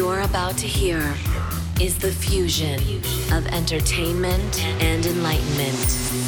you're 0.00 0.20
about 0.20 0.56
to 0.56 0.66
hear 0.66 1.14
is 1.78 1.98
the 1.98 2.10
fusion 2.10 2.80
of 3.34 3.46
entertainment 3.48 4.64
and 4.82 5.04
enlightenment. 5.04 5.76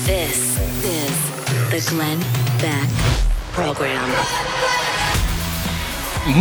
This 0.05 0.61
is 0.85 1.71
the 1.71 1.91
Glenn 1.91 2.21
Beck 2.61 2.87
Program. 3.53 4.11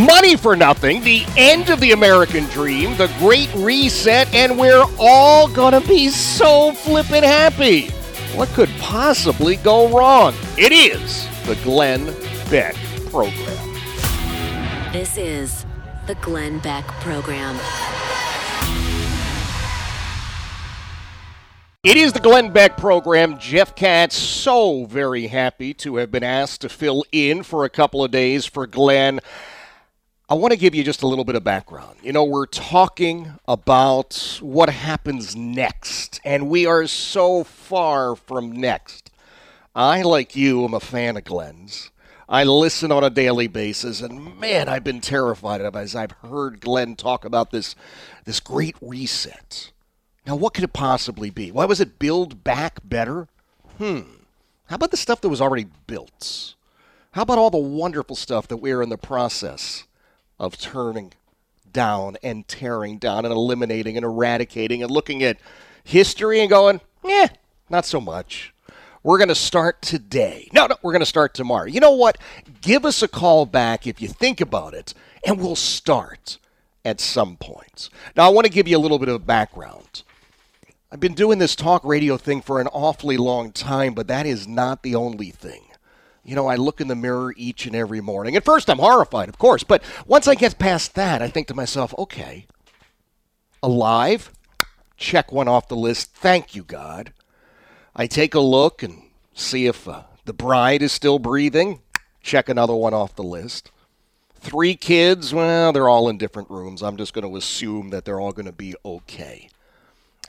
Money 0.06 0.36
for 0.36 0.58
Nothing, 0.58 1.02
the 1.06 1.24
end 1.38 1.70
of 1.70 1.80
the 1.80 1.94
American 1.94 2.44
dream, 2.48 2.98
the 2.98 3.10
great 3.18 3.50
reset, 3.56 4.28
and 4.34 4.60
we're 4.60 4.86
all 5.00 5.48
gonna 5.48 5.80
be 5.80 6.10
so 6.10 6.74
flippin' 6.74 7.24
happy. 7.24 7.92
What 8.36 8.50
could 8.50 8.70
possibly 8.78 9.56
go 9.56 9.88
wrong? 9.88 10.34
It 10.58 10.74
is 10.74 11.26
the 11.46 11.56
Glenn 11.64 12.14
Beck 12.50 12.76
Program. 13.10 13.72
This 14.92 15.16
is 15.16 15.61
the 16.12 16.16
Glenn 16.16 16.60
Beck 16.60 16.86
Program. 17.00 17.56
It 21.86 21.96
is 21.96 22.12
the 22.12 22.20
Glenn 22.20 22.52
Beck 22.52 22.76
program. 22.76 23.40
Jeff 23.40 23.76
Katz, 23.76 24.18
so 24.18 24.84
very 24.84 25.28
happy 25.28 25.74
to 25.76 25.96
have 25.96 26.12
been 26.12 26.24
asked 26.24 26.62
to 26.62 26.70
fill 26.70 27.06
in 27.14 27.44
for 27.44 27.64
a 27.64 27.70
couple 27.70 28.04
of 28.04 28.12
days 28.12 28.46
for 28.46 28.68
Glenn. 28.68 29.22
I 30.28 30.34
want 30.34 30.52
to 30.52 30.60
give 30.60 30.76
you 30.76 30.84
just 30.84 31.02
a 31.02 31.08
little 31.08 31.24
bit 31.24 31.36
of 31.36 31.46
background. 31.46 31.96
You 32.04 32.12
know, 32.12 32.26
we're 32.26 32.46
talking 32.46 33.32
about 33.48 34.38
what 34.42 34.70
happens 34.70 35.34
next, 35.34 36.20
and 36.26 36.50
we 36.50 36.66
are 36.66 36.88
so 36.88 37.46
far 37.46 38.18
from 38.18 38.52
next. 38.52 39.12
I, 39.74 40.02
like 40.02 40.36
you, 40.36 40.66
am 40.66 40.74
a 40.74 40.82
fan 40.82 41.16
of 41.16 41.24
Glenn's. 41.24 41.91
I 42.32 42.46
listen 42.46 42.94
on 42.94 43.04
a 43.04 43.10
daily 43.10 43.48
basis, 43.48 44.00
and 44.00 44.40
man, 44.40 44.70
I've 44.70 44.86
been 44.86 45.02
terrified 45.02 45.60
of 45.60 45.76
as 45.76 45.98
I've 45.98 46.14
heard 46.24 46.62
Glenn 46.62 46.96
talk 46.96 47.26
about 47.26 47.52
this, 47.52 47.76
this 48.24 48.40
great 48.40 48.78
reset. 48.80 49.74
Now, 50.26 50.38
what 50.38 50.54
could 50.54 50.64
it 50.64 50.72
possibly 50.72 51.30
be? 51.30 51.52
Why 51.52 51.66
was 51.66 51.82
it 51.82 52.00
build 52.00 52.42
back 52.42 52.80
better? 52.86 53.28
Hmm. 53.78 54.04
How 54.68 54.78
about 54.78 54.92
the 54.92 54.98
stuff 54.98 55.20
that 55.20 55.28
was 55.28 55.42
already 55.42 55.68
built? 55.88 56.56
How 57.12 57.24
about 57.24 57.38
all 57.38 57.50
the 57.50 57.58
wonderful 57.58 58.16
stuff 58.16 58.48
that 58.48 58.58
we're 58.58 58.82
in 58.82 58.88
the 58.88 58.98
process 58.98 59.84
of 60.40 60.58
turning 60.58 61.12
down 61.74 62.16
and 62.24 62.48
tearing 62.48 62.98
down 62.98 63.26
and 63.26 63.34
eliminating 63.34 63.98
and 63.98 64.06
eradicating 64.06 64.82
and 64.82 64.90
looking 64.90 65.22
at 65.22 65.38
history 65.84 66.40
and 66.40 66.50
going, 66.50 66.80
eh, 67.04 67.28
not 67.70 67.86
so 67.86 68.00
much. 68.00 68.51
We're 69.04 69.18
going 69.18 69.30
to 69.30 69.36
start 69.36 69.82
today. 69.82 70.48
No, 70.54 70.68
no, 70.68 70.76
we're 70.82 70.92
going 70.92 71.00
to 71.02 71.06
start 71.08 71.34
tomorrow. 71.34 71.66
You 71.66 71.80
know 71.80 71.92
what? 71.92 72.18
Give 72.62 72.86
us 72.86 73.02
a 73.02 73.08
call 73.08 73.48
back 73.48 73.88
if 73.88 74.02
you 74.02 74.08
think 74.08 74.40
about 74.40 74.74
it, 74.76 74.94
and 75.26 75.40
we'll 75.40 75.56
start 75.56 76.38
at 76.86 77.00
some 77.00 77.36
point. 77.38 77.90
Now, 78.16 78.28
I 78.28 78.30
want 78.30 78.46
to 78.46 78.54
give 78.54 78.68
you 78.68 78.78
a 78.78 78.80
little 78.80 79.00
bit 79.00 79.10
of 79.10 79.16
a 79.16 79.20
background. 79.20 80.04
I've 80.92 81.00
been 81.00 81.16
doing 81.16 81.40
this 81.40 81.56
talk 81.56 81.84
radio 81.84 82.18
thing 82.18 82.42
for 82.42 82.62
an 82.62 82.68
awfully 82.68 83.18
long 83.18 83.52
time, 83.52 83.94
but 83.94 84.08
that 84.08 84.26
is 84.26 84.48
not 84.48 84.84
the 84.84 84.94
only 84.94 85.32
thing. 85.32 85.64
You 86.24 86.36
know, 86.36 86.48
I 86.48 86.56
look 86.56 86.80
in 86.80 86.88
the 86.88 86.96
mirror 86.96 87.34
each 87.36 87.66
and 87.66 87.76
every 87.76 88.02
morning. 88.02 88.36
At 88.36 88.46
first, 88.46 88.70
I'm 88.70 88.78
horrified, 88.78 89.30
of 89.30 89.40
course, 89.40 89.64
but 89.64 89.84
once 90.06 90.28
I 90.28 90.36
get 90.36 90.60
past 90.60 90.94
that, 90.94 91.22
I 91.22 91.28
think 91.28 91.48
to 91.48 91.56
myself, 91.56 91.96
okay, 91.98 92.46
alive, 93.64 94.32
check 94.98 95.32
one 95.32 95.48
off 95.48 95.68
the 95.70 95.76
list. 95.76 96.14
Thank 96.14 96.56
you, 96.56 96.64
God. 96.64 97.14
I 97.96 98.08
take 98.08 98.34
a 98.34 98.40
look 98.40 98.84
and 98.84 99.04
see 99.34 99.68
if 99.68 99.88
uh, 99.88 100.04
the 100.26 100.34
bride 100.34 100.82
is 100.82 100.92
still 100.92 101.20
breathing. 101.20 101.82
Check 102.22 102.50
another 102.50 102.76
one 102.76 102.94
off 102.94 103.16
the 103.16 103.24
list. 103.24 103.72
Three 104.36 104.76
kids, 104.76 105.34
well, 105.34 105.72
they're 105.72 105.90
all 105.90 106.10
in 106.10 106.18
different 106.18 106.50
rooms. 106.50 106.82
I'm 106.82 106.98
just 106.98 107.14
going 107.14 107.30
to 107.30 107.38
assume 107.38 107.90
that 107.90 108.06
they're 108.06 108.20
all 108.20 108.32
going 108.32 108.46
to 108.46 108.52
be 108.52 108.76
okay. 108.84 109.50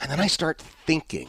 And 0.01 0.11
then 0.11 0.21
I 0.21 0.27
start 0.27 0.61
thinking 0.61 1.29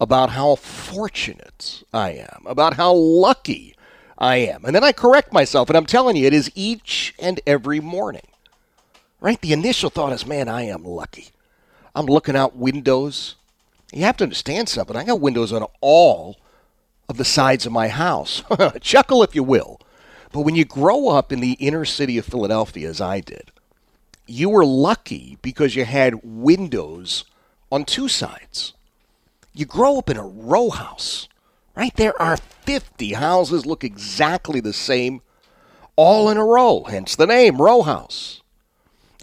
about 0.00 0.30
how 0.30 0.54
fortunate 0.54 1.82
I 1.92 2.10
am, 2.10 2.44
about 2.46 2.74
how 2.74 2.92
lucky 2.92 3.74
I 4.16 4.36
am. 4.36 4.64
And 4.64 4.74
then 4.74 4.84
I 4.84 4.92
correct 4.92 5.32
myself, 5.32 5.68
and 5.68 5.76
I'm 5.76 5.86
telling 5.86 6.16
you, 6.16 6.26
it 6.26 6.32
is 6.32 6.50
each 6.54 7.14
and 7.18 7.40
every 7.46 7.80
morning. 7.80 8.26
Right? 9.20 9.40
The 9.40 9.52
initial 9.52 9.90
thought 9.90 10.12
is, 10.12 10.26
man, 10.26 10.48
I 10.48 10.62
am 10.62 10.84
lucky. 10.84 11.28
I'm 11.94 12.06
looking 12.06 12.36
out 12.36 12.56
windows. 12.56 13.36
You 13.92 14.02
have 14.04 14.16
to 14.18 14.24
understand 14.24 14.68
something. 14.68 14.96
I 14.96 15.04
got 15.04 15.20
windows 15.20 15.52
on 15.52 15.66
all 15.80 16.38
of 17.08 17.18
the 17.18 17.24
sides 17.24 17.66
of 17.66 17.72
my 17.72 17.88
house. 17.88 18.42
Chuckle 18.80 19.22
if 19.22 19.34
you 19.34 19.42
will. 19.42 19.80
But 20.32 20.40
when 20.40 20.56
you 20.56 20.64
grow 20.64 21.08
up 21.08 21.30
in 21.30 21.40
the 21.40 21.52
inner 21.52 21.84
city 21.84 22.16
of 22.16 22.24
Philadelphia, 22.24 22.88
as 22.88 23.00
I 23.00 23.20
did, 23.20 23.52
you 24.26 24.48
were 24.48 24.64
lucky 24.64 25.36
because 25.42 25.76
you 25.76 25.84
had 25.84 26.20
windows 26.22 27.24
on 27.70 27.84
two 27.84 28.08
sides. 28.08 28.72
You 29.52 29.66
grow 29.66 29.98
up 29.98 30.08
in 30.08 30.16
a 30.16 30.26
row 30.26 30.70
house, 30.70 31.28
right? 31.76 31.94
There 31.94 32.20
are 32.20 32.38
50 32.38 33.12
houses 33.14 33.66
look 33.66 33.84
exactly 33.84 34.60
the 34.60 34.72
same, 34.72 35.20
all 35.96 36.30
in 36.30 36.38
a 36.38 36.44
row, 36.44 36.84
hence 36.84 37.14
the 37.14 37.26
name 37.26 37.60
row 37.60 37.82
house. 37.82 38.41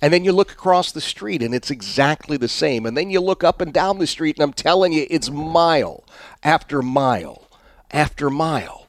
And 0.01 0.13
then 0.13 0.23
you 0.23 0.31
look 0.31 0.51
across 0.51 0.91
the 0.91 1.01
street 1.01 1.41
and 1.41 1.53
it's 1.53 1.71
exactly 1.71 2.37
the 2.37 2.47
same. 2.47 2.85
And 2.85 2.95
then 2.95 3.09
you 3.09 3.19
look 3.19 3.43
up 3.43 3.59
and 3.59 3.73
down 3.73 3.99
the 3.99 4.07
street 4.07 4.37
and 4.37 4.43
I'm 4.43 4.53
telling 4.53 4.93
you, 4.93 5.05
it's 5.09 5.29
mile 5.29 6.05
after 6.43 6.81
mile 6.81 7.49
after 7.91 8.29
mile. 8.29 8.87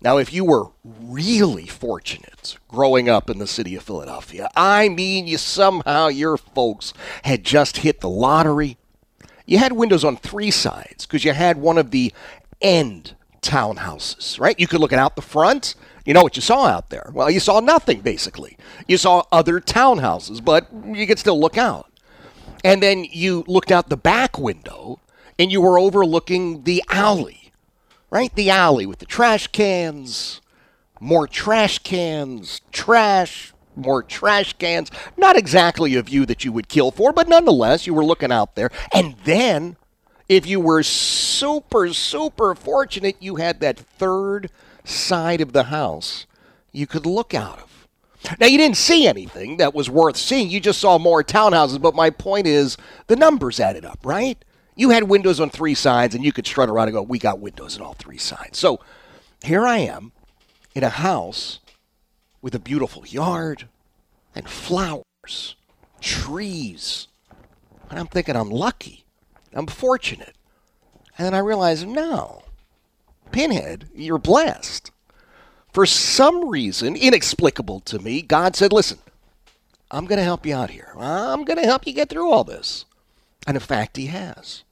Now, 0.00 0.18
if 0.18 0.32
you 0.32 0.44
were 0.44 0.66
really 0.84 1.66
fortunate 1.66 2.58
growing 2.68 3.08
up 3.08 3.30
in 3.30 3.38
the 3.38 3.46
city 3.46 3.74
of 3.74 3.84
Philadelphia, 3.84 4.50
I 4.54 4.90
mean, 4.90 5.26
you 5.26 5.38
somehow, 5.38 6.08
your 6.08 6.36
folks 6.36 6.92
had 7.22 7.42
just 7.42 7.78
hit 7.78 8.00
the 8.00 8.08
lottery. 8.08 8.76
You 9.46 9.58
had 9.58 9.72
windows 9.72 10.04
on 10.04 10.16
three 10.16 10.50
sides 10.50 11.06
because 11.06 11.24
you 11.24 11.32
had 11.32 11.56
one 11.56 11.78
of 11.78 11.90
the 11.90 12.12
end 12.60 13.14
townhouses, 13.40 14.38
right? 14.38 14.58
You 14.58 14.66
could 14.66 14.80
look 14.80 14.92
out 14.92 15.16
the 15.16 15.22
front. 15.22 15.74
You 16.04 16.14
know 16.14 16.22
what 16.22 16.36
you 16.36 16.42
saw 16.42 16.66
out 16.66 16.90
there? 16.90 17.10
Well, 17.12 17.30
you 17.30 17.40
saw 17.40 17.60
nothing, 17.60 18.00
basically. 18.00 18.58
You 18.86 18.98
saw 18.98 19.24
other 19.32 19.60
townhouses, 19.60 20.44
but 20.44 20.68
you 20.86 21.06
could 21.06 21.18
still 21.18 21.40
look 21.40 21.56
out. 21.56 21.90
And 22.62 22.82
then 22.82 23.04
you 23.04 23.44
looked 23.46 23.72
out 23.72 23.88
the 23.88 23.96
back 23.96 24.38
window 24.38 25.00
and 25.38 25.50
you 25.50 25.60
were 25.60 25.78
overlooking 25.78 26.64
the 26.64 26.82
alley 26.88 27.44
right? 28.14 28.32
The 28.36 28.48
alley 28.48 28.86
with 28.86 29.00
the 29.00 29.06
trash 29.06 29.48
cans, 29.48 30.40
more 31.00 31.26
trash 31.26 31.80
cans, 31.80 32.60
trash, 32.70 33.52
more 33.74 34.04
trash 34.04 34.52
cans. 34.52 34.88
Not 35.16 35.36
exactly 35.36 35.96
a 35.96 36.02
view 36.02 36.24
that 36.26 36.44
you 36.44 36.52
would 36.52 36.68
kill 36.68 36.92
for, 36.92 37.12
but 37.12 37.28
nonetheless, 37.28 37.88
you 37.88 37.92
were 37.92 38.04
looking 38.04 38.30
out 38.30 38.54
there. 38.54 38.70
And 38.94 39.16
then, 39.24 39.76
if 40.28 40.46
you 40.46 40.60
were 40.60 40.84
super, 40.84 41.92
super 41.92 42.54
fortunate, 42.54 43.16
you 43.18 43.34
had 43.34 43.58
that 43.58 43.80
third 43.80 44.48
side 44.84 45.40
of 45.40 45.52
the 45.52 45.64
house 45.64 46.26
you 46.72 46.86
could 46.86 47.06
look 47.06 47.34
out 47.34 47.58
of. 47.60 47.88
Now, 48.40 48.46
you 48.46 48.56
didn't 48.56 48.78
see 48.78 49.06
anything 49.06 49.58
that 49.58 49.74
was 49.74 49.90
worth 49.90 50.16
seeing. 50.16 50.48
You 50.48 50.58
just 50.58 50.80
saw 50.80 50.98
more 50.98 51.22
townhouses. 51.22 51.80
But 51.80 51.94
my 51.94 52.08
point 52.10 52.46
is, 52.46 52.76
the 53.06 53.16
numbers 53.16 53.60
added 53.60 53.84
up, 53.84 53.98
right? 54.02 54.42
You 54.76 54.90
had 54.90 55.04
windows 55.04 55.40
on 55.40 55.50
three 55.50 55.74
sides, 55.74 56.14
and 56.14 56.24
you 56.24 56.32
could 56.32 56.46
strut 56.46 56.70
around 56.70 56.88
and 56.88 56.94
go, 56.94 57.02
We 57.02 57.18
got 57.18 57.38
windows 57.38 57.76
on 57.78 57.84
all 57.84 57.94
three 57.94 58.18
sides. 58.18 58.58
So 58.58 58.80
here 59.44 59.66
I 59.66 59.78
am 59.78 60.12
in 60.74 60.82
a 60.82 60.88
house 60.88 61.60
with 62.40 62.54
a 62.54 62.58
beautiful 62.58 63.06
yard 63.06 63.68
and 64.34 64.48
flowers, 64.48 65.54
trees. 66.00 67.08
And 67.90 67.98
I'm 67.98 68.06
thinking, 68.06 68.36
I'm 68.36 68.50
lucky. 68.50 69.04
I'm 69.52 69.66
fortunate. 69.66 70.34
And 71.16 71.26
then 71.26 71.34
I 71.34 71.38
realize, 71.38 71.84
no, 71.84 72.43
Pinhead, 73.34 73.88
you're 73.92 74.18
blessed. 74.18 74.92
For 75.72 75.86
some 75.86 76.48
reason, 76.48 76.94
inexplicable 76.94 77.80
to 77.80 77.98
me, 77.98 78.22
God 78.22 78.54
said, 78.54 78.72
Listen, 78.72 78.98
I'm 79.90 80.06
going 80.06 80.18
to 80.18 80.24
help 80.24 80.46
you 80.46 80.54
out 80.54 80.70
here. 80.70 80.92
I'm 80.96 81.44
going 81.44 81.58
to 81.58 81.66
help 81.66 81.84
you 81.84 81.92
get 81.92 82.08
through 82.08 82.30
all 82.30 82.44
this. 82.44 82.84
And 83.44 83.56
in 83.56 83.60
fact, 83.60 83.96
he 83.96 84.06
has. 84.06 84.62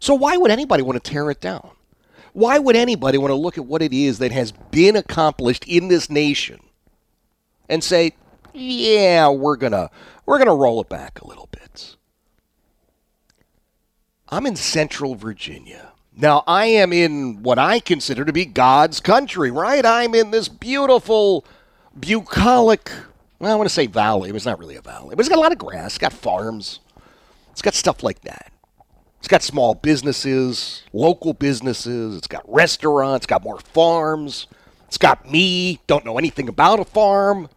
So 0.00 0.14
why 0.14 0.36
would 0.36 0.50
anybody 0.50 0.82
want 0.82 1.02
to 1.02 1.10
tear 1.10 1.30
it 1.30 1.40
down? 1.40 1.70
Why 2.32 2.58
would 2.58 2.74
anybody 2.74 3.18
want 3.18 3.30
to 3.30 3.36
look 3.36 3.56
at 3.56 3.66
what 3.66 3.82
it 3.82 3.92
is 3.92 4.18
that 4.18 4.32
has 4.32 4.50
been 4.50 4.96
accomplished 4.96 5.64
in 5.68 5.86
this 5.86 6.10
nation 6.10 6.58
and 7.68 7.84
say, 7.84 8.14
"Yeah, 8.52 9.28
we're 9.28 9.56
going 9.56 9.72
to 9.72 9.90
we're 10.26 10.38
going 10.38 10.48
to 10.48 10.54
roll 10.54 10.80
it 10.80 10.88
back 10.88 11.20
a 11.20 11.26
little 11.28 11.48
bit." 11.52 11.94
I'm 14.28 14.44
in 14.44 14.56
Central 14.56 15.14
Virginia. 15.14 15.87
Now, 16.20 16.42
I 16.48 16.66
am 16.66 16.92
in 16.92 17.44
what 17.44 17.60
I 17.60 17.78
consider 17.78 18.24
to 18.24 18.32
be 18.32 18.44
God's 18.44 18.98
country, 18.98 19.52
right? 19.52 19.86
I'm 19.86 20.16
in 20.16 20.32
this 20.32 20.48
beautiful 20.48 21.44
bucolic, 21.98 22.90
well, 23.38 23.52
I 23.52 23.54
want 23.54 23.68
to 23.68 23.74
say 23.74 23.86
valley, 23.86 24.32
but 24.32 24.36
it's 24.36 24.44
not 24.44 24.58
really 24.58 24.74
a 24.74 24.82
valley. 24.82 25.14
But 25.14 25.20
it's 25.20 25.28
got 25.28 25.38
a 25.38 25.40
lot 25.40 25.52
of 25.52 25.58
grass, 25.58 25.92
it's 25.92 25.98
got 25.98 26.12
farms. 26.12 26.80
It's 27.52 27.62
got 27.62 27.74
stuff 27.74 28.02
like 28.02 28.22
that. 28.22 28.50
It's 29.20 29.28
got 29.28 29.44
small 29.44 29.74
businesses, 29.74 30.82
local 30.92 31.34
businesses. 31.34 32.16
It's 32.16 32.26
got 32.26 32.42
restaurants. 32.52 33.24
It's 33.24 33.26
got 33.26 33.44
more 33.44 33.60
farms. 33.60 34.48
It's 34.88 34.98
got 34.98 35.30
me. 35.30 35.80
Don't 35.86 36.04
know 36.04 36.18
anything 36.18 36.48
about 36.48 36.80
a 36.80 36.84
farm. 36.84 37.48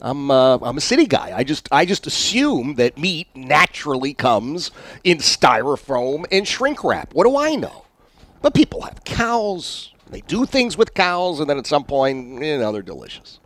I'm 0.00 0.30
uh, 0.30 0.56
I'm 0.56 0.78
a 0.78 0.80
city 0.80 1.06
guy. 1.06 1.32
I 1.36 1.44
just 1.44 1.68
I 1.70 1.84
just 1.84 2.06
assume 2.06 2.74
that 2.76 2.98
meat 2.98 3.28
naturally 3.34 4.14
comes 4.14 4.70
in 5.04 5.18
styrofoam 5.18 6.24
and 6.32 6.48
shrink 6.48 6.82
wrap. 6.82 7.14
What 7.14 7.24
do 7.24 7.36
I 7.36 7.54
know? 7.56 7.84
But 8.42 8.54
people 8.54 8.82
have 8.82 9.04
cows. 9.04 9.92
They 10.10 10.20
do 10.20 10.44
things 10.44 10.76
with 10.76 10.94
cows, 10.94 11.40
and 11.40 11.48
then 11.48 11.58
at 11.58 11.66
some 11.66 11.84
point, 11.84 12.42
you 12.42 12.58
know, 12.58 12.72
they're 12.72 12.82
delicious. 12.82 13.38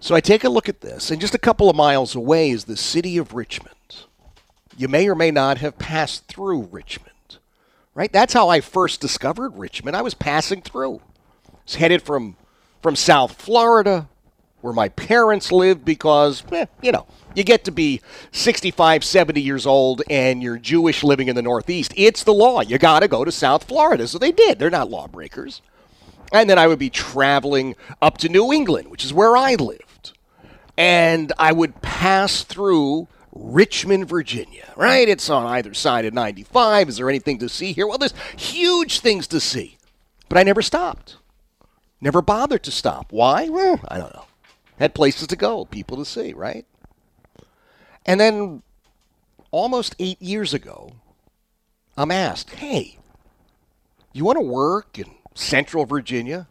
So 0.00 0.16
I 0.16 0.20
take 0.20 0.42
a 0.42 0.48
look 0.48 0.68
at 0.68 0.80
this, 0.80 1.10
and 1.10 1.20
just 1.20 1.34
a 1.34 1.38
couple 1.38 1.70
of 1.70 1.76
miles 1.76 2.16
away 2.16 2.50
is 2.50 2.64
the 2.64 2.76
city 2.76 3.18
of 3.18 3.34
Richmond. 3.34 3.76
You 4.76 4.88
may 4.88 5.08
or 5.08 5.14
may 5.14 5.30
not 5.30 5.58
have 5.58 5.78
passed 5.78 6.26
through 6.26 6.68
Richmond, 6.72 7.38
right? 7.94 8.12
That's 8.12 8.32
how 8.32 8.48
I 8.48 8.60
first 8.60 9.00
discovered 9.00 9.56
Richmond. 9.56 9.96
I 9.96 10.02
was 10.02 10.14
passing 10.14 10.62
through. 10.62 10.96
I 11.48 11.56
was 11.64 11.74
headed 11.76 12.02
from 12.02 12.36
from 12.82 12.96
South 12.96 13.40
Florida 13.40 14.08
where 14.62 14.72
my 14.72 14.88
parents 14.88 15.52
lived 15.52 15.84
because, 15.84 16.42
eh, 16.52 16.66
you 16.80 16.92
know, 16.92 17.06
you 17.34 17.44
get 17.44 17.64
to 17.64 17.70
be 17.70 18.00
65, 18.32 19.04
70 19.04 19.40
years 19.40 19.66
old 19.66 20.02
and 20.08 20.42
you're 20.42 20.58
Jewish 20.58 21.02
living 21.02 21.28
in 21.28 21.36
the 21.36 21.42
Northeast. 21.42 21.92
It's 21.96 22.24
the 22.24 22.32
law. 22.32 22.60
You 22.60 22.78
got 22.78 23.00
to 23.00 23.08
go 23.08 23.24
to 23.24 23.32
South 23.32 23.64
Florida. 23.64 24.06
So 24.08 24.18
they 24.18 24.32
did. 24.32 24.58
They're 24.58 24.70
not 24.70 24.90
lawbreakers. 24.90 25.62
And 26.32 26.48
then 26.48 26.58
I 26.58 26.66
would 26.66 26.78
be 26.78 26.90
traveling 26.90 27.76
up 28.00 28.18
to 28.18 28.28
New 28.28 28.52
England, 28.52 28.90
which 28.90 29.04
is 29.04 29.12
where 29.12 29.36
I 29.36 29.54
lived. 29.54 30.12
And 30.76 31.32
I 31.38 31.52
would 31.52 31.82
pass 31.82 32.42
through 32.42 33.08
Richmond, 33.32 34.08
Virginia, 34.08 34.72
right? 34.76 35.08
It's 35.08 35.28
on 35.28 35.46
either 35.46 35.74
side 35.74 36.04
of 36.04 36.14
95. 36.14 36.88
Is 36.88 36.96
there 36.96 37.08
anything 37.08 37.38
to 37.38 37.48
see 37.48 37.72
here? 37.72 37.86
Well, 37.86 37.98
there's 37.98 38.14
huge 38.36 39.00
things 39.00 39.26
to 39.28 39.40
see. 39.40 39.78
But 40.28 40.38
I 40.38 40.42
never 40.42 40.62
stopped. 40.62 41.16
Never 42.00 42.22
bothered 42.22 42.62
to 42.64 42.70
stop. 42.70 43.12
Why? 43.12 43.48
Well, 43.48 43.80
I 43.88 43.98
don't 43.98 44.14
know 44.14 44.24
had 44.82 44.94
places 44.94 45.28
to 45.28 45.36
go, 45.36 45.64
people 45.64 45.96
to 45.96 46.04
see, 46.04 46.32
right? 46.32 46.66
And 48.04 48.18
then 48.20 48.62
almost 49.50 49.94
eight 49.98 50.20
years 50.20 50.54
ago, 50.54 50.92
I'm 51.96 52.10
asked, 52.10 52.50
hey, 52.50 52.98
you 54.12 54.24
want 54.24 54.38
to 54.38 54.44
work 54.44 54.98
in 54.98 55.06
Central 55.34 55.86
Virginia? 55.86 56.48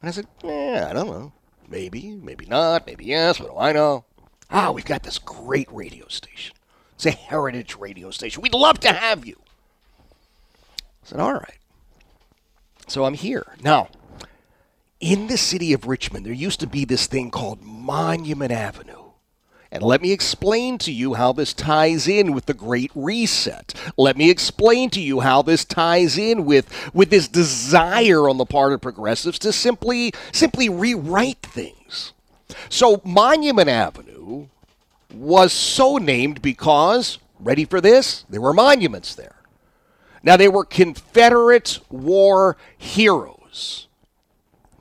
And 0.00 0.08
I 0.08 0.12
said, 0.12 0.26
yeah, 0.44 0.86
I 0.90 0.92
don't 0.92 1.06
know. 1.06 1.32
Maybe, 1.68 2.18
maybe 2.22 2.46
not, 2.46 2.86
maybe 2.86 3.04
yes, 3.06 3.40
what 3.40 3.50
do 3.50 3.58
I 3.58 3.72
know? 3.72 4.04
Ah, 4.50 4.70
we've 4.70 4.84
got 4.84 5.02
this 5.02 5.18
great 5.18 5.70
radio 5.70 6.08
station. 6.08 6.56
It's 6.94 7.06
a 7.06 7.10
heritage 7.10 7.76
radio 7.76 8.10
station. 8.10 8.42
We'd 8.42 8.54
love 8.54 8.80
to 8.80 8.92
have 8.92 9.26
you. 9.26 9.36
I 10.00 11.04
said, 11.04 11.20
all 11.20 11.34
right. 11.34 11.58
So 12.86 13.04
I'm 13.04 13.14
here. 13.14 13.54
Now, 13.62 13.88
in 14.98 15.26
the 15.26 15.36
city 15.36 15.72
of 15.72 15.86
Richmond, 15.86 16.24
there 16.24 16.32
used 16.32 16.60
to 16.60 16.66
be 16.66 16.84
this 16.84 17.06
thing 17.06 17.30
called 17.30 17.62
Monument 17.62 18.50
Avenue. 18.50 19.07
And 19.70 19.82
let 19.82 20.00
me 20.00 20.12
explain 20.12 20.78
to 20.78 20.92
you 20.92 21.14
how 21.14 21.32
this 21.32 21.52
ties 21.52 22.08
in 22.08 22.32
with 22.32 22.46
the 22.46 22.54
Great 22.54 22.90
Reset. 22.94 23.74
Let 23.98 24.16
me 24.16 24.30
explain 24.30 24.88
to 24.90 25.00
you 25.00 25.20
how 25.20 25.42
this 25.42 25.64
ties 25.64 26.16
in 26.16 26.46
with, 26.46 26.72
with 26.94 27.10
this 27.10 27.28
desire 27.28 28.28
on 28.28 28.38
the 28.38 28.46
part 28.46 28.72
of 28.72 28.80
progressives 28.80 29.38
to 29.40 29.52
simply 29.52 30.12
simply 30.32 30.70
rewrite 30.70 31.42
things. 31.42 32.14
So 32.70 33.02
Monument 33.04 33.68
Avenue 33.68 34.46
was 35.12 35.52
so 35.52 35.96
named 35.96 36.40
because, 36.40 37.18
ready 37.38 37.66
for 37.66 37.80
this? 37.80 38.24
There 38.30 38.40
were 38.40 38.54
monuments 38.54 39.14
there. 39.14 39.36
Now 40.22 40.36
they 40.36 40.48
were 40.48 40.64
Confederate 40.64 41.78
war 41.90 42.56
heroes. 42.76 43.86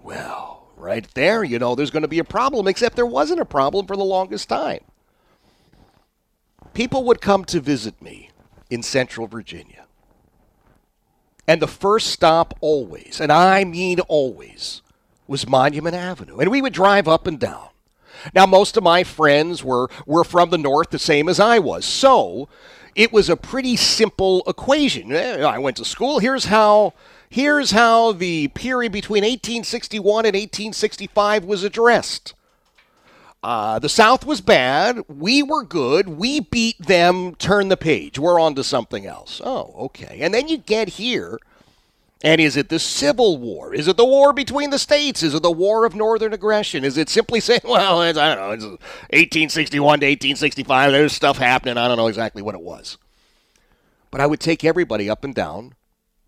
Well, 0.02 0.57
right 0.88 1.08
there, 1.16 1.44
you 1.44 1.60
know, 1.60 1.76
there's 1.76 1.92
going 1.92 2.04
to 2.04 2.08
be 2.08 2.20
a 2.20 2.24
problem, 2.24 2.68
except 2.68 2.96
there 2.96 3.06
wasn't 3.06 3.42
a 3.42 3.46
problem 3.46 3.86
for 3.86 3.98
the 3.98 4.04
longest 4.04 4.48
time. 4.48 4.80
People 6.74 7.04
would 7.04 7.20
come 7.20 7.44
to 7.46 7.60
visit 7.60 8.02
me 8.02 8.30
in 8.70 8.82
central 8.82 9.28
Virginia. 9.28 9.86
And 11.46 11.62
the 11.62 11.68
first 11.68 12.08
stop 12.08 12.58
always, 12.62 13.20
and 13.20 13.32
I 13.32 13.66
mean 13.66 14.00
always, 14.02 14.82
was 15.28 15.48
Monument 15.48 15.96
Avenue. 15.96 16.38
And 16.38 16.50
we 16.50 16.62
would 16.62 16.74
drive 16.74 17.08
up 17.08 17.28
and 17.28 17.38
down. 17.38 17.68
Now, 18.34 18.46
most 18.46 18.78
of 18.78 18.84
my 18.84 19.04
friends 19.04 19.64
were, 19.64 19.90
were 20.06 20.24
from 20.24 20.50
the 20.50 20.58
north, 20.58 20.90
the 20.90 21.00
same 21.00 21.28
as 21.28 21.40
I 21.40 21.60
was. 21.60 21.86
So 21.86 22.48
it 22.96 23.12
was 23.12 23.30
a 23.30 23.36
pretty 23.36 23.76
simple 23.76 24.42
equation. 24.48 25.12
Eh, 25.12 25.42
I 25.42 25.60
went 25.60 25.78
to 25.78 25.86
school. 25.86 26.20
Here's 26.20 26.46
how 26.46 26.94
Here's 27.30 27.72
how 27.72 28.14
the 28.14 28.48
period 28.50 28.92
between 28.92 29.24
1861 29.24 30.26
and 30.26 30.36
1865 30.36 31.44
was 31.44 31.64
addressed. 31.64 32.34
Uh, 33.44 33.80
the 33.80 33.90
South 33.90 34.26
was 34.26 34.42
bad. 34.42 35.04
We 35.08 35.44
were 35.44 35.64
good. 35.64 36.10
We 36.10 36.40
beat 36.40 36.80
them. 36.80 37.36
Turn 37.36 37.70
the 37.70 37.78
page. 37.78 38.18
We're 38.18 38.40
on 38.40 38.56
to 38.56 38.64
something 38.64 39.06
else. 39.06 39.42
Oh, 39.44 39.74
okay. 39.78 40.20
And 40.22 40.34
then 40.34 40.48
you 40.48 40.58
get 40.58 40.90
here. 40.90 41.38
And 42.24 42.42
is 42.42 42.58
it 42.58 42.70
the 42.70 42.80
Civil 42.80 43.38
War? 43.38 43.76
Is 43.76 43.88
it 43.88 43.96
the 43.96 44.06
war 44.06 44.34
between 44.34 44.72
the 44.72 44.80
states? 44.80 45.22
Is 45.22 45.36
it 45.36 45.44
the 45.44 45.52
war 45.52 45.86
of 45.86 45.96
northern 45.96 46.34
aggression? 46.34 46.84
Is 46.84 46.98
it 46.98 47.10
simply 47.10 47.40
saying, 47.40 47.62
well, 47.64 48.02
I 48.02 48.12
don't 48.12 48.38
know, 48.38 48.52
it's 48.52 48.66
1861 48.66 50.00
to 50.00 50.06
1865, 50.08 50.92
there's 50.92 51.14
stuff 51.14 51.38
happening. 51.38 51.78
I 51.78 51.88
don't 51.88 51.98
know 51.98 52.08
exactly 52.08 52.42
what 52.42 52.56
it 52.56 52.62
was. 52.62 52.98
But 54.10 54.20
I 54.20 54.26
would 54.26 54.40
take 54.40 54.64
everybody 54.64 55.10
up 55.10 55.24
and 55.24 55.36
down 55.36 55.76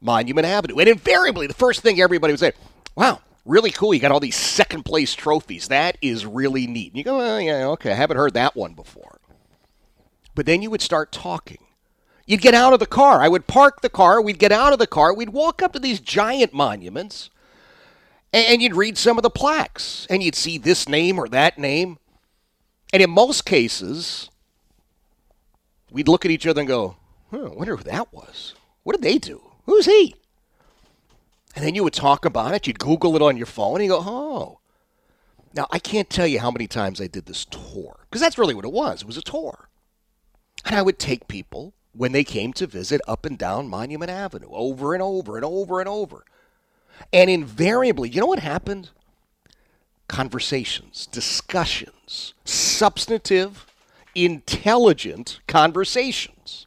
Monument 0.01 0.45
Avenue. 0.45 0.77
And 0.79 0.89
invariably, 0.89 1.47
the 1.47 1.53
first 1.53 1.81
thing 1.81 1.99
everybody 1.99 2.33
would 2.33 2.39
say, 2.39 2.53
wow, 2.95 3.21
really 3.45 3.71
cool. 3.71 3.93
You 3.93 3.99
got 3.99 4.11
all 4.11 4.19
these 4.19 4.35
second 4.35 4.83
place 4.83 5.13
trophies. 5.13 5.67
That 5.67 5.97
is 6.01 6.25
really 6.25 6.67
neat. 6.67 6.91
And 6.91 6.97
you 6.97 7.03
go, 7.03 7.19
oh, 7.19 7.37
yeah, 7.37 7.65
okay, 7.67 7.91
I 7.91 7.95
haven't 7.95 8.17
heard 8.17 8.33
that 8.33 8.55
one 8.55 8.73
before. 8.73 9.19
But 10.35 10.45
then 10.45 10.61
you 10.61 10.69
would 10.69 10.81
start 10.81 11.11
talking. 11.11 11.57
You'd 12.25 12.41
get 12.41 12.53
out 12.53 12.73
of 12.73 12.79
the 12.79 12.85
car. 12.85 13.21
I 13.21 13.27
would 13.27 13.47
park 13.47 13.81
the 13.81 13.89
car. 13.89 14.21
We'd 14.21 14.37
get 14.39 14.51
out 14.51 14.71
of 14.71 14.79
the 14.79 14.87
car. 14.87 15.13
We'd 15.13 15.31
walk 15.31 15.61
up 15.61 15.73
to 15.73 15.79
these 15.79 15.99
giant 15.99 16.53
monuments 16.53 17.29
and 18.31 18.61
you'd 18.61 18.75
read 18.75 18.97
some 18.97 19.17
of 19.17 19.23
the 19.23 19.29
plaques 19.29 20.05
and 20.09 20.21
you'd 20.21 20.35
see 20.35 20.57
this 20.57 20.87
name 20.87 21.17
or 21.17 21.27
that 21.29 21.57
name. 21.57 21.97
And 22.93 23.01
in 23.01 23.09
most 23.09 23.45
cases, 23.45 24.29
we'd 25.91 26.07
look 26.07 26.25
at 26.25 26.31
each 26.31 26.45
other 26.45 26.61
and 26.61 26.67
go, 26.67 26.97
huh, 27.31 27.45
I 27.45 27.55
wonder 27.55 27.75
who 27.75 27.83
that 27.83 28.13
was. 28.13 28.53
What 28.83 28.95
did 28.95 29.01
they 29.01 29.17
do? 29.17 29.41
Who's 29.69 29.85
he? 29.85 30.15
And 31.55 31.63
then 31.63 31.75
you 31.75 31.83
would 31.83 31.93
talk 31.93 32.25
about 32.25 32.55
it. 32.55 32.65
You'd 32.65 32.79
Google 32.79 33.15
it 33.15 33.21
on 33.21 33.37
your 33.37 33.45
phone 33.45 33.75
and 33.75 33.83
you 33.83 33.89
go, 33.91 34.01
oh. 34.03 34.59
Now, 35.53 35.67
I 35.69 35.77
can't 35.77 36.09
tell 36.09 36.25
you 36.25 36.39
how 36.39 36.49
many 36.49 36.65
times 36.65 36.99
I 36.99 37.05
did 37.05 37.27
this 37.27 37.45
tour, 37.45 37.99
because 38.09 38.19
that's 38.19 38.39
really 38.39 38.55
what 38.55 38.65
it 38.65 38.71
was. 38.71 39.01
It 39.01 39.07
was 39.07 39.17
a 39.17 39.21
tour. 39.21 39.69
And 40.65 40.75
I 40.75 40.81
would 40.81 40.97
take 40.97 41.27
people 41.27 41.75
when 41.93 42.13
they 42.13 42.23
came 42.23 42.51
to 42.53 42.65
visit 42.65 42.99
up 43.07 43.27
and 43.27 43.37
down 43.37 43.69
Monument 43.69 44.09
Avenue 44.09 44.49
over 44.49 44.95
and 44.95 45.03
over 45.03 45.35
and 45.35 45.45
over 45.45 45.79
and 45.79 45.87
over. 45.87 46.25
And 47.13 47.29
invariably, 47.29 48.09
you 48.09 48.21
know 48.21 48.25
what 48.25 48.39
happened? 48.39 48.89
Conversations, 50.07 51.05
discussions, 51.05 52.33
substantive, 52.43 53.67
intelligent 54.15 55.41
conversations 55.47 56.65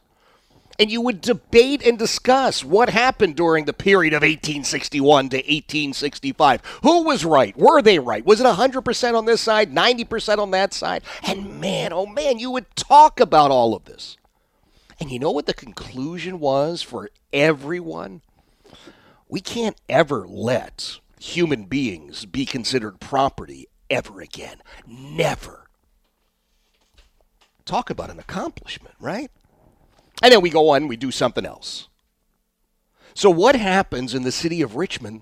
and 0.79 0.91
you 0.91 1.01
would 1.01 1.21
debate 1.21 1.85
and 1.85 1.97
discuss 1.99 2.63
what 2.63 2.89
happened 2.89 3.35
during 3.35 3.65
the 3.65 3.73
period 3.73 4.13
of 4.13 4.21
1861 4.21 5.29
to 5.29 5.37
1865. 5.37 6.61
Who 6.81 7.03
was 7.03 7.23
right? 7.23 7.55
Were 7.55 7.81
they 7.81 7.99
right? 7.99 8.25
Was 8.25 8.39
it 8.39 8.45
100% 8.45 9.17
on 9.17 9.25
this 9.25 9.41
side, 9.41 9.73
90% 9.73 10.37
on 10.39 10.51
that 10.51 10.73
side? 10.73 11.03
And 11.23 11.59
man, 11.59 11.93
oh 11.93 12.05
man, 12.05 12.39
you 12.39 12.51
would 12.51 12.75
talk 12.75 13.19
about 13.19 13.51
all 13.51 13.75
of 13.75 13.85
this. 13.85 14.17
And 14.99 15.11
you 15.11 15.19
know 15.19 15.31
what 15.31 15.45
the 15.45 15.53
conclusion 15.53 16.39
was 16.39 16.81
for 16.81 17.09
everyone? 17.31 18.21
We 19.27 19.41
can't 19.41 19.77
ever 19.89 20.27
let 20.27 20.99
human 21.19 21.65
beings 21.65 22.25
be 22.25 22.45
considered 22.45 22.99
property 22.99 23.67
ever 23.89 24.21
again. 24.21 24.57
Never. 24.85 25.67
Talk 27.65 27.89
about 27.89 28.09
an 28.09 28.19
accomplishment, 28.19 28.95
right? 28.99 29.31
And 30.23 30.31
then 30.31 30.41
we 30.41 30.49
go 30.49 30.69
on 30.69 30.83
and 30.83 30.89
we 30.89 30.95
do 30.95 31.11
something 31.11 31.45
else. 31.45 31.89
So, 33.13 33.29
what 33.29 33.55
happens 33.55 34.15
in 34.15 34.23
the 34.23 34.31
city 34.31 34.61
of 34.61 34.77
Richmond 34.77 35.21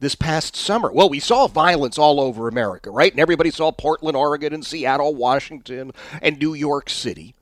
this 0.00 0.16
past 0.16 0.56
summer? 0.56 0.90
Well, 0.92 1.08
we 1.08 1.20
saw 1.20 1.46
violence 1.46 1.96
all 1.96 2.20
over 2.20 2.48
America, 2.48 2.90
right? 2.90 3.12
And 3.12 3.20
everybody 3.20 3.50
saw 3.50 3.70
Portland, 3.70 4.16
Oregon, 4.16 4.52
and 4.52 4.66
Seattle, 4.66 5.14
Washington, 5.14 5.92
and 6.20 6.38
New 6.38 6.52
York 6.52 6.90
City. 6.90 7.36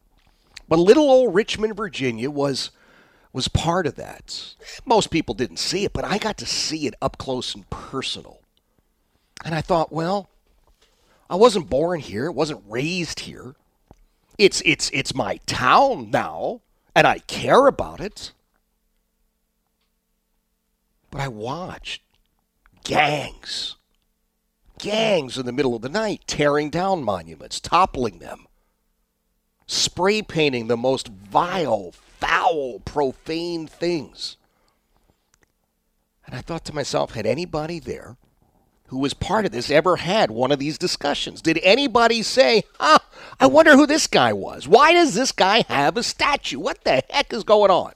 But 0.68 0.78
little 0.78 1.10
old 1.10 1.34
Richmond, 1.34 1.76
Virginia 1.76 2.30
was 2.30 2.70
was 3.32 3.48
part 3.48 3.86
of 3.86 3.96
that. 3.96 4.54
Most 4.84 5.10
people 5.10 5.34
didn't 5.34 5.58
see 5.58 5.84
it, 5.84 5.92
but 5.92 6.04
I 6.04 6.18
got 6.18 6.36
to 6.38 6.46
see 6.46 6.86
it 6.86 6.94
up 7.02 7.18
close 7.18 7.54
and 7.54 7.68
personal. 7.70 8.40
And 9.44 9.54
I 9.54 9.62
thought, 9.62 9.92
well, 9.92 10.28
I 11.28 11.36
wasn't 11.36 11.70
born 11.70 12.00
here, 12.00 12.30
wasn't 12.30 12.62
raised 12.68 13.20
here. 13.20 13.54
It's 14.38 14.62
it's 14.66 14.90
it's 14.92 15.14
my 15.14 15.38
town 15.46 16.10
now, 16.10 16.60
and 16.96 17.06
I 17.06 17.18
care 17.18 17.66
about 17.66 18.00
it. 18.00 18.32
But 21.10 21.20
I 21.20 21.28
watched 21.28 22.02
gangs, 22.84 23.76
gangs 24.78 25.36
in 25.36 25.44
the 25.44 25.52
middle 25.52 25.76
of 25.76 25.82
the 25.82 25.90
night 25.90 26.22
tearing 26.26 26.70
down 26.70 27.04
monuments, 27.04 27.60
toppling 27.60 28.18
them, 28.18 28.46
spray 29.66 30.22
painting 30.22 30.68
the 30.68 30.76
most 30.76 31.08
vile, 31.08 31.92
foul, 31.92 32.80
profane 32.80 33.66
things. 33.66 34.38
And 36.24 36.34
I 36.34 36.40
thought 36.40 36.64
to 36.64 36.74
myself, 36.74 37.12
had 37.12 37.26
anybody 37.26 37.78
there 37.78 38.16
who 38.88 38.98
was 38.98 39.14
part 39.14 39.44
of 39.44 39.52
this 39.52 39.70
ever 39.70 39.96
had 39.96 40.30
one 40.30 40.52
of 40.52 40.58
these 40.58 40.78
discussions? 40.78 41.42
Did 41.42 41.58
anybody 41.62 42.22
say, 42.22 42.64
huh, 42.78 42.98
I 43.40 43.46
wonder 43.46 43.72
who 43.72 43.86
this 43.86 44.06
guy 44.06 44.32
was? 44.32 44.68
Why 44.68 44.92
does 44.92 45.14
this 45.14 45.32
guy 45.32 45.64
have 45.68 45.96
a 45.96 46.02
statue? 46.02 46.58
What 46.58 46.84
the 46.84 47.02
heck 47.10 47.32
is 47.32 47.44
going 47.44 47.70
on? 47.70 47.92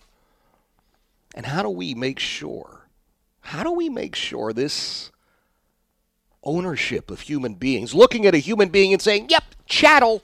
And 1.35 1.47
how 1.47 1.63
do 1.63 1.71
we 1.71 1.95
make 1.95 2.19
sure? 2.19 2.89
How 3.41 3.63
do 3.63 3.73
we 3.73 3.89
make 3.89 4.17
sure 4.17 4.53
this 4.53 5.11
ownership 6.43 7.11
of 7.11 7.21
human 7.21 7.55
beings, 7.55 7.95
looking 7.95 8.27
at 8.27 8.35
a 8.35 8.39
human 8.39 8.69
being 8.69 8.93
and 8.93 9.01
saying, 9.01 9.29
"Yep, 9.29 9.45
chattel," 9.67 10.23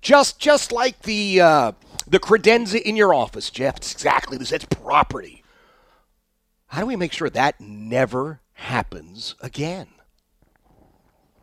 just 0.00 0.38
just 0.38 0.72
like 0.72 1.02
the 1.02 1.40
uh, 1.40 1.72
the 2.06 2.18
credenza 2.20 2.80
in 2.80 2.96
your 2.96 3.14
office, 3.14 3.50
Jeff. 3.50 3.76
It's 3.76 3.92
exactly 3.92 4.36
this. 4.36 4.52
It's 4.52 4.64
property. 4.64 5.42
How 6.68 6.80
do 6.80 6.86
we 6.86 6.96
make 6.96 7.12
sure 7.12 7.30
that 7.30 7.60
never 7.60 8.40
happens 8.62 9.34
again? 9.40 9.88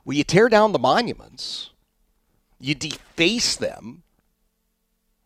Well, 0.03 0.17
you 0.17 0.23
tear 0.23 0.49
down 0.49 0.71
the 0.71 0.79
monuments, 0.79 1.69
you 2.59 2.75
deface 2.75 3.55
them, 3.55 4.03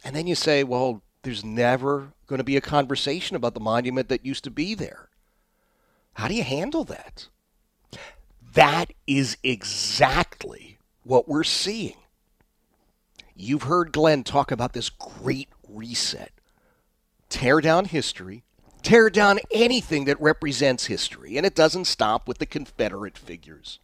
and 0.03 0.15
then 0.15 0.27
you 0.27 0.35
say, 0.35 0.63
well, 0.63 1.01
there's 1.21 1.43
never 1.43 2.13
going 2.27 2.39
to 2.39 2.43
be 2.43 2.57
a 2.57 2.61
conversation 2.61 3.35
about 3.35 3.53
the 3.53 3.59
monument 3.59 4.09
that 4.09 4.25
used 4.25 4.43
to 4.43 4.51
be 4.51 4.75
there. 4.75 5.09
How 6.15 6.27
do 6.27 6.35
you 6.35 6.43
handle 6.43 6.83
that? 6.83 7.27
That 8.53 8.93
is 9.07 9.37
exactly 9.41 10.77
what 11.03 11.27
we're 11.27 11.43
seeing. 11.43 11.95
You've 13.35 13.63
heard 13.63 13.91
Glenn 13.91 14.23
talk 14.23 14.51
about 14.51 14.73
this 14.73 14.89
great 14.89 15.49
reset. 15.67 16.31
Tear 17.29 17.61
down 17.61 17.85
history, 17.85 18.43
tear 18.83 19.09
down 19.09 19.39
anything 19.51 20.05
that 20.05 20.21
represents 20.21 20.85
history, 20.85 21.37
and 21.37 21.45
it 21.45 21.55
doesn't 21.55 21.85
stop 21.85 22.27
with 22.27 22.37
the 22.37 22.45
Confederate 22.45 23.17
figures. 23.17 23.79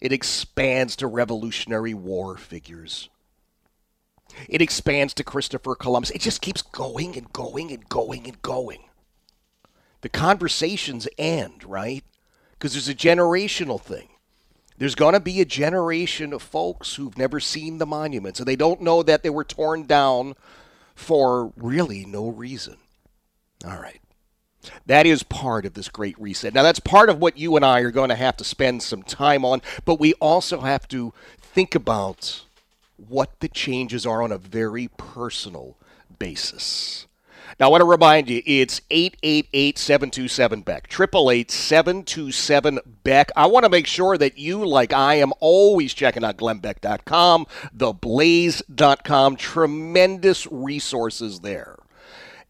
It 0.00 0.12
expands 0.12 0.96
to 0.96 1.06
Revolutionary 1.06 1.94
War 1.94 2.36
figures. 2.36 3.10
It 4.48 4.62
expands 4.62 5.12
to 5.14 5.24
Christopher 5.24 5.74
Columbus. 5.74 6.10
It 6.10 6.20
just 6.20 6.40
keeps 6.40 6.62
going 6.62 7.16
and 7.16 7.32
going 7.32 7.70
and 7.70 7.88
going 7.88 8.26
and 8.26 8.40
going. 8.42 8.84
The 10.00 10.08
conversations 10.08 11.06
end, 11.18 11.64
right? 11.64 12.04
Because 12.52 12.72
there's 12.72 12.88
a 12.88 12.94
generational 12.94 13.80
thing. 13.80 14.08
There's 14.78 14.94
going 14.94 15.12
to 15.12 15.20
be 15.20 15.42
a 15.42 15.44
generation 15.44 16.32
of 16.32 16.42
folks 16.42 16.94
who've 16.94 17.18
never 17.18 17.38
seen 17.38 17.76
the 17.76 17.86
monuments 17.86 18.40
and 18.40 18.48
they 18.48 18.56
don't 18.56 18.80
know 18.80 19.02
that 19.02 19.22
they 19.22 19.28
were 19.28 19.44
torn 19.44 19.86
down 19.86 20.34
for 20.94 21.52
really 21.56 22.06
no 22.06 22.28
reason. 22.28 22.76
All 23.66 23.78
right. 23.78 24.00
That 24.86 25.06
is 25.06 25.22
part 25.22 25.64
of 25.64 25.74
this 25.74 25.88
great 25.88 26.20
reset. 26.20 26.54
Now, 26.54 26.62
that's 26.62 26.80
part 26.80 27.08
of 27.08 27.18
what 27.18 27.38
you 27.38 27.56
and 27.56 27.64
I 27.64 27.80
are 27.80 27.90
going 27.90 28.10
to 28.10 28.16
have 28.16 28.36
to 28.38 28.44
spend 28.44 28.82
some 28.82 29.02
time 29.02 29.44
on, 29.44 29.62
but 29.84 30.00
we 30.00 30.14
also 30.14 30.60
have 30.60 30.86
to 30.88 31.12
think 31.38 31.74
about 31.74 32.44
what 32.96 33.40
the 33.40 33.48
changes 33.48 34.04
are 34.04 34.22
on 34.22 34.32
a 34.32 34.38
very 34.38 34.88
personal 34.96 35.76
basis. 36.18 37.06
Now, 37.58 37.66
I 37.66 37.68
want 37.70 37.80
to 37.82 37.86
remind 37.86 38.30
you, 38.30 38.42
it's 38.46 38.80
888 38.90 39.76
727 39.76 40.62
Beck, 40.62 40.86
888 40.90 41.50
727 41.50 42.78
Beck. 43.04 43.30
I 43.36 43.46
want 43.46 43.64
to 43.64 43.70
make 43.70 43.86
sure 43.86 44.16
that 44.16 44.38
you, 44.38 44.64
like 44.64 44.92
I 44.92 45.16
am, 45.16 45.32
always 45.40 45.92
checking 45.92 46.24
out 46.24 46.38
glennbeck.com, 46.38 47.46
theblaze.com. 47.76 49.36
Tremendous 49.36 50.46
resources 50.50 51.40
there. 51.40 51.76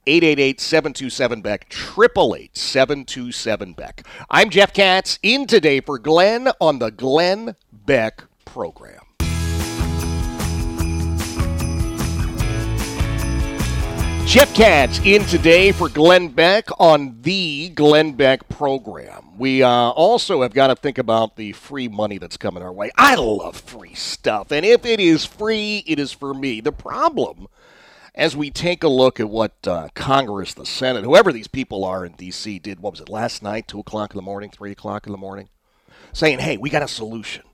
888-727-BECK, 0.06 1.70
888-727-BECK. 1.70 4.06
I'm 4.30 4.50
Jeff 4.50 4.72
Katz, 4.72 5.18
in 5.22 5.46
today 5.46 5.80
for 5.80 5.98
Glenn 5.98 6.48
on 6.60 6.78
the 6.78 6.90
Glenn 6.90 7.56
Beck 7.72 8.24
program. 8.44 9.00
Jeff 14.30 14.54
Katz 14.54 15.00
in 15.04 15.24
today 15.24 15.72
for 15.72 15.88
Glenn 15.88 16.28
Beck 16.28 16.68
on 16.78 17.18
the 17.22 17.70
Glenn 17.70 18.12
Beck 18.12 18.48
program. 18.48 19.36
We 19.36 19.64
uh, 19.64 19.68
also 19.68 20.42
have 20.42 20.54
got 20.54 20.68
to 20.68 20.76
think 20.76 20.98
about 20.98 21.34
the 21.34 21.50
free 21.50 21.88
money 21.88 22.18
that's 22.18 22.36
coming 22.36 22.62
our 22.62 22.72
way. 22.72 22.92
I 22.96 23.16
love 23.16 23.56
free 23.56 23.94
stuff, 23.94 24.52
and 24.52 24.64
if 24.64 24.86
it 24.86 25.00
is 25.00 25.24
free, 25.24 25.82
it 25.84 25.98
is 25.98 26.12
for 26.12 26.32
me. 26.32 26.60
The 26.60 26.70
problem, 26.70 27.48
as 28.20 28.36
we 28.36 28.50
take 28.50 28.84
a 28.84 28.88
look 28.88 29.18
at 29.18 29.30
what 29.30 29.66
uh, 29.66 29.88
Congress, 29.94 30.52
the 30.52 30.66
Senate, 30.66 31.04
whoever 31.04 31.32
these 31.32 31.48
people 31.48 31.86
are 31.86 32.04
in 32.04 32.12
D.C., 32.12 32.58
did, 32.58 32.78
what 32.78 32.92
was 32.92 33.00
it, 33.00 33.08
last 33.08 33.42
night, 33.42 33.66
2 33.66 33.80
o'clock 33.80 34.12
in 34.12 34.18
the 34.18 34.22
morning, 34.22 34.50
3 34.50 34.70
o'clock 34.72 35.06
in 35.06 35.12
the 35.12 35.18
morning, 35.18 35.48
saying, 36.12 36.38
hey, 36.38 36.58
we 36.58 36.68
got 36.68 36.82
a 36.82 36.88
solution. 36.88 37.44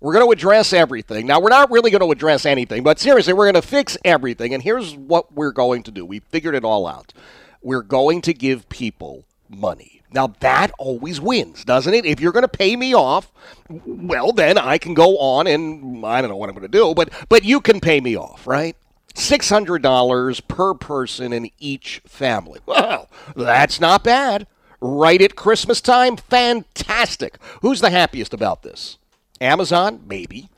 We're 0.00 0.14
going 0.14 0.24
to 0.24 0.32
address 0.32 0.72
everything. 0.72 1.26
Now, 1.26 1.38
we're 1.38 1.50
not 1.50 1.70
really 1.70 1.90
going 1.90 2.00
to 2.00 2.10
address 2.10 2.46
anything, 2.46 2.82
but 2.82 2.98
seriously, 2.98 3.34
we're 3.34 3.44
going 3.44 3.62
to 3.62 3.68
fix 3.68 3.98
everything. 4.06 4.54
And 4.54 4.62
here's 4.62 4.96
what 4.96 5.34
we're 5.34 5.52
going 5.52 5.82
to 5.82 5.90
do 5.90 6.06
we 6.06 6.20
figured 6.20 6.54
it 6.54 6.64
all 6.64 6.86
out. 6.86 7.12
We're 7.60 7.82
going 7.82 8.22
to 8.22 8.32
give 8.32 8.70
people 8.70 9.26
money. 9.50 10.00
Now, 10.14 10.28
that 10.40 10.70
always 10.78 11.20
wins, 11.20 11.62
doesn't 11.62 11.92
it? 11.92 12.06
If 12.06 12.20
you're 12.20 12.32
going 12.32 12.42
to 12.42 12.48
pay 12.48 12.74
me 12.74 12.94
off, 12.94 13.30
well, 13.68 14.32
then 14.32 14.56
I 14.56 14.78
can 14.78 14.94
go 14.94 15.18
on 15.18 15.46
and 15.46 16.06
I 16.06 16.22
don't 16.22 16.30
know 16.30 16.36
what 16.36 16.48
I'm 16.48 16.54
going 16.54 16.70
to 16.70 16.78
do, 16.78 16.94
but, 16.94 17.10
but 17.28 17.44
you 17.44 17.60
can 17.60 17.80
pay 17.80 18.00
me 18.00 18.16
off, 18.16 18.46
right? 18.46 18.76
$600 19.16 20.46
per 20.46 20.74
person 20.74 21.32
in 21.32 21.50
each 21.58 22.02
family. 22.06 22.60
Well, 22.66 23.08
that's 23.34 23.80
not 23.80 24.04
bad. 24.04 24.46
Right 24.80 25.22
at 25.22 25.36
Christmas 25.36 25.80
time? 25.80 26.16
Fantastic. 26.16 27.38
Who's 27.62 27.80
the 27.80 27.90
happiest 27.90 28.34
about 28.34 28.62
this? 28.62 28.98
Amazon, 29.40 30.02
maybe. 30.06 30.50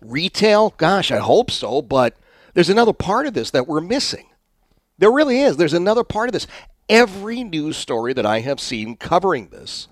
Retail, 0.00 0.74
gosh, 0.76 1.12
I 1.12 1.18
hope 1.18 1.50
so, 1.50 1.80
but 1.80 2.16
there's 2.54 2.68
another 2.68 2.92
part 2.92 3.26
of 3.26 3.34
this 3.34 3.50
that 3.52 3.68
we're 3.68 3.80
missing. 3.80 4.26
There 4.98 5.12
really 5.12 5.40
is. 5.40 5.56
There's 5.56 5.72
another 5.72 6.04
part 6.04 6.28
of 6.28 6.32
this. 6.32 6.48
Every 6.88 7.44
news 7.44 7.76
story 7.76 8.12
that 8.12 8.26
I 8.26 8.40
have 8.40 8.60
seen 8.60 8.96
covering 8.96 9.48
this 9.48 9.86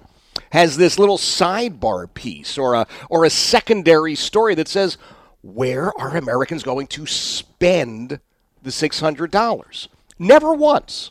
has 0.51 0.77
this 0.77 0.99
little 0.99 1.19
sidebar 1.19 2.13
piece 2.13 2.59
or 2.59 2.75
a 2.75 2.87
or 3.09 3.25
a 3.25 3.31
secondary 3.31 4.17
story 4.17 4.55
that 4.57 4.69
says 4.69 4.99
where 5.43 5.93
are 5.99 6.17
Americans 6.17 6.63
going 6.63 6.87
to 6.89 7.07
spend 7.07 8.21
the 8.63 8.71
$600? 8.71 9.89
Never 10.19 10.53
once. 10.55 11.11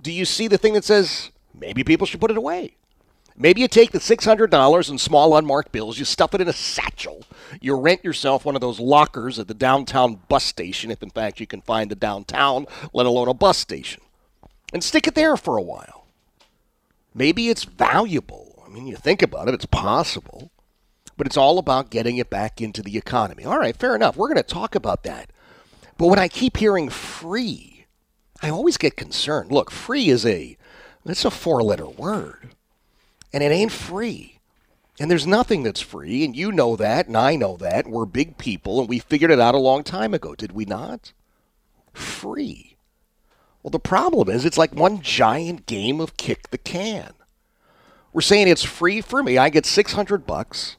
Do 0.00 0.10
you 0.10 0.24
see 0.24 0.48
the 0.48 0.58
thing 0.58 0.74
that 0.74 0.84
says 0.84 1.30
maybe 1.54 1.84
people 1.84 2.06
should 2.06 2.20
put 2.20 2.30
it 2.30 2.36
away? 2.36 2.76
Maybe 3.36 3.60
you 3.60 3.68
take 3.68 3.92
the 3.92 3.98
$600 3.98 4.90
in 4.90 4.98
small 4.98 5.36
unmarked 5.36 5.72
bills, 5.72 5.98
you 5.98 6.04
stuff 6.04 6.34
it 6.34 6.40
in 6.40 6.48
a 6.48 6.52
satchel, 6.52 7.24
you 7.60 7.74
rent 7.74 8.04
yourself 8.04 8.44
one 8.44 8.54
of 8.54 8.60
those 8.60 8.78
lockers 8.78 9.38
at 9.38 9.48
the 9.48 9.54
downtown 9.54 10.20
bus 10.28 10.44
station, 10.44 10.90
if 10.90 11.02
in 11.02 11.10
fact 11.10 11.40
you 11.40 11.46
can 11.46 11.62
find 11.62 11.90
the 11.90 11.94
downtown, 11.94 12.66
let 12.92 13.06
alone 13.06 13.28
a 13.28 13.34
bus 13.34 13.56
station, 13.56 14.02
and 14.72 14.84
stick 14.84 15.06
it 15.06 15.14
there 15.14 15.36
for 15.36 15.56
a 15.56 15.62
while. 15.62 16.06
Maybe 17.14 17.48
it's 17.48 17.64
valuable. 17.64 18.62
I 18.66 18.68
mean, 18.68 18.86
you 18.86 18.96
think 18.96 19.22
about 19.22 19.48
it, 19.48 19.54
it's 19.54 19.66
possible. 19.66 20.51
But 21.22 21.28
it's 21.28 21.36
all 21.36 21.58
about 21.58 21.90
getting 21.90 22.16
it 22.16 22.30
back 22.30 22.60
into 22.60 22.82
the 22.82 22.98
economy. 22.98 23.44
All 23.44 23.56
right, 23.56 23.76
fair 23.76 23.94
enough. 23.94 24.16
We're 24.16 24.26
going 24.26 24.38
to 24.38 24.42
talk 24.42 24.74
about 24.74 25.04
that. 25.04 25.30
But 25.96 26.08
when 26.08 26.18
I 26.18 26.26
keep 26.26 26.56
hearing 26.56 26.88
free, 26.88 27.86
I 28.42 28.50
always 28.50 28.76
get 28.76 28.96
concerned. 28.96 29.52
Look, 29.52 29.70
free 29.70 30.08
is 30.08 30.26
a 30.26 30.56
that's 31.04 31.24
a 31.24 31.30
four-letter 31.30 31.86
word 31.86 32.56
and 33.32 33.40
it 33.40 33.52
ain't 33.52 33.70
free. 33.70 34.40
And 34.98 35.08
there's 35.08 35.24
nothing 35.24 35.62
that's 35.62 35.80
free, 35.80 36.24
and 36.24 36.34
you 36.34 36.50
know 36.50 36.74
that, 36.74 37.06
and 37.06 37.16
I 37.16 37.36
know 37.36 37.56
that. 37.56 37.86
We're 37.86 38.04
big 38.04 38.36
people, 38.36 38.80
and 38.80 38.88
we 38.88 38.98
figured 38.98 39.30
it 39.30 39.38
out 39.38 39.54
a 39.54 39.58
long 39.58 39.84
time 39.84 40.14
ago, 40.14 40.34
did 40.34 40.50
we 40.50 40.64
not? 40.64 41.12
Free. 41.92 42.76
Well, 43.62 43.70
the 43.70 43.78
problem 43.78 44.28
is 44.28 44.44
it's 44.44 44.58
like 44.58 44.74
one 44.74 45.00
giant 45.02 45.66
game 45.66 46.00
of 46.00 46.16
kick 46.16 46.50
the 46.50 46.58
can. 46.58 47.12
We're 48.12 48.22
saying 48.22 48.48
it's 48.48 48.64
free 48.64 49.00
for 49.00 49.22
me. 49.22 49.38
I 49.38 49.50
get 49.50 49.66
600 49.66 50.26
bucks. 50.26 50.78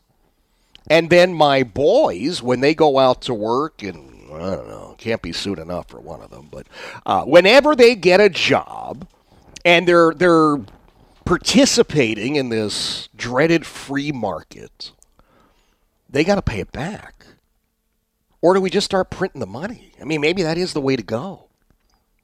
And 0.89 1.09
then 1.09 1.33
my 1.33 1.63
boys, 1.63 2.41
when 2.41 2.59
they 2.59 2.75
go 2.75 2.99
out 2.99 3.21
to 3.23 3.33
work, 3.33 3.81
and 3.83 4.31
I 4.33 4.55
don't 4.55 4.67
know, 4.67 4.95
can't 4.97 5.21
be 5.21 5.31
soon 5.31 5.59
enough 5.59 5.87
for 5.87 5.99
one 5.99 6.21
of 6.21 6.29
them, 6.29 6.49
but 6.51 6.67
uh, 7.05 7.23
whenever 7.23 7.75
they 7.75 7.95
get 7.95 8.19
a 8.19 8.29
job 8.29 9.07
and 9.63 9.87
they're 9.87 10.13
they're 10.13 10.57
participating 11.25 12.35
in 12.35 12.49
this 12.49 13.07
dreaded 13.15 13.65
free 13.65 14.11
market, 14.11 14.91
they 16.09 16.23
got 16.23 16.35
to 16.35 16.41
pay 16.41 16.59
it 16.59 16.71
back. 16.71 17.25
Or 18.41 18.53
do 18.53 18.59
we 18.59 18.69
just 18.69 18.85
start 18.85 19.09
printing 19.09 19.39
the 19.39 19.47
money? 19.47 19.93
I 20.01 20.03
mean, 20.03 20.19
maybe 20.19 20.43
that 20.43 20.57
is 20.57 20.73
the 20.73 20.81
way 20.81 20.97
to 20.97 21.03
go. 21.03 21.47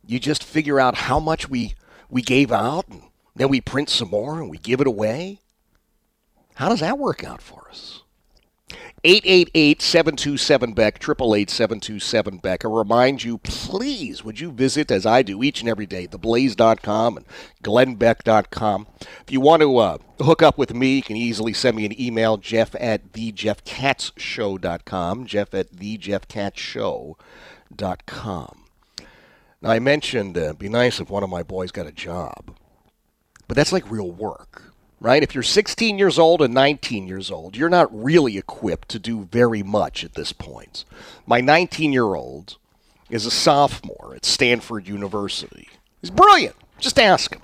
You 0.06 0.20
just 0.20 0.44
figure 0.44 0.78
out 0.78 0.96
how 0.96 1.18
much 1.18 1.50
we, 1.50 1.76
we 2.10 2.22
gave 2.22 2.52
out, 2.52 2.90
and 2.90 3.04
then 3.36 3.48
we 3.48 3.62
print 3.62 3.90
some 3.90 4.10
more 4.10 4.42
and 4.42 4.50
we 4.50 4.58
give 4.58 4.82
it 4.82 4.88
away. 4.88 5.40
How 6.56 6.68
does 6.68 6.82
that 6.82 7.00
work 7.00 7.24
out 7.24 7.42
for 7.42 7.70
us? 7.70 8.04
888-727-BECK, 9.04 11.00
888-727-BECK. 11.00 12.66
I 12.66 12.68
remind 12.68 13.24
you, 13.24 13.38
please, 13.38 14.24
would 14.24 14.40
you 14.40 14.52
visit, 14.52 14.90
as 14.92 15.06
I 15.06 15.22
do 15.22 15.42
each 15.42 15.62
and 15.62 15.70
every 15.70 15.86
day, 15.86 16.08
theblaze.com 16.08 17.18
and 17.18 17.26
glennbeck.com. 17.64 18.88
If 19.22 19.32
you 19.32 19.40
want 19.40 19.62
to 19.62 19.78
uh, 19.78 20.00
hook 20.20 20.44
up 20.44 20.58
with 20.58 20.74
me, 20.74 20.98
you 20.98 21.04
can 21.04 21.16
easily 21.16 21.54
send 21.54 21.78
me 21.78 21.86
an 21.86 21.98
email, 22.00 22.38
jeff 22.38 22.76
at 22.80 23.14
thejeffkatzshow.com, 23.14 25.26
jeff 25.26 25.54
at 25.54 25.72
thejeffkatzshow.com. 25.72 28.66
Now, 29.62 29.72
I 29.72 29.80
mentioned 29.80 30.38
uh, 30.38 30.42
it'd 30.42 30.60
be 30.60 30.70
nice 30.70 31.00
if 31.00 31.10
one 31.10 31.24
of 31.24 31.30
my 31.30 31.44
boys 31.44 31.72
got 31.72 31.88
a 31.88 31.92
job, 31.92 32.56
but 33.48 33.56
that's 33.56 33.72
like 33.72 33.90
real 33.90 34.12
work 34.12 34.69
right? 35.00 35.24
If 35.24 35.34
you're 35.34 35.44
16 35.44 35.98
years 35.98 36.20
old 36.20 36.42
and 36.42 36.54
19 36.54 37.08
years 37.08 37.32
old, 37.32 37.56
you're 37.56 37.70
not 37.70 37.88
really 37.92 38.38
equipped 38.38 38.90
to 38.90 39.00
do 39.00 39.26
very 39.32 39.64
much 39.64 40.04
at 40.04 40.16
this 40.16 40.34
point. 40.34 40.86
My 41.26 41.42
19 41.42 41.94
year 41.94 42.16
old 42.16 42.58
is 43.10 43.26
a 43.26 43.32
sophomore 43.32 44.14
at 44.16 44.26
Stanford 44.26 44.88
University. 44.88 45.68
He's 46.02 46.12
brilliant. 46.12 46.56
Just 46.80 47.00
ask 47.00 47.34
him. 47.34 47.42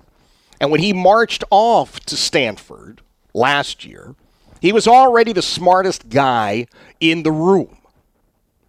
And 0.60 0.72
when 0.72 0.82
he 0.82 0.94
marched 0.94 1.44
off 1.50 2.00
to 2.02 2.16
Stanford 2.16 3.02
last 3.34 3.84
year, 3.84 4.16
he 4.62 4.72
was 4.72 4.88
already 4.88 5.34
the 5.34 5.42
smartest 5.42 6.10
guy 6.10 6.68
in 7.00 7.24
the 7.24 7.32
room. 7.32 7.78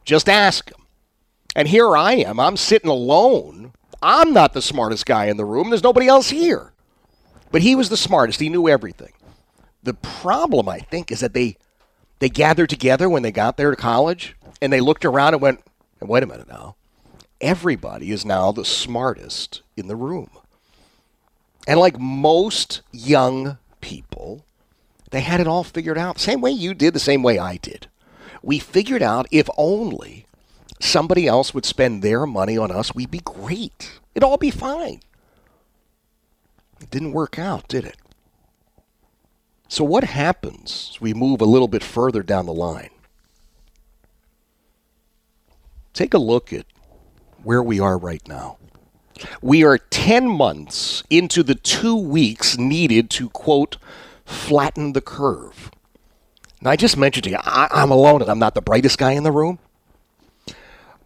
Just 0.04 0.28
ask 0.28 0.70
him. 0.70 0.84
And 1.54 1.68
here 1.68 1.96
I 1.96 2.14
am. 2.14 2.38
I'm 2.38 2.56
sitting 2.56 2.90
alone. 2.90 3.72
I'm 4.02 4.32
not 4.32 4.52
the 4.52 4.62
smartest 4.62 5.06
guy 5.06 5.26
in 5.26 5.36
the 5.36 5.44
room. 5.44 5.70
There's 5.70 5.82
nobody 5.82 6.06
else 6.06 6.30
here. 6.30 6.72
But 7.50 7.62
he 7.62 7.74
was 7.74 7.88
the 7.88 7.96
smartest. 7.96 8.40
He 8.40 8.48
knew 8.48 8.68
everything. 8.68 9.12
The 9.82 9.94
problem, 9.94 10.68
I 10.68 10.78
think, 10.78 11.12
is 11.12 11.20
that 11.20 11.32
they 11.32 11.56
they 12.18 12.28
gathered 12.28 12.70
together 12.70 13.08
when 13.08 13.22
they 13.22 13.32
got 13.32 13.56
there 13.56 13.70
to 13.70 13.76
college 13.76 14.36
and 14.62 14.72
they 14.72 14.80
looked 14.80 15.04
around 15.04 15.34
and 15.34 15.42
went, 15.42 15.60
wait 16.00 16.22
a 16.22 16.26
minute 16.26 16.48
now. 16.48 16.76
Everybody 17.40 18.10
is 18.10 18.24
now 18.24 18.52
the 18.52 18.64
smartest 18.64 19.62
in 19.76 19.88
the 19.88 19.96
room. 19.96 20.30
And 21.66 21.78
like 21.78 21.98
most 21.98 22.80
young 22.92 23.58
people, 23.80 24.44
they 25.10 25.20
had 25.20 25.40
it 25.40 25.46
all 25.46 25.64
figured 25.64 25.98
out. 25.98 26.18
Same 26.18 26.40
way 26.40 26.50
you 26.50 26.72
did, 26.72 26.94
the 26.94 27.00
same 27.00 27.22
way 27.22 27.38
I 27.38 27.56
did. 27.58 27.88
We 28.42 28.58
figured 28.58 29.02
out 29.02 29.26
if 29.30 29.48
only 29.58 30.26
somebody 30.80 31.26
else 31.26 31.52
would 31.52 31.66
spend 31.66 32.02
their 32.02 32.26
money 32.26 32.56
on 32.56 32.70
us, 32.70 32.94
we'd 32.94 33.10
be 33.10 33.20
great. 33.20 34.00
It'd 34.14 34.24
all 34.24 34.38
be 34.38 34.50
fine. 34.50 35.00
It 36.80 36.90
didn't 36.90 37.12
work 37.12 37.38
out, 37.38 37.68
did 37.68 37.84
it? 37.84 37.96
So, 39.68 39.84
what 39.84 40.04
happens 40.04 40.96
we 41.00 41.12
move 41.12 41.40
a 41.40 41.46
little 41.46 41.68
bit 41.68 41.82
further 41.82 42.22
down 42.22 42.46
the 42.46 42.52
line? 42.52 42.90
Take 45.92 46.14
a 46.14 46.18
look 46.18 46.52
at 46.52 46.66
where 47.42 47.62
we 47.62 47.80
are 47.80 47.98
right 47.98 48.26
now. 48.28 48.58
We 49.40 49.64
are 49.64 49.78
10 49.78 50.28
months 50.28 51.02
into 51.08 51.42
the 51.42 51.54
two 51.54 51.96
weeks 51.96 52.58
needed 52.58 53.08
to, 53.10 53.30
quote, 53.30 53.78
flatten 54.24 54.92
the 54.92 55.00
curve. 55.00 55.70
Now, 56.60 56.70
I 56.70 56.76
just 56.76 56.96
mentioned 56.96 57.24
to 57.24 57.30
you, 57.30 57.38
I, 57.40 57.68
am 57.82 57.90
alone 57.90 58.22
and 58.22 58.30
I'm 58.30 58.38
not 58.38 58.54
the 58.54 58.60
brightest 58.60 58.98
guy 58.98 59.12
in 59.12 59.22
the 59.22 59.32
room. 59.32 59.58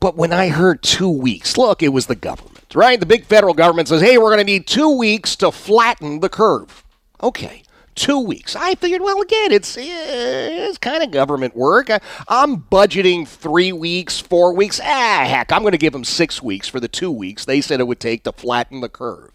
But 0.00 0.16
when 0.16 0.33
I 0.33 0.49
heard 0.49 0.83
two 0.83 1.11
weeks, 1.11 1.57
look, 1.59 1.83
it 1.83 1.88
was 1.88 2.07
the 2.07 2.16
government 2.16 2.61
right? 2.75 3.00
The 3.00 3.07
big 3.07 3.25
federal 3.25 3.54
government 3.54 3.88
says, 3.88 4.00
hey, 4.00 4.19
we're 4.19 4.28
going 4.28 4.38
to 4.38 4.45
need 4.45 4.66
two 4.66 4.97
weeks 4.97 5.37
to 5.37 5.50
flatten 5.50 6.21
the 6.21 6.28
curve. 6.28 6.85
Okay, 7.23 7.62
two 7.95 8.19
weeks. 8.19 8.57
I 8.57 8.75
figured, 8.75 9.02
well, 9.02 9.21
again, 9.21 9.52
it's, 9.52 9.76
it's 9.78 10.78
kind 10.78 11.02
of 11.02 11.11
government 11.11 11.57
work. 11.57 11.90
I, 11.90 12.00
am 12.28 12.62
budgeting 12.71 13.26
three 13.26 13.73
weeks, 13.73 14.21
four 14.21 14.54
weeks. 14.54 14.80
Ah, 14.83 15.25
heck, 15.26 15.52
I'm 15.52 15.62
going 15.62 15.73
to 15.73 15.78
give 15.78 15.92
them 15.92 16.04
six 16.04 16.42
weeks 16.42 16.69
for 16.69 16.80
the 16.80 16.88
two 16.88 17.11
weeks 17.11 17.44
they 17.44 17.61
said 17.61 17.81
it 17.81 17.87
would 17.87 18.01
take 18.01 18.25
to 18.25 18.33
flatten 18.33 18.81
the 18.81 18.88
curve. 18.88 19.33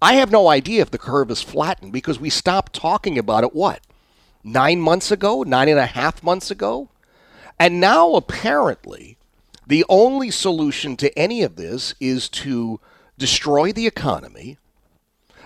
I 0.00 0.14
have 0.14 0.32
no 0.32 0.48
idea 0.48 0.82
if 0.82 0.90
the 0.90 0.98
curve 0.98 1.30
is 1.30 1.42
flattened 1.42 1.92
because 1.92 2.18
we 2.18 2.30
stopped 2.30 2.72
talking 2.72 3.18
about 3.18 3.44
it, 3.44 3.54
what, 3.54 3.80
nine 4.42 4.80
months 4.80 5.10
ago, 5.10 5.42
nine 5.42 5.68
and 5.68 5.78
a 5.78 5.86
half 5.86 6.22
months 6.22 6.50
ago? 6.50 6.88
And 7.58 7.80
now, 7.80 8.14
apparently, 8.14 9.16
the 9.66 9.84
only 9.88 10.30
solution 10.30 10.96
to 10.98 11.16
any 11.18 11.42
of 11.42 11.56
this 11.56 11.94
is 12.00 12.28
to 12.30 12.80
destroy 13.18 13.72
the 13.72 13.86
economy, 13.86 14.58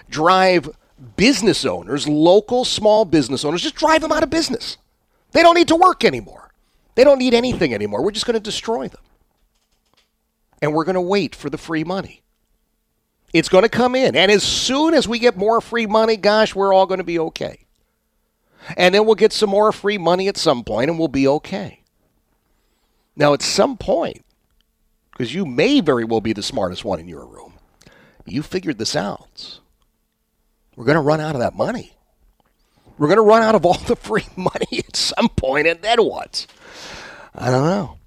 drive 0.09 0.71
business 1.17 1.65
owners, 1.65 2.09
local 2.09 2.65
small 2.65 3.05
business 3.05 3.45
owners, 3.45 3.63
just 3.63 3.75
drive 3.75 4.01
them 4.01 4.13
out 4.13 4.23
of 4.23 4.31
business. 4.31 4.79
They 5.33 5.43
don't 5.43 5.55
need 5.55 5.69
to 5.69 5.77
work 5.77 6.05
anymore. 6.05 6.53
They 6.95 7.05
don't 7.05 7.19
need 7.19 7.35
anything 7.35 7.75
anymore. 7.75 8.03
We're 8.03 8.11
just 8.11 8.27
going 8.27 8.35
to 8.35 8.41
destroy 8.41 8.89
them. 8.89 9.03
And 10.63 10.73
we're 10.73 10.85
going 10.85 10.95
to 10.95 11.01
wait 11.01 11.35
for 11.35 11.51
the 11.51 11.59
free 11.59 11.85
money. 11.85 12.23
It's 13.35 13.51
going 13.51 13.65
to 13.65 13.69
come 13.69 13.95
in. 13.95 14.17
And 14.17 14.31
as 14.31 14.43
soon 14.43 14.95
as 14.95 15.07
we 15.07 15.19
get 15.19 15.37
more 15.37 15.61
free 15.61 15.87
money, 15.87 16.17
gosh, 16.17 16.55
we're 16.55 16.73
all 16.73 16.87
going 16.87 16.99
to 16.99 17.05
be 17.05 17.19
okay. 17.19 17.67
And 18.77 18.95
then 18.95 19.05
we'll 19.05 19.15
get 19.15 19.35
some 19.35 19.51
more 19.51 19.73
free 19.73 19.99
money 19.99 20.27
at 20.29 20.39
some 20.39 20.65
point 20.65 20.89
and 20.89 20.99
we'll 20.99 21.09
be 21.09 21.29
okay. 21.29 21.83
Now, 23.17 23.33
at 23.33 23.43
some 23.43 23.77
point, 23.77 24.25
because 25.13 25.35
you 25.35 25.47
may 25.47 25.81
very 25.81 26.05
well 26.05 26.21
be 26.21 26.33
the 26.33 26.43
smartest 26.43 26.85
one 26.85 27.01
in 27.01 27.09
your 27.09 27.25
room, 27.25 27.55
you 28.27 28.43
figured 28.43 28.79
this 28.79 28.95
out. 28.95 29.61
We're 30.77 30.85
going 30.85 30.97
to 30.97 31.01
run 31.01 31.21
out 31.21 31.35
of 31.35 31.41
that 31.41 31.55
money. 31.55 31.93
We're 32.99 33.07
going 33.09 33.17
to 33.17 33.23
run 33.23 33.43
out 33.43 33.55
of 33.55 33.65
all 33.65 33.79
the 33.87 33.97
free 33.97 34.27
money 34.37 34.85
at 34.87 34.97
some 34.97 35.31
point, 35.31 35.67
and 35.67 35.81
then 35.81 36.03
what? 36.05 36.47
I 37.35 37.51
don't 37.51 37.65
know. 37.65 37.99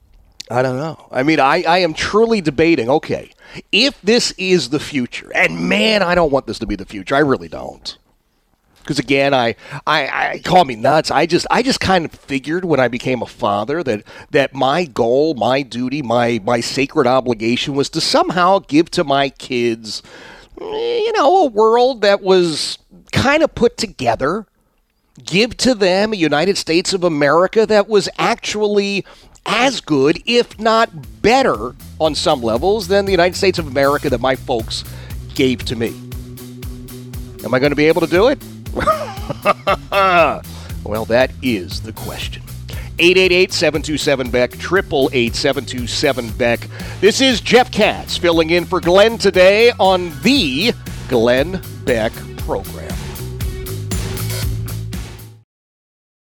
I 0.52 0.62
don't 0.62 0.78
know. 0.78 1.08
I 1.12 1.24
mean, 1.24 1.40
I, 1.40 1.64
I 1.64 1.80
am 1.80 1.94
truly 1.94 2.42
debating 2.42 2.90
okay, 2.90 3.32
if 3.72 4.00
this 4.02 4.32
is 4.38 4.70
the 4.70 4.80
future, 4.80 5.32
and 5.36 5.70
man, 5.70 6.02
I 6.02 6.16
don't 6.16 6.32
want 6.32 6.48
this 6.48 6.60
to 6.60 6.66
be 6.66 6.76
the 6.76 6.86
future. 6.86 7.16
I 7.16 7.20
really 7.20 7.48
don't 7.48 7.98
because 8.80 9.00
again, 9.00 9.34
I, 9.34 9.56
I, 9.86 10.32
I 10.32 10.42
call 10.44 10.66
me 10.66 10.76
nuts. 10.76 11.12
I 11.12 11.26
just, 11.26 11.46
I 11.52 11.62
just 11.62 11.80
kind 11.80 12.06
of 12.06 12.12
figured 12.12 12.66
when 12.66 12.80
I 12.80 12.88
became 12.88 13.22
a 13.22 13.28
father 13.28 13.84
that 13.84 14.04
that 14.32 14.54
my 14.54 14.86
goal, 14.86 15.36
my 15.36 15.62
duty, 15.62 16.02
my 16.02 16.40
my 16.44 16.60
sacred 16.60 17.08
obligation 17.08 17.76
was 17.76 17.90
to 17.90 18.02
somehow 18.02 18.60
give 18.60 18.90
to 18.92 19.04
my 19.04 19.30
kids, 19.30 20.02
you 20.60 21.14
know, 21.14 21.44
a 21.44 21.46
world 21.46 22.02
that 22.02 22.22
was 22.22 22.80
kind 23.12 23.44
of 23.44 23.54
put 23.56 23.78
together. 23.78 24.46
Give 25.24 25.58
to 25.58 25.76
them 25.76 26.14
a 26.14 26.16
United 26.16 26.58
States 26.58 26.94
of 26.94 27.04
America 27.04 27.66
that 27.66 27.90
was 27.90 28.08
actually 28.18 29.06
as 29.46 29.82
good, 29.82 30.22
if 30.26 30.58
not 30.60 31.22
better, 31.22 31.76
on 32.00 32.16
some 32.16 32.42
levels 32.42 32.88
than 32.88 33.06
the 33.06 33.12
United 33.12 33.36
States 33.36 33.60
of 33.60 33.68
America 33.68 34.10
that 34.10 34.22
my 34.22 34.36
folks 34.36 34.86
gave 35.36 35.66
to 35.66 35.76
me. 35.76 35.90
Am 37.44 37.54
I 37.54 37.60
going 37.60 37.72
to 37.72 37.76
be 37.76 37.88
able 37.88 38.02
to 38.02 38.08
do 38.08 38.28
it? 38.28 38.42
well, 40.84 41.06
that 41.06 41.32
is 41.42 41.82
the 41.82 41.94
question. 41.94 42.44
888 43.00 43.54
727 43.54 44.30
Beck, 44.30 44.52
888 44.54 45.36
727 45.36 46.32
Beck. 46.32 46.68
This 47.00 47.22
is 47.22 47.40
Jeff 47.40 47.72
Katz 47.72 48.18
filling 48.18 48.50
in 48.50 48.66
for 48.66 48.82
Glenn 48.82 49.18
today 49.18 49.72
on 49.80 50.12
the 50.22 50.74
Glenn 51.08 51.62
Beck 51.86 52.12
program. 52.40 52.99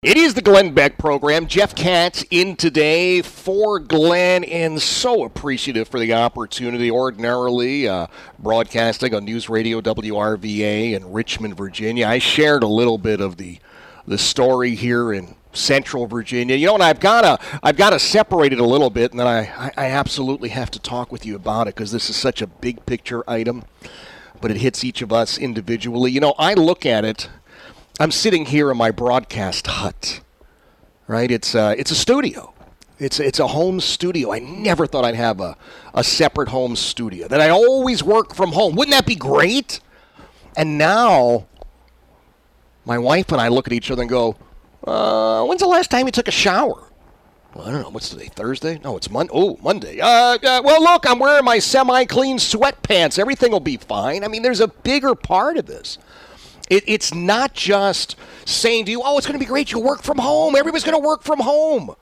It 0.02 0.16
is 0.16 0.34
the 0.34 0.42
Glenn 0.42 0.74
Beck 0.74 0.98
program. 0.98 1.46
Jeff 1.46 1.76
Katz 1.76 2.24
in 2.32 2.56
today 2.56 3.22
for 3.22 3.82
Glenn, 3.82 4.46
and 4.46 4.82
so 4.82 5.26
appreciative 5.26 5.90
for 5.90 6.00
the 6.00 6.14
opportunity. 6.14 6.90
Ordinarily, 6.90 7.86
uh, 7.86 8.08
broadcasting 8.40 9.14
on 9.14 9.26
News 9.26 9.50
Radio 9.50 9.82
WRVA 9.82 10.94
in 10.94 11.12
Richmond, 11.12 11.58
Virginia. 11.58 12.08
I 12.08 12.20
shared 12.20 12.64
a 12.64 12.68
little 12.68 12.98
bit 12.98 13.20
of 13.20 13.36
the 13.36 13.60
the 14.08 14.18
story 14.18 14.74
here 14.74 15.12
in 15.12 15.36
Central 15.52 16.08
Virginia. 16.08 16.56
You 16.56 16.68
know, 16.68 16.76
and 16.76 16.84
I've 16.84 17.02
got 17.02 17.24
to 17.24 17.60
I've 17.62 17.76
got 17.76 17.90
to 17.90 18.00
separate 18.00 18.54
it 18.54 18.60
a 18.62 18.66
little 18.66 18.90
bit, 18.90 19.12
and 19.12 19.20
then 19.20 19.28
I 19.28 19.40
I, 19.54 19.72
I 19.76 19.86
absolutely 19.88 20.48
have 20.48 20.72
to 20.72 20.80
talk 20.80 21.12
with 21.12 21.26
you 21.26 21.36
about 21.36 21.68
it 21.68 21.76
because 21.76 21.92
this 21.92 22.10
is 22.10 22.16
such 22.16 22.42
a 22.42 22.48
big 22.48 22.86
picture 22.86 23.30
item, 23.30 23.66
but 24.40 24.50
it 24.50 24.62
hits 24.62 24.86
each 24.86 25.02
of 25.02 25.12
us 25.12 25.38
individually. 25.38 26.10
You 26.10 26.22
know, 26.22 26.36
I 26.40 26.54
look 26.54 26.86
at 26.86 27.04
it 27.04 27.28
I'm 28.02 28.12
sitting 28.12 28.46
here 28.46 28.72
in 28.72 28.78
my 28.78 28.92
broadcast 28.92 29.68
hut, 29.68 30.22
right? 31.06 31.30
It's 31.30 31.54
uh, 31.54 31.76
it's 31.78 31.92
a 31.92 31.96
studio. 31.96 32.54
It's 32.98 33.20
it's 33.20 33.40
a 33.40 33.48
home 33.48 33.82
studio. 33.82 34.32
I 34.32 34.40
never 34.40 34.88
thought 34.88 35.04
I'd 35.04 35.16
have 35.16 35.42
a, 35.42 35.58
a 35.94 36.02
separate 36.02 36.48
home 36.48 36.78
studio. 36.78 37.28
That 37.28 37.42
I 37.42 37.50
always 37.50 38.02
work 38.02 38.34
from 38.34 38.54
home. 38.54 38.76
Wouldn't 38.76 38.94
that 38.94 39.06
be 39.06 39.16
great? 39.16 39.82
And 40.56 40.78
now, 40.78 41.48
my 42.86 42.98
wife 42.98 43.34
and 43.34 43.42
I 43.42 43.50
look 43.50 43.68
at 43.68 43.74
each 43.74 43.92
other 43.92 44.04
and 44.04 44.10
go, 44.10 44.38
uh, 44.88 45.44
"When's 45.44 45.60
the 45.60 45.68
last 45.68 45.92
time 45.92 46.06
you 46.06 46.14
took 46.14 46.30
a 46.30 46.32
shower?" 46.32 46.90
Well, 47.54 47.68
I 47.68 47.72
don't 47.72 47.82
know. 47.82 47.90
What's 47.90 48.08
today? 48.08 48.28
Thursday? 48.28 48.80
No, 48.82 48.96
it's 48.96 49.10
Monday. 49.10 49.34
Oh, 49.36 49.58
Monday. 49.62 50.00
Uh, 50.00 50.08
uh, 50.08 50.62
well, 50.64 50.82
look, 50.82 51.10
I'm 51.10 51.20
wearing 51.20 51.44
my 51.44 51.60
semi-clean 51.60 52.38
sweatpants. 52.38 53.20
Everything 53.20 53.52
will 53.52 53.60
be 53.60 53.76
fine. 53.76 54.24
I 54.24 54.30
mean, 54.30 54.44
there's 54.44 54.62
a 54.62 54.68
bigger 54.70 55.16
part 55.16 55.58
of 55.58 55.66
this. 55.66 55.98
It, 56.70 56.84
it's 56.88 57.14
not 57.14 57.54
just 57.54 58.16
saying 58.46 58.86
to 58.86 58.92
you, 58.92 59.02
oh, 59.04 59.18
it's 59.18 59.26
going 59.26 59.40
to 59.40 59.44
be 59.44 59.50
great. 59.50 59.72
You'll 59.72 59.84
work 59.84 60.04
from 60.04 60.20
home. 60.20 60.56
Everybody's 60.56 60.84
going 60.84 61.00
to 61.00 61.06
work 61.06 61.24
from 61.24 61.40
home. 61.40 61.96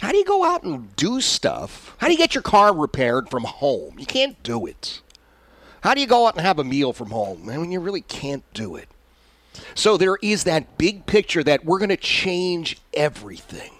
How 0.00 0.12
do 0.12 0.18
you 0.18 0.24
go 0.24 0.44
out 0.44 0.62
and 0.62 0.94
do 0.96 1.20
stuff? 1.20 1.96
How 1.98 2.06
do 2.06 2.12
you 2.12 2.18
get 2.18 2.34
your 2.34 2.42
car 2.42 2.74
repaired 2.74 3.30
from 3.30 3.44
home? 3.44 3.98
You 3.98 4.06
can't 4.06 4.40
do 4.42 4.66
it. 4.66 5.00
How 5.80 5.94
do 5.94 6.00
you 6.00 6.06
go 6.06 6.26
out 6.26 6.36
and 6.36 6.44
have 6.44 6.58
a 6.58 6.64
meal 6.64 6.92
from 6.92 7.10
home? 7.10 7.48
I 7.48 7.56
mean, 7.56 7.72
you 7.72 7.80
really 7.80 8.00
can't 8.00 8.44
do 8.52 8.76
it. 8.76 8.88
So 9.74 9.96
there 9.96 10.16
is 10.22 10.44
that 10.44 10.78
big 10.78 11.06
picture 11.06 11.42
that 11.44 11.64
we're 11.64 11.78
going 11.78 11.88
to 11.88 11.96
change 11.96 12.78
everything. 12.92 13.72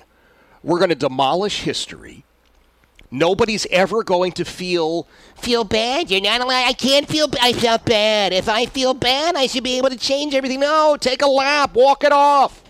We're 0.63 0.79
going 0.79 0.91
to 0.91 0.95
demolish 0.95 1.63
history. 1.63 2.25
Nobody's 3.17 3.67
ever 3.71 4.05
going 4.05 4.33
to 4.33 4.45
feel 4.45 5.09
feel 5.37 5.65
bad. 5.65 6.11
You're 6.11 6.21
not 6.21 6.43
allowed. 6.43 6.69
I 6.69 6.75
can't 6.75 7.09
feel. 7.09 7.29
I 7.41 7.55
felt 7.55 7.87
bad. 7.87 8.35
If 8.35 8.47
I 8.47 8.67
feel 8.67 8.93
bad, 8.93 9.37
I 9.37 9.47
should 9.47 9.65
be 9.65 9.79
able 9.79 9.89
to 9.89 9.97
change 9.97 10.35
everything. 10.35 10.61
No, 10.61 10.99
take 11.01 11.23
a 11.23 11.27
lap, 11.27 11.75
walk 11.75 12.05
it 12.05 12.13
off. 12.13 12.63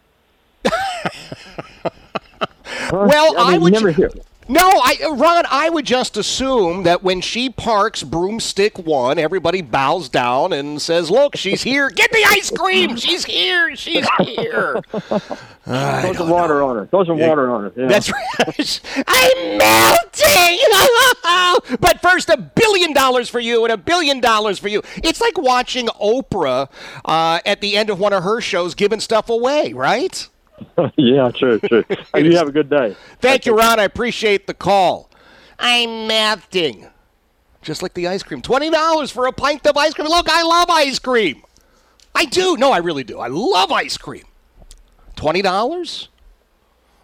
Well, 2.92 3.36
I 3.38 3.52
mean, 3.52 3.54
you 3.54 3.62
would 3.62 3.74
never 3.74 3.92
hear. 3.92 4.12
No, 4.48 4.62
I, 4.64 4.98
Ron, 5.14 5.46
I 5.50 5.70
would 5.70 5.86
just 5.86 6.18
assume 6.18 6.84
that 6.84 7.04
when 7.04 7.22
she 7.22 7.50
parks 7.50 8.04
broomstick 8.04 8.78
one, 8.78 9.20
everybody 9.20 9.62
bows 9.62 10.10
down 10.10 10.52
and 10.52 10.82
says, 10.82 11.12
"Look, 11.12 11.36
she's 11.38 11.62
here. 11.64 11.90
Get 11.90 12.12
the 12.12 12.26
ice 12.28 12.50
cream. 12.50 12.96
She's 12.98 13.24
here. 13.24 13.76
She's 13.76 14.08
here." 14.20 14.82
Throw 14.92 16.14
some 16.14 16.30
water 16.30 16.64
on 16.64 16.76
her. 16.76 16.88
Throw 16.88 17.06
some 17.06 17.20
water 17.20 17.50
on 17.52 17.64
her. 17.66 17.74
Yeah. 17.76 17.88
That's 17.88 18.12
right. 18.12 18.82
I'm 19.08 19.58
melting. 19.58 20.60
but 21.80 22.02
first, 22.02 22.30
a 22.30 22.38
billion 22.38 22.94
dollars 22.94 23.30
for 23.30 23.40
you 23.40 23.64
and 23.64 23.72
a 23.72 23.78
billion 23.78 24.20
dollars 24.20 24.58
for 24.58 24.68
you. 24.68 24.82
It's 24.98 25.22
like 25.22 25.38
watching 25.38 25.88
Oprah 25.88 26.68
uh, 27.06 27.40
at 27.46 27.62
the 27.62 27.78
end 27.78 27.90
of 27.90 28.00
one 28.00 28.12
of 28.12 28.24
her 28.24 28.42
shows 28.42 28.74
giving 28.74 29.00
stuff 29.00 29.30
away, 29.30 29.72
right? 29.74 30.28
yeah, 30.98 31.32
true, 31.32 31.60
true. 31.60 31.84
Hey, 32.14 32.26
you 32.26 32.36
have 32.36 32.48
a 32.48 32.52
good 32.52 32.70
day. 32.70 32.96
Thank 33.20 33.46
you, 33.46 33.56
Ron. 33.56 33.80
I 33.80 33.84
appreciate 33.84 34.48
the 34.48 34.54
call. 34.54 35.10
I'm 35.60 36.08
melting. 36.08 36.88
Just 37.62 37.82
like 37.84 37.94
the 37.94 38.08
ice 38.08 38.24
cream. 38.24 38.42
$20 38.42 39.12
for 39.12 39.28
a 39.28 39.32
pint 39.32 39.68
of 39.68 39.78
ice 39.78 39.94
cream. 39.94 40.08
Look, 40.08 40.28
I 40.30 40.42
love 40.44 40.70
ice 40.70 41.00
cream. 41.00 41.44
I 42.16 42.26
do. 42.26 42.58
No, 42.58 42.72
I 42.72 42.78
really 42.78 43.04
do. 43.04 43.20
I 43.20 43.28
love 43.28 43.72
ice 43.72 43.98
cream. 43.98 44.26
$20? 45.16 46.08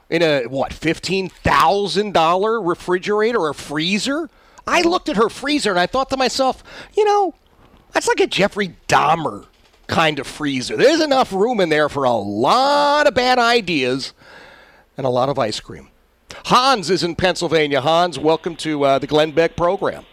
In 0.10 0.22
a, 0.22 0.46
what, 0.46 0.72
$15,000 0.72 2.67
refrigerator 2.67 3.39
or 3.39 3.54
freezer? 3.54 4.30
I 4.65 4.82
looked 4.82 5.10
at 5.10 5.17
her 5.17 5.30
freezer 5.30 5.70
and 5.70 5.80
I 5.80 5.86
thought 5.86 6.10
to 6.10 6.17
myself, 6.17 6.63
you 6.96 7.06
know, 7.06 7.36
that's 7.91 8.08
like 8.08 8.20
a 8.20 8.28
Jeffrey 8.28 8.76
Dahmer 8.88 9.46
kind 9.88 10.19
of 10.19 10.28
freezer. 10.28 10.78
There's 10.78 11.02
enough 11.02 11.34
room 11.34 11.60
in 11.60 11.69
there 11.69 11.89
for 11.89 12.04
a 12.04 12.12
lot 12.12 13.08
of 13.08 13.13
bad 13.13 13.39
ideas 13.39 14.13
and 14.97 15.06
a 15.06 15.10
lot 15.10 15.30
of 15.30 15.39
ice 15.39 15.60
cream. 15.60 15.89
Hans 16.45 16.89
is 16.89 17.04
in 17.04 17.15
Pennsylvania. 17.15 17.82
Hans, 17.82 18.19
welcome 18.19 18.56
to 18.58 18.84
uh, 18.84 19.00
the 19.00 19.08
Glenn 19.08 19.32
Beck 19.32 19.56
program. 19.56 20.06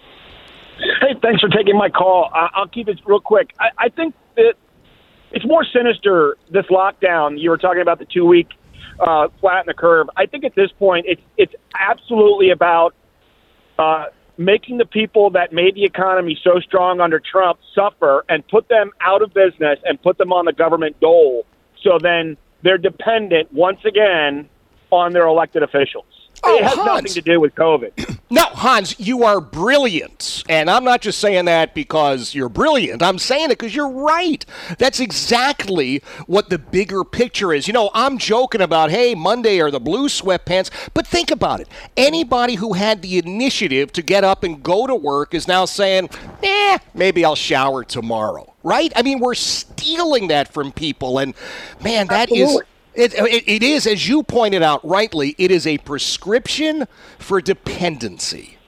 Hey, 1.01 1.15
thanks 1.23 1.41
for 1.41 1.49
taking 1.49 1.77
my 1.77 1.89
call. 1.89 2.31
I'll 2.33 2.69
keep 2.69 2.89
it 2.89 3.01
real 3.05 3.21
quick. 3.21 3.51
I, 3.61 3.69
I 3.79 3.89
think 3.89 4.15
that 4.37 4.55
it's 5.33 5.47
more 5.47 5.65
sinister 5.65 6.37
this 6.51 6.67
lockdown. 6.67 7.39
You 7.39 7.51
were 7.51 7.59
talking 7.59 7.83
about 7.83 7.99
the 7.99 8.07
two 8.07 8.25
week 8.25 8.49
uh, 9.01 9.29
flatten 9.41 9.65
the 9.67 9.75
curve. 9.75 10.09
I 10.17 10.27
think 10.27 10.45
at 10.45 10.55
this 10.55 10.71
point, 10.79 11.07
it's 11.09 11.23
it's 11.37 11.55
absolutely 11.79 12.51
about 12.51 12.95
uh, 13.79 14.07
making 14.37 14.79
the 14.79 14.87
people 14.87 15.31
that 15.31 15.53
made 15.53 15.75
the 15.75 15.85
economy 15.85 16.39
so 16.43 16.61
strong 16.61 17.01
under 17.01 17.21
Trump 17.21 17.59
suffer 17.75 18.25
and 18.29 18.47
put 18.49 18.69
them 18.69 18.91
out 19.01 19.23
of 19.23 19.33
business 19.33 19.79
and 19.85 20.01
put 20.03 20.19
them 20.19 20.33
on 20.33 20.45
the 20.45 20.53
government 20.53 20.99
dole. 21.01 21.47
So 21.83 21.99
then 22.01 22.37
they're 22.63 22.79
dependent 22.79 23.53
once 23.53 23.85
again 23.85 24.49
on 24.91 25.13
their 25.13 25.27
elected 25.27 25.63
officials. 25.63 26.05
Oh, 26.43 26.57
it 26.57 26.65
has 26.65 26.75
Hans. 26.75 26.87
nothing 26.87 27.13
to 27.13 27.21
do 27.23 27.41
with 27.41 27.55
COVID. 27.55 28.19
No, 28.31 28.43
Hans, 28.47 28.99
you 28.99 29.23
are 29.23 29.41
brilliant. 29.41 30.43
And 30.49 30.69
I'm 30.69 30.83
not 30.83 31.03
just 31.03 31.21
saying 31.21 31.45
that 31.45 31.73
because 31.73 32.35
you're 32.35 32.49
brilliant. 32.49 33.01
I'm 33.01 33.19
saying 33.19 33.45
it 33.45 33.59
because 33.59 33.77
you're 33.77 33.89
right. 33.89 34.45
That's 34.79 34.99
exactly 34.99 36.03
what 36.27 36.51
the 36.51 36.59
bigger 36.59 37.05
picture 37.05 37.53
is. 37.53 37.69
You 37.69 37.75
know, 37.75 37.91
I'm 37.95 38.19
joking 38.19 38.61
about, 38.61 38.91
hey, 38.91 39.15
Monday 39.15 39.61
are 39.61 39.71
the 39.71 39.79
blue 39.79 40.09
sweatpants, 40.09 40.71
but 40.95 41.07
think 41.07 41.31
about 41.31 41.61
it. 41.61 41.69
Anybody 41.97 42.57
who 42.57 42.73
had 42.73 43.03
the 43.03 43.19
initiative 43.19 43.93
to 43.93 44.03
get 44.03 44.25
up 44.25 44.43
and 44.43 44.61
go 44.65 44.89
to 44.89 44.97
work 44.97 45.33
is 45.33 45.47
now 45.47 45.65
saying, 45.65 46.09
eh, 46.43 46.79
maybe 46.93 47.25
I'll 47.25 47.37
shower 47.37 47.85
tomorrow. 47.85 48.53
Right? 48.65 48.93
I 48.97 49.03
mean, 49.03 49.21
we're 49.21 49.35
stealing 49.35 50.29
that 50.29 50.53
from 50.53 50.73
people. 50.73 51.19
And 51.21 51.35
man, 51.85 52.09
that 52.09 52.33
is. 52.33 52.61
It, 52.95 53.15
it, 53.15 53.45
it 53.49 53.63
is, 53.63 53.87
as 53.87 54.09
you 54.09 54.23
pointed 54.23 54.63
out 54.63 54.85
rightly, 54.87 55.35
it 55.39 55.51
is 55.51 55.67
a 55.67 55.79
prescription 55.79 56.87
for 57.19 57.41
dependency. 57.41 58.59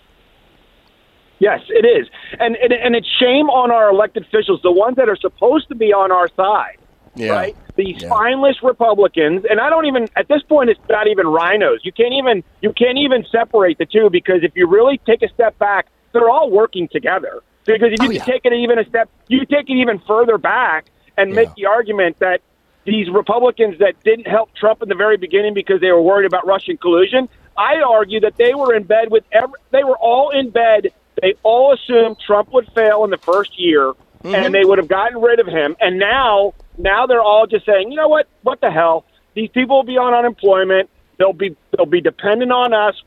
Yes, 1.39 1.61
it 1.69 1.85
is, 1.85 2.09
and, 2.41 2.57
and 2.57 2.73
and 2.73 2.97
it's 2.97 3.07
shame 3.21 3.51
on 3.51 3.71
our 3.71 3.91
elected 3.91 4.25
officials, 4.25 4.61
the 4.63 4.73
ones 4.73 4.97
that 4.97 5.07
are 5.09 5.17
supposed 5.17 5.69
to 5.69 5.75
be 5.75 5.93
on 5.93 6.11
our 6.11 6.29
side, 6.35 6.79
Yeah. 7.15 7.33
right? 7.33 7.57
These 7.77 8.01
Yeah. 8.01 8.09
spineless 8.09 8.63
Republicans, 8.63 9.45
and 9.49 9.61
I 9.61 9.69
don't 9.69 9.85
even 9.85 10.09
at 10.17 10.29
this 10.29 10.43
point 10.45 10.71
it's 10.71 10.81
not 10.89 11.09
even 11.09 11.27
RINOs. 11.27 11.81
You 11.85 11.93
can't 11.93 12.15
even 12.15 12.43
you 12.63 12.73
can't 12.73 12.97
even 12.97 13.23
separate 13.31 13.77
the 13.77 13.85
two 13.85 14.09
because 14.09 14.43
if 14.45 14.53
you 14.57 14.67
really 14.67 14.99
take 15.07 15.23
a 15.23 15.29
step 15.29 15.59
back, 15.59 15.89
they're 16.13 16.31
all 16.31 16.51
working 16.51 16.89
together. 16.91 17.43
Because 17.67 17.93
if 17.93 18.01
oh, 18.01 18.05
you 18.05 18.09
Oh, 18.09 18.13
yeah. 18.13 18.25
take 18.25 18.47
it 18.47 18.55
even 18.55 18.79
a 18.79 18.85
step, 18.87 19.11
you 19.29 19.41
take 19.45 19.69
it 19.69 19.75
even 19.75 19.99
further 20.07 20.39
back 20.39 20.87
and 21.19 21.35
make 21.35 21.55
the 21.55 21.67
argument 21.67 22.17
that 22.21 22.41
these 22.87 23.11
Republicans 23.11 23.79
that 23.81 24.03
didn't 24.05 24.27
help 24.27 24.55
Trump 24.55 24.81
in 24.83 24.89
the 24.89 24.95
very 24.95 25.17
beginning 25.17 25.53
because 25.53 25.81
they 25.81 25.91
were 25.91 26.01
worried 26.01 26.27
about 26.27 26.47
Russian 26.47 26.77
collusion. 26.77 27.29
I 27.59 27.81
argue 27.81 28.21
that 28.21 28.37
they 28.37 28.55
were 28.55 28.75
in 28.75 28.85
bed 28.85 29.11
with 29.11 29.25
every, 29.33 29.59
they 29.73 29.85
were 29.85 29.97
all 29.97 30.31
in 30.31 30.51
bed. 30.51 30.93
They 31.21 31.35
all 31.43 31.75
assumed 31.75 32.19
Trump 32.25 32.53
would 32.53 32.71
fail 32.75 33.05
in 33.05 33.11
the 33.11 33.19
first 33.19 33.59
year, 33.59 33.89
and 33.89 34.35
mm-hmm. 34.35 34.53
they 34.53 34.65
would 34.65 34.79
have 34.79 34.89
gotten 34.89 35.21
rid 35.21 35.41
of 35.41 35.47
him. 35.47 35.77
And 35.81 35.99
now, 35.99 36.55
now 36.79 37.07
they're 37.07 37.23
all 37.23 37.47
just 37.47 37.67
saying, 37.67 37.91
you 37.91 37.97
know 37.97 38.09
what? 38.09 38.29
What 38.43 38.61
the 38.61 38.71
hell? 38.71 39.05
These 39.35 39.51
people 39.51 39.77
will 39.77 39.85
be 39.85 39.99
on 39.99 40.15
unemployment. 40.15 40.89
They'll 41.19 41.33
be 41.33 41.57
they'll 41.77 41.87
be 41.87 42.01
dependent 42.01 42.53
on 42.53 42.73
us. 42.73 43.03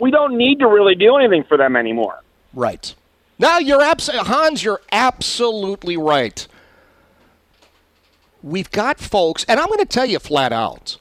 We 0.00 0.10
don't 0.10 0.36
need 0.36 0.58
to 0.60 0.66
really 0.66 0.94
do 0.94 1.16
anything 1.16 1.44
for 1.44 1.56
them 1.56 1.76
anymore. 1.76 2.20
Right. 2.52 2.94
Now 3.38 3.58
you're 3.58 3.82
abs- 3.82 4.08
Hans, 4.08 4.64
you're 4.64 4.80
absolutely 4.90 5.96
right. 5.96 6.46
We've 8.44 8.70
got 8.70 9.00
folks, 9.00 9.46
and 9.48 9.58
I'm 9.58 9.68
going 9.68 9.78
to 9.78 9.86
tell 9.86 10.04
you 10.04 10.18
flat 10.18 10.52
out. 10.52 10.98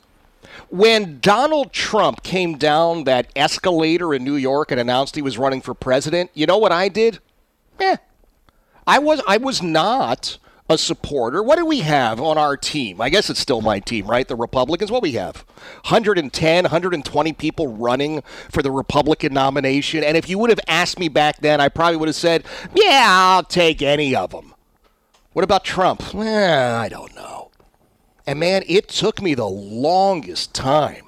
When 0.70 1.20
Donald 1.20 1.74
Trump 1.74 2.24
came 2.24 2.58
down 2.58 3.04
that 3.04 3.30
escalator 3.36 4.14
in 4.14 4.24
New 4.24 4.38
York 4.38 4.72
and 4.72 4.80
announced 4.80 5.18
he 5.18 5.22
was 5.22 5.38
running 5.38 5.60
for 5.60 5.74
president, 5.74 6.32
you 6.34 6.46
know 6.46 6.58
what 6.58 6.72
I 6.72 6.88
did? 6.88 7.20
Eh. 7.82 7.98
I 8.88 8.98
was 9.00 9.22
I 9.28 9.36
was 9.38 9.62
not 9.62 10.38
a 10.70 10.78
supporter. 10.78 11.44
What 11.44 11.58
do 11.58 11.66
we 11.66 11.82
have 11.82 12.22
on 12.22 12.38
our 12.38 12.56
team? 12.56 13.02
I 13.02 13.10
guess 13.10 13.30
it's 13.30 13.42
still 13.42 13.60
my 13.60 13.82
team, 13.82 14.08
right? 14.08 14.26
The 14.26 14.38
Republicans. 14.38 14.90
What 14.90 15.02
we 15.02 15.12
have? 15.12 15.46
110, 15.90 16.64
120 16.64 17.34
people 17.34 17.68
running 17.68 18.24
for 18.50 18.64
the 18.64 18.72
Republican 18.72 19.34
nomination. 19.34 20.02
And 20.02 20.16
if 20.16 20.30
you 20.30 20.40
would 20.40 20.50
have 20.50 20.62
asked 20.70 20.98
me 20.98 21.10
back 21.10 21.42
then, 21.42 21.60
I 21.60 21.68
probably 21.68 21.98
would 21.98 22.08
have 22.08 22.16
said, 22.16 22.46
yeah, 22.74 23.04
I'll 23.06 23.44
take 23.44 23.82
any 23.82 24.16
of 24.16 24.32
them. 24.32 24.53
What 25.34 25.44
about 25.44 25.64
Trump? 25.64 26.14
Eh, 26.16 26.76
I 26.76 26.90
don't 26.90 27.16
know. 27.16 27.50
And 28.26 28.40
man, 28.40 28.64
it 28.68 28.88
took 28.88 29.22
me 29.22 29.34
the 29.34 29.48
longest 29.48 30.54
time 30.54 31.08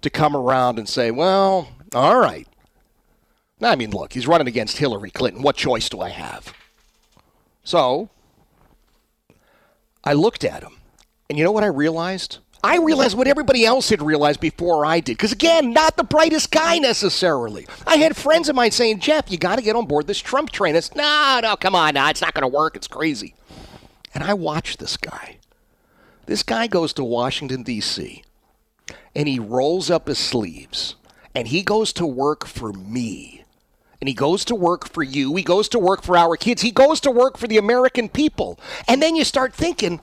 to 0.00 0.10
come 0.10 0.34
around 0.34 0.78
and 0.78 0.88
say, 0.88 1.10
well, 1.10 1.68
all 1.94 2.18
right. 2.18 2.48
I 3.62 3.76
mean, 3.76 3.90
look, 3.90 4.12
he's 4.12 4.26
running 4.26 4.48
against 4.48 4.78
Hillary 4.78 5.10
Clinton. 5.10 5.42
What 5.42 5.56
choice 5.56 5.88
do 5.88 6.00
I 6.00 6.10
have? 6.10 6.52
So 7.64 8.10
I 10.04 10.12
looked 10.12 10.44
at 10.44 10.62
him, 10.62 10.76
and 11.28 11.38
you 11.38 11.44
know 11.44 11.52
what 11.52 11.64
I 11.64 11.68
realized? 11.68 12.38
I 12.62 12.78
realized 12.78 13.16
what 13.16 13.28
everybody 13.28 13.64
else 13.64 13.90
had 13.90 14.02
realized 14.02 14.40
before 14.40 14.84
I 14.84 15.00
did. 15.00 15.16
Because 15.16 15.32
again, 15.32 15.72
not 15.72 15.96
the 15.96 16.04
brightest 16.04 16.50
guy 16.50 16.78
necessarily. 16.78 17.66
I 17.86 17.96
had 17.96 18.16
friends 18.16 18.48
of 18.48 18.56
mine 18.56 18.70
saying, 18.72 19.00
Jeff, 19.00 19.30
you 19.30 19.38
got 19.38 19.56
to 19.56 19.62
get 19.62 19.76
on 19.76 19.86
board 19.86 20.06
this 20.06 20.18
Trump 20.18 20.50
train. 20.50 20.74
It's, 20.74 20.94
no, 20.94 21.40
no, 21.42 21.56
come 21.56 21.74
on, 21.74 21.94
no, 21.94 22.08
it's 22.08 22.22
not 22.22 22.34
going 22.34 22.42
to 22.42 22.48
work. 22.48 22.74
It's 22.76 22.88
crazy. 22.88 23.34
And 24.16 24.24
I 24.24 24.32
watched 24.32 24.78
this 24.78 24.96
guy. 24.96 25.36
This 26.24 26.42
guy 26.42 26.68
goes 26.68 26.94
to 26.94 27.04
Washington, 27.04 27.62
D.C., 27.62 28.24
and 29.14 29.28
he 29.28 29.38
rolls 29.38 29.90
up 29.90 30.08
his 30.08 30.16
sleeves, 30.16 30.94
and 31.34 31.48
he 31.48 31.62
goes 31.62 31.92
to 31.92 32.06
work 32.06 32.46
for 32.46 32.72
me. 32.72 33.44
And 34.00 34.08
he 34.08 34.14
goes 34.14 34.42
to 34.46 34.54
work 34.54 34.88
for 34.88 35.02
you. 35.02 35.36
He 35.36 35.42
goes 35.42 35.68
to 35.68 35.78
work 35.78 36.02
for 36.02 36.16
our 36.16 36.34
kids. 36.38 36.62
He 36.62 36.70
goes 36.70 36.98
to 37.00 37.10
work 37.10 37.36
for 37.36 37.46
the 37.46 37.58
American 37.58 38.08
people. 38.08 38.58
And 38.88 39.02
then 39.02 39.16
you 39.16 39.24
start 39.24 39.52
thinking, 39.52 40.00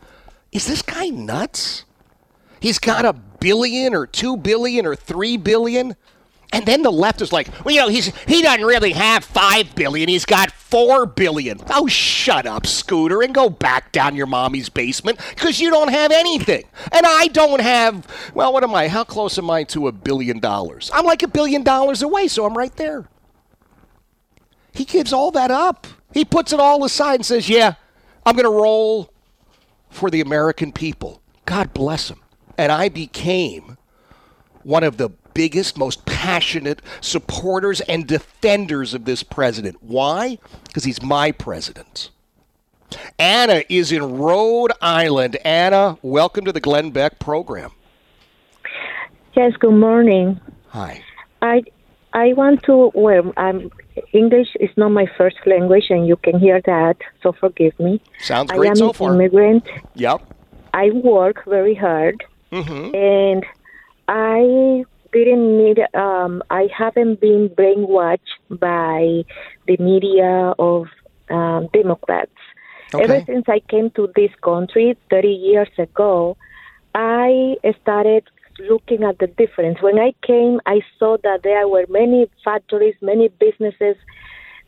is 0.51 0.67
this 0.67 0.83
guy 0.83 1.07
nuts? 1.07 1.83
He's 2.59 2.77
got 2.77 3.05
a 3.05 3.13
billion 3.13 3.95
or 3.95 4.05
two 4.05 4.37
billion 4.37 4.85
or 4.85 4.95
three 4.95 5.37
billion. 5.37 5.95
And 6.51 6.67
then 6.67 6.83
the 6.83 6.91
left 6.91 7.23
is 7.23 7.33
like, 7.33 7.47
well, 7.65 7.73
you 7.73 7.81
know, 7.81 7.89
he's 7.89 8.15
he 8.27 8.43
doesn't 8.43 8.65
really 8.65 8.91
have 8.91 9.25
five 9.25 9.73
billion. 9.73 10.07
He's 10.07 10.25
got 10.25 10.51
four 10.73 11.05
billion. 11.05 11.59
Oh, 11.69 11.85
shut 11.85 12.47
up, 12.47 12.65
Scooter, 12.65 13.21
and 13.21 13.31
go 13.31 13.47
back 13.47 13.91
down 13.91 14.15
your 14.15 14.25
mommy's 14.25 14.69
basement 14.69 15.19
because 15.29 15.59
you 15.59 15.69
don't 15.69 15.91
have 15.91 16.11
anything, 16.11 16.63
and 16.91 17.05
I 17.05 17.27
don't 17.27 17.61
have. 17.61 18.07
Well, 18.33 18.51
what 18.51 18.63
am 18.63 18.73
I? 18.73 18.87
How 18.87 19.03
close 19.03 19.37
am 19.37 19.51
I 19.51 19.65
to 19.65 19.87
a 19.87 19.91
billion 19.91 20.39
dollars? 20.39 20.89
I'm 20.91 21.05
like 21.05 21.21
a 21.21 21.27
billion 21.27 21.61
dollars 21.61 22.01
away, 22.01 22.27
so 22.27 22.43
I'm 22.43 22.57
right 22.57 22.75
there. 22.75 23.07
He 24.73 24.83
gives 24.83 25.13
all 25.13 25.29
that 25.29 25.51
up. 25.51 25.85
He 26.11 26.25
puts 26.25 26.51
it 26.51 26.59
all 26.59 26.83
aside 26.83 27.15
and 27.15 27.25
says, 27.25 27.47
"Yeah, 27.47 27.75
I'm 28.25 28.35
going 28.35 28.45
to 28.45 28.49
roll 28.49 29.13
for 29.91 30.09
the 30.09 30.21
American 30.21 30.71
people." 30.71 31.21
God 31.45 31.71
bless 31.75 32.09
him. 32.09 32.19
And 32.57 32.71
I 32.71 32.89
became 32.89 33.77
one 34.63 34.83
of 34.83 34.97
the 34.97 35.11
biggest, 35.33 35.77
most 35.77 36.05
passionate 36.05 36.81
supporters 37.01 37.81
and 37.81 38.07
defenders 38.07 38.93
of 38.93 39.05
this 39.05 39.23
president. 39.23 39.77
Why? 39.81 40.37
Because 40.65 40.83
he's 40.83 41.01
my 41.01 41.31
president. 41.31 42.09
Anna 43.17 43.63
is 43.69 43.91
in 43.91 44.17
Rhode 44.17 44.71
Island. 44.81 45.37
Anna, 45.43 45.97
welcome 46.01 46.45
to 46.45 46.51
the 46.51 46.59
Glenn 46.59 46.91
Beck 46.91 47.17
program. 47.19 47.71
Yes, 49.35 49.53
good 49.59 49.73
morning. 49.73 50.39
Hi. 50.69 51.03
I 51.41 51.63
I 52.13 52.33
want 52.33 52.61
to 52.63 52.91
well, 52.93 53.33
I'm 53.37 53.71
English 54.11 54.49
is 54.59 54.69
not 54.77 54.89
my 54.89 55.07
first 55.17 55.37
language 55.45 55.85
and 55.89 56.07
you 56.07 56.15
can 56.17 56.39
hear 56.39 56.61
that, 56.65 56.97
so 57.21 57.31
forgive 57.31 57.79
me. 57.79 57.99
Sounds 58.19 58.51
I 58.51 58.57
great 58.57 58.69
am 58.69 58.75
so 58.75 58.87
an 58.89 58.93
far. 58.93 59.13
immigrant. 59.15 59.67
Yep. 59.95 60.21
I 60.73 60.91
work 60.91 61.43
very 61.45 61.75
hard 61.75 62.23
Mm-hmm. 62.51 62.93
and 62.95 63.43
I 64.07 64.85
didn't 65.13 65.57
need 65.57 65.79
um 65.93 66.43
I 66.49 66.67
haven't 66.75 67.21
been 67.21 67.49
brainwashed 67.49 68.35
by 68.49 69.23
the 69.67 69.77
media 69.77 70.53
of 70.59 70.87
um, 71.29 71.69
Democrats. 71.73 72.31
Ever 72.93 73.23
since 73.25 73.45
I 73.47 73.59
came 73.59 73.89
to 73.91 74.11
this 74.15 74.29
country 74.43 74.95
30 75.09 75.27
years 75.27 75.69
ago, 75.79 76.37
I 76.93 77.55
started 77.81 78.23
looking 78.59 79.03
at 79.03 79.17
the 79.17 79.27
difference. 79.27 79.81
When 79.81 79.97
I 79.97 80.13
came, 80.21 80.61
I 80.67 80.81
saw 80.99 81.17
that 81.23 81.41
there 81.41 81.67
were 81.67 81.85
many 81.89 82.29
factories, 82.43 82.95
many 83.01 83.29
businesses, 83.29 83.95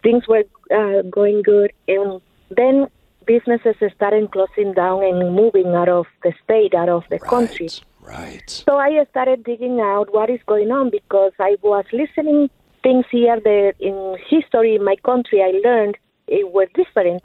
things 0.02 0.28
were 0.28 0.44
uh, 0.74 1.04
going 1.04 1.44
good, 1.44 1.72
and 1.88 2.20
then 2.50 2.88
businesses 3.28 3.76
started 3.96 4.32
closing 4.32 4.74
down 4.74 5.04
and 5.04 5.36
moving 5.36 5.76
out 5.76 5.90
of 5.90 6.08
the 6.24 6.34
state, 6.44 6.74
out 6.74 6.90
of 6.90 7.04
the 7.10 7.20
country. 7.20 7.70
Right. 8.06 8.50
So 8.70 8.78
I 8.78 9.04
started 9.10 9.44
digging 9.44 9.80
out 9.82 10.14
what 10.14 10.30
is 10.30 10.40
going 10.46 10.72
on 10.72 10.90
because 10.90 11.32
I 11.40 11.56
was 11.62 11.86
listening 11.92 12.50
things 12.84 13.06
here 13.12 13.40
that 13.40 13.74
in 13.80 14.18
history 14.30 14.76
in 14.76 14.84
my 14.84 14.96
country 15.04 15.42
I 15.42 15.52
learned 15.68 15.98
it 16.28 16.52
was 16.52 16.68
different. 16.76 17.24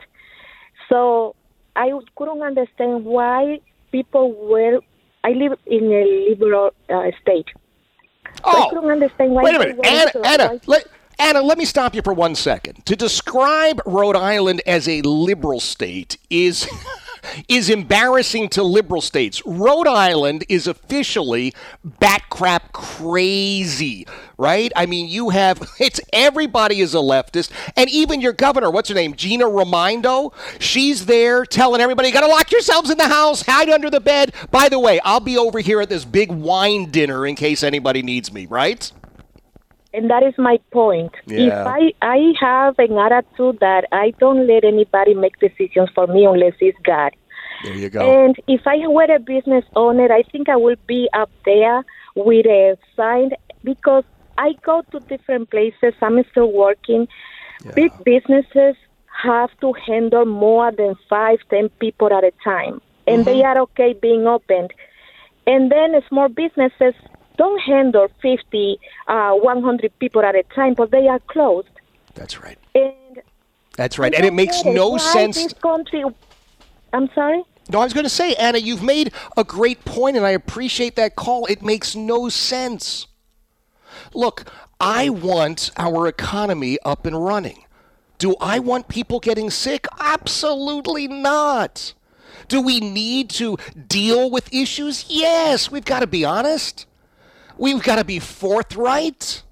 So 0.89 1.35
I 1.77 1.91
couldn't 2.17 2.43
understand 2.43 3.05
why 3.05 3.61
people 3.93 4.33
were. 4.33 4.81
I 5.23 5.31
live 5.33 5.59
in 5.67 5.85
a 5.93 6.29
liberal 6.31 6.71
uh, 6.89 7.11
state. 7.21 7.47
So 7.55 8.51
I 8.51 8.61
Oh, 8.67 8.71
couldn't 8.71 8.91
understand 8.91 9.33
why. 9.33 9.43
wait 9.45 9.55
a 9.55 9.59
minute, 9.59 9.77
were 9.77 9.87
Anna. 9.87 10.11
so- 10.13 10.23
Anna, 10.25 10.61
let, 10.67 10.87
Anna, 11.19 11.43
let 11.43 11.59
me 11.59 11.65
stop 11.67 11.95
you 11.95 12.01
for 12.03 12.15
one 12.15 12.35
second. 12.35 12.85
To 12.87 12.97
describe 12.97 13.83
Rhode 13.85 14.17
Island 14.17 14.63
as 14.67 14.89
a 14.89 15.03
liberal 15.03 15.61
state 15.61 16.17
is 16.31 16.67
is 17.49 17.71
embarrassing 17.71 18.49
to 18.51 18.63
liberal 18.63 19.01
states. 19.01 19.45
Rhode 19.47 19.87
Island 19.87 20.45
is 20.49 20.67
officially 20.67 21.55
bat 21.85 22.23
crap 22.31 22.73
crazy, 22.73 24.07
right? 24.39 24.73
I 24.77 24.87
mean, 24.87 25.09
you 25.09 25.31
have 25.31 25.63
it's 25.81 26.01
everybody 26.13 26.81
is 26.81 26.95
a 26.95 26.99
leftist, 26.99 27.51
and 27.77 27.89
even 27.91 28.21
your 28.21 28.33
governor, 28.33 28.71
what's 28.71 28.89
her 28.89 28.95
name, 28.95 29.15
Gina 29.15 29.49
Raimondo, 29.49 30.33
she's 30.59 31.07
there 31.07 31.45
telling 31.45 31.81
everybody, 31.81 32.09
"You 32.09 32.15
got 32.15 32.21
to 32.21 32.27
lock 32.27 32.51
yourselves 32.51 32.91
in 32.91 32.99
the 32.99 33.09
house, 33.09 33.43
hide 33.43 33.69
under 33.69 33.91
the 33.91 34.01
bed." 34.01 34.33
By 34.51 34.69
the 34.69 34.79
way, 34.79 35.01
I'll 35.05 35.21
be 35.21 35.39
over 35.39 35.61
here 35.61 35.81
at 35.81 35.89
this 35.89 36.05
big 36.05 36.31
wine 36.31 36.91
dinner 36.91 37.27
in 37.27 37.35
case 37.35 37.63
anybody 37.63 38.03
needs 38.03 38.33
me, 38.33 38.47
right? 38.47 38.91
And 39.93 40.09
that 40.11 40.23
is 40.23 40.35
my 40.39 40.59
point. 40.71 41.13
Yeah. 41.27 41.63
If 41.63 41.67
I, 41.67 41.93
I 42.01 42.33
have 42.41 42.79
an 42.79 42.97
attitude 42.97 43.59
that 43.61 43.87
I 43.91 44.13
don't 44.21 44.47
let 44.47 44.65
anybody 44.65 45.15
make 45.15 45.39
decisions 45.41 45.89
for 45.95 46.07
me 46.07 46.25
unless 46.25 46.55
it's 46.61 46.79
God. 46.85 47.13
There 47.65 47.75
you 47.75 47.91
go. 47.91 48.25
And 48.25 48.37
if 48.47 48.67
I 48.67 48.87
were 48.87 49.13
a 49.13 49.19
business 49.19 49.65
owner, 49.75 50.13
I 50.13 50.23
think 50.23 50.49
I 50.49 50.57
would 50.57 50.85
be 50.87 51.09
up 51.13 51.31
there 51.45 51.85
with 52.15 52.47
a 52.47 52.77
sign 52.97 53.33
because 53.65 54.05
I 54.39 54.53
go 54.63 54.83
to 54.93 55.01
different 55.01 55.51
places. 55.51 55.95
I'm 56.01 56.23
still 56.31 56.53
working. 56.53 57.09
Big 57.75 57.93
businesses 58.05 58.77
have 59.23 59.51
to 59.61 59.75
handle 59.75 60.25
more 60.25 60.73
than 60.73 60.97
five, 61.09 61.41
ten 61.51 61.69
people 61.81 62.11
at 62.13 62.25
a 62.25 62.33
time, 62.43 62.81
and 63.07 63.27
they 63.27 63.41
mm-hmm. 63.41 63.59
are 63.59 63.59
okay 63.65 63.93
being 63.93 64.27
opened. 64.27 64.73
And 65.47 65.71
then 65.71 66.01
small 66.09 66.29
businesses 66.29 66.95
don't 67.41 67.59
handle 67.63 68.07
50, 68.21 68.79
uh, 69.09 69.33
100 69.33 69.99
people 69.99 70.21
at 70.21 70.35
a 70.35 70.43
time, 70.55 70.75
but 70.75 70.91
they 70.91 71.09
are 71.09 71.21
closed. 71.21 71.71
That's 72.15 72.39
right. 72.43 72.59
And 72.75 73.23
That's 73.79 73.99
right. 73.99 74.13
And 74.15 74.27
it 74.27 74.35
makes 74.35 74.63
no 74.63 74.91
why 74.91 74.99
sense. 74.99 75.37
This 75.37 75.55
country, 75.55 76.05
I'm 76.93 77.09
sorry. 77.15 77.43
No, 77.71 77.81
I 77.81 77.85
was 77.85 77.95
going 77.95 78.05
to 78.05 78.11
say, 78.11 78.35
Anna, 78.35 78.59
you've 78.59 78.83
made 78.83 79.13
a 79.39 79.45
great 79.45 79.87
point, 79.87 80.19
and 80.19 80.27
I 80.27 80.31
appreciate 80.31 80.97
that 80.97 81.17
call. 81.17 81.47
It 81.47 81.63
makes 81.63 81.97
no 81.97 82.29
sense. 82.29 83.07
Look, 84.13 84.45
I 84.79 85.09
want 85.09 85.71
our 85.79 86.07
economy 86.07 86.79
up 86.85 87.07
and 87.07 87.25
running. 87.25 87.65
Do 88.19 88.37
I 88.39 88.59
want 88.59 88.89
people 88.89 89.19
getting 89.19 89.49
sick? 89.49 89.87
Absolutely 89.99 91.09
not. 91.09 91.95
Do 92.49 92.61
we 92.61 92.81
need 92.81 93.31
to 93.31 93.57
deal 93.89 94.31
with 94.31 94.53
issues? 94.53 95.07
Yes, 95.09 95.71
we've 95.71 95.87
got 95.87 96.01
to 96.01 96.07
be 96.07 96.23
honest. 96.23 96.85
We've 97.61 97.83
got 97.83 97.97
to 97.97 98.05
be 98.05 98.21
forthright. 98.21 99.43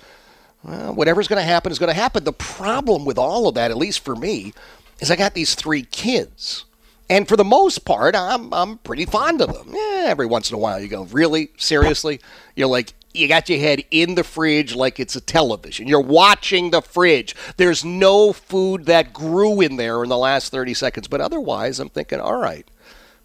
well, 0.65 0.95
whatever's 0.95 1.27
going 1.27 1.41
to 1.41 1.47
happen 1.47 1.71
is 1.71 1.79
going 1.79 1.93
to 1.93 1.99
happen. 1.99 2.23
The 2.23 2.33
problem 2.33 3.05
with 3.05 3.17
all 3.17 3.47
of 3.47 3.55
that, 3.55 3.71
at 3.71 3.77
least 3.77 4.03
for 4.03 4.15
me, 4.15 4.53
is 4.99 5.11
I 5.11 5.15
got 5.15 5.33
these 5.33 5.55
three 5.55 5.83
kids. 5.83 6.65
And 7.09 7.27
for 7.27 7.37
the 7.37 7.43
most 7.43 7.85
part, 7.85 8.15
I'm, 8.15 8.51
I'm 8.51 8.79
pretty 8.79 9.05
fond 9.05 9.41
of 9.41 9.53
them. 9.53 9.69
Yeah, 9.73 10.05
every 10.07 10.25
once 10.25 10.49
in 10.49 10.55
a 10.55 10.59
while 10.59 10.79
you 10.79 10.87
go, 10.87 11.03
really? 11.03 11.51
Seriously? 11.57 12.19
You're 12.55 12.67
like, 12.67 12.93
you 13.13 13.27
got 13.27 13.47
your 13.47 13.59
head 13.59 13.83
in 13.91 14.15
the 14.15 14.23
fridge 14.23 14.75
like 14.75 14.99
it's 14.99 15.15
a 15.15 15.21
television. 15.21 15.87
You're 15.87 16.01
watching 16.01 16.71
the 16.71 16.81
fridge. 16.81 17.35
There's 17.57 17.85
no 17.85 18.33
food 18.33 18.85
that 18.87 19.13
grew 19.13 19.61
in 19.61 19.77
there 19.77 20.03
in 20.03 20.09
the 20.09 20.17
last 20.17 20.51
30 20.51 20.73
seconds. 20.73 21.07
But 21.07 21.21
otherwise, 21.21 21.79
I'm 21.79 21.89
thinking, 21.89 22.19
all 22.19 22.37
right, 22.37 22.67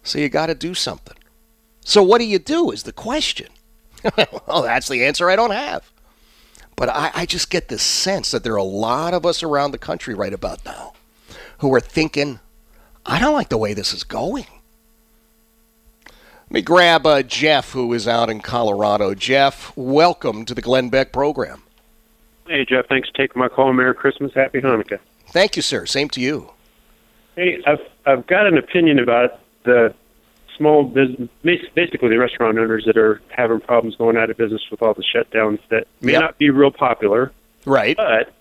so 0.03 0.19
you 0.19 0.29
got 0.29 0.47
to 0.47 0.55
do 0.55 0.75
something. 0.75 1.17
So 1.83 2.03
what 2.03 2.19
do 2.19 2.25
you 2.25 2.39
do 2.39 2.69
is 2.69 2.83
the 2.83 2.93
question. 2.93 3.47
well, 4.47 4.61
that's 4.61 4.87
the 4.87 5.03
answer 5.03 5.29
I 5.29 5.35
don't 5.35 5.51
have. 5.51 5.91
But 6.81 6.89
I, 6.89 7.11
I 7.13 7.25
just 7.27 7.51
get 7.51 7.67
this 7.67 7.83
sense 7.83 8.31
that 8.31 8.43
there 8.43 8.53
are 8.53 8.57
a 8.57 8.63
lot 8.63 9.13
of 9.13 9.23
us 9.23 9.43
around 9.43 9.69
the 9.69 9.77
country 9.77 10.15
right 10.15 10.33
about 10.33 10.65
now 10.65 10.93
who 11.59 11.71
are 11.75 11.79
thinking, 11.79 12.39
I 13.05 13.19
don't 13.19 13.35
like 13.35 13.49
the 13.49 13.57
way 13.59 13.75
this 13.75 13.93
is 13.93 14.03
going. 14.03 14.47
Let 16.07 16.51
me 16.51 16.63
grab 16.63 17.05
uh, 17.05 17.21
Jeff, 17.21 17.73
who 17.73 17.93
is 17.93 18.07
out 18.07 18.31
in 18.31 18.41
Colorado. 18.41 19.13
Jeff, 19.13 19.71
welcome 19.77 20.43
to 20.43 20.55
the 20.55 20.61
Glenn 20.63 20.89
Beck 20.89 21.13
program. 21.13 21.61
Hey, 22.47 22.65
Jeff. 22.65 22.87
Thanks 22.87 23.09
for 23.09 23.15
taking 23.15 23.39
my 23.39 23.47
call. 23.47 23.71
Merry 23.73 23.93
Christmas. 23.93 24.33
Happy 24.33 24.59
Hanukkah. 24.59 24.97
Thank 25.27 25.55
you, 25.55 25.61
sir. 25.61 25.85
Same 25.85 26.09
to 26.09 26.19
you. 26.19 26.49
Hey, 27.35 27.61
I've 27.67 27.87
I've 28.07 28.25
got 28.25 28.47
an 28.47 28.57
opinion 28.57 28.97
about 28.97 29.39
the 29.65 29.93
small 30.61 30.83
business, 30.83 31.27
basically 31.43 32.09
the 32.09 32.17
restaurant 32.19 32.57
owners 32.59 32.83
that 32.85 32.97
are 32.97 33.19
having 33.35 33.59
problems 33.59 33.95
going 33.95 34.15
out 34.15 34.29
of 34.29 34.37
business 34.37 34.61
with 34.69 34.81
all 34.83 34.93
the 34.93 35.03
shutdowns 35.03 35.59
that 35.69 35.87
may 36.01 36.11
Yep. 36.13 36.21
not 36.21 36.37
be 36.37 36.49
real 36.51 36.69
popular. 36.71 37.31
Right. 37.65 37.97
But 37.97 38.31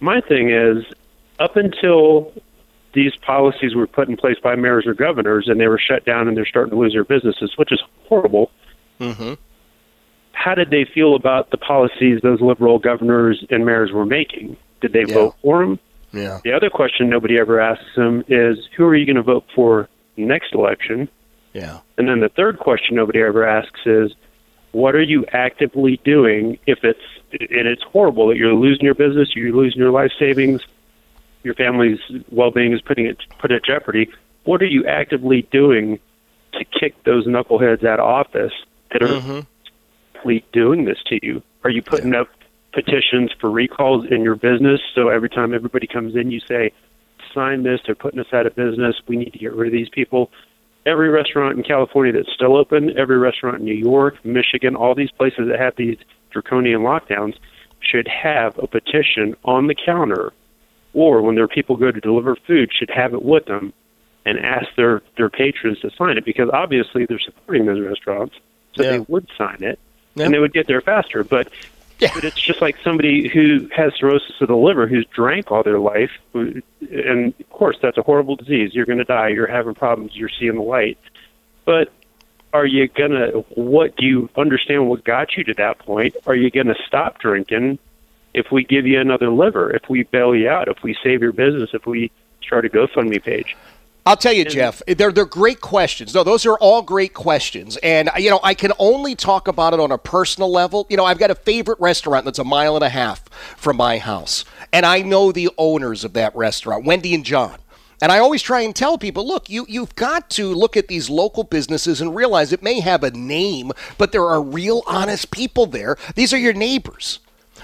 my 0.00 0.20
thing 0.20 0.50
is, 0.50 0.84
up 1.38 1.56
until 1.56 2.32
these 2.94 3.14
policies 3.16 3.74
were 3.76 3.86
put 3.86 4.08
in 4.08 4.16
place 4.16 4.38
by 4.42 4.56
mayors 4.56 4.86
or 4.86 4.94
governors 4.94 5.46
and 5.48 5.60
they 5.60 5.68
were 5.68 5.78
shut 5.78 6.04
down 6.04 6.26
and 6.26 6.36
they're 6.36 6.44
starting 6.46 6.70
to 6.72 6.76
lose 6.76 6.92
their 6.92 7.04
businesses, 7.04 7.52
which 7.56 7.70
is 7.72 7.80
horrible. 8.08 8.50
Mm-hmm. 9.00 9.34
How 10.32 10.54
did 10.56 10.70
they 10.70 10.84
feel 10.84 11.14
about 11.14 11.50
the 11.50 11.56
policies 11.58 12.20
those 12.22 12.40
liberal 12.40 12.78
governors 12.80 13.44
and 13.50 13.64
mayors 13.64 13.92
were 13.92 14.06
making? 14.06 14.56
Did 14.80 14.92
they 14.92 15.04
Yeah. 15.06 15.14
vote 15.14 15.34
for 15.42 15.60
them? 15.60 15.78
Yeah. 16.12 16.40
The 16.42 16.52
other 16.52 16.70
question 16.70 17.08
nobody 17.08 17.38
ever 17.38 17.60
asks 17.60 17.94
them 17.94 18.24
is, 18.26 18.58
who 18.76 18.84
are 18.86 18.96
you 18.96 19.06
going 19.06 19.16
to 19.16 19.22
vote 19.22 19.44
for 19.54 19.88
next 20.16 20.52
election? 20.52 21.08
Yeah. 21.52 21.80
And 21.98 22.08
then 22.08 22.20
the 22.20 22.28
third 22.28 22.58
question 22.58 22.96
nobody 22.96 23.20
ever 23.20 23.46
asks 23.46 23.80
is, 23.86 24.12
what 24.72 24.94
are 24.94 25.02
you 25.02 25.24
actively 25.32 26.00
doing 26.04 26.58
if 26.66 26.84
it's 26.84 27.00
and 27.32 27.66
it's 27.68 27.82
horrible 27.82 28.28
that 28.28 28.36
you're 28.36 28.54
losing 28.54 28.84
your 28.84 28.94
business, 28.94 29.34
you're 29.34 29.54
losing 29.54 29.80
your 29.80 29.90
life 29.90 30.12
savings, 30.18 30.62
your 31.42 31.54
family's 31.54 31.98
well-being 32.30 32.72
is 32.72 32.80
putting 32.80 33.06
it 33.06 33.18
put 33.38 33.52
at 33.52 33.64
jeopardy. 33.64 34.08
What 34.44 34.62
are 34.62 34.66
you 34.66 34.86
actively 34.86 35.42
doing 35.50 35.98
to 36.52 36.64
kick 36.64 37.02
those 37.04 37.26
knuckleheads 37.26 37.84
out 37.84 38.00
of 38.00 38.06
office 38.06 38.52
that 38.92 39.02
are 39.02 39.08
Mhm. 39.08 39.46
doing 40.52 40.84
this 40.84 40.98
to 41.06 41.18
you? 41.24 41.42
Are 41.64 41.70
you 41.70 41.82
putting 41.82 42.14
up 42.14 42.28
petitions 42.72 43.32
for 43.40 43.50
recalls 43.50 44.06
in 44.06 44.22
your 44.22 44.36
business 44.36 44.80
so 44.94 45.08
every 45.08 45.28
time 45.28 45.54
everybody 45.54 45.86
comes 45.86 46.14
in 46.14 46.30
you 46.30 46.40
say, 46.40 46.72
sign 47.34 47.62
this, 47.62 47.80
they're 47.86 47.94
putting 47.94 48.20
us 48.20 48.32
out 48.32 48.46
of 48.46 48.54
business, 48.54 48.96
we 49.06 49.16
need 49.16 49.32
to 49.32 49.38
get 49.38 49.52
rid 49.52 49.68
of 49.68 49.72
these 49.72 49.88
people? 49.88 50.30
Every 50.86 51.10
restaurant 51.10 51.58
in 51.58 51.62
California 51.64 52.12
that's 52.12 52.32
still 52.32 52.56
open, 52.56 52.96
every 52.98 53.18
restaurant 53.18 53.58
in 53.58 53.64
New 53.64 53.74
York, 53.74 54.24
Michigan, 54.24 54.74
all 54.74 54.94
these 54.94 55.10
places 55.10 55.48
that 55.48 55.58
have 55.60 55.76
these 55.76 55.98
draconian 56.30 56.80
lockdowns 56.80 57.34
should 57.80 58.08
have 58.08 58.58
a 58.58 58.66
petition 58.66 59.36
on 59.44 59.66
the 59.66 59.74
counter 59.74 60.32
or 60.92 61.22
when 61.22 61.34
their 61.34 61.48
people 61.48 61.76
go 61.76 61.90
to 61.90 62.00
deliver 62.00 62.36
food 62.46 62.70
should 62.76 62.90
have 62.90 63.14
it 63.14 63.22
with 63.22 63.44
them 63.46 63.72
and 64.26 64.38
ask 64.38 64.66
their 64.76 65.02
their 65.16 65.30
patrons 65.30 65.80
to 65.80 65.90
sign 65.96 66.18
it 66.18 66.24
because 66.24 66.50
obviously 66.52 67.06
they're 67.06 67.18
supporting 67.18 67.64
those 67.66 67.80
restaurants 67.80 68.34
so 68.74 68.82
Yeah. 68.82 68.90
they 68.90 68.98
would 69.00 69.26
sign 69.38 69.58
it 69.62 69.78
Yeah. 70.14 70.24
and 70.26 70.34
they 70.34 70.38
would 70.38 70.52
get 70.52 70.66
there 70.66 70.80
faster 70.82 71.24
but 71.24 71.48
Yeah. 72.00 72.10
but 72.14 72.24
it's 72.24 72.40
just 72.40 72.60
like 72.60 72.76
somebody 72.82 73.28
who 73.28 73.68
has 73.74 73.92
cirrhosis 73.94 74.40
of 74.40 74.48
the 74.48 74.56
liver 74.56 74.86
who's 74.86 75.06
drank 75.06 75.50
all 75.50 75.62
their 75.62 75.78
life 75.78 76.10
and 76.34 77.34
of 77.38 77.50
course 77.50 77.76
that's 77.82 77.98
a 77.98 78.02
horrible 78.02 78.36
disease. 78.36 78.74
You're 78.74 78.86
going 78.86 78.98
to 78.98 79.04
die. 79.04 79.28
You're 79.28 79.46
having 79.46 79.74
problems. 79.74 80.16
You're 80.16 80.30
seeing 80.30 80.54
the 80.54 80.62
light. 80.62 80.98
But 81.64 81.92
are 82.52 82.66
you 82.66 82.88
going 82.88 83.12
to 83.12 83.44
what 83.50 83.96
do 83.96 84.06
you 84.06 84.30
understand 84.36 84.88
what 84.88 85.04
got 85.04 85.36
you 85.36 85.44
to 85.44 85.54
that 85.54 85.78
point? 85.78 86.16
Are 86.26 86.34
you 86.34 86.50
going 86.50 86.68
to 86.68 86.76
stop 86.86 87.18
drinking 87.18 87.78
if 88.34 88.50
we 88.50 88.64
give 88.64 88.86
you 88.86 89.00
another 89.00 89.30
liver 89.30 89.74
if 89.74 89.88
we 89.88 90.04
bail 90.04 90.34
you 90.34 90.48
out 90.48 90.68
if 90.68 90.82
we 90.82 90.96
save 91.02 91.20
your 91.22 91.32
business 91.32 91.70
if 91.72 91.86
we 91.86 92.10
start 92.42 92.64
a 92.64 92.68
gofundme 92.68 93.22
page 93.22 93.56
I'll 94.06 94.16
tell 94.16 94.32
you, 94.32 94.44
Jeff, 94.44 94.82
they're, 94.86 95.12
they're 95.12 95.24
great 95.24 95.60
questions. 95.60 96.14
No, 96.14 96.24
those 96.24 96.46
are 96.46 96.56
all 96.58 96.82
great 96.82 97.12
questions. 97.12 97.76
And, 97.78 98.10
you 98.16 98.30
know, 98.30 98.40
I 98.42 98.54
can 98.54 98.72
only 98.78 99.14
talk 99.14 99.46
about 99.46 99.74
it 99.74 99.80
on 99.80 99.92
a 99.92 99.98
personal 99.98 100.50
level. 100.50 100.86
You 100.88 100.96
know, 100.96 101.04
I've 101.04 101.18
got 101.18 101.30
a 101.30 101.34
favorite 101.34 101.78
restaurant 101.80 102.24
that's 102.24 102.38
a 102.38 102.44
mile 102.44 102.76
and 102.76 102.84
a 102.84 102.88
half 102.88 103.28
from 103.56 103.76
my 103.76 103.98
house. 103.98 104.44
And 104.72 104.86
I 104.86 105.02
know 105.02 105.32
the 105.32 105.50
owners 105.58 106.02
of 106.04 106.14
that 106.14 106.34
restaurant, 106.34 106.84
Wendy 106.84 107.14
and 107.14 107.24
John. 107.24 107.58
And 108.02 108.10
I 108.10 108.18
always 108.18 108.40
try 108.40 108.62
and 108.62 108.74
tell 108.74 108.96
people, 108.96 109.26
look, 109.26 109.50
you, 109.50 109.66
you've 109.68 109.94
got 109.94 110.30
to 110.30 110.54
look 110.54 110.76
at 110.76 110.88
these 110.88 111.10
local 111.10 111.44
businesses 111.44 112.00
and 112.00 112.16
realize 112.16 112.52
it 112.52 112.62
may 112.62 112.80
have 112.80 113.04
a 113.04 113.10
name, 113.10 113.72
but 113.98 114.12
there 114.12 114.24
are 114.24 114.40
real 114.40 114.82
honest 114.86 115.30
people 115.30 115.66
there. 115.66 115.98
These 116.14 116.32
are 116.32 116.38
your 116.38 116.54
neighbors. 116.54 117.18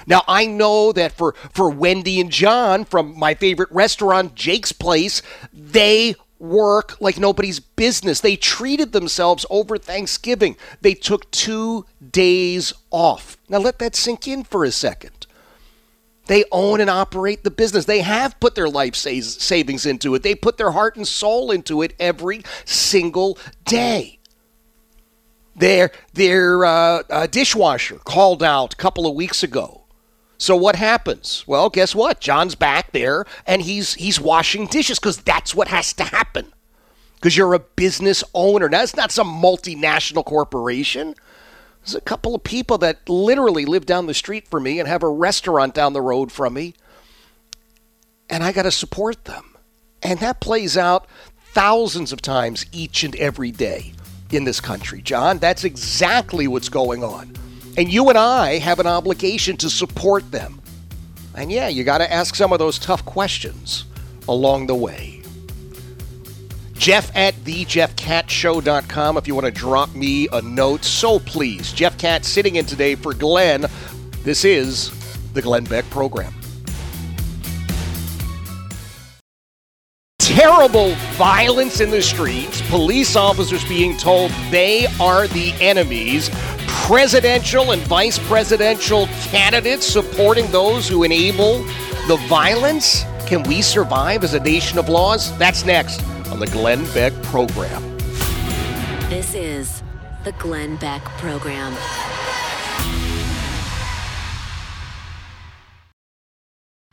Now 0.06 0.22
I 0.28 0.44
know 0.44 0.92
that 0.92 1.12
for 1.12 1.34
for 1.54 1.70
Wendy 1.70 2.20
and 2.20 2.30
John 2.30 2.84
from 2.84 3.18
my 3.18 3.34
favorite 3.34 3.70
restaurant, 3.72 4.34
Jake's 4.34 4.72
Place, 4.72 5.22
they 5.54 6.14
work 6.38 7.00
like 7.00 7.18
nobody's 7.18 7.60
business. 7.60 8.20
They 8.20 8.36
treated 8.36 8.92
themselves 8.92 9.46
over 9.50 9.78
Thanksgiving. 9.78 10.56
They 10.80 10.94
took 10.94 11.30
2 11.30 11.86
days 12.10 12.72
off. 12.90 13.36
Now 13.48 13.58
let 13.58 13.78
that 13.78 13.96
sink 13.96 14.28
in 14.28 14.44
for 14.44 14.64
a 14.64 14.70
second. 14.70 15.26
They 16.26 16.44
own 16.50 16.80
and 16.80 16.90
operate 16.90 17.44
the 17.44 17.50
business. 17.50 17.84
They 17.84 18.00
have 18.00 18.38
put 18.40 18.54
their 18.54 18.68
life 18.68 18.96
savings 18.96 19.86
into 19.86 20.14
it. 20.14 20.22
They 20.22 20.34
put 20.34 20.58
their 20.58 20.72
heart 20.72 20.96
and 20.96 21.06
soul 21.06 21.50
into 21.50 21.82
it 21.82 21.94
every 22.00 22.42
single 22.64 23.38
day. 23.64 24.18
Their 25.54 25.90
their 26.12 26.64
uh, 26.64 27.02
uh, 27.08 27.26
dishwasher 27.28 27.98
called 28.04 28.42
out 28.42 28.74
a 28.74 28.76
couple 28.76 29.06
of 29.06 29.14
weeks 29.14 29.42
ago. 29.42 29.85
So 30.38 30.54
what 30.54 30.76
happens? 30.76 31.44
Well, 31.46 31.70
guess 31.70 31.94
what? 31.94 32.20
John's 32.20 32.54
back 32.54 32.92
there 32.92 33.24
and 33.46 33.62
he's 33.62 33.94
he's 33.94 34.20
washing 34.20 34.66
dishes 34.66 34.98
because 34.98 35.18
that's 35.18 35.54
what 35.54 35.68
has 35.68 35.92
to 35.94 36.04
happen. 36.04 36.52
Because 37.14 37.36
you're 37.36 37.54
a 37.54 37.58
business 37.58 38.22
owner. 38.34 38.68
Now, 38.68 38.82
it's 38.82 38.96
not 38.96 39.10
some 39.10 39.28
multinational 39.28 40.24
corporation. 40.24 41.14
There's 41.80 41.94
a 41.94 42.00
couple 42.00 42.34
of 42.34 42.44
people 42.44 42.78
that 42.78 43.08
literally 43.08 43.64
live 43.64 43.86
down 43.86 44.06
the 44.06 44.14
street 44.14 44.48
from 44.48 44.64
me 44.64 44.78
and 44.78 44.88
have 44.88 45.02
a 45.02 45.08
restaurant 45.08 45.74
down 45.74 45.92
the 45.92 46.02
road 46.02 46.30
from 46.30 46.54
me. 46.54 46.74
And 48.28 48.44
I 48.44 48.52
got 48.52 48.62
to 48.62 48.70
support 48.70 49.24
them. 49.24 49.54
And 50.02 50.20
that 50.20 50.40
plays 50.40 50.76
out 50.76 51.06
thousands 51.52 52.12
of 52.12 52.20
times 52.20 52.66
each 52.70 53.02
and 53.02 53.16
every 53.16 53.50
day 53.50 53.94
in 54.30 54.44
this 54.44 54.60
country, 54.60 55.00
John. 55.00 55.38
That's 55.38 55.64
exactly 55.64 56.46
what's 56.46 56.68
going 56.68 57.02
on. 57.02 57.32
And 57.76 57.92
you 57.92 58.08
and 58.08 58.16
I 58.16 58.58
have 58.58 58.80
an 58.80 58.86
obligation 58.86 59.56
to 59.58 59.70
support 59.70 60.30
them. 60.30 60.60
And 61.34 61.52
yeah, 61.52 61.68
you 61.68 61.84
got 61.84 61.98
to 61.98 62.10
ask 62.10 62.34
some 62.34 62.52
of 62.52 62.58
those 62.58 62.78
tough 62.78 63.04
questions 63.04 63.84
along 64.28 64.66
the 64.66 64.74
way. 64.74 65.22
Jeff 66.74 67.14
at 67.16 67.34
thejeffkatzshow.com 67.34 69.16
if 69.16 69.26
you 69.26 69.34
want 69.34 69.46
to 69.46 69.50
drop 69.50 69.94
me 69.94 70.28
a 70.32 70.42
note. 70.42 70.84
So 70.84 71.18
please, 71.18 71.72
Jeff 71.72 71.98
Katz 71.98 72.28
sitting 72.28 72.56
in 72.56 72.66
today 72.66 72.94
for 72.94 73.14
Glenn. 73.14 73.66
This 74.22 74.44
is 74.44 74.90
the 75.32 75.42
Glenn 75.42 75.64
Beck 75.64 75.88
program. 75.90 76.35
Terrible 80.26 80.92
violence 81.14 81.80
in 81.80 81.88
the 81.88 82.02
streets, 82.02 82.60
police 82.68 83.14
officers 83.14 83.64
being 83.68 83.96
told 83.96 84.32
they 84.50 84.86
are 85.00 85.28
the 85.28 85.54
enemies, 85.60 86.30
presidential 86.66 87.70
and 87.70 87.80
vice 87.82 88.18
presidential 88.26 89.06
candidates 89.22 89.86
supporting 89.86 90.50
those 90.50 90.88
who 90.88 91.04
enable 91.04 91.62
the 92.08 92.20
violence? 92.28 93.04
Can 93.26 93.44
we 93.44 93.62
survive 93.62 94.24
as 94.24 94.34
a 94.34 94.40
nation 94.40 94.80
of 94.80 94.88
laws? 94.88 95.36
That's 95.38 95.64
next 95.64 96.04
on 96.26 96.40
the 96.40 96.48
Glenn 96.48 96.84
Beck 96.92 97.12
program. 97.22 97.80
This 99.08 99.32
is 99.32 99.84
the 100.24 100.32
Glenn 100.32 100.74
Beck 100.74 101.04
program. 101.20 101.72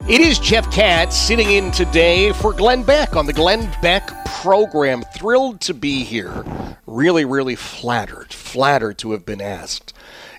It 0.05 0.19
is 0.19 0.37
Jeff 0.37 0.69
Katz 0.69 1.15
sitting 1.15 1.49
in 1.49 1.71
today 1.71 2.33
for 2.33 2.51
Glenn 2.51 2.83
Beck 2.83 3.15
on 3.15 3.25
the 3.25 3.31
Glenn 3.31 3.71
Beck 3.81 4.11
program. 4.25 5.01
Thrilled 5.15 5.61
to 5.61 5.73
be 5.73 6.03
here. 6.03 6.43
Really, 6.85 7.23
really 7.23 7.55
flattered. 7.55 8.33
Flattered 8.33 8.97
to 8.97 9.13
have 9.13 9.25
been 9.25 9.39
asked. 9.39 9.93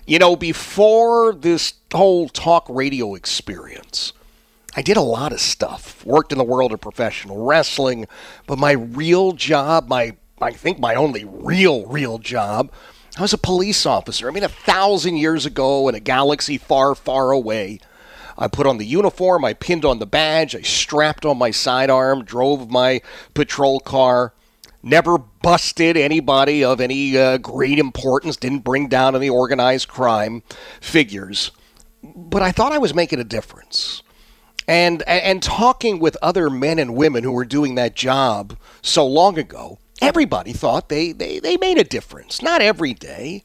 You 0.05 0.19
know, 0.19 0.35
before 0.35 1.33
this 1.33 1.73
whole 1.91 2.29
talk 2.29 2.67
radio 2.69 3.15
experience, 3.15 4.13
I 4.75 4.83
did 4.83 4.97
a 4.97 5.01
lot 5.01 5.33
of 5.33 5.41
stuff. 5.41 6.05
Worked 6.05 6.31
in 6.31 6.37
the 6.37 6.43
world 6.43 6.71
of 6.71 6.79
professional 6.79 7.43
wrestling, 7.43 8.05
but 8.45 8.59
my 8.59 8.73
real 8.73 9.31
job, 9.31 9.87
my 9.87 10.15
I 10.39 10.51
think 10.51 10.77
my 10.77 10.93
only 10.93 11.25
real, 11.25 11.87
real 11.87 12.19
job, 12.19 12.71
I 13.17 13.23
was 13.23 13.33
a 13.33 13.37
police 13.39 13.87
officer. 13.87 14.27
I 14.27 14.31
mean, 14.31 14.43
a 14.43 14.47
thousand 14.47 15.17
years 15.17 15.47
ago 15.47 15.89
in 15.89 15.95
a 15.95 15.99
galaxy 15.99 16.59
far, 16.59 16.93
far 16.93 17.31
away. 17.31 17.79
I 18.37 18.47
put 18.47 18.67
on 18.67 18.77
the 18.77 18.85
uniform, 18.85 19.45
I 19.45 19.53
pinned 19.53 19.85
on 19.85 19.99
the 19.99 20.05
badge, 20.05 20.55
I 20.55 20.61
strapped 20.61 21.25
on 21.25 21.37
my 21.37 21.51
sidearm, 21.51 22.23
drove 22.23 22.69
my 22.69 23.01
patrol 23.33 23.79
car. 23.79 24.33
Never 24.83 25.17
busted 25.17 25.97
anybody 25.97 26.63
of 26.63 26.79
any 26.79 27.17
uh, 27.17 27.37
great 27.37 27.79
importance, 27.79 28.37
didn't 28.37 28.59
bring 28.59 28.87
down 28.87 29.15
any 29.15 29.29
organized 29.29 29.87
crime 29.87 30.43
figures. 30.79 31.51
But 32.03 32.43
I 32.43 32.51
thought 32.51 32.71
I 32.71 32.77
was 32.77 32.93
making 32.93 33.19
a 33.19 33.23
difference. 33.23 34.03
And, 34.67 35.01
and 35.07 35.41
talking 35.41 35.99
with 35.99 36.17
other 36.21 36.49
men 36.49 36.77
and 36.77 36.95
women 36.95 37.23
who 37.23 37.31
were 37.31 37.45
doing 37.45 37.75
that 37.75 37.95
job 37.95 38.57
so 38.81 39.05
long 39.07 39.39
ago, 39.39 39.79
everybody 40.01 40.53
thought 40.53 40.89
they, 40.89 41.11
they, 41.11 41.39
they 41.39 41.57
made 41.57 41.77
a 41.77 41.83
difference. 41.83 42.41
Not 42.41 42.61
every 42.61 42.93
day. 42.93 43.43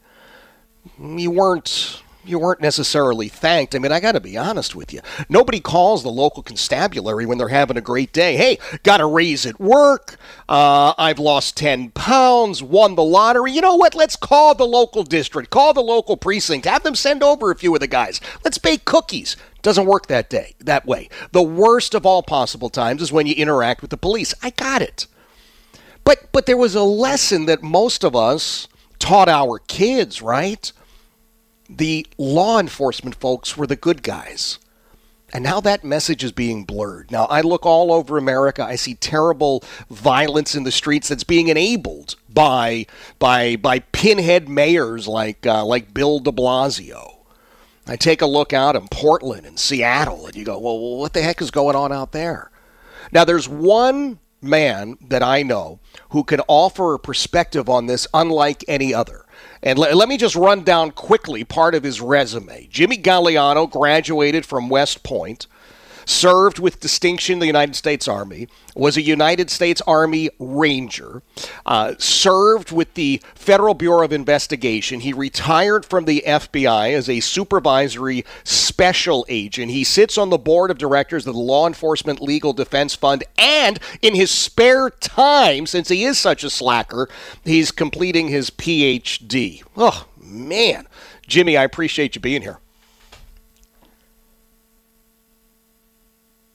You 0.99 1.31
weren't 1.31 2.03
you 2.23 2.39
weren't 2.39 2.61
necessarily 2.61 3.27
thanked. 3.27 3.75
I 3.75 3.79
mean, 3.79 3.91
I 3.91 3.99
got 3.99 4.13
to 4.13 4.19
be 4.19 4.37
honest 4.37 4.75
with 4.75 4.93
you. 4.93 5.01
Nobody 5.29 5.59
calls 5.59 6.03
the 6.03 6.09
local 6.09 6.43
constabulary 6.43 7.25
when 7.25 7.37
they're 7.37 7.47
having 7.47 7.77
a 7.77 7.81
great 7.81 8.13
day. 8.13 8.37
Hey, 8.37 8.57
got 8.83 9.01
a 9.01 9.05
raise 9.05 9.45
at 9.45 9.59
work. 9.59 10.17
Uh, 10.47 10.93
I've 10.97 11.19
lost 11.19 11.57
10 11.57 11.91
pounds, 11.91 12.61
won 12.61 12.95
the 12.95 13.03
lottery. 13.03 13.51
You 13.51 13.61
know 13.61 13.75
what? 13.75 13.95
Let's 13.95 14.15
call 14.15 14.55
the 14.55 14.65
local 14.65 15.03
district, 15.03 15.49
call 15.49 15.73
the 15.73 15.81
local 15.81 16.17
precinct, 16.17 16.65
have 16.65 16.83
them 16.83 16.95
send 16.95 17.23
over 17.23 17.51
a 17.51 17.55
few 17.55 17.73
of 17.73 17.79
the 17.79 17.87
guys. 17.87 18.21
Let's 18.43 18.57
bake 18.57 18.85
cookies. 18.85 19.35
Doesn't 19.61 19.85
work 19.85 20.07
that 20.07 20.29
day, 20.29 20.55
that 20.59 20.85
way. 20.85 21.07
The 21.33 21.43
worst 21.43 21.93
of 21.93 22.05
all 22.05 22.23
possible 22.23 22.69
times 22.69 23.01
is 23.01 23.11
when 23.11 23.27
you 23.27 23.35
interact 23.35 23.81
with 23.81 23.91
the 23.91 23.97
police. 23.97 24.33
I 24.41 24.49
got 24.51 24.81
it. 24.81 25.05
But 26.03 26.31
but 26.31 26.47
there 26.47 26.57
was 26.57 26.73
a 26.73 26.83
lesson 26.83 27.45
that 27.45 27.61
most 27.61 28.03
of 28.03 28.15
us 28.15 28.67
taught 28.97 29.29
our 29.29 29.59
kids, 29.59 30.21
right? 30.21 30.71
The 31.77 32.05
law 32.17 32.59
enforcement 32.59 33.15
folks 33.15 33.55
were 33.55 33.67
the 33.67 33.75
good 33.75 34.03
guys. 34.03 34.59
And 35.33 35.43
now 35.45 35.61
that 35.61 35.85
message 35.85 36.23
is 36.25 36.33
being 36.33 36.65
blurred. 36.65 37.09
Now, 37.09 37.25
I 37.25 37.39
look 37.39 37.65
all 37.65 37.93
over 37.93 38.17
America. 38.17 38.65
I 38.65 38.75
see 38.75 38.95
terrible 38.95 39.63
violence 39.89 40.55
in 40.55 40.63
the 40.63 40.71
streets 40.71 41.07
that's 41.07 41.23
being 41.23 41.47
enabled 41.47 42.15
by 42.29 42.85
by 43.17 43.55
by 43.55 43.79
pinhead 43.79 44.49
mayors 44.49 45.07
like 45.07 45.45
uh, 45.45 45.63
like 45.65 45.93
Bill 45.93 46.19
De 46.19 46.31
Blasio. 46.33 47.19
I 47.87 47.95
take 47.95 48.21
a 48.21 48.27
look 48.27 48.51
out 48.51 48.75
in 48.75 48.89
Portland 48.89 49.45
and 49.45 49.57
Seattle, 49.57 50.27
and 50.27 50.35
you 50.35 50.43
go, 50.43 50.59
"Well, 50.59 50.97
what 50.97 51.13
the 51.13 51.21
heck 51.21 51.41
is 51.41 51.49
going 51.49 51.77
on 51.77 51.93
out 51.93 52.11
there?" 52.11 52.51
Now, 53.13 53.23
there's 53.23 53.47
one 53.47 54.19
man 54.41 54.97
that 55.01 55.23
I 55.23 55.43
know 55.43 55.79
who 56.09 56.23
can 56.25 56.41
offer 56.47 56.93
a 56.93 56.99
perspective 56.99 57.69
on 57.69 57.85
this 57.85 58.05
unlike 58.13 58.65
any 58.67 58.93
other. 58.93 59.25
And 59.63 59.77
let, 59.77 59.95
let 59.95 60.09
me 60.09 60.17
just 60.17 60.35
run 60.35 60.63
down 60.63 60.91
quickly 60.91 61.43
part 61.43 61.75
of 61.75 61.83
his 61.83 62.01
resume. 62.01 62.67
Jimmy 62.71 62.97
Gagliano 62.97 63.69
graduated 63.69 64.45
from 64.45 64.69
West 64.69 65.03
Point 65.03 65.47
served 66.05 66.59
with 66.59 66.79
distinction 66.79 67.33
in 67.33 67.39
the 67.39 67.47
United 67.47 67.75
States 67.75 68.07
Army, 68.07 68.47
was 68.75 68.97
a 68.97 69.01
United 69.01 69.49
States 69.49 69.81
Army 69.87 70.29
Ranger, 70.39 71.21
uh, 71.65 71.93
served 71.97 72.71
with 72.71 72.93
the 72.93 73.21
Federal 73.35 73.73
Bureau 73.73 74.05
of 74.05 74.13
Investigation. 74.13 75.01
He 75.01 75.13
retired 75.13 75.85
from 75.85 76.05
the 76.05 76.23
FBI 76.25 76.93
as 76.93 77.09
a 77.09 77.19
supervisory 77.19 78.25
special 78.43 79.25
agent. 79.29 79.71
He 79.71 79.83
sits 79.83 80.17
on 80.17 80.29
the 80.29 80.37
board 80.37 80.71
of 80.71 80.77
directors 80.77 81.27
of 81.27 81.33
the 81.33 81.39
Law 81.39 81.67
Enforcement 81.67 82.21
Legal 82.21 82.53
Defense 82.53 82.95
Fund, 82.95 83.23
and 83.37 83.79
in 84.01 84.15
his 84.15 84.31
spare 84.31 84.89
time, 84.89 85.65
since 85.65 85.89
he 85.89 86.03
is 86.03 86.17
such 86.17 86.43
a 86.43 86.49
slacker, 86.49 87.09
he's 87.43 87.71
completing 87.71 88.27
his 88.27 88.49
PhD. 88.49 89.63
Oh, 89.75 90.05
man. 90.17 90.87
Jimmy, 91.27 91.57
I 91.57 91.63
appreciate 91.63 92.15
you 92.15 92.21
being 92.21 92.41
here. 92.41 92.59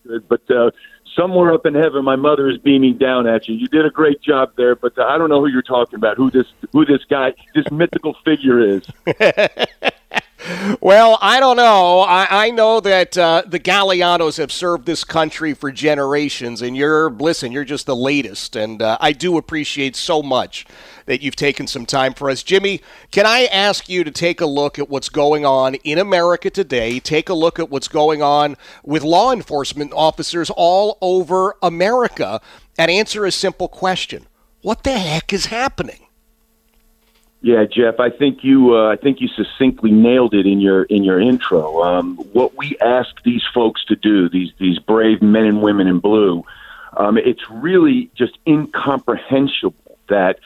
Good. 0.06 0.28
But 0.28 0.50
uh, 0.50 0.70
somewhere 1.14 1.52
up 1.52 1.66
in 1.66 1.74
heaven, 1.74 2.04
my 2.04 2.16
mother 2.16 2.48
is 2.48 2.58
beaming 2.58 2.98
down 2.98 3.26
at 3.26 3.48
you. 3.48 3.54
You 3.54 3.66
did 3.68 3.84
a 3.86 3.90
great 3.90 4.20
job 4.20 4.52
there, 4.56 4.76
but 4.76 4.96
uh, 4.98 5.04
I 5.04 5.18
don't 5.18 5.28
know 5.28 5.40
who 5.40 5.48
you're 5.48 5.62
talking 5.62 5.96
about. 5.96 6.16
Who 6.16 6.30
this 6.30 6.46
who 6.72 6.84
this 6.84 7.04
guy, 7.08 7.34
this 7.54 7.70
mythical 7.70 8.14
figure 8.24 8.60
is? 8.60 8.82
well, 10.80 11.18
I 11.20 11.40
don't 11.40 11.56
know. 11.56 12.00
I, 12.00 12.46
I 12.46 12.50
know 12.50 12.80
that 12.80 13.16
uh, 13.18 13.42
the 13.46 13.58
Gaglianos 13.58 14.38
have 14.38 14.52
served 14.52 14.86
this 14.86 15.04
country 15.04 15.54
for 15.54 15.72
generations, 15.72 16.62
and 16.62 16.76
you're, 16.76 17.10
listen, 17.10 17.52
you're 17.52 17.64
just 17.64 17.86
the 17.86 17.96
latest. 17.96 18.56
And 18.56 18.80
uh, 18.80 18.98
I 19.00 19.12
do 19.12 19.38
appreciate 19.38 19.96
so 19.96 20.22
much 20.22 20.66
that 21.06 21.22
you've 21.22 21.36
taken 21.36 21.66
some 21.66 21.86
time 21.86 22.12
for 22.12 22.28
us. 22.28 22.42
Jimmy, 22.42 22.82
can 23.10 23.26
I 23.26 23.46
ask 23.46 23.88
you 23.88 24.04
to 24.04 24.10
take 24.10 24.40
a 24.40 24.46
look 24.46 24.78
at 24.78 24.88
what's 24.90 25.08
going 25.08 25.46
on 25.46 25.76
in 25.76 25.98
America 25.98 26.50
today? 26.50 27.00
Take 27.00 27.28
a 27.28 27.34
look 27.34 27.58
at 27.58 27.70
what's 27.70 27.88
going 27.88 28.22
on 28.22 28.56
with 28.84 29.02
law 29.02 29.32
enforcement 29.32 29.92
officers 29.94 30.50
all 30.50 30.98
over 31.00 31.56
America 31.62 32.40
and 32.78 32.90
answer 32.90 33.24
a 33.24 33.32
simple 33.32 33.68
question 33.68 34.26
What 34.62 34.82
the 34.84 34.98
heck 34.98 35.32
is 35.32 35.46
happening? 35.46 36.06
Yeah, 37.42 37.64
Jeff, 37.64 38.00
I 38.00 38.10
think 38.10 38.42
you 38.42 38.76
uh, 38.76 38.92
I 38.92 38.96
think 38.96 39.20
you 39.20 39.28
succinctly 39.28 39.92
nailed 39.92 40.34
it 40.34 40.46
in 40.46 40.60
your 40.60 40.82
in 40.84 41.04
your 41.04 41.20
intro. 41.20 41.82
Um, 41.82 42.16
what 42.32 42.56
we 42.56 42.76
ask 42.80 43.22
these 43.22 43.44
folks 43.54 43.84
to 43.84 43.94
do, 43.94 44.28
these 44.28 44.50
these 44.58 44.78
brave 44.80 45.22
men 45.22 45.44
and 45.44 45.62
women 45.62 45.86
in 45.86 46.00
blue, 46.00 46.44
um, 46.96 47.18
it's 47.18 47.48
really 47.48 48.10
just 48.16 48.38
incomprehensible 48.48 49.98
that 50.08 50.40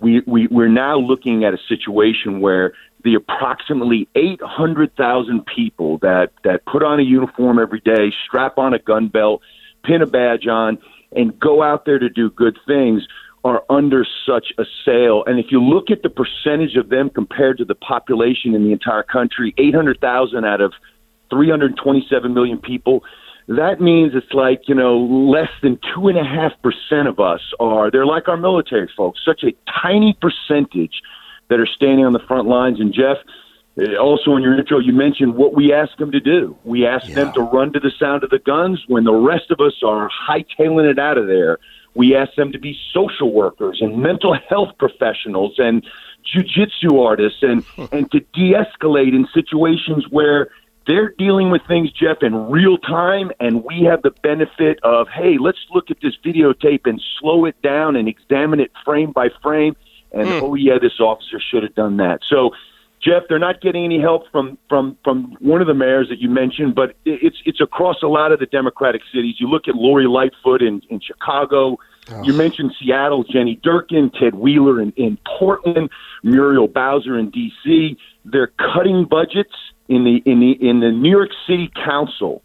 we, 0.00 0.22
we 0.26 0.46
we're 0.48 0.68
now 0.68 0.98
looking 0.98 1.44
at 1.44 1.54
a 1.54 1.58
situation 1.68 2.40
where 2.40 2.72
the 3.04 3.14
approximately 3.14 4.08
800,000 4.14 5.46
people 5.46 5.98
that 5.98 6.32
that 6.44 6.64
put 6.66 6.82
on 6.82 6.98
a 7.00 7.02
uniform 7.02 7.58
every 7.58 7.80
day, 7.80 8.12
strap 8.26 8.58
on 8.58 8.74
a 8.74 8.78
gun 8.78 9.08
belt, 9.08 9.42
pin 9.84 10.02
a 10.02 10.06
badge 10.06 10.46
on, 10.46 10.78
and 11.12 11.38
go 11.38 11.62
out 11.62 11.84
there 11.84 11.98
to 11.98 12.08
do 12.08 12.30
good 12.30 12.58
things 12.66 13.06
are 13.44 13.62
under 13.70 14.04
such 14.26 14.52
a 14.58 14.64
sale. 14.84 15.22
And 15.24 15.38
if 15.38 15.52
you 15.52 15.62
look 15.62 15.90
at 15.90 16.02
the 16.02 16.10
percentage 16.10 16.74
of 16.74 16.88
them 16.88 17.10
compared 17.10 17.58
to 17.58 17.64
the 17.64 17.76
population 17.76 18.56
in 18.56 18.64
the 18.64 18.72
entire 18.72 19.04
country, 19.04 19.54
800,000 19.56 20.44
out 20.44 20.60
of 20.60 20.72
327 21.30 22.34
million 22.34 22.58
people, 22.58 23.04
that 23.48 23.80
means 23.80 24.12
it's 24.14 24.32
like, 24.32 24.62
you 24.68 24.74
know, 24.74 24.98
less 24.98 25.50
than 25.62 25.76
2.5% 25.96 27.08
of 27.08 27.20
us 27.20 27.40
are, 27.60 27.90
they're 27.90 28.06
like 28.06 28.28
our 28.28 28.36
military 28.36 28.90
folks, 28.96 29.20
such 29.24 29.44
a 29.44 29.54
tiny 29.82 30.18
percentage 30.20 31.02
that 31.48 31.60
are 31.60 31.66
standing 31.66 32.04
on 32.04 32.12
the 32.12 32.18
front 32.26 32.48
lines. 32.48 32.80
And 32.80 32.92
Jeff, 32.92 33.18
eh, 33.78 33.94
also 33.94 34.34
in 34.34 34.42
your 34.42 34.58
intro, 34.58 34.80
you 34.80 34.92
mentioned 34.92 35.36
what 35.36 35.54
we 35.54 35.72
ask 35.72 35.96
them 35.98 36.10
to 36.10 36.20
do. 36.20 36.56
We 36.64 36.86
ask 36.86 37.08
yeah. 37.08 37.14
them 37.14 37.32
to 37.34 37.42
run 37.42 37.72
to 37.74 37.80
the 37.80 37.92
sound 37.98 38.24
of 38.24 38.30
the 38.30 38.40
guns 38.40 38.82
when 38.88 39.04
the 39.04 39.14
rest 39.14 39.50
of 39.50 39.60
us 39.60 39.74
are 39.84 40.10
hightailing 40.28 40.90
it 40.90 40.98
out 40.98 41.16
of 41.16 41.28
there 41.28 41.58
we 41.96 42.14
ask 42.14 42.34
them 42.34 42.52
to 42.52 42.58
be 42.58 42.78
social 42.92 43.32
workers 43.32 43.78
and 43.80 43.98
mental 43.98 44.34
health 44.48 44.70
professionals 44.78 45.54
and 45.58 45.84
jujitsu 46.24 47.04
artists 47.04 47.42
and, 47.42 47.64
and 47.92 48.10
to 48.12 48.20
de 48.34 48.52
escalate 48.52 49.14
in 49.14 49.26
situations 49.32 50.04
where 50.10 50.50
they're 50.86 51.08
dealing 51.18 51.50
with 51.50 51.62
things, 51.66 51.90
Jeff, 51.90 52.18
in 52.22 52.48
real 52.48 52.78
time, 52.78 53.32
and 53.40 53.64
we 53.64 53.82
have 53.82 54.02
the 54.02 54.12
benefit 54.22 54.78
of, 54.82 55.08
hey, 55.08 55.36
let's 55.38 55.58
look 55.74 55.90
at 55.90 56.00
this 56.00 56.16
videotape 56.24 56.86
and 56.86 57.02
slow 57.18 57.44
it 57.44 57.60
down 57.60 57.96
and 57.96 58.08
examine 58.08 58.60
it 58.60 58.70
frame 58.84 59.10
by 59.10 59.28
frame. 59.42 59.74
And 60.12 60.28
mm. 60.28 60.42
oh, 60.42 60.54
yeah, 60.54 60.78
this 60.80 61.00
officer 61.00 61.40
should 61.40 61.64
have 61.64 61.74
done 61.74 61.96
that. 61.96 62.20
So, 62.24 62.52
Jeff, 63.00 63.24
they're 63.28 63.40
not 63.40 63.60
getting 63.60 63.84
any 63.84 64.00
help 64.00 64.30
from 64.30 64.56
from 64.68 64.96
from 65.04 65.36
one 65.40 65.60
of 65.60 65.66
the 65.66 65.74
mayors 65.74 66.08
that 66.08 66.18
you 66.18 66.30
mentioned, 66.30 66.74
but 66.74 66.96
it's 67.04 67.36
it's 67.44 67.60
across 67.60 68.02
a 68.02 68.08
lot 68.08 68.32
of 68.32 68.40
the 68.40 68.46
Democratic 68.46 69.02
cities. 69.12 69.36
You 69.38 69.48
look 69.48 69.68
at 69.68 69.74
Lori 69.74 70.06
Lightfoot 70.06 70.62
in 70.62 70.80
in 70.88 71.00
Chicago. 71.00 71.78
Oh. 72.08 72.22
You 72.22 72.32
mentioned 72.32 72.72
Seattle, 72.80 73.24
Jenny 73.24 73.60
Durkan, 73.62 74.12
Ted 74.18 74.36
Wheeler 74.36 74.80
in, 74.80 74.92
in 74.92 75.18
Portland, 75.38 75.90
Muriel 76.22 76.68
Bowser 76.68 77.18
in 77.18 77.30
D.C. 77.30 77.98
They're 78.24 78.52
cutting 78.58 79.04
budgets 79.04 79.54
in 79.88 80.04
the 80.04 80.22
in 80.24 80.40
the 80.40 80.52
in 80.52 80.80
the 80.80 80.90
New 80.90 81.10
York 81.10 81.30
City 81.46 81.70
Council. 81.74 82.42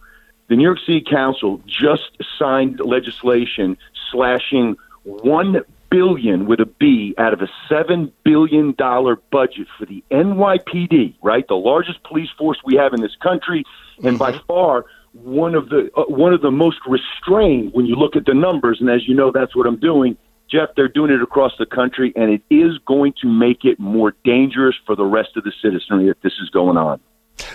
The 0.48 0.58
New 0.58 0.64
York 0.64 0.80
City 0.86 1.02
Council 1.02 1.62
just 1.66 2.12
signed 2.38 2.82
legislation 2.82 3.78
slashing 4.12 4.76
one 5.04 5.64
billion 5.90 6.46
with 6.46 6.60
a 6.60 6.66
B 6.66 7.14
out 7.18 7.34
of 7.34 7.42
a 7.42 7.50
seven 7.70 8.12
billion 8.24 8.74
dollar 8.74 9.18
budget 9.32 9.68
for 9.78 9.86
the 9.86 10.04
NYPD, 10.12 11.16
right? 11.22 11.48
The 11.48 11.56
largest 11.56 12.04
police 12.04 12.30
force 12.38 12.58
we 12.66 12.76
have 12.76 12.94
in 12.94 13.02
this 13.02 13.16
country, 13.22 13.64
and 13.98 14.18
mm-hmm. 14.18 14.18
by 14.18 14.40
far 14.48 14.86
one 15.14 15.54
of 15.56 15.70
the 15.70 15.92
uh, 15.96 16.04
one 16.04 16.34
of 16.34 16.42
the 16.42 16.52
most 16.52 16.78
restrained 16.88 17.74
when 17.74 17.86
you 17.86 17.96
look 17.96 18.16
at 18.16 18.26
the 18.26 18.34
numbers. 18.34 18.80
And 18.80 18.90
as 18.90 19.08
you 19.08 19.14
know, 19.14 19.32
that's 19.32 19.56
what 19.56 19.68
I'm 19.68 19.80
doing. 19.80 20.18
Jeff, 20.50 20.70
they're 20.76 20.90
doing 20.90 21.12
it 21.12 21.22
across 21.22 21.54
the 21.58 21.66
country, 21.66 22.12
and 22.16 22.30
it 22.30 22.42
is 22.50 22.78
going 22.86 23.14
to 23.22 23.28
make 23.28 23.64
it 23.64 23.80
more 23.80 24.14
dangerous 24.26 24.76
for 24.86 24.98
the 24.98 25.06
rest 25.06 25.38
of 25.38 25.46
the 25.46 25.54
citizenry 25.62 26.10
if 26.10 26.20
this 26.22 26.34
is 26.42 26.50
going 26.50 26.76
on. 26.76 27.00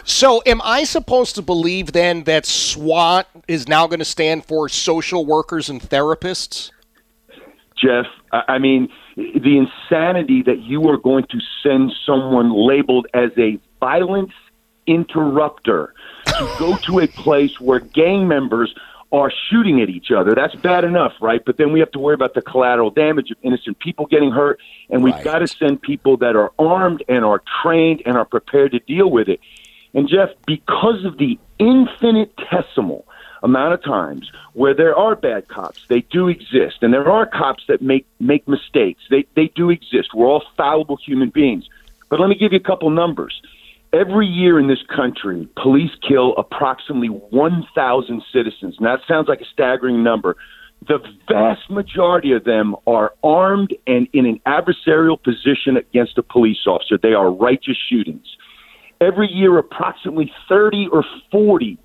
So, 0.04 0.42
am 0.46 0.60
I 0.64 0.84
supposed 0.84 1.34
to 1.36 1.42
believe 1.42 1.92
then 1.92 2.24
that 2.24 2.46
SWAT 2.46 3.28
is 3.48 3.68
now 3.68 3.86
going 3.86 3.98
to 3.98 4.04
stand 4.04 4.44
for 4.44 4.68
social 4.68 5.24
workers 5.24 5.68
and 5.68 5.80
therapists? 5.80 6.70
Jeff, 7.76 8.06
I 8.32 8.58
mean, 8.58 8.88
the 9.16 9.58
insanity 9.58 10.42
that 10.42 10.60
you 10.60 10.88
are 10.88 10.96
going 10.96 11.24
to 11.24 11.38
send 11.62 11.92
someone 12.04 12.52
labeled 12.52 13.06
as 13.14 13.30
a 13.36 13.58
violence 13.80 14.32
interrupter 14.86 15.94
to 16.26 16.54
go 16.58 16.76
to 16.76 17.00
a 17.00 17.06
place 17.06 17.60
where 17.60 17.80
gang 17.80 18.28
members 18.28 18.74
are 19.12 19.32
shooting 19.50 19.80
at 19.80 19.88
each 19.88 20.10
other. 20.10 20.34
That's 20.34 20.54
bad 20.56 20.84
enough, 20.84 21.12
right? 21.20 21.42
But 21.44 21.56
then 21.56 21.72
we 21.72 21.80
have 21.80 21.90
to 21.92 21.98
worry 21.98 22.14
about 22.14 22.34
the 22.34 22.42
collateral 22.42 22.90
damage 22.90 23.30
of 23.30 23.36
innocent 23.42 23.78
people 23.78 24.06
getting 24.06 24.32
hurt, 24.32 24.58
and 24.90 25.02
we've 25.02 25.14
right. 25.14 25.24
got 25.24 25.38
to 25.38 25.48
send 25.48 25.80
people 25.80 26.16
that 26.18 26.34
are 26.36 26.52
armed 26.58 27.02
and 27.08 27.24
are 27.24 27.42
trained 27.62 28.02
and 28.04 28.16
are 28.16 28.24
prepared 28.24 28.72
to 28.72 28.80
deal 28.80 29.10
with 29.10 29.28
it. 29.28 29.40
And 29.96 30.08
Jeff, 30.10 30.28
because 30.46 31.06
of 31.06 31.16
the 31.16 31.38
infinitesimal 31.58 33.06
amount 33.42 33.72
of 33.72 33.82
times 33.82 34.30
where 34.52 34.74
there 34.74 34.94
are 34.94 35.16
bad 35.16 35.48
cops, 35.48 35.86
they 35.88 36.02
do 36.02 36.28
exist, 36.28 36.76
and 36.82 36.92
there 36.92 37.08
are 37.08 37.24
cops 37.24 37.64
that 37.68 37.80
make 37.80 38.06
make 38.20 38.46
mistakes. 38.46 39.02
They 39.10 39.24
they 39.34 39.48
do 39.56 39.70
exist. 39.70 40.10
We're 40.14 40.26
all 40.26 40.44
fallible 40.54 40.98
human 40.98 41.30
beings. 41.30 41.66
But 42.10 42.20
let 42.20 42.28
me 42.28 42.36
give 42.36 42.52
you 42.52 42.58
a 42.58 42.62
couple 42.62 42.90
numbers. 42.90 43.40
Every 43.92 44.26
year 44.26 44.58
in 44.58 44.68
this 44.68 44.82
country, 44.94 45.48
police 45.56 45.92
kill 46.06 46.34
approximately 46.36 47.08
1,000 47.08 48.22
citizens. 48.32 48.76
And 48.76 48.86
that 48.86 49.00
sounds 49.08 49.28
like 49.28 49.40
a 49.40 49.46
staggering 49.46 50.02
number. 50.02 50.36
The 50.86 50.98
vast 51.26 51.70
majority 51.70 52.32
of 52.32 52.44
them 52.44 52.76
are 52.86 53.14
armed 53.24 53.74
and 53.86 54.06
in 54.12 54.26
an 54.26 54.40
adversarial 54.46 55.20
position 55.20 55.76
against 55.76 56.18
a 56.18 56.22
police 56.22 56.66
officer. 56.66 56.98
They 56.98 57.14
are 57.14 57.30
righteous 57.30 57.78
shootings. 57.88 58.26
Every 59.00 59.30
year, 59.30 59.58
approximately 59.58 60.32
30 60.48 60.88
or 60.92 61.04
40 61.30 61.78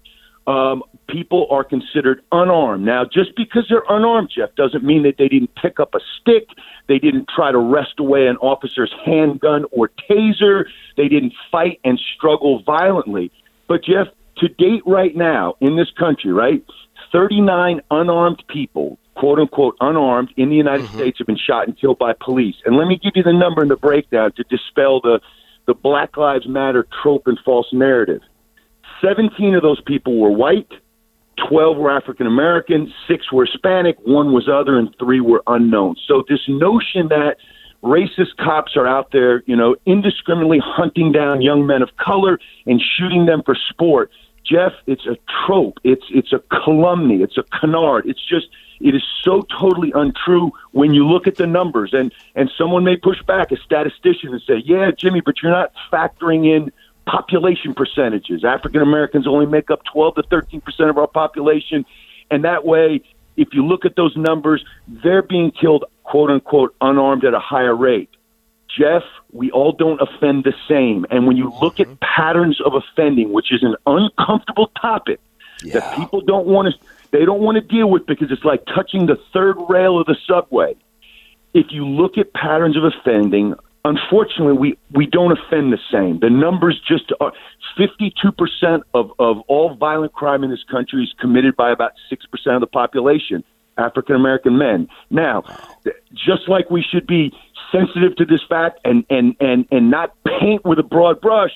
um, 0.48 0.84
people 1.08 1.48
are 1.52 1.64
considered 1.64 2.22
unarmed. 2.32 2.84
Now, 2.84 3.06
just 3.06 3.36
because 3.36 3.66
they're 3.70 3.84
unarmed, 3.90 4.32
Jeff, 4.36 4.54
doesn't 4.56 4.84
mean 4.84 5.04
that 5.04 5.16
they 5.18 5.28
didn't 5.28 5.54
pick 5.56 5.80
up 5.80 5.94
a 5.94 6.00
stick, 6.20 6.48
they 6.88 6.98
didn't 7.00 7.28
try 7.34 7.52
to 7.52 7.58
wrest 7.58 8.00
away 8.00 8.28
an 8.28 8.38
officer's 8.38 8.94
handgun 9.06 9.66
or 9.72 9.92
taser, 10.10 10.66
they 10.98 11.08
didn't 11.08 11.34
fight 11.52 11.80
and 11.84 12.00
struggle 12.16 12.64
violently. 12.64 13.32
But, 13.68 13.84
Jeff, 13.84 14.08
to 14.38 14.48
date 14.48 14.82
right 14.86 15.16
now 15.16 15.56
in 15.62 15.76
this 15.76 15.92
country, 15.92 16.32
right, 16.32 16.64
39 17.12 17.82
unarmed 17.92 18.44
people, 18.48 18.98
quote 19.16 19.40
unquote, 19.40 19.76
unarmed 19.80 20.34
in 20.38 20.50
the 20.50 20.56
United 20.56 20.86
mm-hmm. 20.86 20.98
States 20.98 21.18
have 21.20 21.28
been 21.28 21.38
shot 21.38 21.68
and 21.68 21.78
killed 21.78 22.00
by 22.00 22.14
police. 22.20 22.56
And 22.66 22.76
let 22.78 22.88
me 22.88 22.98
give 22.98 23.14
you 23.16 23.24
the 23.24 23.34
number 23.34 23.62
and 23.62 23.70
the 23.70 23.76
breakdown 23.76 24.32
to 24.34 24.44
dispel 24.44 25.02
the, 25.02 25.20
the 25.72 25.76
Black 25.76 26.18
Lives 26.18 26.50
Matter 26.50 26.86
trope 27.02 27.28
and 27.28 27.40
false 27.46 27.68
narrative. 27.72 28.20
17 29.02 29.56
of 29.56 29.62
those 29.62 29.80
people 29.80 30.20
were 30.20 30.30
white, 30.30 30.70
12 31.48 31.78
were 31.78 31.90
African 31.90 32.28
American, 32.28 32.94
six 33.08 33.32
were 33.32 33.46
Hispanic, 33.46 33.96
one 34.04 34.34
was 34.34 34.50
other, 34.50 34.78
and 34.78 34.94
three 35.00 35.22
were 35.22 35.42
unknown. 35.48 35.96
So 36.10 36.26
this 36.28 36.42
notion 36.50 37.08
that 37.08 37.38
racist 37.82 38.36
cops 38.38 38.76
are 38.76 38.86
out 38.86 39.14
there, 39.14 39.44
you 39.46 39.56
know, 39.56 39.78
indiscriminately 39.86 40.60
hunting 40.62 41.14
down 41.14 41.42
young 41.42 41.66
men 41.66 41.82
of 41.82 41.90
color 41.96 42.38
and 42.66 42.82
shooting 42.98 43.26
them 43.26 43.42
for 43.46 43.56
sport, 43.70 44.12
Jeff, 44.46 44.74
it's 44.88 45.06
a 45.06 45.16
trope. 45.46 45.78
It's 45.86 46.04
it's 46.10 46.34
a 46.34 46.42
calumny. 46.50 47.24
It's 47.24 47.38
a 47.38 47.44
canard. 47.58 48.08
It's 48.08 48.28
just 48.28 48.48
it 48.84 48.96
is 48.96 49.04
so 49.24 49.42
totally 49.60 49.92
untrue 49.94 50.52
when 50.72 50.94
you 50.94 51.08
look 51.08 51.28
at 51.28 51.36
the 51.36 51.48
numbers. 51.48 51.94
And 51.94 52.14
and 52.36 52.50
someone 52.58 52.84
may 52.84 52.98
push 52.98 53.22
back, 53.24 53.52
a 53.52 53.58
statistician, 53.58 54.34
and 54.34 54.42
say, 54.42 54.62
"Yeah, 54.66 54.92
Jimmy, 54.92 55.22
but 55.22 55.42
you're 55.42 55.52
not 55.52 55.72
factoring 55.92 56.46
in 56.46 56.72
population 57.06 57.74
percentages. 57.74 58.44
African 58.46 58.82
Americans 58.82 59.28
only 59.28 59.46
make 59.46 59.72
up 59.72 59.84
12 59.86 60.16
to 60.16 60.24
13 60.24 60.62
percent 60.62 60.90
of 60.90 60.98
our 60.98 61.08
population, 61.08 61.86
and 62.30 62.44
that 62.44 62.66
way, 62.66 63.02
if 63.38 63.50
you 63.54 63.66
look 63.66 63.86
at 63.86 63.96
those 63.96 64.16
numbers, 64.16 64.64
they're 64.88 65.24
being 65.24 65.52
killed, 65.52 65.86
quote 66.04 66.30
unquote, 66.30 66.76
unarmed 66.82 67.26
at 67.26 67.34
a 67.34 67.40
higher 67.40 67.76
rate. 67.76 68.10
Jeff, 68.78 69.04
we 69.34 69.52
all 69.52 69.74
don't 69.74 70.00
offend 70.02 70.44
the 70.46 70.54
same. 70.68 71.06
And 71.10 71.28
when 71.28 71.36
you 71.36 71.52
look 71.62 71.80
at 71.80 71.88
mm-hmm. 71.88 71.96
patterns 72.16 72.62
of 72.62 72.74
offending, 72.74 73.34
which 73.34 73.52
is 73.52 73.64
an 73.64 73.76
uncomfortable 73.86 74.72
topic 74.80 75.20
yeah. 75.64 75.80
that 75.80 75.98
people 75.98 76.22
don't 76.22 76.48
want 76.48 76.74
to 76.74 76.88
they 77.12 77.26
don't 77.26 77.42
want 77.42 77.56
to 77.56 77.62
deal 77.62 77.90
with 77.90 78.06
because 78.06 78.32
it's 78.32 78.44
like 78.44 78.66
touching 78.66 79.06
the 79.06 79.18
third 79.34 79.58
rail 79.70 80.00
of 80.00 80.08
the 80.08 80.16
subway. 80.28 80.76
If 81.54 81.68
you 81.70 81.86
look 81.86 82.18
at 82.18 82.34
patterns 82.34 82.78
of 82.78 82.84
offending, 82.86 83.56
unfortunately, 83.84 84.54
we, 84.54 84.78
we 84.92 85.06
don't 85.06 85.32
offend 85.32 85.74
the 85.74 85.80
same. 85.92 86.20
The 86.20 86.30
numbers 86.30 86.82
just 86.88 87.12
are 87.20 87.34
52% 87.78 88.82
of, 88.94 89.12
of 89.20 89.40
all 89.48 89.76
violent 89.76 90.14
crime 90.14 90.44
in 90.44 90.50
this 90.50 90.64
country 90.70 91.04
is 91.04 91.14
committed 91.20 91.56
by 91.56 91.72
about 91.72 91.92
6% 92.12 92.56
of 92.56 92.62
the 92.62 92.68
population, 92.68 93.44
African 93.78 94.16
American 94.16 94.58
men. 94.58 94.88
Now, 95.10 95.44
just 96.14 96.48
like 96.48 96.70
we 96.70 96.82
should 96.82 97.08
be 97.08 97.34
sensitive 97.72 98.16
to 98.18 98.26
this 98.26 98.42
fact 98.48 98.80
and, 98.86 99.06
and, 99.10 99.36
and, 99.40 99.66
and 99.72 99.92
not 99.92 100.16
paint 100.24 100.64
with 100.64 100.80
a 100.80 100.84
broad 100.84 101.20
brush, 101.20 101.52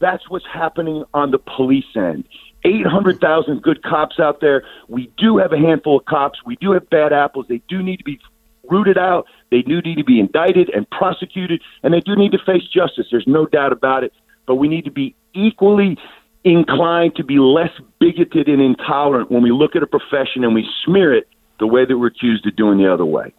that's 0.00 0.28
what's 0.30 0.46
happening 0.46 1.04
on 1.14 1.30
the 1.30 1.38
police 1.38 1.84
end. 1.96 2.24
800,000 2.64 3.62
good 3.62 3.82
cops 3.82 4.20
out 4.20 4.40
there. 4.40 4.62
We 4.88 5.10
do 5.16 5.38
have 5.38 5.52
a 5.52 5.58
handful 5.58 5.98
of 5.98 6.04
cops. 6.04 6.40
We 6.44 6.56
do 6.56 6.72
have 6.72 6.88
bad 6.90 7.12
apples. 7.12 7.46
They 7.48 7.62
do 7.68 7.82
need 7.82 7.98
to 7.98 8.04
be 8.04 8.20
rooted 8.70 8.98
out. 8.98 9.26
They 9.50 9.62
do 9.62 9.80
need 9.80 9.96
to 9.96 10.04
be 10.04 10.20
indicted 10.20 10.70
and 10.70 10.88
prosecuted, 10.90 11.62
and 11.82 11.92
they 11.92 12.00
do 12.00 12.14
need 12.16 12.32
to 12.32 12.38
face 12.38 12.62
justice. 12.72 13.06
There's 13.10 13.26
no 13.26 13.46
doubt 13.46 13.72
about 13.72 14.04
it. 14.04 14.12
But 14.46 14.56
we 14.56 14.68
need 14.68 14.84
to 14.84 14.90
be 14.90 15.14
equally 15.34 15.96
inclined 16.44 17.16
to 17.16 17.24
be 17.24 17.38
less 17.38 17.70
bigoted 17.98 18.48
and 18.48 18.60
intolerant 18.60 19.30
when 19.30 19.42
we 19.42 19.52
look 19.52 19.76
at 19.76 19.82
a 19.82 19.86
profession 19.86 20.44
and 20.44 20.54
we 20.54 20.66
smear 20.84 21.14
it 21.14 21.28
the 21.58 21.66
way 21.66 21.84
that 21.84 21.98
we're 21.98 22.06
accused 22.06 22.46
of 22.46 22.56
doing 22.56 22.78
the 22.78 22.92
other 22.92 23.04
way. 23.04 23.32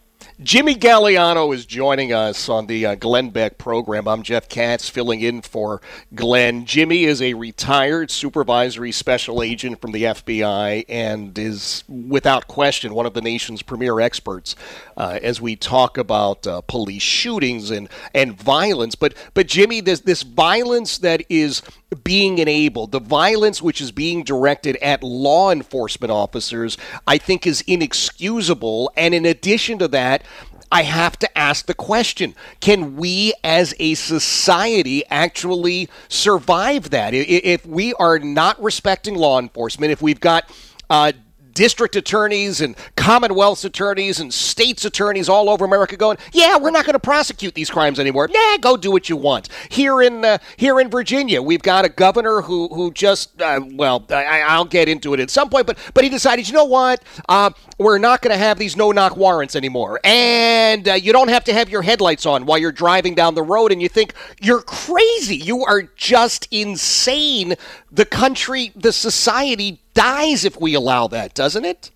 Jimmy 0.43 0.73
Gagliano 0.73 1.53
is 1.53 1.67
joining 1.67 2.13
us 2.13 2.49
on 2.49 2.65
the 2.65 2.83
uh, 2.83 2.95
Glenn 2.95 3.29
Beck 3.29 3.59
program. 3.59 4.07
I'm 4.07 4.23
Jeff 4.23 4.49
Katz 4.49 4.89
filling 4.89 5.21
in 5.21 5.43
for 5.43 5.81
Glenn. 6.15 6.65
Jimmy 6.65 7.03
is 7.03 7.21
a 7.21 7.35
retired 7.35 8.09
supervisory 8.09 8.91
special 8.91 9.43
agent 9.43 9.79
from 9.79 9.91
the 9.91 10.01
FBI 10.01 10.85
and 10.89 11.37
is, 11.37 11.83
without 11.87 12.47
question, 12.47 12.95
one 12.95 13.05
of 13.05 13.13
the 13.13 13.21
nation's 13.21 13.61
premier 13.61 13.99
experts 13.99 14.55
uh, 14.97 15.19
as 15.21 15.39
we 15.39 15.55
talk 15.55 15.99
about 15.99 16.47
uh, 16.47 16.61
police 16.61 17.03
shootings 17.03 17.69
and, 17.69 17.87
and 18.15 18.35
violence. 18.35 18.95
But, 18.95 19.13
but 19.35 19.45
Jimmy, 19.45 19.79
this, 19.79 19.99
this 19.99 20.23
violence 20.23 20.97
that 20.99 21.23
is 21.29 21.61
being 22.03 22.37
enabled, 22.37 22.91
the 22.91 22.99
violence 22.99 23.61
which 23.61 23.81
is 23.81 23.91
being 23.91 24.23
directed 24.23 24.77
at 24.77 25.03
law 25.03 25.51
enforcement 25.51 26.11
officers, 26.11 26.77
I 27.05 27.17
think 27.17 27.45
is 27.45 27.61
inexcusable. 27.67 28.91
And 28.95 29.13
in 29.13 29.25
addition 29.25 29.77
to 29.79 29.87
that, 29.89 30.23
I 30.71 30.83
have 30.83 31.19
to 31.19 31.37
ask 31.37 31.65
the 31.65 31.73
question 31.73 32.33
can 32.61 32.95
we 32.95 33.33
as 33.43 33.73
a 33.77 33.95
society 33.95 35.03
actually 35.09 35.89
survive 36.07 36.91
that? 36.91 37.13
If 37.13 37.65
we 37.65 37.93
are 37.95 38.19
not 38.19 38.61
respecting 38.61 39.15
law 39.15 39.37
enforcement, 39.37 39.91
if 39.91 40.01
we've 40.01 40.21
got 40.21 40.49
uh, 40.89 41.11
district 41.53 41.95
attorneys 41.95 42.61
and 42.61 42.75
Commonwealth's 42.95 43.65
attorneys 43.65 44.19
and 44.19 44.33
states 44.33 44.85
attorneys 44.85 45.29
all 45.29 45.49
over 45.49 45.65
America 45.65 45.97
going, 45.97 46.17
yeah, 46.33 46.57
we're 46.57 46.71
not 46.71 46.85
going 46.85 46.93
to 46.93 46.99
prosecute 46.99 47.53
these 47.53 47.69
crimes 47.69 47.99
anymore. 47.99 48.27
Nah, 48.27 48.57
go 48.57 48.77
do 48.77 48.91
what 48.91 49.09
you 49.09 49.17
want. 49.17 49.49
Here 49.69 50.01
in 50.01 50.25
uh, 50.25 50.37
here 50.57 50.79
in 50.79 50.89
Virginia, 50.89 51.41
we've 51.41 51.61
got 51.61 51.85
a 51.85 51.89
governor 51.89 52.41
who 52.41 52.67
who 52.69 52.91
just 52.91 53.41
uh, 53.41 53.59
well, 53.73 54.05
I, 54.09 54.57
will 54.57 54.65
get 54.65 54.89
into 54.89 55.13
it 55.13 55.19
at 55.19 55.29
some 55.29 55.49
point, 55.49 55.67
but 55.67 55.77
but 55.93 56.03
he 56.03 56.09
decided, 56.09 56.47
you 56.47 56.53
know 56.53 56.65
what, 56.65 57.03
uh, 57.29 57.51
we're 57.77 57.97
not 57.97 58.21
going 58.21 58.33
to 58.33 58.37
have 58.37 58.57
these 58.57 58.75
no 58.75 58.91
knock 58.91 59.17
warrants 59.17 59.55
anymore, 59.55 59.99
and 60.03 60.87
uh, 60.87 60.93
you 60.93 61.13
don't 61.13 61.29
have 61.29 61.43
to 61.45 61.53
have 61.53 61.69
your 61.69 61.81
headlights 61.81 62.25
on 62.25 62.45
while 62.45 62.57
you're 62.57 62.71
driving 62.71 63.15
down 63.15 63.35
the 63.35 63.43
road, 63.43 63.71
and 63.71 63.81
you 63.81 63.89
think 63.89 64.13
you're 64.41 64.61
crazy, 64.61 65.35
you 65.35 65.63
are 65.63 65.83
just 65.95 66.47
insane. 66.51 67.55
The 67.91 68.05
country, 68.05 68.71
the 68.75 68.91
society 68.91 69.81
dies 69.93 70.45
if 70.45 70.59
we 70.59 70.73
allow 70.73 71.07
that, 71.07 71.33
doesn't 71.33 71.65
it? 71.65 71.91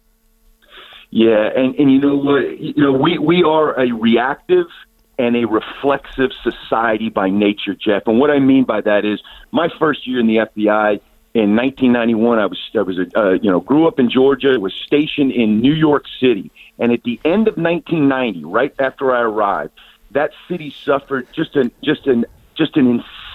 Yeah, 1.10 1.50
and, 1.56 1.76
and 1.76 1.92
you 1.92 2.00
know 2.00 2.18
what? 2.18 2.60
You 2.60 2.74
know, 2.76 2.92
we, 2.92 3.18
we 3.18 3.44
are 3.44 3.80
a 3.80 3.92
reactive 3.94 4.66
and 5.18 5.36
a 5.38 5.46
reflexive 5.46 6.32
society 6.44 7.10
by 7.10 7.30
nature, 7.30 7.74
Jeff. 7.74 8.04
And 8.08 8.20
what 8.20 8.30
I 8.30 8.40
mean 8.40 8.66
by 8.66 8.82
that 8.82 9.06
is 9.06 9.22
my 9.52 9.70
first 9.80 10.06
year 10.06 10.20
in 10.20 10.28
the 10.28 10.38
FBI 10.38 11.00
in 11.36 11.54
1991, 11.54 12.40
I 12.40 12.46
was 12.46 12.60
I 12.74 12.82
was 12.82 12.98
a, 12.98 13.20
uh, 13.20 13.32
you 13.34 13.52
know 13.52 13.60
grew 13.60 13.88
up 13.88 14.00
in 14.00 14.10
Georgia, 14.10 14.58
was 14.58 14.74
stationed 14.74 15.34
in 15.34 15.60
New 15.60 15.74
York 15.74 16.06
City, 16.18 16.50
and 16.80 16.94
at 16.94 17.04
the 17.04 17.20
end 17.26 17.50
of 17.50 17.58
1990, 17.58 18.46
right 18.46 18.74
after 18.80 19.14
I 19.14 19.20
arrived, 19.20 19.74
that 20.12 20.32
city 20.48 20.74
suffered 20.86 21.28
just 21.34 21.58
an 21.58 21.72
just 21.84 22.08
an 22.08 22.26
just 22.56 22.78
an 22.78 22.88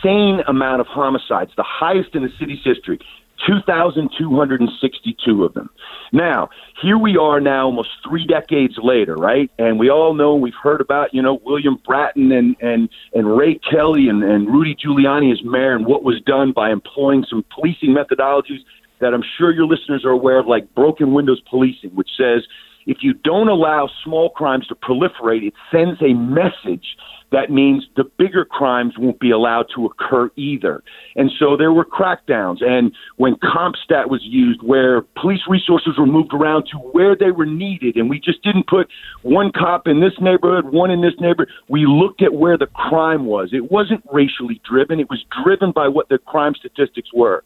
insane 0.03 0.41
amount 0.47 0.81
of 0.81 0.87
homicides, 0.87 1.53
the 1.57 1.65
highest 1.67 2.15
in 2.15 2.23
the 2.23 2.31
city's 2.39 2.61
history. 2.65 2.99
2,262 3.47 5.45
of 5.45 5.55
them. 5.55 5.71
Now, 6.13 6.51
here 6.83 6.99
we 6.99 7.17
are 7.17 7.41
now 7.41 7.65
almost 7.65 7.89
three 8.07 8.27
decades 8.27 8.75
later, 8.83 9.15
right? 9.15 9.51
And 9.59 9.79
we 9.79 9.89
all 9.89 10.13
know, 10.13 10.35
we've 10.35 10.53
heard 10.63 10.83
about, 10.83 11.15
you 11.15 11.23
know, 11.23 11.41
William 11.45 11.79
Bratton 11.87 12.33
and, 12.33 12.55
and, 12.61 12.91
and 13.15 13.35
Ray 13.35 13.59
Kelly 13.71 14.09
and, 14.11 14.23
and 14.23 14.47
Rudy 14.49 14.77
Giuliani 14.77 15.33
as 15.33 15.43
mayor 15.43 15.75
and 15.75 15.87
what 15.87 16.05
was 16.05 16.21
done 16.27 16.53
by 16.53 16.71
employing 16.71 17.25
some 17.31 17.43
policing 17.55 17.97
methodologies 17.97 18.61
that 19.01 19.15
I'm 19.15 19.25
sure 19.39 19.53
your 19.53 19.65
listeners 19.67 20.05
are 20.05 20.11
aware 20.11 20.39
of, 20.39 20.47
like 20.47 20.75
broken 20.75 21.15
windows 21.15 21.41
policing, 21.49 21.91
which 21.95 22.11
says 22.19 22.43
if 22.87 22.99
you 23.01 23.15
don't 23.15 23.49
allow 23.49 23.89
small 24.05 24.31
crimes 24.31 24.67
to 24.69 24.75
proliferate, 24.75 25.47
it 25.47 25.55
sends 25.71 26.01
a 26.03 26.15
message 26.15 26.97
that 27.33 27.51
means 27.51 27.87
the 27.97 28.05
bigger 28.19 28.45
crimes 28.45 28.95
won't 28.99 29.21
be 29.21 29.31
allowed 29.31 29.67
to 29.75 29.87
occur 29.87 30.31
either. 30.37 30.83
And 31.15 31.31
so 31.39 31.57
there 31.57 31.73
were 31.73 31.85
crackdowns. 31.85 32.63
And 32.63 32.93
when 33.17 33.37
CompStat 33.37 34.11
was 34.11 34.21
used, 34.25 34.63
where 34.63 35.03
police 35.21 35.43
resources 35.49 35.97
were 35.97 36.07
moved 36.07 36.33
around 36.35 36.65
to 36.73 36.79
where 36.79 37.15
they 37.15 37.31
were 37.31 37.47
needed, 37.47 37.97
and 37.97 38.11
we 38.11 38.19
just 38.19 38.43
didn't 38.43 38.67
put 38.67 38.89
one 39.23 39.53
cop 39.53 39.87
in 39.87 40.01
this 40.01 40.15
neighborhood, 40.21 40.73
one 40.73 40.91
in 40.91 41.03
this 41.03 41.15
neighborhood, 41.21 41.53
we 41.69 41.87
looked 41.87 42.23
at 42.23 42.35
where 42.35 42.59
the 42.59 42.67
crime 42.67 43.27
was. 43.27 43.51
It 43.53 43.71
wasn't 43.71 44.03
racially 44.13 44.61
driven, 44.69 44.99
it 44.99 45.09
was 45.09 45.25
driven 45.45 45.71
by 45.71 45.87
what 45.87 46.09
the 46.09 46.19
crime 46.19 46.55
statistics 46.59 47.11
were. 47.15 47.45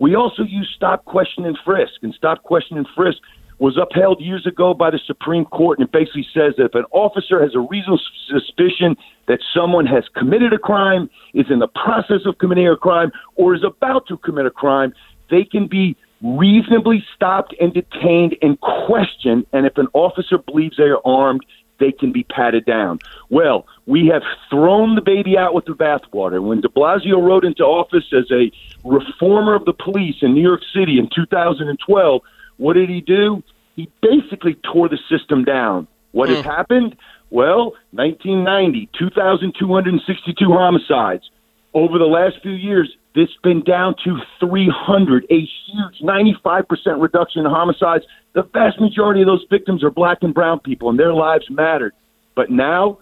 We 0.00 0.14
also 0.14 0.42
used 0.42 0.70
stop, 0.74 1.04
question, 1.04 1.44
and 1.44 1.58
frisk. 1.64 1.94
And 2.02 2.14
stop, 2.14 2.44
question, 2.44 2.78
and 2.78 2.86
frisk 2.94 3.18
was 3.58 3.76
upheld 3.76 4.20
years 4.20 4.46
ago 4.46 4.72
by 4.72 4.90
the 4.90 5.00
Supreme 5.04 5.44
Court, 5.44 5.78
and 5.78 5.88
it 5.88 5.92
basically 5.92 6.26
says 6.32 6.54
that 6.58 6.66
if 6.66 6.74
an 6.74 6.84
officer 6.92 7.42
has 7.42 7.54
a 7.54 7.60
reasonable 7.60 8.00
suspicion 8.28 8.96
that 9.26 9.40
someone 9.52 9.86
has 9.86 10.04
committed 10.14 10.52
a 10.52 10.58
crime, 10.58 11.10
is 11.34 11.46
in 11.50 11.58
the 11.58 11.68
process 11.68 12.20
of 12.24 12.38
committing 12.38 12.68
a 12.68 12.76
crime, 12.76 13.10
or 13.34 13.54
is 13.54 13.64
about 13.64 14.06
to 14.06 14.16
commit 14.18 14.46
a 14.46 14.50
crime, 14.50 14.92
they 15.30 15.44
can 15.44 15.66
be 15.66 15.96
reasonably 16.22 17.04
stopped 17.14 17.54
and 17.60 17.72
detained 17.72 18.36
and 18.42 18.60
questioned. 18.60 19.46
And 19.52 19.66
if 19.66 19.76
an 19.76 19.88
officer 19.92 20.38
believes 20.38 20.76
they 20.76 20.84
are 20.84 21.00
armed, 21.04 21.44
they 21.78 21.92
can 21.92 22.12
be 22.12 22.24
patted 22.24 22.64
down. 22.64 22.98
Well, 23.30 23.66
we 23.86 24.06
have 24.08 24.22
thrown 24.50 24.94
the 24.94 25.00
baby 25.00 25.38
out 25.38 25.54
with 25.54 25.64
the 25.64 25.72
bathwater. 25.72 26.42
When 26.42 26.60
de 26.60 26.68
Blasio 26.68 27.22
rode 27.22 27.44
into 27.44 27.62
office 27.62 28.12
as 28.12 28.30
a 28.32 28.50
reformer 28.84 29.54
of 29.54 29.64
the 29.64 29.72
police 29.72 30.16
in 30.22 30.34
New 30.34 30.42
York 30.42 30.62
City 30.74 30.98
in 30.98 31.08
2012, 31.14 32.22
what 32.58 32.74
did 32.74 32.90
he 32.90 33.00
do? 33.00 33.42
He 33.74 33.90
basically 34.02 34.54
tore 34.72 34.88
the 34.88 34.98
system 35.08 35.44
down. 35.44 35.88
What 36.12 36.28
mm. 36.28 36.36
has 36.36 36.44
happened? 36.44 36.96
Well, 37.30 37.74
1990, 37.92 38.90
2,262 38.98 40.52
homicides. 40.52 41.30
Over 41.74 41.98
the 41.98 42.06
last 42.06 42.36
few 42.42 42.52
years, 42.52 42.90
it's 43.14 43.32
been 43.42 43.62
down 43.62 43.94
to 44.04 44.18
300, 44.40 45.26
a 45.30 45.40
huge 45.40 46.00
95% 46.02 46.64
reduction 47.00 47.44
in 47.44 47.50
homicides. 47.50 48.04
The 48.32 48.42
vast 48.42 48.80
majority 48.80 49.22
of 49.22 49.26
those 49.26 49.44
victims 49.50 49.82
are 49.82 49.90
black 49.90 50.18
and 50.22 50.32
brown 50.32 50.60
people, 50.60 50.88
and 50.88 50.98
their 50.98 51.12
lives 51.12 51.44
mattered. 51.50 51.94
But 52.34 52.50
now 52.50 52.98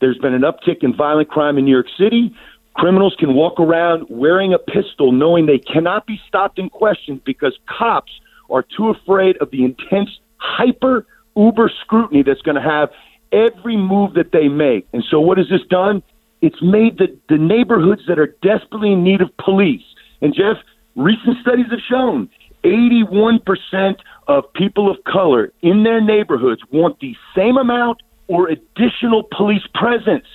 there's 0.00 0.18
been 0.18 0.34
an 0.34 0.42
uptick 0.42 0.82
in 0.82 0.94
violent 0.94 1.28
crime 1.28 1.56
in 1.56 1.64
New 1.64 1.70
York 1.70 1.86
City. 1.98 2.34
Criminals 2.74 3.14
can 3.18 3.34
walk 3.34 3.60
around 3.60 4.06
wearing 4.08 4.52
a 4.52 4.58
pistol 4.58 5.12
knowing 5.12 5.46
they 5.46 5.58
cannot 5.58 6.06
be 6.06 6.20
stopped 6.26 6.58
and 6.58 6.70
questioned 6.70 7.22
because 7.24 7.56
cops 7.66 8.12
are 8.50 8.64
too 8.76 8.88
afraid 8.90 9.36
of 9.38 9.50
the 9.50 9.64
intense, 9.64 10.10
hyper, 10.36 11.06
uber 11.36 11.70
scrutiny 11.82 12.22
that's 12.22 12.42
going 12.42 12.56
to 12.56 12.62
have 12.62 12.90
every 13.32 13.76
move 13.76 14.14
that 14.14 14.32
they 14.32 14.48
make. 14.48 14.86
And 14.92 15.04
so, 15.10 15.20
what 15.20 15.38
has 15.38 15.48
this 15.48 15.62
done? 15.68 16.02
It's 16.42 16.62
made 16.62 16.98
the, 16.98 17.16
the 17.28 17.36
neighborhoods 17.36 18.02
that 18.08 18.18
are 18.18 18.34
desperately 18.42 18.92
in 18.92 19.04
need 19.04 19.20
of 19.20 19.36
police. 19.36 19.84
And, 20.22 20.34
Jeff, 20.34 20.56
recent 20.96 21.38
studies 21.42 21.66
have 21.70 21.80
shown 21.88 22.30
81% 22.64 23.96
of 24.28 24.52
people 24.52 24.90
of 24.90 25.02
color 25.04 25.52
in 25.62 25.82
their 25.82 26.00
neighborhoods 26.00 26.62
want 26.70 27.00
the 27.00 27.16
same 27.36 27.56
amount 27.56 28.02
or 28.28 28.48
additional 28.48 29.24
police 29.36 29.66
presence. 29.74 30.26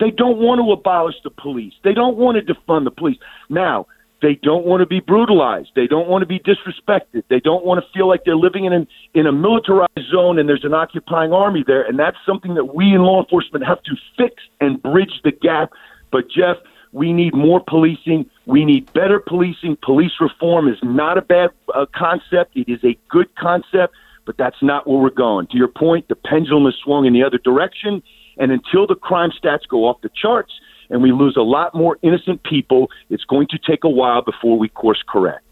They 0.00 0.10
don't 0.10 0.38
want 0.38 0.60
to 0.60 0.72
abolish 0.72 1.16
the 1.22 1.30
police. 1.30 1.74
They 1.84 1.92
don't 1.92 2.16
want 2.16 2.38
to 2.44 2.54
defund 2.54 2.84
the 2.84 2.90
police. 2.90 3.18
Now, 3.48 3.86
they 4.22 4.38
don't 4.40 4.64
want 4.64 4.80
to 4.80 4.86
be 4.86 5.00
brutalized. 5.00 5.70
They 5.74 5.88
don't 5.88 6.08
want 6.08 6.22
to 6.22 6.26
be 6.26 6.38
disrespected. 6.38 7.24
They 7.28 7.40
don't 7.40 7.64
want 7.64 7.84
to 7.84 7.90
feel 7.92 8.08
like 8.08 8.24
they're 8.24 8.36
living 8.36 8.64
in 8.64 8.72
an, 8.72 8.86
in 9.14 9.26
a 9.26 9.32
militarized 9.32 10.08
zone 10.10 10.38
and 10.38 10.48
there's 10.48 10.64
an 10.64 10.72
occupying 10.72 11.32
army 11.32 11.64
there. 11.66 11.82
And 11.82 11.98
that's 11.98 12.16
something 12.24 12.54
that 12.54 12.74
we 12.74 12.86
in 12.94 13.02
law 13.02 13.20
enforcement 13.20 13.66
have 13.66 13.82
to 13.82 13.96
fix 14.16 14.36
and 14.60 14.80
bridge 14.80 15.20
the 15.24 15.32
gap. 15.32 15.72
But 16.12 16.30
Jeff, 16.30 16.56
we 16.92 17.12
need 17.12 17.34
more 17.34 17.62
policing. 17.66 18.30
We 18.46 18.64
need 18.64 18.92
better 18.92 19.18
policing. 19.18 19.78
Police 19.82 20.12
reform 20.20 20.68
is 20.68 20.78
not 20.82 21.18
a 21.18 21.22
bad 21.22 21.50
uh, 21.74 21.86
concept. 21.94 22.56
It 22.56 22.68
is 22.68 22.80
a 22.84 22.96
good 23.10 23.34
concept, 23.34 23.94
but 24.24 24.36
that's 24.38 24.62
not 24.62 24.86
where 24.86 24.98
we're 24.98 25.10
going. 25.10 25.48
To 25.48 25.56
your 25.56 25.68
point, 25.68 26.06
the 26.08 26.14
pendulum 26.14 26.66
has 26.66 26.74
swung 26.84 27.06
in 27.06 27.12
the 27.12 27.24
other 27.24 27.38
direction. 27.38 28.02
And 28.38 28.52
until 28.52 28.86
the 28.86 28.94
crime 28.94 29.30
stats 29.30 29.66
go 29.68 29.84
off 29.84 30.00
the 30.02 30.10
charts, 30.10 30.52
and 30.92 31.02
we 31.02 31.10
lose 31.10 31.36
a 31.36 31.42
lot 31.42 31.74
more 31.74 31.98
innocent 32.02 32.44
people. 32.44 32.88
It's 33.10 33.24
going 33.24 33.48
to 33.48 33.58
take 33.58 33.82
a 33.82 33.88
while 33.88 34.22
before 34.22 34.56
we 34.56 34.68
course 34.68 35.02
correct. 35.08 35.44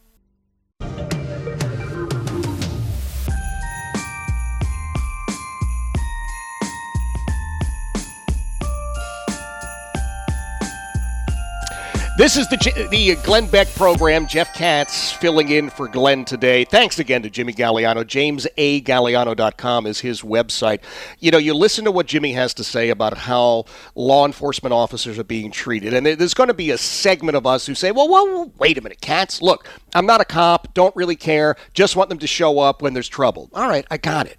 This 12.21 12.37
is 12.37 12.47
the 12.49 12.87
the 12.91 13.15
Glenn 13.23 13.47
Beck 13.47 13.67
program. 13.73 14.27
Jeff 14.27 14.53
Katz 14.53 15.11
filling 15.11 15.49
in 15.49 15.71
for 15.71 15.87
Glenn 15.87 16.23
today. 16.23 16.65
Thanks 16.65 16.99
again 16.99 17.23
to 17.23 17.31
Jimmy 17.31 17.51
Gagliano. 17.51 18.03
JamesAGagliano.com 18.03 19.87
is 19.87 20.01
his 20.01 20.21
website. 20.21 20.81
You 21.17 21.31
know, 21.31 21.39
you 21.39 21.55
listen 21.55 21.83
to 21.85 21.91
what 21.91 22.05
Jimmy 22.05 22.33
has 22.33 22.53
to 22.53 22.63
say 22.63 22.89
about 22.89 23.17
how 23.17 23.65
law 23.95 24.27
enforcement 24.27 24.71
officers 24.71 25.17
are 25.17 25.23
being 25.23 25.49
treated, 25.49 25.95
and 25.95 26.05
there's 26.05 26.35
going 26.35 26.49
to 26.49 26.53
be 26.53 26.69
a 26.69 26.77
segment 26.77 27.37
of 27.37 27.47
us 27.47 27.65
who 27.65 27.73
say, 27.73 27.91
"Well, 27.91 28.07
well, 28.07 28.51
wait 28.59 28.77
a 28.77 28.81
minute, 28.81 29.01
Katz. 29.01 29.41
Look, 29.41 29.67
I'm 29.95 30.05
not 30.05 30.21
a 30.21 30.25
cop. 30.25 30.75
Don't 30.75 30.95
really 30.95 31.15
care. 31.15 31.55
Just 31.73 31.95
want 31.95 32.09
them 32.09 32.19
to 32.19 32.27
show 32.27 32.59
up 32.59 32.83
when 32.83 32.93
there's 32.93 33.09
trouble." 33.09 33.49
All 33.51 33.67
right, 33.67 33.87
I 33.89 33.97
got 33.97 34.27
it. 34.27 34.37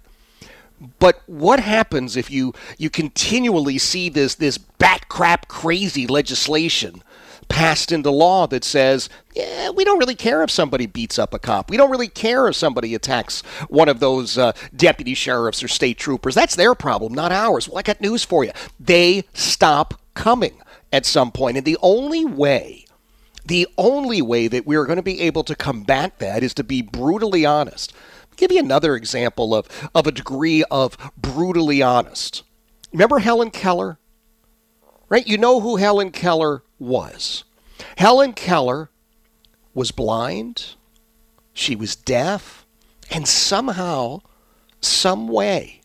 But 0.99 1.21
what 1.25 1.59
happens 1.59 2.15
if 2.15 2.31
you 2.31 2.53
you 2.77 2.89
continually 2.89 3.77
see 3.77 4.07
this 4.07 4.35
this 4.35 4.57
bat 4.57 5.09
crap 5.09 5.49
crazy 5.49 6.07
legislation? 6.07 7.03
Passed 7.49 7.91
into 7.91 8.09
law 8.11 8.47
that 8.47 8.63
says, 8.63 9.09
yeah, 9.35 9.69
we 9.69 9.83
don't 9.83 9.99
really 9.99 10.15
care 10.15 10.43
if 10.43 10.51
somebody 10.51 10.85
beats 10.85 11.17
up 11.19 11.33
a 11.33 11.39
cop. 11.39 11.69
We 11.69 11.77
don't 11.77 11.91
really 11.91 12.07
care 12.07 12.47
if 12.47 12.55
somebody 12.55 12.95
attacks 12.95 13.41
one 13.69 13.89
of 13.89 13.99
those 13.99 14.37
uh, 14.37 14.53
deputy 14.75 15.13
sheriffs 15.13 15.63
or 15.63 15.67
state 15.67 15.97
troopers. 15.97 16.35
That's 16.35 16.55
their 16.55 16.75
problem, 16.75 17.13
not 17.13 17.31
ours. 17.31 17.67
Well, 17.67 17.77
I 17.77 17.81
got 17.81 18.01
news 18.01 18.23
for 18.23 18.43
you. 18.43 18.51
They 18.79 19.23
stop 19.33 19.99
coming 20.13 20.61
at 20.91 21.05
some 21.05 21.31
point. 21.31 21.57
And 21.57 21.65
the 21.65 21.77
only 21.81 22.25
way 22.25 22.85
The 23.45 23.67
only 23.77 24.21
way 24.21 24.47
that 24.47 24.65
we're 24.65 24.85
going 24.85 24.95
to 24.95 25.03
be 25.03 25.19
able 25.19 25.43
to 25.43 25.55
combat 25.55 26.19
that 26.19 26.43
is 26.43 26.53
to 26.53 26.63
be 26.63 26.81
brutally 26.81 27.45
honest. 27.45 27.91
Give 28.37 28.53
you 28.53 28.59
another 28.59 28.95
example 28.95 29.53
of, 29.53 29.67
of 29.93 30.07
a 30.07 30.13
degree 30.13 30.63
of 30.71 30.97
brutally 31.17 31.81
honest. 31.81 32.43
Remember 32.93 33.19
Helen 33.19 33.51
Keller? 33.51 33.97
Right? 35.09 35.27
You 35.27 35.37
know 35.37 35.59
who 35.59 35.75
Helen 35.75 36.11
Keller 36.11 36.63
was. 36.83 37.43
Helen 37.97 38.33
Keller 38.33 38.89
was 39.73 39.91
blind, 39.91 40.75
she 41.53 41.75
was 41.75 41.95
deaf, 41.95 42.65
and 43.09 43.27
somehow, 43.27 44.21
some 44.81 45.27
way, 45.27 45.81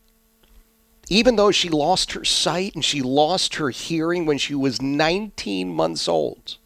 even 1.09 1.37
though 1.37 1.51
she 1.51 1.69
lost 1.69 2.13
her 2.13 2.25
sight 2.25 2.75
and 2.75 2.85
she 2.85 3.01
lost 3.01 3.57
her 3.57 3.71
hearing 3.71 4.27
when 4.27 4.39
she 4.39 4.55
was 4.55 4.83
19 4.83 5.73
months 5.73 6.09
old, 6.09 6.59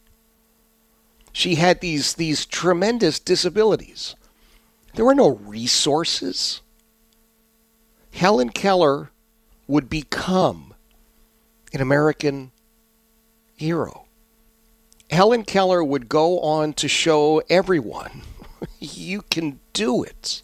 she 1.33 1.55
had 1.55 1.81
these, 1.81 2.15
these 2.15 2.45
tremendous 2.45 3.19
disabilities. 3.19 4.15
There 4.95 5.05
were 5.05 5.15
no 5.15 5.31
resources. 5.31 6.61
Helen 8.13 8.51
Keller 8.51 9.11
would 9.67 9.89
become 9.89 10.75
an 11.73 11.81
American 11.81 12.53
hero. 13.57 14.07
Helen 15.13 15.45
Keller 15.45 15.85
would 15.85 16.09
go 16.09 16.41
on 16.41 16.73
to 16.75 16.89
show 16.89 17.43
everyone 17.51 18.23
you 18.81 19.23
can 19.23 19.61
do 19.73 20.03
it. 20.03 20.43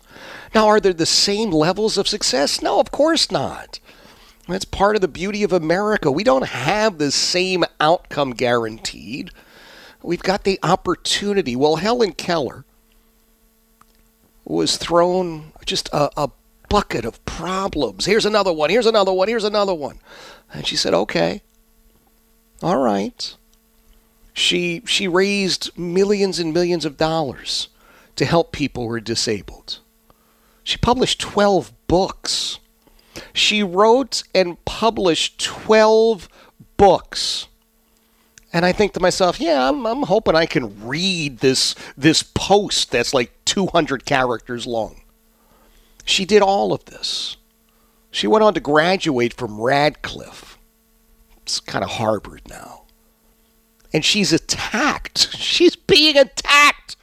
Now, 0.55 0.67
are 0.67 0.81
there 0.81 0.93
the 0.93 1.07
same 1.07 1.51
levels 1.51 1.97
of 1.97 2.09
success? 2.09 2.61
No, 2.61 2.81
of 2.81 2.91
course 2.91 3.31
not. 3.31 3.81
That's 4.47 4.65
part 4.65 4.95
of 4.95 5.03
the 5.03 5.09
beauty 5.09 5.43
of 5.43 5.53
America. 5.53 6.11
We 6.11 6.25
don't 6.25 6.47
have 6.47 6.99
the 6.99 7.11
same 7.11 7.65
outcome 7.81 8.33
guaranteed. 8.33 9.31
We've 10.03 10.23
got 10.23 10.45
the 10.45 10.59
opportunity. 10.63 11.55
Well, 11.55 11.77
Helen 11.77 12.13
Keller 12.13 12.65
was 14.45 14.77
thrown 14.77 15.53
just 15.67 15.89
a, 15.93 16.11
a 16.17 16.31
bucket 16.69 17.05
of 17.05 17.23
problems. 17.27 18.07
Here's 18.07 18.25
another 18.25 18.53
one. 18.53 18.71
Here's 18.71 18.87
another 18.87 19.13
one. 19.13 19.29
Here's 19.29 19.45
another 19.45 19.75
one. 19.75 19.99
And 20.53 20.67
she 20.67 20.77
said, 20.77 20.95
okay. 20.95 21.43
All 22.63 22.79
right. 22.79 23.37
She, 24.39 24.83
she 24.87 25.09
raised 25.09 25.77
millions 25.77 26.39
and 26.39 26.55
millions 26.55 26.85
of 26.85 26.97
dollars 26.97 27.69
to 28.15 28.25
help 28.25 28.53
people 28.53 28.85
who 28.85 28.95
are 28.95 29.01
disabled. 29.01 29.81
She 30.63 30.79
published 30.79 31.21
12 31.21 31.73
books. 31.89 32.61
She 33.33 33.65
wrote 33.65 34.23
and 34.33 34.65
published 34.65 35.45
12 35.45 36.29
books. 36.77 37.49
And 38.53 38.65
I 38.65 38.71
think 38.71 38.93
to 38.93 39.01
myself, 39.01 39.41
yeah, 39.41 39.69
I'm, 39.69 39.85
I'm 39.85 40.05
hoping 40.05 40.37
I 40.37 40.47
can 40.47 40.87
read 40.87 41.39
this, 41.39 41.75
this 41.97 42.23
post 42.23 42.93
that's 42.93 43.13
like 43.13 43.33
200 43.45 44.05
characters 44.05 44.69
long. 44.69 45.01
She 46.05 46.25
did 46.25 46.43
all 46.43 46.73
of 46.73 46.85
this. 46.85 47.39
She 48.13 48.29
went 48.29 48.45
on 48.45 48.55
to 48.55 48.61
graduate 48.61 49.35
from 49.35 49.61
Radcliffe. 49.61 50.61
It's 51.43 51.59
kind 51.59 51.83
of 51.83 51.91
Harvard 51.91 52.43
now. 52.49 52.85
And 53.93 54.05
she's 54.05 54.33
attacked. 54.33 55.35
She's 55.35 55.77
being 55.77 56.17
attacked. 56.17 56.97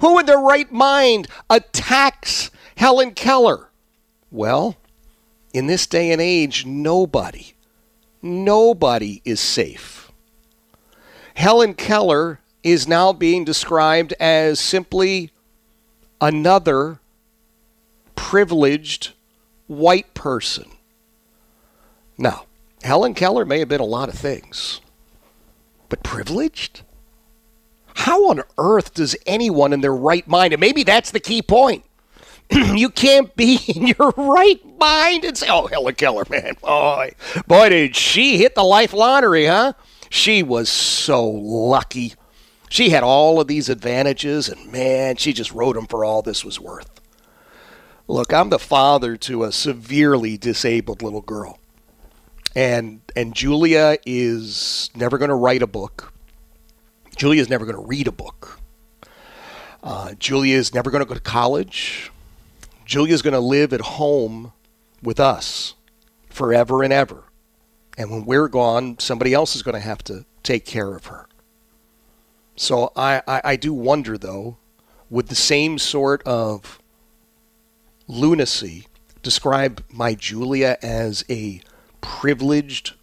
Who 0.00 0.18
in 0.18 0.26
their 0.26 0.38
right 0.38 0.70
mind 0.72 1.28
attacks 1.50 2.50
Helen 2.76 3.12
Keller? 3.12 3.68
Well, 4.30 4.76
in 5.52 5.66
this 5.66 5.86
day 5.86 6.12
and 6.12 6.20
age, 6.20 6.64
nobody, 6.64 7.54
nobody 8.22 9.20
is 9.24 9.40
safe. 9.40 10.10
Helen 11.34 11.74
Keller 11.74 12.40
is 12.62 12.86
now 12.86 13.12
being 13.12 13.44
described 13.44 14.14
as 14.20 14.60
simply 14.60 15.30
another 16.20 17.00
privileged 18.14 19.12
white 19.66 20.12
person. 20.14 20.66
Now, 22.18 22.44
Helen 22.82 23.14
Keller 23.14 23.44
may 23.44 23.58
have 23.58 23.68
been 23.68 23.80
a 23.80 23.84
lot 23.84 24.08
of 24.08 24.14
things, 24.14 24.80
but 25.90 26.02
privileged? 26.02 26.82
How 27.94 28.30
on 28.30 28.42
earth 28.56 28.94
does 28.94 29.14
anyone 29.26 29.74
in 29.74 29.82
their 29.82 29.94
right 29.94 30.26
mind, 30.26 30.54
and 30.54 30.60
maybe 30.60 30.82
that's 30.82 31.10
the 31.10 31.20
key 31.20 31.42
point, 31.42 31.84
you 32.50 32.88
can't 32.88 33.34
be 33.36 33.56
in 33.68 33.88
your 33.88 34.12
right 34.16 34.60
mind 34.78 35.24
and 35.24 35.36
say, 35.36 35.48
oh, 35.50 35.66
Helen 35.66 35.94
Keller, 35.94 36.24
man, 36.30 36.54
boy, 36.62 37.12
boy, 37.46 37.68
did 37.68 37.94
she 37.94 38.38
hit 38.38 38.54
the 38.54 38.62
life 38.62 38.92
lottery, 38.92 39.46
huh? 39.46 39.74
She 40.08 40.42
was 40.42 40.68
so 40.68 41.24
lucky. 41.24 42.14
She 42.68 42.90
had 42.90 43.02
all 43.02 43.40
of 43.40 43.48
these 43.48 43.68
advantages, 43.68 44.48
and 44.48 44.72
man, 44.72 45.16
she 45.16 45.32
just 45.32 45.52
wrote 45.52 45.74
them 45.74 45.86
for 45.86 46.04
all 46.04 46.22
this 46.22 46.44
was 46.44 46.58
worth. 46.58 47.00
Look, 48.08 48.32
I'm 48.32 48.50
the 48.50 48.58
father 48.58 49.16
to 49.18 49.44
a 49.44 49.52
severely 49.52 50.36
disabled 50.36 51.00
little 51.00 51.20
girl. 51.20 51.59
And 52.54 53.00
and 53.14 53.34
Julia 53.34 53.98
is 54.04 54.90
never 54.94 55.18
going 55.18 55.28
to 55.28 55.34
write 55.34 55.62
a 55.62 55.66
book. 55.66 56.12
Julia 57.16 57.40
is 57.40 57.48
never 57.48 57.64
going 57.64 57.76
to 57.76 57.86
read 57.86 58.08
a 58.08 58.12
book. 58.12 58.60
Uh, 59.82 60.14
Julia 60.18 60.56
is 60.56 60.74
never 60.74 60.90
going 60.90 61.02
to 61.02 61.08
go 61.08 61.14
to 61.14 61.20
college. 61.20 62.10
Julia 62.84 63.14
is 63.14 63.22
going 63.22 63.34
to 63.34 63.40
live 63.40 63.72
at 63.72 63.80
home 63.80 64.52
with 65.02 65.20
us 65.20 65.74
forever 66.28 66.82
and 66.82 66.92
ever. 66.92 67.24
And 67.96 68.10
when 68.10 68.24
we're 68.24 68.48
gone, 68.48 68.98
somebody 68.98 69.32
else 69.32 69.54
is 69.54 69.62
going 69.62 69.74
to 69.74 69.80
have 69.80 70.02
to 70.04 70.24
take 70.42 70.64
care 70.64 70.94
of 70.94 71.06
her. 71.06 71.28
So 72.56 72.92
I, 72.96 73.22
I, 73.26 73.40
I 73.44 73.56
do 73.56 73.72
wonder, 73.72 74.18
though, 74.18 74.56
with 75.08 75.28
the 75.28 75.34
same 75.34 75.78
sort 75.78 76.22
of 76.24 76.78
lunacy 78.06 78.86
describe 79.22 79.84
my 79.90 80.14
Julia 80.14 80.76
as 80.82 81.24
a 81.28 81.60
privileged 82.00 82.94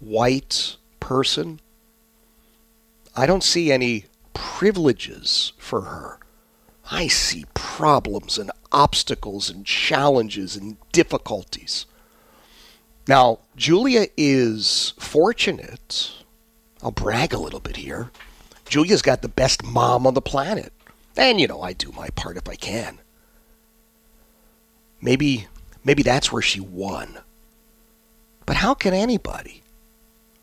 white 0.00 0.76
person. 1.00 1.60
I 3.16 3.26
don't 3.26 3.44
see 3.44 3.70
any 3.70 4.06
privileges 4.32 5.52
for 5.58 5.82
her. 5.82 6.18
I 6.90 7.08
see 7.08 7.46
problems 7.54 8.38
and 8.38 8.50
obstacles 8.70 9.48
and 9.48 9.64
challenges 9.64 10.56
and 10.56 10.76
difficulties. 10.92 11.86
Now, 13.06 13.40
Julia 13.56 14.06
is 14.16 14.94
fortunate. 14.98 16.12
I'll 16.82 16.90
brag 16.90 17.32
a 17.32 17.38
little 17.38 17.60
bit 17.60 17.76
here. 17.76 18.10
Julia's 18.66 19.02
got 19.02 19.22
the 19.22 19.28
best 19.28 19.62
mom 19.62 20.06
on 20.06 20.14
the 20.14 20.22
planet. 20.22 20.72
And, 21.16 21.40
you 21.40 21.46
know, 21.46 21.62
I 21.62 21.72
do 21.72 21.92
my 21.92 22.08
part 22.10 22.36
if 22.36 22.48
I 22.48 22.56
can. 22.56 22.98
Maybe 25.00 25.46
maybe 25.84 26.02
that's 26.02 26.32
where 26.32 26.42
she 26.42 26.60
won. 26.60 27.18
But 28.46 28.56
how 28.56 28.74
can 28.74 28.94
anybody 28.94 29.62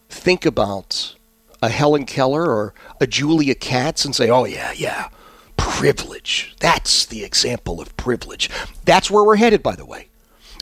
think 0.09 0.45
about 0.45 1.15
a 1.61 1.69
Helen 1.69 2.05
Keller 2.05 2.45
or 2.45 2.73
a 2.99 3.07
Julia 3.07 3.55
Katz 3.55 4.05
and 4.05 4.15
say, 4.15 4.29
"Oh 4.29 4.45
yeah, 4.45 4.71
yeah, 4.75 5.09
privilege. 5.57 6.55
That's 6.59 7.05
the 7.05 7.23
example 7.23 7.79
of 7.79 7.95
privilege." 7.97 8.49
That's 8.85 9.11
where 9.11 9.23
we're 9.23 9.35
headed 9.35 9.61
by 9.61 9.75
the 9.75 9.85
way. 9.85 10.07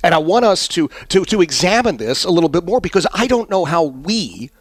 And 0.03 0.13
I 0.13 0.17
want 0.17 0.45
us 0.45 0.67
to 0.69 0.89
to 1.09 1.25
to 1.25 1.41
examine 1.41 1.97
this 1.97 2.25
a 2.25 2.31
little 2.31 2.49
bit 2.49 2.65
more 2.65 2.81
because 2.81 3.07
I 3.13 3.27
don't 3.27 3.49
know 3.49 3.65
how 3.65 3.83
we 3.83 4.51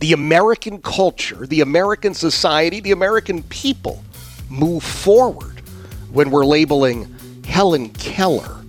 the 0.00 0.12
American 0.12 0.80
culture, 0.80 1.46
the 1.46 1.60
American 1.60 2.14
society, 2.14 2.80
the 2.80 2.92
American 2.92 3.42
people 3.44 4.04
move 4.48 4.82
forward 4.82 5.60
when 6.12 6.30
we're 6.30 6.46
labeling 6.46 7.14
Helen 7.44 7.90
Keller 7.90 8.64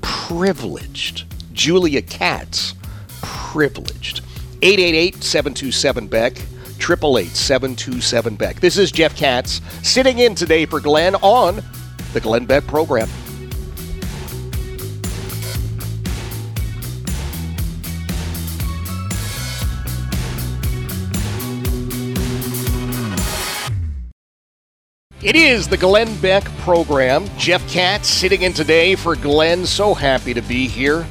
privileged. 0.00 1.26
Julia 1.52 2.00
Katz, 2.00 2.74
privileged. 3.50 4.20
888 4.62 5.24
727 5.24 6.06
Beck. 6.06 6.38
888 6.78 7.30
727 7.30 8.36
Beck. 8.36 8.60
This 8.60 8.78
is 8.78 8.92
Jeff 8.92 9.16
Katz 9.16 9.60
sitting 9.82 10.20
in 10.20 10.36
today 10.36 10.66
for 10.66 10.78
Glenn 10.78 11.16
on 11.16 11.60
the 12.12 12.20
Glenn 12.20 12.46
Beck 12.46 12.64
program. 12.68 13.08
It 25.22 25.34
is 25.34 25.66
the 25.66 25.76
Glenn 25.76 26.16
Beck 26.20 26.44
program. 26.58 27.28
Jeff 27.36 27.68
Katz 27.68 28.08
sitting 28.08 28.42
in 28.42 28.52
today 28.52 28.94
for 28.94 29.16
Glenn. 29.16 29.66
So 29.66 29.92
happy 29.92 30.34
to 30.34 30.40
be 30.40 30.68
here. 30.68 31.04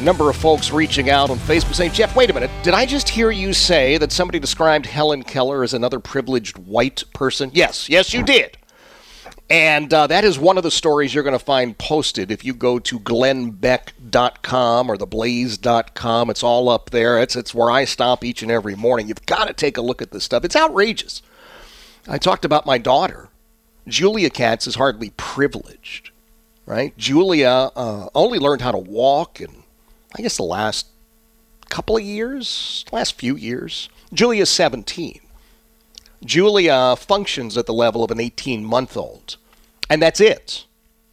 Number 0.00 0.28
of 0.28 0.36
folks 0.36 0.70
reaching 0.70 1.08
out 1.08 1.30
on 1.30 1.38
Facebook 1.38 1.74
saying, 1.74 1.92
Jeff, 1.92 2.14
wait 2.14 2.28
a 2.28 2.32
minute. 2.34 2.50
Did 2.62 2.74
I 2.74 2.84
just 2.84 3.08
hear 3.08 3.30
you 3.30 3.52
say 3.52 3.96
that 3.96 4.12
somebody 4.12 4.38
described 4.38 4.84
Helen 4.84 5.22
Keller 5.22 5.62
as 5.62 5.72
another 5.72 5.98
privileged 6.00 6.58
white 6.58 7.02
person? 7.14 7.50
Yes, 7.54 7.88
yes, 7.88 8.12
you 8.12 8.22
did. 8.22 8.58
And 9.48 9.94
uh, 9.94 10.08
that 10.08 10.24
is 10.24 10.38
one 10.38 10.56
of 10.56 10.64
the 10.64 10.70
stories 10.70 11.14
you're 11.14 11.22
going 11.22 11.38
to 11.38 11.44
find 11.44 11.78
posted 11.78 12.30
if 12.30 12.44
you 12.44 12.52
go 12.52 12.78
to 12.80 12.98
glennbeck.com 12.98 14.90
or 14.90 14.96
theblaze.com. 14.96 16.30
It's 16.30 16.42
all 16.42 16.68
up 16.68 16.90
there. 16.90 17.22
It's, 17.22 17.36
it's 17.36 17.54
where 17.54 17.70
I 17.70 17.84
stop 17.84 18.24
each 18.24 18.42
and 18.42 18.50
every 18.50 18.74
morning. 18.74 19.08
You've 19.08 19.24
got 19.24 19.46
to 19.46 19.54
take 19.54 19.76
a 19.76 19.82
look 19.82 20.02
at 20.02 20.10
this 20.10 20.24
stuff. 20.24 20.44
It's 20.44 20.56
outrageous. 20.56 21.22
I 22.08 22.18
talked 22.18 22.44
about 22.44 22.66
my 22.66 22.76
daughter. 22.76 23.28
Julia 23.86 24.30
Katz 24.30 24.66
is 24.66 24.74
hardly 24.74 25.10
privileged, 25.16 26.10
right? 26.66 26.96
Julia 26.96 27.70
uh, 27.76 28.08
only 28.14 28.40
learned 28.40 28.62
how 28.62 28.72
to 28.72 28.78
walk 28.78 29.40
in, 29.40 29.62
I 30.18 30.22
guess, 30.22 30.36
the 30.36 30.42
last 30.42 30.86
couple 31.68 31.96
of 31.96 32.02
years, 32.02 32.84
last 32.92 33.18
few 33.18 33.36
years. 33.36 33.88
Julia's 34.12 34.50
17. 34.50 35.20
Julia 36.24 36.96
functions 36.96 37.56
at 37.56 37.66
the 37.66 37.74
level 37.74 38.02
of 38.02 38.10
an 38.10 38.20
18 38.20 38.64
month 38.64 38.96
old, 38.96 39.36
and 39.90 40.00
that's 40.00 40.20
it. 40.20 40.64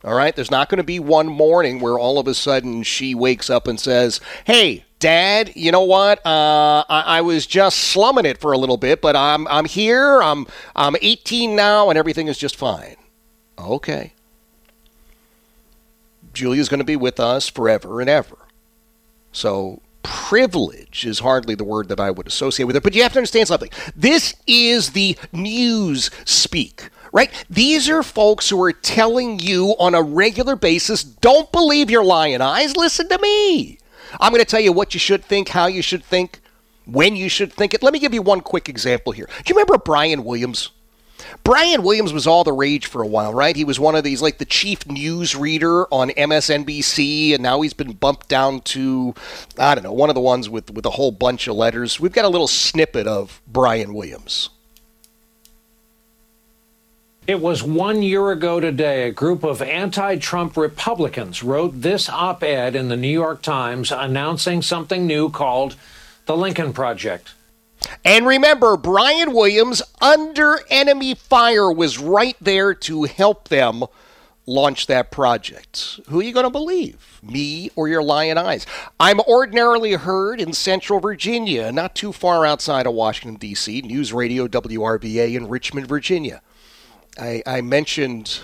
All 0.04 0.14
right, 0.14 0.36
there's 0.36 0.52
not 0.52 0.70
going 0.70 0.78
to 0.78 0.84
be 0.84 1.00
one 1.00 1.28
morning 1.28 1.80
where 1.80 1.98
all 1.98 2.20
of 2.20 2.28
a 2.28 2.34
sudden 2.34 2.84
she 2.84 3.16
wakes 3.16 3.50
up 3.50 3.68
and 3.68 3.80
says, 3.80 4.20
Hey, 4.46 4.84
Dad, 5.00 5.54
you 5.56 5.72
know 5.72 5.84
what? 5.84 6.26
Uh, 6.26 6.84
I, 6.90 7.04
I, 7.18 7.22
was 7.22 7.46
just 7.46 7.78
slumming 7.78 8.26
it 8.26 8.38
for 8.38 8.52
a 8.52 8.58
little 8.58 8.78
bit, 8.78 9.02
but 9.02 9.16
I'm, 9.16 9.48
I'm 9.48 9.66
here. 9.66 10.22
I'm, 10.22 10.46
I'm 10.76 10.96
18 11.02 11.56
now, 11.56 11.90
and 11.90 11.98
everything 11.98 12.28
is 12.28 12.38
just 12.38 12.56
fine. 12.56 12.96
Okay. 13.58 14.14
Julia's 16.34 16.70
going 16.70 16.80
to 16.80 16.86
be 16.86 16.96
with 16.96 17.20
us 17.20 17.50
forever 17.50 18.02
and 18.02 18.10
ever. 18.10 18.38
So 19.34 19.82
privilege 20.04 21.06
is 21.06 21.20
hardly 21.20 21.56
the 21.56 21.64
word 21.64 21.90
that 21.90 22.00
I 22.00 22.12
would 22.12 22.28
associate 22.28 22.66
with 22.66 22.76
it, 22.76 22.84
but 22.84 22.94
you 22.94 23.04
have 23.04 23.14
to 23.14 23.20
understand 23.20 23.48
something. 23.48 23.70
This 23.96 24.36
is 24.48 24.92
the 24.92 25.18
news 25.32 26.12
speak, 26.26 26.90
right? 27.12 27.32
These 27.50 27.90
are 27.90 28.04
folks 28.04 28.50
who 28.50 28.62
are 28.62 28.72
telling 28.72 29.40
you 29.40 29.76
on 29.80 29.96
a 29.96 30.02
regular 30.02 30.56
basis 30.56 31.04
don't 31.04 31.52
believe 31.52 31.90
your 31.90 32.04
lying 32.04 32.42
eyes, 32.42 32.78
listen 32.78 33.10
to 33.10 33.20
me. 33.20 33.80
I'm 34.20 34.32
going 34.32 34.44
to 34.44 34.50
tell 34.50 34.60
you 34.60 34.72
what 34.72 34.94
you 34.94 35.00
should 35.00 35.26
think, 35.26 35.50
how 35.50 35.66
you 35.66 35.82
should 35.82 36.04
think, 36.04 36.40
when 36.86 37.16
you 37.16 37.30
should 37.30 37.52
think 37.52 37.74
it. 37.74 37.82
Let 37.82 37.94
me 37.94 38.00
give 38.00 38.14
you 38.14 38.22
one 38.22 38.42
quick 38.42 38.70
example 38.70 39.14
here. 39.14 39.26
Do 39.26 39.44
you 39.48 39.56
remember 39.56 39.78
Brian 39.78 40.24
Williams? 40.24 40.70
Brian 41.44 41.84
Williams 41.84 42.14
was 42.14 42.26
all 42.26 42.46
the 42.46 42.54
rage 42.54 42.86
for 42.86 43.02
a 43.02 43.08
while, 43.08 43.34
right? 43.34 43.56
He 43.56 43.66
was 43.66 43.78
one 43.78 43.96
of 43.96 44.06
these, 44.06 44.22
like 44.22 44.38
the 44.38 44.46
chief 44.46 44.88
news 44.88 45.36
reader 45.36 45.86
on 45.94 46.10
MSNBC, 46.12 47.34
and 47.34 47.44
now 47.44 47.60
he's 47.60 47.74
been 47.74 47.92
bumped 47.92 48.30
down 48.30 48.62
to, 48.62 49.14
I 49.58 49.76
don't 49.76 49.84
know, 49.84 49.92
one 49.92 50.10
of 50.10 50.16
the 50.16 50.22
ones 50.22 50.50
with, 50.50 50.72
with 50.72 50.86
a 50.86 50.92
whole 50.92 51.12
bunch 51.12 51.48
of 51.48 51.58
letters. 51.58 52.00
We've 52.00 52.14
got 52.14 52.24
a 52.24 52.30
little 52.30 52.48
snippet 52.48 53.08
of 53.08 53.42
Brian 53.46 53.94
Williams. 53.94 54.52
It 57.28 57.42
was 57.42 57.62
one 57.62 58.02
year 58.04 58.32
ago 58.32 58.60
today, 58.60 59.08
a 59.08 59.12
group 59.12 59.44
of 59.44 59.62
anti 59.62 60.18
Trump 60.18 60.56
Republicans 60.56 61.44
wrote 61.44 61.82
this 61.82 62.10
op 62.10 62.44
ed 62.44 62.76
in 62.76 62.88
the 62.88 62.98
New 62.98 63.08
York 63.08 63.42
Times 63.42 63.92
announcing 63.92 64.62
something 64.62 65.06
new 65.08 65.30
called 65.30 65.76
the 66.26 66.38
Lincoln 66.38 66.72
Project. 66.72 67.34
And 68.06 68.26
remember, 68.26 68.78
Brian 68.78 69.34
Williams, 69.34 69.82
under 70.02 70.60
enemy 70.70 71.16
fire, 71.16 71.72
was 71.72 72.00
right 72.00 72.38
there 72.42 72.74
to 72.74 73.04
help 73.04 73.50
them 73.50 73.84
launch 74.46 74.88
that 74.88 75.10
project. 75.10 76.00
Who 76.10 76.20
are 76.20 76.24
you 76.24 76.34
going 76.34 76.46
to 76.46 76.50
believe? 76.50 77.20
Me 77.24 77.72
or 77.76 77.88
your 77.88 78.04
lion 78.04 78.38
eyes? 78.38 78.66
I'm 79.00 79.22
ordinarily 79.22 79.94
heard 79.94 80.42
in 80.42 80.54
Central 80.54 81.00
Virginia, 81.00 81.72
not 81.72 81.96
too 81.96 82.12
far 82.12 82.46
outside 82.46 82.86
of 82.86 82.94
Washington, 82.94 83.40
D.C., 83.40 83.82
News 83.82 84.12
Radio 84.12 84.48
WRVA 84.48 85.36
in 85.36 85.48
Richmond, 85.48 85.88
Virginia. 85.88 86.42
I, 87.18 87.42
I 87.46 87.62
mentioned 87.62 88.42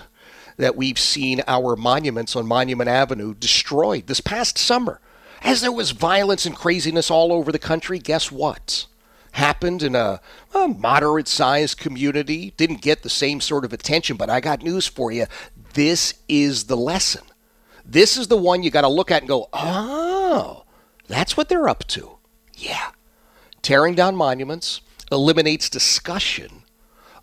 that 0.56 0.76
we've 0.76 0.98
seen 0.98 1.42
our 1.46 1.76
monuments 1.76 2.36
on 2.36 2.46
Monument 2.46 2.88
Avenue 2.88 3.34
destroyed 3.34 4.06
this 4.06 4.20
past 4.20 4.58
summer. 4.58 5.00
As 5.42 5.62
there 5.62 5.72
was 5.72 5.92
violence 5.92 6.44
and 6.44 6.54
craziness 6.54 7.10
all 7.10 7.32
over 7.32 7.50
the 7.50 7.58
country, 7.58 7.98
guess 7.98 8.30
what? 8.30 8.86
Happened 9.32 9.82
in 9.82 9.94
a, 9.94 10.20
a 10.54 10.68
moderate 10.68 11.28
sized 11.28 11.78
community, 11.78 12.52
didn't 12.56 12.82
get 12.82 13.02
the 13.02 13.10
same 13.10 13.40
sort 13.40 13.64
of 13.64 13.72
attention, 13.72 14.16
but 14.16 14.30
I 14.30 14.40
got 14.40 14.62
news 14.62 14.86
for 14.86 15.12
you. 15.12 15.26
This 15.74 16.14
is 16.28 16.64
the 16.64 16.76
lesson. 16.76 17.22
This 17.84 18.16
is 18.16 18.28
the 18.28 18.36
one 18.36 18.62
you 18.62 18.70
got 18.70 18.82
to 18.82 18.88
look 18.88 19.10
at 19.10 19.22
and 19.22 19.28
go, 19.28 19.48
oh, 19.52 20.64
that's 21.08 21.36
what 21.36 21.48
they're 21.48 21.68
up 21.68 21.86
to. 21.88 22.18
Yeah. 22.54 22.90
Tearing 23.62 23.94
down 23.94 24.16
monuments 24.16 24.80
eliminates 25.10 25.68
discussion 25.68 26.62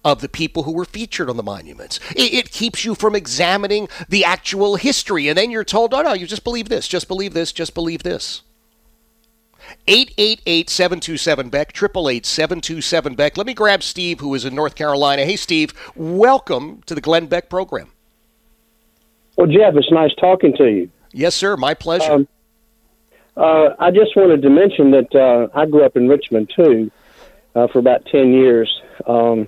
of 0.04 0.22
the 0.22 0.30
people 0.30 0.64
who 0.64 0.72
were 0.72 0.86
featured 0.86 1.30
on 1.30 1.38
the 1.38 1.44
monuments. 1.44 2.00
It, 2.16 2.34
it, 2.34 2.52
keeps 2.52 2.86
you 2.86 2.96
from 2.96 3.16
examining 3.16 3.90
the 4.08 4.24
actual 4.24 4.76
history. 4.76 5.28
And 5.28 5.38
then 5.38 5.52
you're 5.52 5.64
told, 5.64 5.94
oh, 5.94 6.02
no, 6.02 6.14
you 6.14 6.28
just 6.28 6.44
believe 6.44 6.70
this, 6.70 6.88
just 6.88 7.08
believe 7.08 7.34
this, 7.34 7.52
just 7.52 7.74
believe 7.74 8.04
this. 8.04 8.42
888 9.88 10.70
727 10.70 11.50
Beck, 11.50 11.70
888 11.70 12.26
727 12.26 13.16
Beck. 13.16 13.38
Let 13.38 13.48
me 13.48 13.54
grab 13.54 13.84
Steve, 13.84 14.20
who 14.20 14.34
is 14.36 14.46
in 14.46 14.56
North 14.56 14.76
Carolina. 14.76 15.26
Hey, 15.26 15.36
Steve, 15.36 15.74
welcome 15.96 16.82
to 16.86 16.96
the 16.96 17.02
Glenn 17.02 17.28
Beck 17.28 17.50
program. 17.50 17.92
Well, 19.38 19.48
Jeff, 19.48 19.76
it's 19.76 19.92
nice 19.92 20.14
talking 20.20 20.56
to 20.58 20.66
you. 20.66 20.90
Yes, 21.12 21.36
sir. 21.36 21.56
My 21.58 21.74
pleasure. 21.74 22.12
Um, 22.12 22.28
uh, 23.36 23.76
I 23.80 23.92
just 23.92 24.16
wanted 24.16 24.42
to 24.42 24.50
mention 24.50 24.92
that 24.92 25.14
uh, 25.14 25.48
I 25.58 25.66
grew 25.68 25.86
up 25.86 25.96
in 25.96 26.08
Richmond, 26.08 26.52
too, 26.56 26.92
uh, 27.56 27.68
for 27.68 27.80
about 27.80 28.06
10 28.08 28.34
years. 28.34 28.82
Um, 29.06 29.48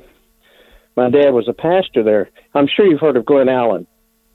my 0.95 1.09
dad 1.09 1.31
was 1.31 1.47
a 1.47 1.53
pastor 1.53 2.03
there. 2.03 2.29
I'm 2.53 2.67
sure 2.67 2.85
you've 2.85 2.99
heard 2.99 3.17
of 3.17 3.25
Glen 3.25 3.49
Allen. 3.49 3.87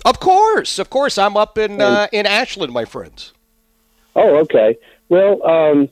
Of 0.05 0.21
course, 0.21 0.79
of 0.79 0.91
course. 0.91 1.19
I'm 1.19 1.37
up 1.37 1.57
in 1.57 1.81
uh, 1.81 2.09
in 2.13 2.27
Ashland, 2.27 2.73
my 2.73 2.85
friends. 2.85 3.33
Oh, 4.17 4.37
okay. 4.41 4.77
Well, 5.09 5.47
um, 5.47 5.89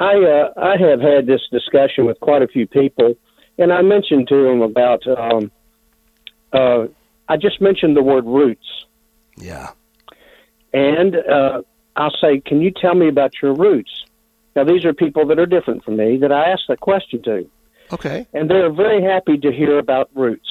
I 0.00 0.14
uh, 0.14 0.52
I 0.56 0.76
have 0.76 1.00
had 1.00 1.26
this 1.26 1.42
discussion 1.50 2.06
with 2.06 2.18
quite 2.20 2.42
a 2.42 2.48
few 2.48 2.66
people, 2.66 3.14
and 3.58 3.72
I 3.72 3.82
mentioned 3.82 4.28
to 4.28 4.44
them 4.44 4.62
about. 4.62 5.06
Um, 5.06 5.50
uh, 6.52 6.86
I 7.28 7.36
just 7.36 7.60
mentioned 7.60 7.96
the 7.96 8.02
word 8.02 8.24
roots. 8.26 8.86
Yeah. 9.36 9.70
And 10.72 11.16
uh, 11.16 11.62
I'll 11.96 12.14
say, 12.20 12.40
can 12.40 12.60
you 12.60 12.70
tell 12.70 12.94
me 12.94 13.08
about 13.08 13.32
your 13.42 13.54
roots? 13.54 14.04
Now, 14.54 14.64
these 14.64 14.84
are 14.84 14.92
people 14.92 15.26
that 15.26 15.38
are 15.38 15.46
different 15.46 15.84
from 15.84 15.96
me 15.96 16.18
that 16.18 16.32
I 16.32 16.50
asked 16.50 16.64
that 16.68 16.80
question 16.80 17.22
to. 17.22 17.48
Okay. 17.92 18.26
And 18.32 18.50
they're 18.50 18.72
very 18.72 19.02
happy 19.02 19.38
to 19.38 19.52
hear 19.52 19.78
about 19.78 20.10
roots. 20.14 20.48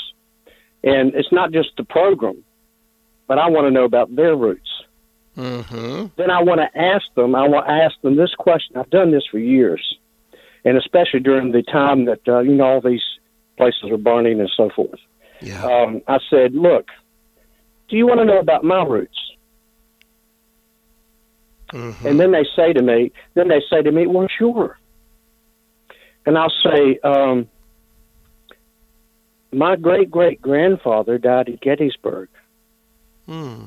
And 0.84 1.14
it's 1.16 1.32
not 1.32 1.52
just 1.52 1.70
the 1.78 1.84
program, 1.84 2.44
but 3.28 3.38
I 3.38 3.50
want 3.50 3.68
to 3.68 3.72
know 3.72 3.86
about 3.86 4.14
their 4.16 4.36
roots. 4.36 4.70
Mm-hmm. 5.38 6.08
Then 6.16 6.30
I 6.30 6.42
want 6.44 6.62
to 6.62 6.80
ask 6.80 7.06
them. 7.16 7.36
I 7.36 7.48
want 7.48 7.68
to 7.68 7.72
ask 7.72 8.00
them 8.02 8.16
this 8.16 8.34
question. 8.36 8.78
I've 8.78 8.90
done 8.90 9.12
this 9.12 9.26
for 9.30 9.40
years, 9.40 9.98
and 10.64 10.78
especially 10.78 11.22
during 11.22 11.52
the 11.52 11.64
time 11.64 12.06
that 12.06 12.28
uh, 12.28 12.40
you 12.40 12.54
know 12.54 12.66
all 12.66 12.82
these 12.82 13.04
places 13.58 13.90
were 13.90 13.98
burning 13.98 14.40
and 14.40 14.52
so 14.56 14.70
forth. 14.70 15.00
Yeah. 15.42 15.64
Um, 15.64 16.02
I 16.08 16.20
said, 16.30 16.54
"Look, 16.54 16.90
do 17.90 17.98
you 17.98 18.06
want 18.06 18.20
to 18.20 18.26
know 18.26 18.40
about 18.40 18.64
my 18.64 18.84
roots?" 18.84 19.18
Mm-hmm. 21.72 22.08
And 22.08 22.20
then 22.20 22.32
they 22.32 22.46
say 22.56 22.72
to 22.72 22.84
me, 22.84 23.12
then 23.34 23.48
they 23.48 23.62
say 23.70 23.82
to 23.82 23.92
me, 23.92 24.06
"Well, 24.06 24.28
sure." 24.28 24.78
and 26.26 26.38
I'll 26.38 26.54
say, 26.64 27.00
um, 27.04 27.48
my 29.52 29.76
great 29.76 30.10
great 30.10 30.42
grandfather 30.42 31.18
died 31.18 31.50
at 31.50 31.62
Gettysburg. 31.62 32.30
Hmm. 33.28 33.66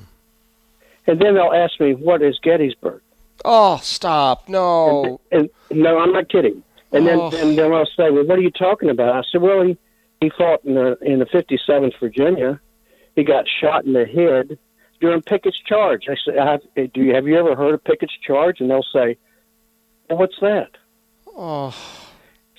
And 1.07 1.21
then 1.21 1.35
they'll 1.35 1.53
ask 1.53 1.79
me, 1.81 1.95
what 1.95 2.23
is 2.23 2.39
Gettysburg? 2.43 3.03
Oh, 3.45 3.79
stop. 3.83 4.49
No. 4.49 5.21
And, 5.31 5.49
and 5.71 5.81
no, 5.81 5.99
I'm 5.99 6.13
not 6.13 6.29
kidding. 6.29 6.63
And 6.93 7.09
oh. 7.09 7.31
then 7.31 7.49
and 7.49 7.59
then 7.59 7.73
I'll 7.73 7.87
say, 7.87 8.11
well, 8.11 8.25
what 8.25 8.39
are 8.39 8.43
you 8.43 8.51
talking 8.51 8.91
about? 8.91 9.15
I 9.15 9.23
said, 9.31 9.43
well, 9.43 9.63
he, 9.63 9.77
he 10.21 10.31
fought 10.31 10.65
in 10.65 10.75
the, 10.75 10.99
in 11.03 11.19
the 11.19 11.27
57th 11.27 11.99
Virginia. 12.01 12.61
He 13.15 13.25
got 13.25 13.45
shot 13.49 13.85
in 13.85 13.93
the 13.93 14.05
head 14.05 14.59
during 15.01 15.23
Pickett's 15.23 15.59
charge. 15.67 16.05
I 16.09 16.17
said, 16.25 16.37
have, 16.37 16.61
do 16.93 17.01
you, 17.01 17.15
have 17.15 17.27
you 17.27 17.39
ever 17.39 17.55
heard 17.55 17.75
of 17.75 17.85
Pickett's 17.85 18.17
charge? 18.27 18.61
And 18.61 18.71
they'll 18.71 18.85
say, 18.93 19.17
well, 20.09 20.19
what's 20.19 20.39
that? 20.41 20.71
Oh. 21.37 21.75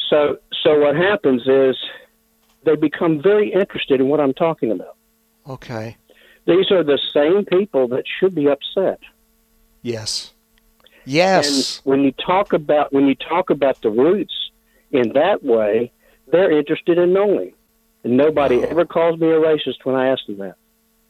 So, 0.10 0.38
so 0.64 0.80
what 0.80 0.95
happens 0.95 1.43
is 1.48 1.76
they 2.64 2.76
become 2.76 3.22
very 3.22 3.52
interested 3.52 4.00
in 4.00 4.08
what 4.08 4.20
I'm 4.20 4.34
talking 4.34 4.72
about. 4.72 4.95
Okay. 5.48 5.98
These 6.48 6.72
are 6.72 6.84
the 6.84 6.98
same 7.14 7.43
people 7.45 7.89
that 7.89 8.06
should 8.20 8.34
be 8.34 8.48
upset. 8.48 9.00
Yes. 9.82 10.34
Yes. 11.06 11.78
And 11.78 11.86
when 11.86 12.02
you 12.04 12.14
talk 12.14 12.54
about 12.54 12.91
when 12.93 13.06
you 13.08 13.16
talk 13.16 13.50
about 13.50 13.82
the 13.82 13.89
roots 13.89 14.34
in 14.91 15.14
that 15.14 15.43
way, 15.43 15.91
they're 16.32 16.52
interested 16.52 16.98
in 16.98 17.14
knowing. 17.14 17.54
And 18.04 18.16
nobody 18.16 18.64
ever 18.64 18.86
calls 18.86 19.20
me 19.20 19.28
a 19.28 19.39
racist 19.39 19.84
when 19.84 19.95
I 19.95 20.08
ask 20.08 20.26
them 20.26 20.38
that. 20.38 20.56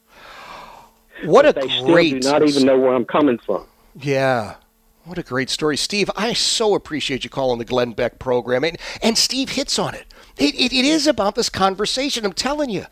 What 1.24 1.46
but 1.46 1.58
a 1.58 1.68
they 1.68 1.82
great 1.84 2.24
still 2.24 2.40
do 2.40 2.40
not 2.40 2.48
even 2.48 2.66
know 2.66 2.80
where 2.80 2.94
I'm 2.94 3.06
coming 3.06 3.40
from. 3.40 3.66
Yeah. 3.96 4.56
What 5.04 5.18
a 5.18 5.24
great 5.24 5.50
story. 5.50 5.78
Steve, 5.78 6.12
I 6.16 6.34
so 6.34 6.76
appreciate 6.76 7.24
you 7.24 7.30
calling 7.32 7.58
the 7.58 7.66
Glenn 7.66 7.94
Beck 7.94 8.20
program. 8.20 8.64
And, 8.64 8.78
and 9.02 9.18
Steve 9.18 9.50
hits 9.50 9.80
on 9.80 9.96
it. 9.96 10.06
It, 10.38 10.54
it. 10.54 10.74
it 10.74 10.86
is 10.86 11.08
about 11.08 11.34
this 11.34 11.50
conversation, 11.50 12.24
I'm 12.24 12.34
telling 12.34 12.70
you. 12.70 12.86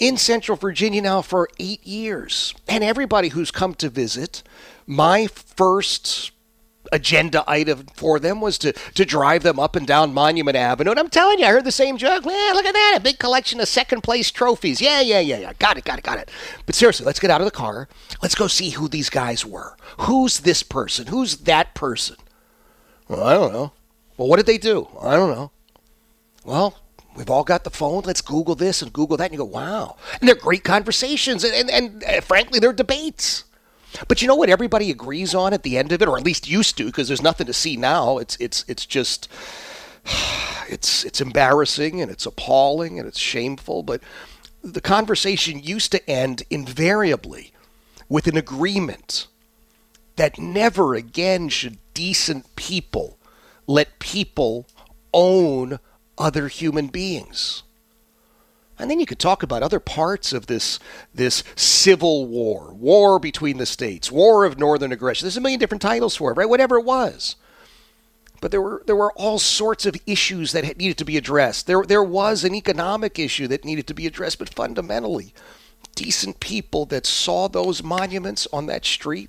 In 0.00 0.16
Central 0.16 0.56
Virginia 0.56 1.02
now 1.02 1.20
for 1.20 1.48
eight 1.58 1.86
years. 1.86 2.54
And 2.66 2.82
everybody 2.82 3.28
who's 3.28 3.50
come 3.50 3.74
to 3.74 3.90
visit, 3.90 4.42
my 4.86 5.26
first 5.26 6.32
agenda 6.90 7.44
item 7.46 7.86
for 7.94 8.18
them 8.18 8.40
was 8.40 8.56
to, 8.58 8.72
to 8.72 9.04
drive 9.04 9.42
them 9.42 9.60
up 9.60 9.76
and 9.76 9.86
down 9.86 10.14
Monument 10.14 10.56
Avenue. 10.56 10.90
And 10.90 10.98
I'm 10.98 11.10
telling 11.10 11.38
you, 11.38 11.44
I 11.44 11.50
heard 11.50 11.64
the 11.64 11.70
same 11.70 11.98
joke. 11.98 12.24
Man, 12.24 12.54
look 12.54 12.64
at 12.64 12.72
that. 12.72 12.96
A 12.96 13.02
big 13.02 13.18
collection 13.18 13.60
of 13.60 13.68
second 13.68 14.00
place 14.02 14.30
trophies. 14.30 14.80
Yeah, 14.80 15.02
yeah, 15.02 15.20
yeah, 15.20 15.38
yeah. 15.38 15.52
Got 15.58 15.76
it, 15.76 15.84
got 15.84 15.98
it, 15.98 16.04
got 16.04 16.18
it. 16.18 16.30
But 16.64 16.74
seriously, 16.74 17.04
let's 17.04 17.20
get 17.20 17.30
out 17.30 17.42
of 17.42 17.44
the 17.44 17.50
car. 17.50 17.86
Let's 18.22 18.34
go 18.34 18.46
see 18.46 18.70
who 18.70 18.88
these 18.88 19.10
guys 19.10 19.44
were. 19.44 19.76
Who's 19.98 20.40
this 20.40 20.62
person? 20.62 21.08
Who's 21.08 21.36
that 21.38 21.74
person? 21.74 22.16
Well, 23.06 23.22
I 23.22 23.34
don't 23.34 23.52
know. 23.52 23.72
Well, 24.16 24.28
what 24.28 24.36
did 24.36 24.46
they 24.46 24.58
do? 24.58 24.88
I 25.00 25.16
don't 25.16 25.30
know. 25.30 25.50
Well, 26.44 26.78
we've 27.20 27.30
all 27.30 27.44
got 27.44 27.64
the 27.64 27.70
phone. 27.70 28.02
Let's 28.04 28.22
Google 28.22 28.54
this 28.54 28.80
and 28.80 28.92
Google 28.92 29.18
that. 29.18 29.24
And 29.24 29.32
you 29.34 29.38
go, 29.38 29.44
wow. 29.44 29.96
And 30.18 30.26
they're 30.26 30.34
great 30.34 30.64
conversations. 30.64 31.44
And, 31.44 31.54
and, 31.54 31.70
and 31.70 32.04
uh, 32.04 32.20
frankly, 32.22 32.58
they're 32.58 32.72
debates. 32.72 33.44
But 34.08 34.22
you 34.22 34.28
know 34.28 34.34
what 34.34 34.48
everybody 34.48 34.90
agrees 34.90 35.34
on 35.34 35.52
at 35.52 35.62
the 35.62 35.76
end 35.76 35.92
of 35.92 36.00
it, 36.00 36.08
or 36.08 36.16
at 36.16 36.24
least 36.24 36.48
used 36.48 36.78
to, 36.78 36.86
because 36.86 37.08
there's 37.08 37.22
nothing 37.22 37.46
to 37.46 37.52
see 37.52 37.76
now. 37.76 38.18
It's 38.18 38.36
it's 38.36 38.64
it's 38.68 38.86
just 38.86 39.28
it's 40.68 41.04
it's 41.04 41.20
embarrassing 41.20 42.00
and 42.00 42.10
it's 42.10 42.24
appalling 42.24 42.98
and 42.98 43.06
it's 43.06 43.18
shameful. 43.18 43.82
But 43.82 44.00
the 44.62 44.80
conversation 44.80 45.60
used 45.62 45.92
to 45.92 46.08
end 46.08 46.44
invariably 46.50 47.52
with 48.08 48.26
an 48.26 48.36
agreement 48.36 49.26
that 50.16 50.38
never 50.38 50.94
again 50.94 51.48
should 51.48 51.78
decent 51.92 52.56
people 52.56 53.18
let 53.66 53.98
people 53.98 54.66
own 55.12 55.78
other 56.20 56.46
human 56.48 56.86
beings. 56.88 57.64
And 58.78 58.90
then 58.90 59.00
you 59.00 59.06
could 59.06 59.18
talk 59.18 59.42
about 59.42 59.62
other 59.62 59.80
parts 59.80 60.32
of 60.32 60.46
this 60.46 60.78
this 61.14 61.44
civil 61.54 62.26
war, 62.26 62.72
war 62.72 63.18
between 63.18 63.58
the 63.58 63.66
states, 63.66 64.10
war 64.10 64.44
of 64.44 64.58
northern 64.58 64.92
aggression. 64.92 65.26
There's 65.26 65.36
a 65.36 65.40
million 65.40 65.60
different 65.60 65.82
titles 65.82 66.16
for 66.16 66.30
it, 66.30 66.36
right? 66.36 66.48
Whatever 66.48 66.78
it 66.78 66.84
was. 66.84 67.36
But 68.40 68.52
there 68.52 68.62
were 68.62 68.82
there 68.86 68.96
were 68.96 69.12
all 69.12 69.38
sorts 69.38 69.84
of 69.84 69.96
issues 70.06 70.52
that 70.52 70.78
needed 70.78 70.96
to 70.96 71.04
be 71.04 71.18
addressed. 71.18 71.66
There 71.66 71.82
there 71.82 72.02
was 72.02 72.42
an 72.42 72.54
economic 72.54 73.18
issue 73.18 73.46
that 73.48 73.66
needed 73.66 73.86
to 73.88 73.94
be 73.94 74.06
addressed, 74.06 74.38
but 74.38 74.54
fundamentally, 74.54 75.34
decent 75.94 76.40
people 76.40 76.86
that 76.86 77.04
saw 77.04 77.48
those 77.48 77.82
monuments 77.82 78.48
on 78.50 78.64
that 78.66 78.86
street, 78.86 79.28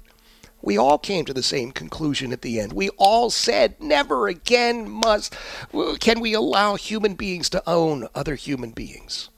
we 0.62 0.78
all 0.78 0.97
came 0.97 1.26
to 1.26 1.34
the 1.34 1.43
same 1.43 1.72
conclusion 1.72 2.32
at 2.32 2.41
the 2.41 2.59
end. 2.59 2.74
We 2.74 2.89
all 2.97 3.30
said, 3.30 3.82
never 3.82 4.28
again 4.28 4.89
must 4.89 5.36
can 5.99 6.20
we 6.20 6.34
allow 6.34 6.76
human 6.76 7.16
beings 7.16 7.49
to 7.49 7.64
own 7.68 8.07
other 8.14 8.36
human 8.36 8.72
beings. 8.72 9.30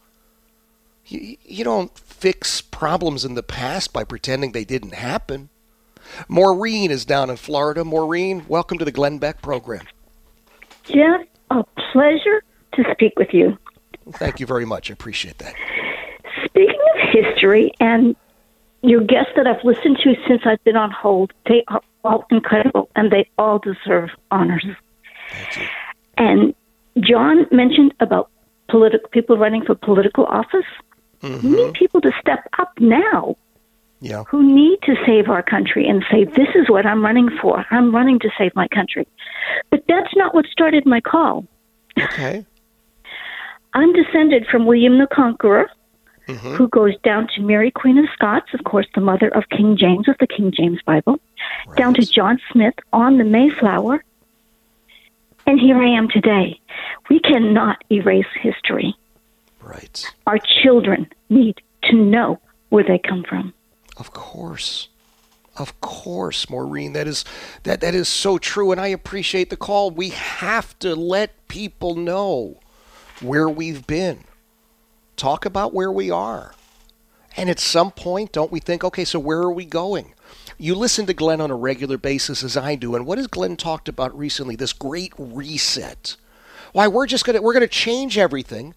You, 1.06 1.38
you 1.44 1.64
don't 1.64 1.98
fix 1.98 2.62
problems 2.62 3.26
in 3.26 3.36
the 3.36 3.44
past 3.44 3.94
by 3.94 4.04
pretending 4.04 4.52
they 4.52 4.66
didn't 4.66 4.94
happen. 4.94 5.50
Maureen 6.28 6.92
is 6.92 7.06
down 7.06 7.30
in 7.30 7.38
Florida. 7.38 7.84
Maureen, 7.84 8.46
welcome 8.48 8.78
to 8.78 8.86
the 8.86 8.92
Glenn 8.92 9.18
Beck 9.18 9.42
program. 9.42 9.86
Jeff, 10.84 11.22
a 11.50 11.64
pleasure 11.92 12.44
to 12.74 12.84
speak 12.92 13.14
with 13.18 13.34
you. 13.34 13.58
Thank 14.14 14.40
you 14.40 14.46
very 14.46 14.66
much. 14.66 14.90
I 14.90 14.94
appreciate 14.94 15.38
that. 15.38 15.56
Speaking 16.46 16.80
of 16.96 17.10
history 17.10 17.72
and 17.80 18.16
your 18.84 19.02
guests 19.02 19.32
that 19.36 19.48
I've 19.48 19.64
listened 19.64 19.98
to 20.04 20.14
since 20.28 20.42
I've 20.46 20.64
been 20.64 20.76
on 20.76 20.92
hold, 20.92 21.34
they 21.48 21.64
are 21.70 21.82
all 22.04 22.26
incredible 22.30 22.90
and 22.96 23.12
they 23.12 23.30
all 23.38 23.60
deserve 23.60 24.10
honors. 24.30 24.66
And 26.18 26.54
John 27.00 27.48
mentioned 27.52 27.94
about 28.00 28.30
political 28.70 29.10
people 29.10 29.38
running 29.38 29.64
for 29.66 29.74
political 29.74 30.26
office. 30.26 30.66
Mm-hmm. 31.22 31.50
We 31.50 31.64
need 31.64 31.74
people 31.74 32.02
to 32.02 32.12
step 32.20 32.48
up 32.60 32.74
now 32.80 33.38
yeah. 34.02 34.24
who 34.26 34.44
need 34.44 34.80
to 34.84 34.96
save 35.06 35.30
our 35.30 35.42
country 35.42 35.88
and 35.88 36.04
say, 36.12 36.26
This 36.26 36.50
is 36.56 36.70
what 36.70 36.86
I'm 36.86 37.04
running 37.04 37.30
for. 37.42 37.66
I'm 37.72 37.96
running 37.96 38.20
to 38.20 38.30
save 38.38 38.54
my 38.54 38.68
country. 38.68 39.08
But 39.72 39.84
that's 39.88 40.14
not 40.16 40.36
what 40.36 40.46
started 40.48 40.86
my 40.86 41.00
call. 41.00 41.48
Okay. 41.98 42.46
I'm 43.74 43.94
descended 43.94 44.46
from 44.52 44.66
William 44.66 45.00
the 45.00 45.08
Conqueror, 45.08 45.70
mm-hmm. 46.28 46.56
who 46.56 46.68
goes 46.68 46.98
down 47.04 47.28
to 47.36 47.42
Mary, 47.42 47.72
Queen 47.72 47.98
of 47.98 48.06
Scots, 48.14 48.54
of 48.54 48.64
course, 48.64 48.88
the 48.96 49.02
mother 49.02 49.30
of 49.30 49.50
King 49.50 49.78
James 49.78 50.08
of 50.08 50.16
the 50.20 50.28
King 50.28 50.52
James 50.56 50.80
Bible, 50.86 51.20
right. 51.68 51.78
down 51.78 51.94
to 51.96 52.06
John 52.06 52.40
Smith 52.52 52.76
on 52.92 53.18
the 53.18 53.24
Mayflower. 53.24 54.04
And 55.46 55.60
here 55.60 55.78
I 55.78 55.90
am 55.90 56.08
today. 56.08 56.60
We 57.10 57.20
cannot 57.20 57.84
erase 57.92 58.26
history. 58.42 58.96
Right. 59.62 60.06
Our 60.28 60.40
children 60.40 61.08
need 61.30 61.62
to 61.84 61.96
know 61.96 62.40
where 62.70 62.84
they 62.84 63.00
come 63.00 63.24
from. 63.24 63.54
Of 63.98 64.14
course. 64.14 64.90
Of 65.56 65.80
course, 65.82 66.50
Maureen, 66.50 66.94
that 66.94 67.08
is 67.08 67.24
that 67.62 67.80
that 67.82 67.94
is 67.94 68.10
so 68.10 68.40
true 68.40 68.72
and 68.72 68.82
I 68.82 68.88
appreciate 68.88 69.52
the 69.52 69.58
call. 69.58 69.92
We 69.92 70.10
have 70.10 70.78
to 70.80 70.96
let 70.96 71.48
people 71.48 71.94
know 71.94 72.60
where 73.22 73.48
we've 73.48 73.86
been. 73.86 74.24
Talk 75.16 75.46
about 75.46 75.74
where 75.74 75.92
we 75.92 76.10
are. 76.10 76.54
And 77.36 77.50
at 77.50 77.60
some 77.60 77.92
point, 77.92 78.32
don't 78.32 78.52
we 78.52 78.60
think, 78.60 78.84
okay, 78.84 79.06
so 79.06 79.20
where 79.20 79.40
are 79.40 79.52
we 79.52 79.66
going? 79.66 80.14
You 80.58 80.76
listen 80.76 81.06
to 81.08 81.14
Glenn 81.14 81.42
on 81.42 81.50
a 81.52 81.56
regular 81.56 81.98
basis 81.98 82.44
as 82.44 82.56
I 82.56 82.76
do, 82.76 82.96
and 82.96 83.06
what 83.06 83.18
has 83.18 83.28
Glenn 83.28 83.58
talked 83.58 83.90
about 83.90 84.18
recently? 84.18 84.56
This 84.56 84.74
great 84.74 85.14
reset. 85.18 86.16
Why 86.74 86.88
we're 86.88 87.08
just 87.08 87.26
gonna 87.26 87.42
we're 87.42 87.54
gonna 87.54 87.68
change 87.68 88.18
everything 88.18 88.76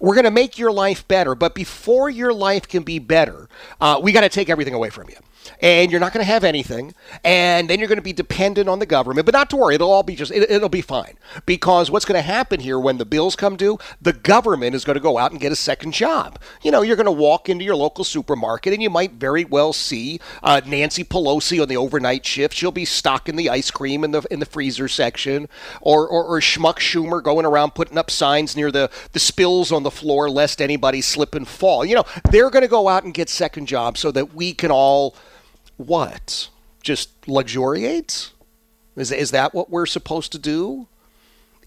we're 0.00 0.14
to 0.22 0.30
make 0.30 0.58
your 0.58 0.72
life 0.72 1.06
better, 1.08 1.34
but 1.34 1.54
before 1.54 2.08
your 2.08 2.32
life 2.32 2.66
can 2.68 2.82
be 2.82 2.98
better, 2.98 3.48
uh, 3.80 4.00
we 4.02 4.12
got 4.12 4.22
to 4.22 4.28
take 4.28 4.48
everything 4.48 4.74
away 4.74 4.90
from 4.90 5.08
you 5.08 5.16
and 5.60 5.90
you're 5.90 6.00
not 6.00 6.12
going 6.12 6.24
to 6.24 6.30
have 6.30 6.44
anything, 6.44 6.94
and 7.24 7.68
then 7.68 7.78
you're 7.78 7.88
going 7.88 7.96
to 7.96 8.02
be 8.02 8.12
dependent 8.12 8.68
on 8.68 8.78
the 8.78 8.86
government. 8.86 9.26
But 9.26 9.34
not 9.34 9.50
to 9.50 9.56
worry, 9.56 9.74
it'll 9.74 9.90
all 9.90 10.02
be 10.02 10.16
just, 10.16 10.32
it, 10.32 10.60
will 10.60 10.68
be 10.68 10.80
fine. 10.80 11.16
Because 11.46 11.90
what's 11.90 12.04
going 12.04 12.18
to 12.18 12.22
happen 12.22 12.60
here 12.60 12.78
when 12.78 12.98
the 12.98 13.04
bills 13.04 13.36
come 13.36 13.56
due, 13.56 13.78
the 14.00 14.12
government 14.12 14.74
is 14.74 14.84
going 14.84 14.94
to 14.94 15.00
go 15.00 15.18
out 15.18 15.30
and 15.30 15.40
get 15.40 15.52
a 15.52 15.56
second 15.56 15.92
job. 15.92 16.38
You 16.62 16.70
know, 16.70 16.82
you're 16.82 16.96
going 16.96 17.06
to 17.06 17.12
walk 17.12 17.48
into 17.48 17.64
your 17.64 17.76
local 17.76 18.04
supermarket, 18.04 18.72
and 18.72 18.82
you 18.82 18.90
might 18.90 19.12
very 19.12 19.44
well 19.44 19.72
see 19.72 20.20
uh, 20.42 20.60
Nancy 20.66 21.04
Pelosi 21.04 21.60
on 21.60 21.68
the 21.68 21.76
overnight 21.76 22.24
shift. 22.24 22.54
She'll 22.54 22.72
be 22.72 22.84
stocking 22.84 23.36
the 23.36 23.50
ice 23.50 23.70
cream 23.70 24.04
in 24.04 24.10
the 24.10 24.22
in 24.30 24.40
the 24.40 24.46
freezer 24.46 24.88
section, 24.88 25.48
or 25.80 26.08
or, 26.08 26.24
or 26.24 26.40
Schmuck 26.40 26.78
Schumer 26.78 27.22
going 27.22 27.46
around 27.46 27.74
putting 27.74 27.98
up 27.98 28.10
signs 28.10 28.56
near 28.56 28.70
the 28.70 28.90
the 29.12 29.18
spills 29.18 29.72
on 29.72 29.82
the 29.82 29.90
floor 29.90 30.28
lest 30.30 30.60
anybody 30.60 31.00
slip 31.00 31.34
and 31.34 31.46
fall. 31.46 31.84
You 31.84 31.96
know, 31.96 32.04
they're 32.30 32.50
going 32.50 32.62
to 32.62 32.68
go 32.68 32.88
out 32.88 33.04
and 33.04 33.14
get 33.14 33.28
second 33.28 33.66
jobs 33.66 34.00
so 34.00 34.10
that 34.12 34.34
we 34.34 34.52
can 34.54 34.70
all 34.70 35.14
what? 35.76 36.48
Just 36.82 37.28
luxuriate? 37.28 38.32
Is, 38.96 39.10
is 39.10 39.30
that 39.30 39.54
what 39.54 39.70
we're 39.70 39.86
supposed 39.86 40.32
to 40.32 40.38
do? 40.38 40.88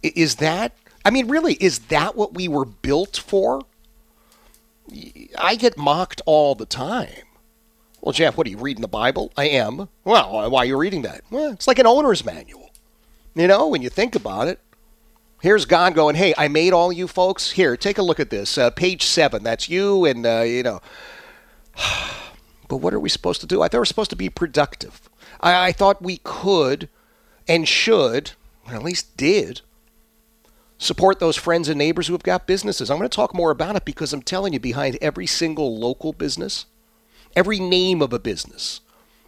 Is 0.03 0.36
that, 0.36 0.74
I 1.03 1.10
mean, 1.10 1.28
really, 1.28 1.53
is 1.56 1.80
that 1.88 2.16
what 2.16 2.34
we 2.34 2.47
were 2.47 2.66
built 2.66 3.18
for? 3.18 3.64
I 5.38 5.56
get 5.56 5.78
mocked 5.78 6.22
all 6.26 6.53
the 6.53 6.66
time. 6.66 7.24
Well, 8.01 8.14
Jeff, 8.14 8.38
what 8.38 8.45
are 8.45 8.51
you 8.51 8.58
reading 8.58 8.82
the 8.82 8.88
Bible? 8.88 9.32
I 9.36 9.45
am. 9.45 9.89
Well, 10.03 10.49
why 10.51 10.60
are 10.60 10.66
you 10.66 10.78
reading 10.78 11.01
that? 11.03 11.22
Well, 11.32 11.51
it's 11.51 11.68
like 11.68 11.80
an 11.80 11.88
owner's 11.88 12.24
manual. 12.24 12.70
You 13.34 13.47
know, 13.47 13.68
when 13.68 13.82
you 13.82 13.89
think 13.89 14.16
about 14.16 14.47
it. 14.47 14.60
Here's 15.41 15.66
God 15.66 15.95
going, 15.95 16.16
hey, 16.16 16.34
I 16.38 16.47
made 16.47 16.72
all 16.72 16.93
you 16.93 17.08
folks. 17.08 17.51
Here, 17.51 17.76
take 17.76 17.97
a 17.97 18.01
look 18.03 18.20
at 18.20 18.30
this. 18.30 18.58
Uh, 18.58 18.70
page 18.70 19.03
seven. 19.03 19.43
That's 19.43 19.68
you, 19.70 20.06
and, 20.06 20.26
uh, 20.26 20.41
you 20.41 20.64
know. 20.64 20.82
But 22.68 22.78
what 22.78 22.93
are 22.93 22.99
we 22.99 23.09
supposed 23.09 23.41
to 23.41 23.47
do? 23.47 23.61
I 23.61 23.68
thought 23.68 23.80
we 23.80 23.84
are 23.84 23.86
supposed 23.86 24.09
to 24.11 24.16
be 24.16 24.30
productive. 24.30 25.09
I, 25.39 25.68
I 25.68 25.72
thought 25.72 26.01
we 26.01 26.18
could 26.24 26.89
and 27.47 27.68
should, 27.68 28.32
or 28.68 28.74
at 28.74 28.84
least 28.84 29.16
did, 29.18 29.61
support 30.78 31.20
those 31.20 31.36
friends 31.36 31.70
and 31.70 31.78
neighbors 31.78 32.07
who 32.07 32.13
have 32.13 32.24
got 32.24 32.47
businesses. 32.47 32.89
I'm 32.89 32.97
going 32.97 33.09
to 33.09 33.16
talk 33.16 33.34
more 33.34 33.51
about 33.51 33.76
it 33.76 33.86
because 33.86 34.13
I'm 34.13 34.22
telling 34.22 34.53
you, 34.53 34.59
behind 34.59 34.97
every 35.01 35.28
single 35.28 35.78
local 35.78 36.13
business, 36.13 36.66
every 37.36 37.59
name 37.59 38.01
of 38.01 38.13
a 38.13 38.20
business, 38.20 38.82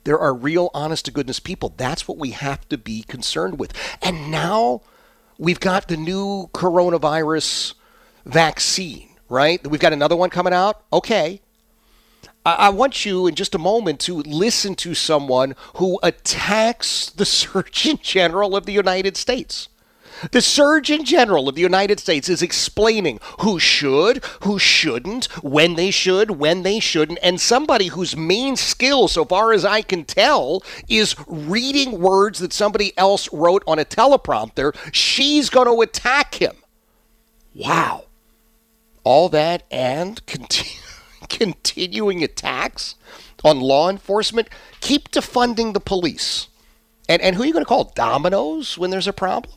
there 0.03 0.19
are 0.19 0.33
real, 0.33 0.69
honest 0.73 1.05
to 1.05 1.11
goodness 1.11 1.39
people. 1.39 1.73
That's 1.75 2.07
what 2.07 2.17
we 2.17 2.31
have 2.31 2.67
to 2.69 2.77
be 2.77 3.03
concerned 3.03 3.59
with. 3.59 3.73
And 4.01 4.31
now 4.31 4.81
we've 5.38 5.59
got 5.59 5.88
the 5.88 5.97
new 5.97 6.49
coronavirus 6.53 7.73
vaccine, 8.25 9.09
right? 9.29 9.65
We've 9.67 9.81
got 9.81 9.93
another 9.93 10.15
one 10.15 10.29
coming 10.29 10.53
out. 10.53 10.83
Okay. 10.91 11.41
I 12.53 12.69
want 12.69 13.05
you 13.05 13.27
in 13.27 13.35
just 13.35 13.55
a 13.55 13.59
moment 13.59 13.99
to 14.01 14.21
listen 14.21 14.75
to 14.75 14.93
someone 14.93 15.55
who 15.75 15.99
attacks 16.01 17.09
the 17.09 17.25
Surgeon 17.37 17.99
General 18.01 18.55
of 18.55 18.65
the 18.65 18.71
United 18.73 19.17
States. 19.17 19.67
The 20.31 20.41
Surgeon 20.41 21.03
General 21.03 21.47
of 21.47 21.55
the 21.55 21.61
United 21.61 21.99
States 21.99 22.27
is 22.27 22.41
explaining 22.41 23.19
who 23.41 23.59
should, 23.59 24.23
who 24.41 24.57
shouldn't, 24.57 25.25
when 25.43 25.75
they 25.75 25.91
should, 25.91 26.31
when 26.31 26.63
they 26.63 26.79
shouldn't, 26.79 27.19
and 27.21 27.39
somebody 27.39 27.87
whose 27.87 28.17
main 28.17 28.55
skill, 28.55 29.07
so 29.07 29.25
far 29.25 29.53
as 29.53 29.63
I 29.63 29.81
can 29.83 30.05
tell, 30.05 30.63
is 30.87 31.15
reading 31.27 31.99
words 31.99 32.39
that 32.39 32.53
somebody 32.53 32.97
else 32.97 33.31
wrote 33.31 33.63
on 33.67 33.77
a 33.77 33.85
teleprompter. 33.85 34.75
She's 34.91 35.51
going 35.51 35.67
to 35.67 35.81
attack 35.81 36.35
him. 36.35 36.55
Wow. 37.53 38.05
All 39.03 39.29
that 39.29 39.63
and 39.69 40.25
continue 40.25 40.86
continuing 41.30 42.23
attacks 42.23 42.95
on 43.43 43.59
law 43.59 43.89
enforcement, 43.89 44.49
keep 44.82 45.11
defunding 45.11 45.73
the 45.73 45.80
police. 45.80 46.47
And, 47.09 47.21
and 47.21 47.36
who 47.36 47.43
are 47.43 47.45
you 47.45 47.53
going 47.53 47.63
to 47.63 47.69
call? 47.69 47.91
Domino's 47.95 48.78
when 48.78 48.89
there's 48.89 49.07
a 49.07 49.13
problem? 49.13 49.53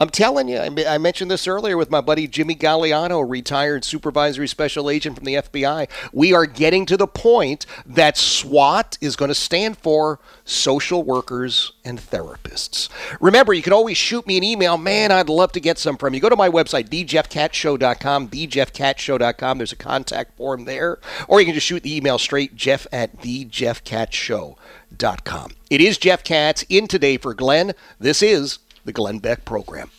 I'm 0.00 0.08
telling 0.08 0.48
you, 0.48 0.58
I 0.58 0.96
mentioned 0.96 1.30
this 1.30 1.46
earlier 1.46 1.76
with 1.76 1.90
my 1.90 2.00
buddy 2.00 2.26
Jimmy 2.26 2.54
Gagliano, 2.54 3.28
retired 3.28 3.84
supervisory 3.84 4.48
special 4.48 4.88
agent 4.88 5.16
from 5.16 5.26
the 5.26 5.34
FBI. 5.34 5.90
We 6.10 6.32
are 6.32 6.46
getting 6.46 6.86
to 6.86 6.96
the 6.96 7.06
point 7.06 7.66
that 7.84 8.16
SWAT 8.16 8.96
is 9.02 9.14
going 9.14 9.28
to 9.28 9.34
stand 9.34 9.76
for 9.76 10.18
social 10.42 11.02
workers 11.02 11.72
and 11.84 11.98
therapists. 11.98 12.88
Remember, 13.20 13.52
you 13.52 13.60
can 13.60 13.74
always 13.74 13.98
shoot 13.98 14.26
me 14.26 14.38
an 14.38 14.42
email. 14.42 14.78
Man, 14.78 15.12
I'd 15.12 15.28
love 15.28 15.52
to 15.52 15.60
get 15.60 15.76
some 15.76 15.98
from 15.98 16.14
you. 16.14 16.20
Go 16.20 16.30
to 16.30 16.36
my 16.36 16.48
website, 16.48 16.88
thejeffkatzshow.com, 16.88 18.28
thejeffkatzshow.com. 18.28 19.58
There's 19.58 19.72
a 19.72 19.76
contact 19.76 20.34
form 20.38 20.64
there. 20.64 20.98
Or 21.28 21.40
you 21.40 21.46
can 21.46 21.54
just 21.54 21.66
shoot 21.66 21.82
the 21.82 21.94
email 21.94 22.18
straight, 22.18 22.56
jeff 22.56 22.86
at 22.90 23.18
thejeffkatzshow.com. 23.18 25.50
It 25.68 25.82
is 25.82 25.98
Jeff 25.98 26.24
Katz 26.24 26.64
in 26.70 26.86
today 26.86 27.18
for 27.18 27.34
Glenn. 27.34 27.74
This 27.98 28.22
is 28.22 28.60
the 28.84 28.92
Glenn 28.92 29.18
Beck 29.18 29.44
Program. 29.44 29.90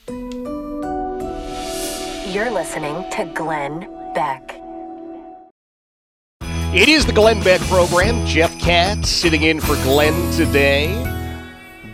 You're 2.32 2.52
listening 2.52 3.10
to 3.12 3.26
Glenn 3.34 3.82
Beck. 4.14 4.58
It 6.74 6.88
is 6.88 7.06
the 7.06 7.12
Glenn 7.12 7.44
Beck 7.44 7.60
Program. 7.62 8.26
Jeff 8.26 8.58
Katz 8.60 9.10
sitting 9.10 9.44
in 9.44 9.60
for 9.60 9.76
Glenn 9.84 10.32
today, 10.32 10.96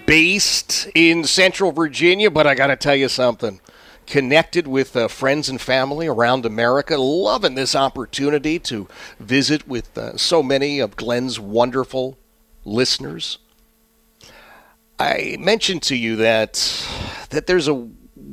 based 0.05 0.87
in 0.93 1.23
Central 1.23 1.71
Virginia, 1.71 2.29
but 2.29 2.45
I 2.45 2.53
got 2.53 2.67
to 2.67 2.75
tell 2.75 2.95
you 2.95 3.09
something 3.09 3.59
connected 4.05 4.67
with 4.67 4.95
uh, 4.95 5.07
friends 5.07 5.49
and 5.49 5.59
family 5.59 6.07
around 6.07 6.45
America, 6.45 6.97
loving 6.97 7.55
this 7.55 7.75
opportunity 7.75 8.57
to 8.57 8.87
visit 9.19 9.67
with 9.67 9.97
uh, 9.97 10.15
so 10.17 10.41
many 10.41 10.79
of 10.79 10.95
Glenn's 10.95 11.39
wonderful 11.39 12.17
listeners. 12.63 13.39
I 14.99 15.37
mentioned 15.39 15.83
to 15.83 15.95
you 15.95 16.15
that 16.17 16.53
that 17.29 17.47
there's 17.47 17.67
a 17.67 17.87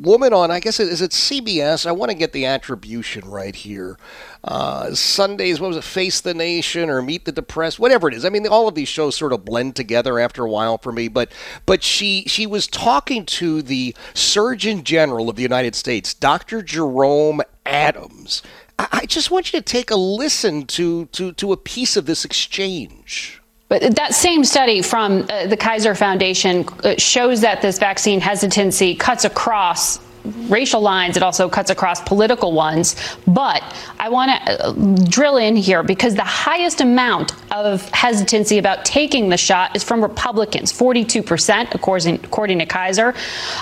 woman 0.05 0.33
on, 0.33 0.51
I 0.51 0.61
guess, 0.61 0.79
it, 0.79 0.89
is 0.89 1.01
it 1.03 1.11
CBS? 1.11 1.87
I 1.87 1.93
want 1.93 2.11
to 2.11 2.17
get 2.17 2.33
the 2.33 2.47
attribution 2.47 3.29
right 3.29 3.55
here. 3.55 3.99
Uh, 4.43 4.95
Sundays, 4.95 5.61
what 5.61 5.69
was 5.69 5.77
it, 5.77 5.85
Face 5.85 6.21
the 6.21 6.35
Nation 6.35 6.91
or 6.91 7.03
Meet 7.03 7.25
the 7.25 7.33
Depressed, 7.33 7.79
whatever 7.79 8.09
it 8.09 8.15
is. 8.15 8.25
I 8.25 8.29
mean, 8.29 8.47
all 8.47 8.69
of 8.69 8.75
these 8.75 8.89
shows 8.89 9.17
sort 9.17 9.33
of 9.33 9.45
blend 9.45 9.77
together 9.77 10.19
after 10.19 10.45
a 10.45 10.51
while 10.51 10.79
for 10.79 10.93
me. 10.93 11.09
But 11.09 11.33
but 11.67 11.83
she 11.83 12.25
she 12.27 12.47
was 12.47 12.67
talking 12.67 13.25
to 13.27 13.62
the 13.62 13.95
Surgeon 14.12 14.85
General 14.85 15.29
of 15.29 15.37
the 15.37 15.43
United 15.43 15.75
States, 15.75 16.15
Dr. 16.15 16.62
Jerome 16.62 17.43
Adams. 17.65 18.43
I, 18.79 18.89
I 18.93 19.07
just 19.07 19.31
want 19.31 19.53
you 19.53 19.59
to 19.59 19.65
take 19.65 19.91
a 19.91 19.97
listen 19.97 20.67
to 20.67 21.07
to 21.07 21.33
to 21.33 21.53
a 21.53 21.57
piece 21.57 21.97
of 21.97 22.07
this 22.07 22.25
exchange. 22.25 23.41
But 23.69 23.97
that 23.97 24.15
same 24.15 24.45
study 24.45 24.83
from 24.83 25.27
uh, 25.29 25.47
the 25.47 25.57
Kaiser 25.57 25.95
Foundation 25.95 26.67
uh, 26.85 26.95
shows 26.99 27.41
that 27.41 27.62
this 27.62 27.79
vaccine 27.79 28.21
hesitancy 28.21 28.95
cuts 28.95 29.25
across 29.25 29.99
racial 30.49 30.81
lines. 30.81 31.16
It 31.16 31.22
also 31.22 31.49
cuts 31.49 31.70
across 31.70 32.01
political 32.01 32.53
ones. 32.53 32.97
But 33.27 33.62
I 33.99 34.09
want 34.09 34.31
to 34.31 34.66
uh, 34.66 34.72
drill 35.09 35.37
in 35.37 35.57
here 35.57 35.83
because 35.83 36.14
the 36.14 36.22
highest 36.22 36.81
amount 36.81 37.33
of 37.53 37.89
hesitancy 37.91 38.59
about 38.59 38.85
taking 38.85 39.29
the 39.29 39.37
shot 39.37 39.77
is 39.77 39.85
from 39.85 40.03
Republicans, 40.03 40.72
42%, 40.72 41.75
according, 41.75 42.14
according 42.16 42.59
to 42.59 42.66
Kaiser. 42.66 43.14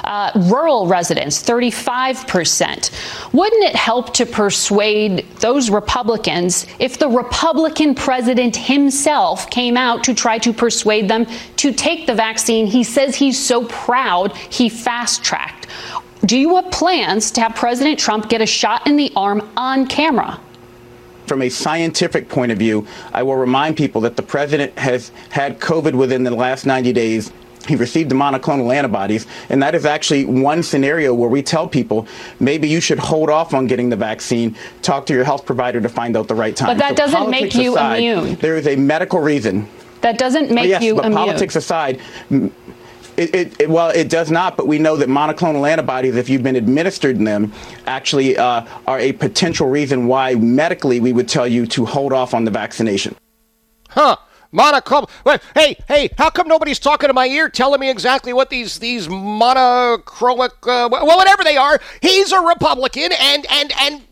Uh, 0.04 0.30
rural 0.50 0.86
residents, 0.86 1.42
35%. 1.42 3.32
Wouldn't 3.32 3.64
it 3.64 3.76
help 3.76 4.14
to 4.14 4.26
persuade 4.26 5.26
those 5.40 5.70
Republicans 5.70 6.66
if 6.78 6.98
the 6.98 7.08
Republican 7.08 7.94
president 7.94 8.56
himself 8.56 9.50
came 9.50 9.76
out 9.76 10.04
to 10.04 10.14
try 10.14 10.38
to 10.38 10.52
persuade 10.52 11.08
them 11.08 11.26
to 11.56 11.72
take 11.72 12.06
the 12.06 12.14
vaccine 12.14 12.66
he 12.66 12.84
says 12.84 13.14
he's 13.16 13.38
so 13.38 13.64
proud 13.66 14.36
he 14.36 14.68
fast 14.68 15.24
tracked? 15.24 15.66
Do 16.24 16.38
you 16.38 16.54
have 16.54 16.70
plans 16.70 17.32
to 17.32 17.40
have 17.40 17.56
President 17.56 17.98
Trump 17.98 18.28
get 18.28 18.40
a 18.40 18.46
shot 18.46 18.86
in 18.86 18.96
the 18.96 19.12
arm 19.16 19.50
on 19.56 19.86
camera? 19.86 20.38
From 21.26 21.42
a 21.42 21.48
scientific 21.48 22.28
point 22.28 22.52
of 22.52 22.58
view, 22.58 22.86
I 23.12 23.24
will 23.24 23.36
remind 23.36 23.76
people 23.76 24.00
that 24.02 24.16
the 24.16 24.22
president 24.22 24.78
has 24.78 25.10
had 25.30 25.58
COVID 25.58 25.94
within 25.94 26.22
the 26.22 26.30
last 26.30 26.64
90 26.64 26.92
days. 26.92 27.32
He 27.66 27.74
received 27.76 28.10
the 28.10 28.14
monoclonal 28.14 28.74
antibodies, 28.74 29.26
and 29.48 29.62
that 29.62 29.74
is 29.74 29.84
actually 29.84 30.24
one 30.24 30.62
scenario 30.62 31.14
where 31.14 31.28
we 31.28 31.42
tell 31.42 31.68
people 31.68 32.06
maybe 32.40 32.68
you 32.68 32.80
should 32.80 32.98
hold 32.98 33.30
off 33.30 33.54
on 33.54 33.66
getting 33.66 33.88
the 33.88 33.96
vaccine, 33.96 34.56
talk 34.82 35.06
to 35.06 35.14
your 35.14 35.24
health 35.24 35.46
provider 35.46 35.80
to 35.80 35.88
find 35.88 36.16
out 36.16 36.28
the 36.28 36.34
right 36.34 36.54
time. 36.56 36.68
But 36.68 36.78
that 36.78 36.90
so 36.90 37.06
doesn't 37.06 37.30
make 37.30 37.54
you 37.54 37.74
aside, 37.74 37.96
immune. 37.98 38.34
There 38.36 38.56
is 38.56 38.66
a 38.66 38.76
medical 38.76 39.20
reason. 39.20 39.68
That 40.02 40.18
doesn't 40.18 40.50
make 40.50 40.68
yes, 40.68 40.82
you 40.82 40.96
but 40.96 41.06
immune. 41.06 41.18
Politics 41.18 41.54
aside, 41.54 42.00
it, 43.16 43.34
it, 43.34 43.60
it, 43.62 43.70
well, 43.70 43.90
it 43.90 44.08
does 44.08 44.30
not, 44.30 44.56
but 44.56 44.66
we 44.66 44.78
know 44.78 44.96
that 44.96 45.08
monoclonal 45.08 45.68
antibodies, 45.68 46.16
if 46.16 46.28
you've 46.28 46.42
been 46.42 46.56
administered 46.56 47.18
them, 47.18 47.52
actually 47.86 48.36
uh, 48.36 48.66
are 48.86 48.98
a 48.98 49.12
potential 49.12 49.68
reason 49.68 50.06
why 50.06 50.34
medically 50.34 51.00
we 51.00 51.12
would 51.12 51.28
tell 51.28 51.46
you 51.46 51.66
to 51.66 51.84
hold 51.84 52.12
off 52.12 52.34
on 52.34 52.44
the 52.44 52.50
vaccination. 52.50 53.16
Huh. 53.90 54.16
Monoclonal. 54.52 55.08
Hey, 55.54 55.76
hey, 55.88 56.10
how 56.18 56.28
come 56.28 56.46
nobody's 56.46 56.78
talking 56.78 57.08
to 57.08 57.14
my 57.14 57.26
ear 57.26 57.48
telling 57.48 57.80
me 57.80 57.88
exactly 57.88 58.34
what 58.34 58.50
these 58.50 58.78
these 58.78 59.08
monochronic, 59.08 60.52
uh, 60.66 60.90
well, 60.92 61.06
whatever 61.06 61.42
they 61.42 61.56
are? 61.56 61.80
He's 62.02 62.32
a 62.32 62.40
Republican, 62.40 63.12
and 63.18 63.46
and 63.50 63.72
and 63.80 64.02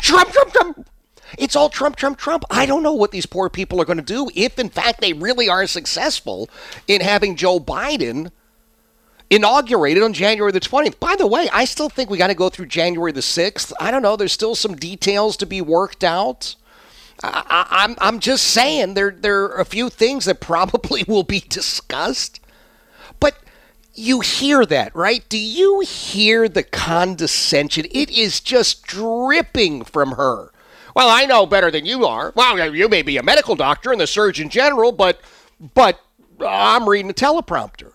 Trump, 0.00 0.30
Trump, 0.30 0.52
Trump. 0.52 0.90
It's 1.38 1.56
all 1.56 1.68
Trump, 1.68 1.96
Trump, 1.96 2.18
Trump. 2.18 2.44
I 2.50 2.66
don't 2.66 2.82
know 2.82 2.92
what 2.92 3.10
these 3.10 3.26
poor 3.26 3.48
people 3.48 3.80
are 3.80 3.84
going 3.84 3.98
to 3.98 4.04
do 4.04 4.30
if, 4.34 4.58
in 4.58 4.68
fact, 4.68 5.00
they 5.00 5.12
really 5.12 5.48
are 5.48 5.66
successful 5.66 6.48
in 6.86 7.00
having 7.00 7.36
Joe 7.36 7.58
Biden 7.60 8.30
inaugurated 9.30 10.02
on 10.02 10.12
January 10.12 10.52
the 10.52 10.60
20th. 10.60 10.98
By 10.98 11.14
the 11.16 11.26
way, 11.26 11.48
I 11.52 11.64
still 11.64 11.88
think 11.88 12.10
we 12.10 12.18
got 12.18 12.26
to 12.26 12.34
go 12.34 12.48
through 12.48 12.66
January 12.66 13.12
the 13.12 13.20
6th. 13.20 13.72
I 13.80 13.90
don't 13.90 14.02
know. 14.02 14.16
There's 14.16 14.32
still 14.32 14.56
some 14.56 14.74
details 14.74 15.36
to 15.38 15.46
be 15.46 15.60
worked 15.60 16.04
out. 16.04 16.56
I, 17.22 17.38
am 17.40 17.66
I'm, 17.70 17.96
I'm 18.00 18.20
just 18.20 18.46
saying 18.46 18.94
there, 18.94 19.10
there 19.10 19.44
are 19.44 19.60
a 19.60 19.64
few 19.64 19.88
things 19.88 20.24
that 20.24 20.40
probably 20.40 21.04
will 21.06 21.22
be 21.22 21.40
discussed. 21.40 22.40
But 23.20 23.36
you 23.94 24.20
hear 24.20 24.66
that, 24.66 24.94
right? 24.96 25.26
Do 25.28 25.38
you 25.38 25.80
hear 25.80 26.48
the 26.48 26.62
condescension? 26.62 27.86
It 27.90 28.10
is 28.10 28.40
just 28.40 28.82
dripping 28.82 29.84
from 29.84 30.12
her. 30.12 30.50
Well, 30.96 31.08
I 31.08 31.24
know 31.24 31.46
better 31.46 31.70
than 31.70 31.86
you 31.86 32.04
are. 32.04 32.32
Well, 32.34 32.74
you 32.74 32.88
may 32.88 33.02
be 33.02 33.16
a 33.16 33.22
medical 33.22 33.54
doctor 33.54 33.92
and 33.92 34.00
the 34.00 34.08
surgeon 34.08 34.48
general, 34.48 34.90
but 34.90 35.20
but 35.74 36.00
I'm 36.44 36.88
reading 36.88 37.10
a 37.10 37.14
teleprompter. 37.14 37.92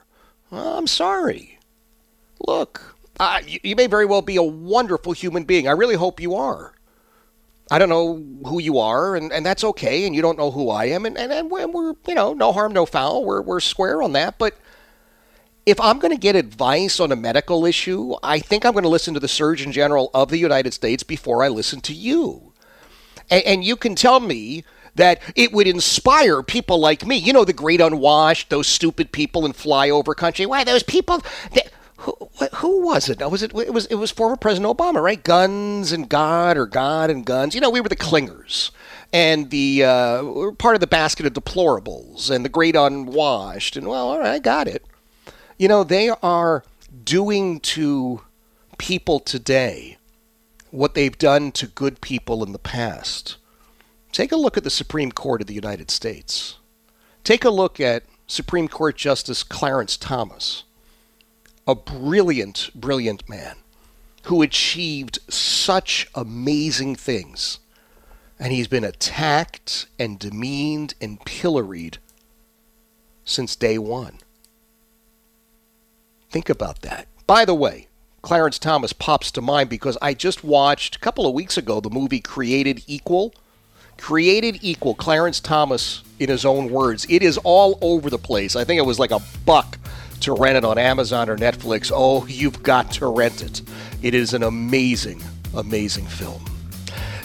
Well, 0.52 0.78
I'm 0.78 0.88
sorry. 0.88 1.60
Look, 2.40 2.96
uh, 3.20 3.42
you, 3.46 3.60
you 3.64 3.76
may 3.76 3.88
very 3.88 4.06
well 4.06 4.22
be 4.22 4.36
a 4.36 4.44
wonderful 4.44 5.14
human 5.14 5.44
being. 5.44 5.68
I 5.68 5.72
really 5.72 5.96
hope 5.96 6.20
you 6.20 6.36
are. 6.36 6.74
I 7.72 7.80
don't 7.80 7.90
know 7.90 8.24
who 8.48 8.60
you 8.60 8.78
are, 8.78 9.16
and, 9.16 9.32
and 9.32 9.44
that's 9.44 9.64
okay, 9.64 10.06
and 10.06 10.16
you 10.16 10.22
don't 10.22 10.38
know 10.38 10.52
who 10.52 10.70
I 10.70 10.86
am, 10.86 11.06
and, 11.06 11.18
and, 11.18 11.32
and 11.32 11.50
we're, 11.50 11.94
you 12.08 12.14
know, 12.14 12.34
no 12.34 12.52
harm, 12.52 12.74
no 12.74 12.86
foul. 12.86 13.26
We're, 13.26 13.42
we're 13.42 13.60
square 13.60 14.04
on 14.04 14.14
that. 14.14 14.38
But 14.38 14.56
if 15.66 15.80
I'm 15.82 15.98
going 15.98 16.12
to 16.14 16.20
get 16.20 16.36
advice 16.36 17.00
on 17.00 17.12
a 17.12 17.16
medical 17.16 17.66
issue, 17.66 18.14
I 18.22 18.38
think 18.38 18.66
I'm 18.66 18.74
going 18.74 18.84
to 18.84 18.90
listen 18.90 19.16
to 19.16 19.20
the 19.20 19.28
Surgeon 19.28 19.72
General 19.72 20.12
of 20.14 20.30
the 20.30 20.38
United 20.38 20.76
States 20.76 21.02
before 21.02 21.44
I 21.44 21.48
listen 21.48 21.82
to 21.82 21.94
you. 21.94 22.54
And, 23.32 23.44
and 23.44 23.64
you 23.64 23.76
can 23.76 23.96
tell 23.96 24.20
me 24.20 24.64
that 24.96 25.22
it 25.36 25.52
would 25.52 25.68
inspire 25.68 26.42
people 26.42 26.80
like 26.80 27.06
me. 27.06 27.18
You 27.18 27.34
know, 27.34 27.46
the 27.46 27.54
great 27.54 27.82
unwashed, 27.82 28.50
those 28.50 28.68
stupid 28.68 29.12
people 29.12 29.46
in 29.46 29.54
flyover 29.54 30.16
country. 30.16 30.46
Why 30.46 30.64
those 30.64 30.84
people? 30.84 31.22
That, 31.54 31.72
who, 31.98 32.18
who 32.56 32.86
was 32.86 33.10
it? 33.10 33.20
Was 33.20 33.42
it? 33.42 33.56
It 33.56 33.74
was. 33.74 33.86
It 33.88 33.96
was 33.96 34.12
former 34.12 34.36
President 34.36 34.78
Obama, 34.78 35.02
right? 35.02 35.22
Guns 35.22 35.92
and 35.92 36.10
God, 36.10 36.58
or 36.58 36.66
God 36.66 37.10
and 37.10 37.26
guns. 37.26 37.56
You 37.56 37.62
know, 37.62 37.70
we 37.70 37.82
were 37.82 37.90
the 37.90 37.96
clingers, 37.96 38.72
and 39.14 39.50
the 39.50 39.84
uh, 39.84 40.52
part 40.58 40.76
of 40.76 40.82
the 40.82 40.88
basket 40.88 41.26
of 41.26 41.34
deplorables, 41.34 42.30
and 42.30 42.44
the 42.44 42.50
great 42.50 42.76
unwashed. 42.76 43.78
And 43.78 43.88
well, 43.88 44.10
all 44.10 44.20
right, 44.20 44.34
I 44.34 44.40
got 44.40 44.68
it. 44.68 44.86
You 45.58 45.68
know, 45.68 45.84
they 45.84 46.10
are 46.10 46.64
doing 47.04 47.60
to 47.62 48.22
people 48.78 49.20
today 49.20 49.98
what 50.72 50.94
they've 50.94 51.18
done 51.18 51.52
to 51.54 51.68
good 51.68 52.02
people 52.02 52.44
in 52.44 52.52
the 52.52 52.60
past. 52.60 53.38
Take 54.16 54.32
a 54.32 54.38
look 54.38 54.56
at 54.56 54.64
the 54.64 54.70
Supreme 54.70 55.12
Court 55.12 55.42
of 55.42 55.48
the 55.48 55.54
United 55.54 55.92
States. 55.92 56.56
Take 57.26 57.44
a 57.44 57.50
look 57.50 57.82
at 57.82 58.06
Supreme 58.28 58.70
Court 58.70 58.96
Justice 58.96 59.44
Clarence 59.44 59.98
Thomas, 59.98 60.64
a 61.68 61.76
brilliant, 61.76 62.70
brilliant 62.74 63.28
man 63.28 63.58
who 64.24 64.42
achieved 64.42 65.20
such 65.28 66.08
amazing 66.16 66.96
things. 66.96 67.60
And 68.40 68.54
he's 68.54 68.70
been 68.70 68.86
attacked 68.86 69.88
and 70.00 70.18
demeaned 70.18 70.94
and 71.02 71.20
pilloried 71.26 71.98
since 73.26 73.58
day 73.58 73.78
one. 73.78 74.20
Think 76.30 76.50
about 76.50 76.84
that. 76.84 77.10
By 77.28 77.44
the 77.44 77.54
way, 77.54 77.90
Clarence 78.22 78.60
Thomas 78.60 78.94
pops 78.94 79.30
to 79.32 79.42
mind 79.42 79.70
because 79.70 79.98
I 80.02 80.14
just 80.14 80.42
watched 80.42 80.96
a 80.96 81.00
couple 81.00 81.28
of 81.28 81.34
weeks 81.34 81.58
ago 81.58 81.82
the 81.82 81.90
movie 81.90 82.22
Created 82.22 82.82
Equal 82.88 83.34
created 83.98 84.60
equal. 84.62 84.96
Clarence 84.96 85.40
Thomas, 85.40 86.04
in 86.20 86.30
his 86.30 86.46
own 86.46 86.70
words, 86.70 87.06
it 87.10 87.24
is 87.24 87.38
all 87.40 87.78
over 87.82 88.10
the 88.10 88.18
place. 88.18 88.56
I 88.56 88.64
think 88.64 88.80
it 88.80 88.86
was 88.86 89.00
like 89.00 89.12
a 89.12 89.22
buck 89.46 89.78
to 90.22 90.34
rent 90.34 90.58
it 90.58 90.66
on 90.66 90.78
Amazon 90.78 91.30
or 91.30 91.38
Netflix, 91.38 91.92
oh, 91.94 92.26
you've 92.26 92.64
got 92.64 92.92
to 92.92 93.08
rent 93.08 93.42
it. 93.42 93.62
It 94.02 94.14
is 94.14 94.34
an 94.34 94.44
amazing, 94.44 95.22
amazing 95.56 96.06
film. 96.06 96.44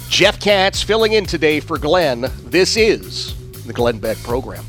Jeff 0.09 0.41
Katz 0.41 0.83
filling 0.83 1.13
in 1.13 1.25
today 1.25 1.61
for 1.61 1.79
Glenn. 1.79 2.27
This 2.45 2.77
is 2.77 3.35
the 3.65 3.73
Glenn 3.73 3.99
Beck 3.99 4.19
program. 4.19 4.65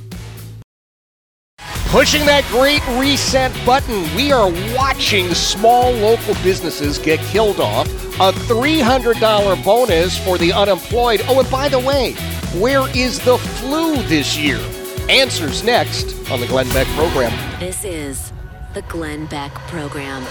Pushing 1.88 2.26
that 2.26 2.46
great 2.46 2.82
reset 2.98 3.52
button, 3.66 4.04
we 4.16 4.32
are 4.32 4.50
watching 4.78 5.34
small 5.34 5.92
local 5.92 6.36
businesses 6.36 6.98
get 6.98 7.20
killed 7.20 7.60
off. 7.60 7.88
A 8.20 8.32
$300 8.32 9.64
bonus 9.64 10.24
for 10.24 10.38
the 10.38 10.52
unemployed. 10.54 11.22
Oh, 11.28 11.40
and 11.40 11.50
by 11.50 11.70
the 11.70 11.80
way, 11.80 12.12
where 12.60 12.88
is 12.96 13.20
the 13.20 13.38
flu 13.38 13.96
this 14.04 14.38
year? 14.38 14.60
Answers 15.10 15.64
next 15.64 16.30
on 16.30 16.40
the 16.40 16.46
Glenn 16.46 16.70
Beck 16.70 16.88
program. 16.90 17.32
This 17.60 17.84
is 17.84 18.32
the 18.74 18.82
Glenn 18.84 19.26
Beck 19.28 19.54
program. 19.70 20.24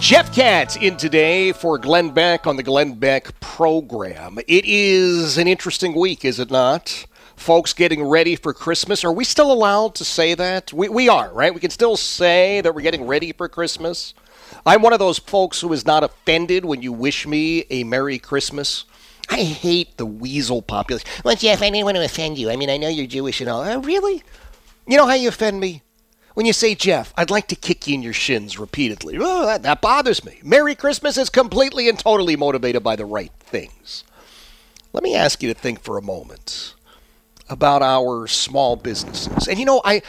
Jeff 0.00 0.32
Katz 0.32 0.76
in 0.76 0.96
today 0.96 1.52
for 1.52 1.76
Glenn 1.76 2.10
Beck 2.10 2.46
on 2.46 2.56
the 2.56 2.62
Glenn 2.62 2.94
Beck 2.94 3.38
program. 3.40 4.38
It 4.46 4.64
is 4.64 5.36
an 5.36 5.48
interesting 5.48 5.94
week, 5.94 6.24
is 6.24 6.38
it 6.38 6.50
not? 6.50 7.04
Folks 7.38 7.72
getting 7.72 8.02
ready 8.02 8.34
for 8.34 8.52
Christmas. 8.52 9.04
Are 9.04 9.12
we 9.12 9.24
still 9.24 9.52
allowed 9.52 9.94
to 9.94 10.04
say 10.04 10.34
that? 10.34 10.72
We, 10.72 10.88
we 10.88 11.08
are, 11.08 11.32
right? 11.32 11.54
We 11.54 11.60
can 11.60 11.70
still 11.70 11.96
say 11.96 12.60
that 12.60 12.74
we're 12.74 12.82
getting 12.82 13.06
ready 13.06 13.32
for 13.32 13.48
Christmas. 13.48 14.12
I'm 14.66 14.82
one 14.82 14.92
of 14.92 14.98
those 14.98 15.20
folks 15.20 15.60
who 15.60 15.72
is 15.72 15.86
not 15.86 16.02
offended 16.02 16.64
when 16.64 16.82
you 16.82 16.92
wish 16.92 17.28
me 17.28 17.64
a 17.70 17.84
Merry 17.84 18.18
Christmas. 18.18 18.84
I 19.30 19.44
hate 19.44 19.96
the 19.98 20.04
weasel 20.04 20.62
population. 20.62 21.08
Well, 21.24 21.36
Jeff, 21.36 21.62
I 21.62 21.70
didn't 21.70 21.84
want 21.84 21.96
to 21.96 22.04
offend 22.04 22.38
you. 22.38 22.50
I 22.50 22.56
mean, 22.56 22.70
I 22.70 22.76
know 22.76 22.88
you're 22.88 23.06
Jewish 23.06 23.40
and 23.40 23.48
all. 23.48 23.62
Oh, 23.62 23.80
really? 23.82 24.22
You 24.88 24.96
know 24.96 25.06
how 25.06 25.14
you 25.14 25.28
offend 25.28 25.60
me? 25.60 25.82
When 26.34 26.44
you 26.44 26.52
say, 26.52 26.74
Jeff, 26.74 27.14
I'd 27.16 27.30
like 27.30 27.46
to 27.48 27.56
kick 27.56 27.86
you 27.86 27.94
in 27.94 28.02
your 28.02 28.12
shins 28.12 28.58
repeatedly. 28.58 29.16
Oh, 29.18 29.46
that, 29.46 29.62
that 29.62 29.80
bothers 29.80 30.24
me. 30.24 30.40
Merry 30.42 30.74
Christmas 30.74 31.16
is 31.16 31.30
completely 31.30 31.88
and 31.88 31.98
totally 31.98 32.34
motivated 32.34 32.82
by 32.82 32.96
the 32.96 33.06
right 33.06 33.32
things. 33.38 34.02
Let 34.92 35.04
me 35.04 35.14
ask 35.14 35.40
you 35.40 35.52
to 35.52 35.58
think 35.58 35.82
for 35.82 35.96
a 35.96 36.02
moment 36.02 36.74
about 37.50 37.82
our 37.82 38.26
small 38.26 38.76
businesses. 38.76 39.48
And 39.48 39.58
you 39.58 39.64
know, 39.64 39.80
I 39.84 40.02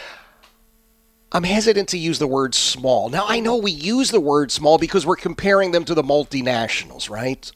I'm 1.31 1.43
hesitant 1.43 1.89
to 1.89 1.97
use 1.97 2.17
the 2.17 2.27
word 2.27 2.55
small. 2.55 3.09
Now, 3.09 3.25
I 3.27 3.39
know 3.39 3.55
we 3.55 3.71
use 3.71 4.09
the 4.09 4.19
word 4.19 4.51
small 4.51 4.79
because 4.79 5.05
we're 5.05 5.15
comparing 5.15 5.71
them 5.71 5.85
to 5.85 5.93
the 5.93 6.01
multinationals, 6.03 7.09
right? 7.09 7.51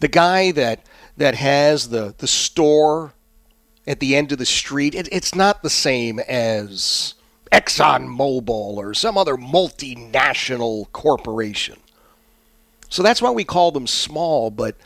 The 0.00 0.08
guy 0.08 0.52
that 0.52 0.86
that 1.16 1.34
has 1.34 1.90
the 1.90 2.14
the 2.16 2.26
store 2.26 3.12
at 3.86 4.00
the 4.00 4.16
end 4.16 4.32
of 4.32 4.38
the 4.38 4.46
street, 4.46 4.94
it, 4.94 5.08
it's 5.10 5.34
not 5.34 5.62
the 5.62 5.70
same 5.70 6.18
as 6.20 7.14
ExxonMobil 7.52 8.48
or 8.76 8.94
some 8.94 9.16
other 9.16 9.36
multinational 9.36 10.90
corporation. 10.92 11.78
So 12.90 13.02
that's 13.02 13.20
why 13.20 13.30
we 13.30 13.44
call 13.44 13.70
them 13.70 13.86
small, 13.86 14.50
but 14.50 14.76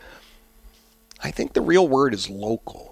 I 1.23 1.31
think 1.31 1.53
the 1.53 1.61
real 1.61 1.87
word 1.87 2.15
is 2.15 2.29
local. 2.29 2.92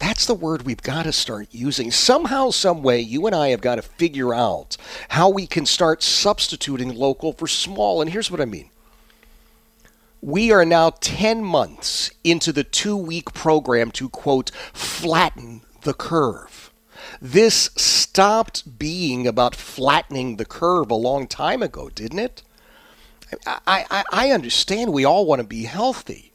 That's 0.00 0.24
the 0.24 0.34
word 0.34 0.62
we've 0.62 0.82
got 0.82 1.02
to 1.02 1.12
start 1.12 1.48
using. 1.50 1.90
Somehow, 1.90 2.50
some 2.50 2.82
way, 2.82 3.00
you 3.00 3.26
and 3.26 3.36
I 3.36 3.48
have 3.48 3.60
got 3.60 3.74
to 3.74 3.82
figure 3.82 4.34
out 4.34 4.78
how 5.10 5.28
we 5.28 5.46
can 5.46 5.66
start 5.66 6.02
substituting 6.02 6.94
local 6.94 7.34
for 7.34 7.46
small. 7.46 8.00
And 8.00 8.10
here's 8.10 8.30
what 8.30 8.40
I 8.40 8.46
mean. 8.46 8.70
We 10.22 10.52
are 10.52 10.64
now 10.64 10.90
10 11.00 11.44
months 11.44 12.10
into 12.24 12.50
the 12.50 12.64
two 12.64 12.96
week 12.96 13.34
program 13.34 13.90
to, 13.92 14.08
quote, 14.08 14.50
flatten 14.72 15.60
the 15.82 15.94
curve. 15.94 16.72
This 17.20 17.70
stopped 17.76 18.78
being 18.78 19.26
about 19.26 19.54
flattening 19.54 20.36
the 20.36 20.46
curve 20.46 20.90
a 20.90 20.94
long 20.94 21.26
time 21.26 21.62
ago, 21.62 21.90
didn't 21.90 22.20
it? 22.20 22.42
I, 23.46 23.84
I, 23.90 24.04
I 24.12 24.30
understand 24.30 24.92
we 24.92 25.04
all 25.04 25.26
want 25.26 25.40
to 25.40 25.46
be 25.46 25.64
healthy. 25.64 26.29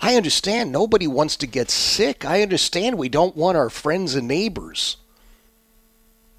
I 0.00 0.16
understand 0.16 0.70
nobody 0.70 1.06
wants 1.06 1.36
to 1.36 1.46
get 1.46 1.70
sick. 1.70 2.24
I 2.24 2.42
understand 2.42 2.98
we 2.98 3.08
don't 3.08 3.36
want 3.36 3.56
our 3.56 3.70
friends 3.70 4.14
and 4.14 4.28
neighbors 4.28 4.98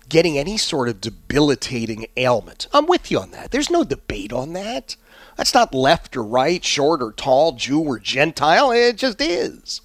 getting 0.09 0.37
any 0.37 0.57
sort 0.57 0.87
of 0.87 1.01
debilitating 1.01 2.07
ailment. 2.15 2.67
I'm 2.73 2.85
with 2.85 3.11
you 3.11 3.19
on 3.19 3.31
that. 3.31 3.51
There's 3.51 3.69
no 3.69 3.83
debate 3.83 4.31
on 4.31 4.53
that. 4.53 4.95
That's 5.35 5.53
not 5.53 5.73
left 5.73 6.15
or 6.15 6.23
right, 6.23 6.63
short 6.63 7.01
or 7.01 7.11
tall, 7.11 7.53
Jew 7.53 7.81
or 7.81 7.99
Gentile. 7.99 8.71
It 8.71 8.97
just 8.97 9.21
is. 9.21 9.81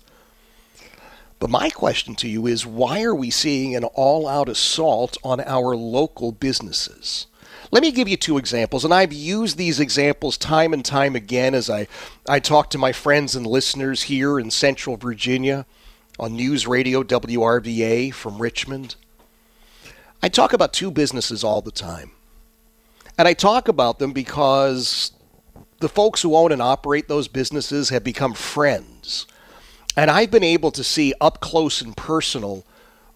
But 1.39 1.51
my 1.51 1.71
question 1.71 2.15
to 2.17 2.29
you 2.29 2.47
is 2.47 2.65
why 2.65 3.03
are 3.03 3.15
we 3.15 3.31
seeing 3.31 3.75
an 3.75 3.85
all 3.85 4.29
out 4.29 4.49
assault 4.49 5.19
on 5.25 5.41
our 5.41 5.75
local 5.75 6.31
businesses? 6.31 7.27
Let 7.73 7.83
me 7.83 7.91
give 7.91 8.07
you 8.07 8.19
two 8.19 8.37
examples, 8.37 8.85
and 8.85 8.93
I've 8.93 9.15
used 9.15 9.57
these 9.57 9.81
examples 9.81 10.37
time 10.37 10.75
and 10.75 10.85
time 10.85 11.17
again 11.17 11.55
as 11.55 11.71
I, 11.71 11.89
I 12.29 12.39
talk 12.39 12.69
to 12.71 12.79
my 12.79 12.93
friends 12.93 13.35
and 13.35 13.47
listeners 13.47 14.03
here 14.03 14.39
in 14.39 14.51
Central 14.51 14.99
Virginia 14.99 15.65
on 16.19 16.37
News 16.37 16.67
Radio 16.67 17.03
WRVA 17.03 18.13
from 18.13 18.43
Richmond. 18.43 18.97
I 20.23 20.29
talk 20.29 20.53
about 20.53 20.75
two 20.75 20.91
businesses 20.91 21.43
all 21.43 21.63
the 21.63 21.71
time. 21.71 22.11
And 23.17 23.27
I 23.27 23.33
talk 23.33 23.69
about 23.69 23.99
them 23.99 24.13
because 24.13 25.13
the 25.79 25.89
folks 25.89 26.21
who 26.21 26.37
own 26.37 26.53
and 26.53 26.61
operate 26.61 27.09
those 27.09 27.27
businesses 27.27 27.89
have 27.89 28.05
become 28.05 28.35
friends. 28.35 29.27
And 29.97 30.11
I've 30.11 30.31
been 30.31 30.45
able 30.45 30.73
to 30.73 30.85
see 30.85 31.15
up 31.23 31.41
close 31.41 31.81
and 31.81 31.97
personal 31.97 32.67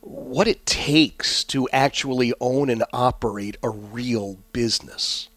what 0.07 0.47
it 0.47 0.65
takes 0.65 1.43
to 1.43 1.69
actually 1.71 2.33
own 2.41 2.71
and 2.71 2.85
operate 2.93 3.57
a 3.61 3.69
real 3.69 4.39
business. 4.53 5.29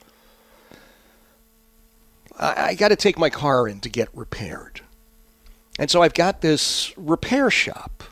I, 2.40 2.68
I 2.68 2.76
got 2.76 2.90
to 2.90 2.96
take 2.96 3.18
my 3.18 3.32
car 3.32 3.68
in 3.68 3.80
to 3.80 3.90
get 3.90 4.10
repaired. 4.14 4.82
And 5.80 5.90
so 5.90 6.04
I've 6.04 6.14
got 6.14 6.42
this 6.42 6.94
repair 6.98 7.50
shop, 7.50 8.04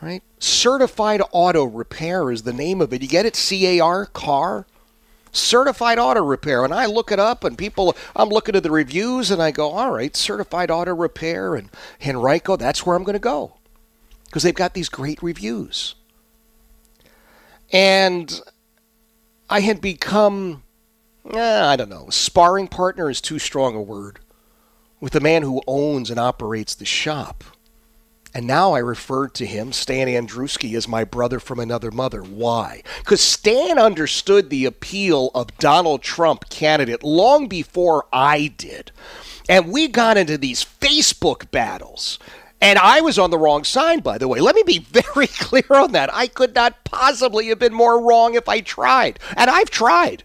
right? 0.00 0.22
Certified 0.38 1.20
Auto 1.30 1.64
Repair 1.64 2.30
is 2.30 2.44
the 2.44 2.54
name 2.54 2.80
of 2.80 2.92
it. 2.94 3.02
You 3.02 3.08
get 3.08 3.26
it, 3.26 3.36
C 3.36 3.78
A 3.78 3.84
R, 3.84 4.06
car. 4.06 4.66
Certified 5.30 5.98
Auto 5.98 6.24
Repair. 6.24 6.64
And 6.64 6.72
I 6.72 6.86
look 6.86 7.12
it 7.12 7.18
up, 7.18 7.44
and 7.44 7.58
people, 7.58 7.94
I'm 8.16 8.28
looking 8.30 8.56
at 8.56 8.62
the 8.62 8.70
reviews, 8.70 9.30
and 9.30 9.42
I 9.42 9.50
go, 9.50 9.70
all 9.70 9.90
right, 9.90 10.16
Certified 10.16 10.70
Auto 10.70 10.94
Repair 10.94 11.54
and 11.54 11.68
Henrico, 12.06 12.56
that's 12.56 12.86
where 12.86 12.96
I'm 12.96 13.04
going 13.04 13.14
to 13.14 13.18
go 13.18 13.56
because 14.32 14.44
they've 14.44 14.54
got 14.54 14.72
these 14.72 14.88
great 14.88 15.22
reviews. 15.22 15.94
And 17.70 18.40
I 19.50 19.60
had 19.60 19.82
become, 19.82 20.62
eh, 21.30 21.66
I 21.66 21.76
don't 21.76 21.90
know, 21.90 22.08
sparring 22.08 22.68
partner 22.68 23.10
is 23.10 23.20
too 23.20 23.38
strong 23.38 23.76
a 23.76 23.82
word, 23.82 24.20
with 25.00 25.12
the 25.12 25.20
man 25.20 25.42
who 25.42 25.60
owns 25.66 26.08
and 26.08 26.18
operates 26.18 26.74
the 26.74 26.86
shop. 26.86 27.44
And 28.32 28.46
now 28.46 28.72
I 28.72 28.78
refer 28.78 29.28
to 29.28 29.44
him, 29.44 29.70
Stan 29.70 30.08
Andruski, 30.08 30.74
as 30.78 30.88
my 30.88 31.04
brother 31.04 31.38
from 31.38 31.60
another 31.60 31.90
mother. 31.90 32.22
Why? 32.22 32.82
Because 33.00 33.20
Stan 33.20 33.78
understood 33.78 34.48
the 34.48 34.64
appeal 34.64 35.30
of 35.34 35.58
Donald 35.58 36.00
Trump 36.00 36.48
candidate 36.48 37.02
long 37.02 37.48
before 37.48 38.06
I 38.10 38.54
did. 38.56 38.92
And 39.46 39.70
we 39.70 39.88
got 39.88 40.16
into 40.16 40.38
these 40.38 40.64
Facebook 40.64 41.50
battles 41.50 42.18
and 42.62 42.78
I 42.78 43.00
was 43.00 43.18
on 43.18 43.30
the 43.30 43.38
wrong 43.38 43.64
side, 43.64 44.04
by 44.04 44.18
the 44.18 44.28
way. 44.28 44.38
Let 44.40 44.54
me 44.54 44.62
be 44.62 44.78
very 44.90 45.26
clear 45.26 45.66
on 45.70 45.92
that. 45.92 46.14
I 46.14 46.28
could 46.28 46.54
not 46.54 46.84
possibly 46.84 47.48
have 47.48 47.58
been 47.58 47.74
more 47.74 48.00
wrong 48.00 48.34
if 48.34 48.48
I 48.48 48.60
tried. 48.60 49.18
And 49.36 49.50
I've 49.50 49.68
tried. 49.68 50.22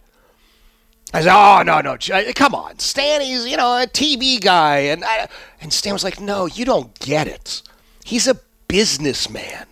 I 1.12 1.22
said, 1.22 1.32
oh, 1.34 1.62
no, 1.62 1.80
no, 1.80 1.96
uh, 2.14 2.32
come 2.34 2.54
on. 2.54 2.78
Stan, 2.78 3.22
he's, 3.22 3.46
you 3.46 3.56
know, 3.56 3.82
a 3.82 3.86
TV 3.86 4.40
guy. 4.40 4.78
And, 4.78 5.04
I, 5.04 5.28
and 5.60 5.72
Stan 5.72 5.94
was 5.94 6.04
like, 6.04 6.20
no, 6.20 6.46
you 6.46 6.64
don't 6.64 6.96
get 7.00 7.26
it. 7.26 7.62
He's 8.04 8.28
a 8.28 8.38
businessman. 8.68 9.66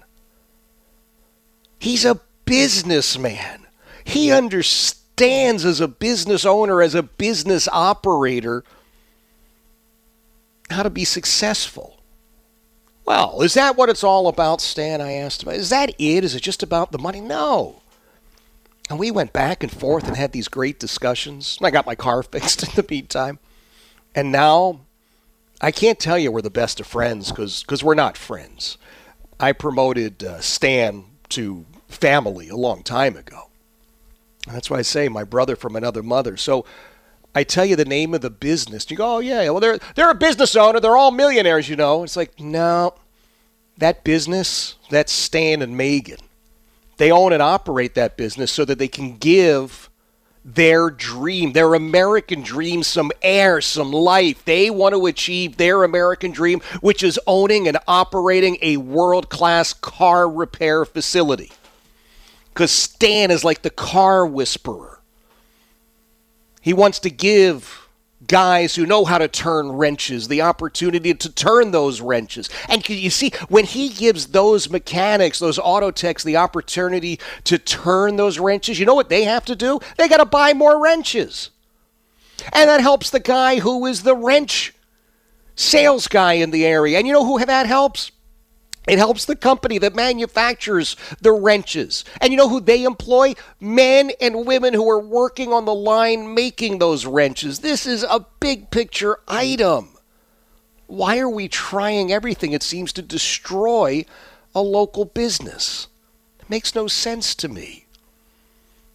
He's 1.78 2.05
a 2.05 2.20
businessman. 2.47 3.66
He 4.02 4.32
understands 4.32 5.64
as 5.64 5.80
a 5.80 5.88
business 5.88 6.44
owner, 6.44 6.82
as 6.82 6.94
a 6.97 7.02
business 7.02 7.68
operator, 7.70 8.64
how 10.70 10.82
to 10.82 10.90
be 10.90 11.05
successful. 11.05 11.95
Well, 13.06 13.40
is 13.42 13.54
that 13.54 13.76
what 13.76 13.88
it's 13.88 14.02
all 14.02 14.26
about, 14.26 14.60
Stan? 14.60 15.00
I 15.00 15.12
asked 15.12 15.44
him. 15.44 15.50
Is 15.50 15.70
that 15.70 15.94
it? 15.96 16.24
Is 16.24 16.34
it 16.34 16.42
just 16.42 16.62
about 16.64 16.90
the 16.90 16.98
money? 16.98 17.20
No. 17.20 17.82
And 18.90 18.98
we 18.98 19.10
went 19.12 19.32
back 19.32 19.62
and 19.62 19.72
forth 19.72 20.06
and 20.08 20.16
had 20.16 20.32
these 20.32 20.48
great 20.48 20.80
discussions. 20.80 21.56
I 21.62 21.70
got 21.70 21.86
my 21.86 21.94
car 21.94 22.22
fixed 22.24 22.64
in 22.64 22.70
the 22.74 22.86
meantime. 22.88 23.38
And 24.14 24.32
now 24.32 24.80
I 25.60 25.70
can't 25.70 26.00
tell 26.00 26.18
you 26.18 26.32
we're 26.32 26.42
the 26.42 26.50
best 26.50 26.80
of 26.80 26.86
friends 26.86 27.30
because 27.30 27.84
we're 27.84 27.94
not 27.94 28.18
friends. 28.18 28.76
I 29.38 29.52
promoted 29.52 30.24
uh, 30.24 30.40
Stan 30.40 31.04
to 31.30 31.64
family 31.88 32.48
a 32.48 32.56
long 32.56 32.82
time 32.82 33.16
ago. 33.16 33.50
That's 34.46 34.70
why 34.70 34.78
I 34.78 34.82
say 34.82 35.08
my 35.08 35.24
brother 35.24 35.54
from 35.56 35.76
another 35.76 36.02
mother. 36.02 36.36
So 36.36 36.64
I 37.36 37.44
tell 37.44 37.66
you 37.66 37.76
the 37.76 37.84
name 37.84 38.14
of 38.14 38.22
the 38.22 38.30
business. 38.30 38.90
You 38.90 38.96
go, 38.96 39.16
oh 39.16 39.18
yeah, 39.18 39.50
well 39.50 39.60
they're 39.60 39.78
they're 39.94 40.10
a 40.10 40.14
business 40.14 40.56
owner. 40.56 40.80
They're 40.80 40.96
all 40.96 41.10
millionaires, 41.10 41.68
you 41.68 41.76
know. 41.76 42.02
It's 42.02 42.16
like 42.16 42.40
no, 42.40 42.94
that 43.76 44.04
business, 44.04 44.76
that's 44.88 45.12
Stan 45.12 45.60
and 45.60 45.76
Megan. 45.76 46.16
They 46.96 47.12
own 47.12 47.34
and 47.34 47.42
operate 47.42 47.94
that 47.94 48.16
business 48.16 48.50
so 48.50 48.64
that 48.64 48.78
they 48.78 48.88
can 48.88 49.18
give 49.18 49.90
their 50.46 50.88
dream, 50.88 51.52
their 51.52 51.74
American 51.74 52.40
dream, 52.40 52.82
some 52.82 53.12
air, 53.20 53.60
some 53.60 53.92
life. 53.92 54.42
They 54.46 54.70
want 54.70 54.94
to 54.94 55.04
achieve 55.04 55.58
their 55.58 55.84
American 55.84 56.30
dream, 56.30 56.60
which 56.80 57.02
is 57.02 57.20
owning 57.26 57.68
and 57.68 57.76
operating 57.86 58.56
a 58.62 58.78
world 58.78 59.28
class 59.28 59.74
car 59.74 60.26
repair 60.26 60.86
facility. 60.86 61.52
Because 62.54 62.70
Stan 62.70 63.30
is 63.30 63.44
like 63.44 63.60
the 63.60 63.68
car 63.68 64.26
whisperer. 64.26 64.95
He 66.66 66.72
wants 66.72 66.98
to 66.98 67.10
give 67.10 67.86
guys 68.26 68.74
who 68.74 68.86
know 68.86 69.05
how 69.05 69.18
to 69.18 69.28
turn 69.28 69.70
wrenches 69.70 70.26
the 70.26 70.43
opportunity 70.43 71.14
to 71.14 71.32
turn 71.32 71.70
those 71.70 72.01
wrenches. 72.01 72.51
And 72.68 72.86
you 72.88 73.09
see, 73.09 73.30
when 73.48 73.64
he 73.64 73.88
gives 73.88 74.26
those 74.26 74.68
mechanics, 74.68 75.38
those 75.38 75.60
auto 75.60 75.93
techs, 75.93 76.24
the 76.24 76.38
opportunity 76.38 77.20
to 77.44 77.56
turn 77.56 78.16
those 78.16 78.40
wrenches, 78.40 78.80
you 78.80 78.84
know 78.84 78.97
what 78.97 79.10
they 79.10 79.22
have 79.22 79.44
to 79.44 79.55
do? 79.55 79.78
They 79.97 80.09
got 80.09 80.16
to 80.16 80.24
buy 80.24 80.55
more 80.55 80.82
wrenches. 80.82 81.51
And 82.52 82.68
that 82.68 82.80
helps 82.80 83.10
the 83.10 83.20
guy 83.20 83.60
who 83.60 83.86
is 83.86 84.02
the 84.02 84.16
wrench 84.16 84.74
sales 85.55 86.09
guy 86.09 86.32
in 86.32 86.51
the 86.51 86.66
area. 86.66 86.98
And 86.98 87.06
you 87.06 87.12
know 87.12 87.24
who 87.24 87.44
that 87.44 87.66
helps? 87.66 88.10
It 88.86 88.98
helps 88.98 89.24
the 89.24 89.36
company 89.36 89.78
that 89.78 89.96
manufactures 89.96 90.96
the 91.20 91.32
wrenches. 91.32 92.04
And 92.20 92.32
you 92.32 92.36
know 92.36 92.48
who 92.48 92.60
they 92.60 92.84
employ? 92.84 93.34
Men 93.58 94.12
and 94.20 94.46
women 94.46 94.74
who 94.74 94.88
are 94.88 95.00
working 95.00 95.52
on 95.52 95.64
the 95.64 95.74
line 95.74 96.34
making 96.34 96.78
those 96.78 97.04
wrenches. 97.04 97.60
This 97.60 97.86
is 97.86 98.04
a 98.04 98.26
big 98.38 98.70
picture 98.70 99.18
item. 99.26 99.90
Why 100.86 101.18
are 101.18 101.28
we 101.28 101.48
trying 101.48 102.12
everything, 102.12 102.52
it 102.52 102.62
seems, 102.62 102.92
to 102.92 103.02
destroy 103.02 104.04
a 104.54 104.62
local 104.62 105.04
business? 105.04 105.88
It 106.40 106.48
makes 106.48 106.74
no 106.74 106.86
sense 106.86 107.34
to 107.36 107.48
me. 107.48 107.86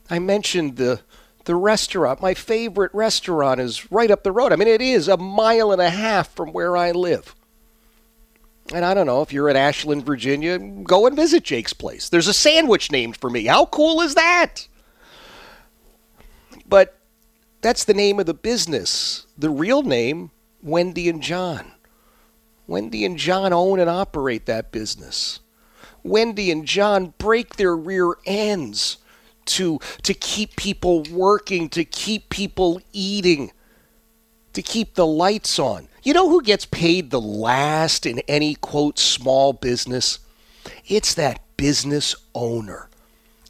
I 0.10 0.20
mentioned 0.20 0.78
the 0.78 1.02
the 1.46 1.56
restaurant. 1.56 2.22
My 2.22 2.34
favorite 2.34 2.94
restaurant 2.94 3.60
is 3.60 3.92
right 3.92 4.12
up 4.12 4.24
the 4.24 4.32
road. 4.32 4.54
I 4.54 4.56
mean, 4.56 4.68
it 4.68 4.82
is 4.82 5.08
a 5.08 5.18
mile 5.18 5.72
and 5.72 5.82
a 5.82 5.90
half 5.90 6.34
from 6.36 6.54
where 6.54 6.78
I 6.78 6.92
live. 6.92 7.36
And 8.74 8.86
I 8.86 8.94
don't 8.94 9.06
know 9.06 9.22
if 9.22 9.34
you're 9.34 9.50
at 9.50 9.56
Ashland, 9.56 10.06
Virginia, 10.06 10.58
go 10.58 11.06
and 11.06 11.16
visit 11.16 11.44
Jake's 11.44 11.74
place. 11.74 12.10
There's 12.10 12.28
a 12.28 12.34
sandwich 12.34 12.92
named 12.92 13.18
for 13.18 13.30
me. 13.30 13.46
How 13.46 13.66
cool 13.66 14.02
is 14.02 14.16
that? 14.16 14.68
But 16.68 16.98
that's 17.62 17.84
the 17.84 17.94
name 17.94 18.20
of 18.20 18.26
the 18.26 18.34
business. 18.34 19.26
The 19.38 19.50
real 19.50 19.84
name, 19.84 20.32
Wendy 20.64 21.10
and 21.10 21.22
John. 21.22 21.74
Wendy 22.66 23.04
and 23.04 23.18
John 23.18 23.52
own 23.52 23.80
and 23.80 23.90
operate 23.90 24.46
that 24.46 24.72
business. 24.72 25.42
Wendy 26.04 26.50
and 26.50 26.66
John 26.66 27.14
break 27.18 27.58
their 27.58 27.76
rear 27.76 28.16
ends 28.26 28.98
to, 29.46 29.80
to 30.04 30.14
keep 30.14 30.56
people 30.56 31.04
working, 31.12 31.68
to 31.70 31.84
keep 31.84 32.30
people 32.30 32.80
eating, 32.94 33.52
to 34.54 34.62
keep 34.62 34.96
the 34.96 35.06
lights 35.06 35.60
on. 35.60 35.88
You 36.04 36.14
know 36.14 36.30
who 36.30 36.42
gets 36.42 36.66
paid 36.66 37.12
the 37.12 37.22
last 37.22 38.06
in 38.06 38.20
any 38.28 38.56
quote 38.56 38.98
small 38.98 39.54
business? 39.54 40.20
It's 40.88 41.14
that 41.14 41.42
business 41.58 42.16
owner. 42.34 42.90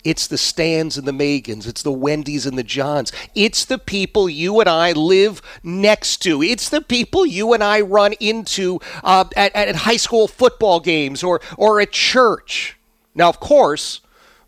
It's 0.04 0.28
the 0.28 0.38
Stans 0.38 0.98
and 0.98 1.08
the 1.08 1.12
Megans. 1.12 1.68
It's 1.68 1.84
the 1.84 1.92
Wendy's 1.92 2.46
and 2.46 2.58
the 2.58 2.64
Johns. 2.64 3.12
It's 3.36 3.66
the 3.66 3.78
people 3.78 4.28
you 4.30 4.60
and 4.60 4.68
I 4.68 4.94
live 4.94 5.42
next 5.64 6.18
to. 6.24 6.42
It's 6.42 6.70
the 6.70 6.82
people 6.82 7.26
you 7.26 7.54
and 7.54 7.64
I 7.64 7.82
run 7.82 8.14
into 8.20 8.80
uh, 9.04 9.26
at, 9.36 9.56
at 9.56 9.76
high 9.76 9.98
school 9.98 10.28
football 10.28 10.80
games 10.80 11.24
or, 11.24 11.40
or 11.58 11.80
at 11.80 11.92
church. 11.92 12.78
Now, 13.14 13.30
of 13.30 13.40
course, 13.40 14.02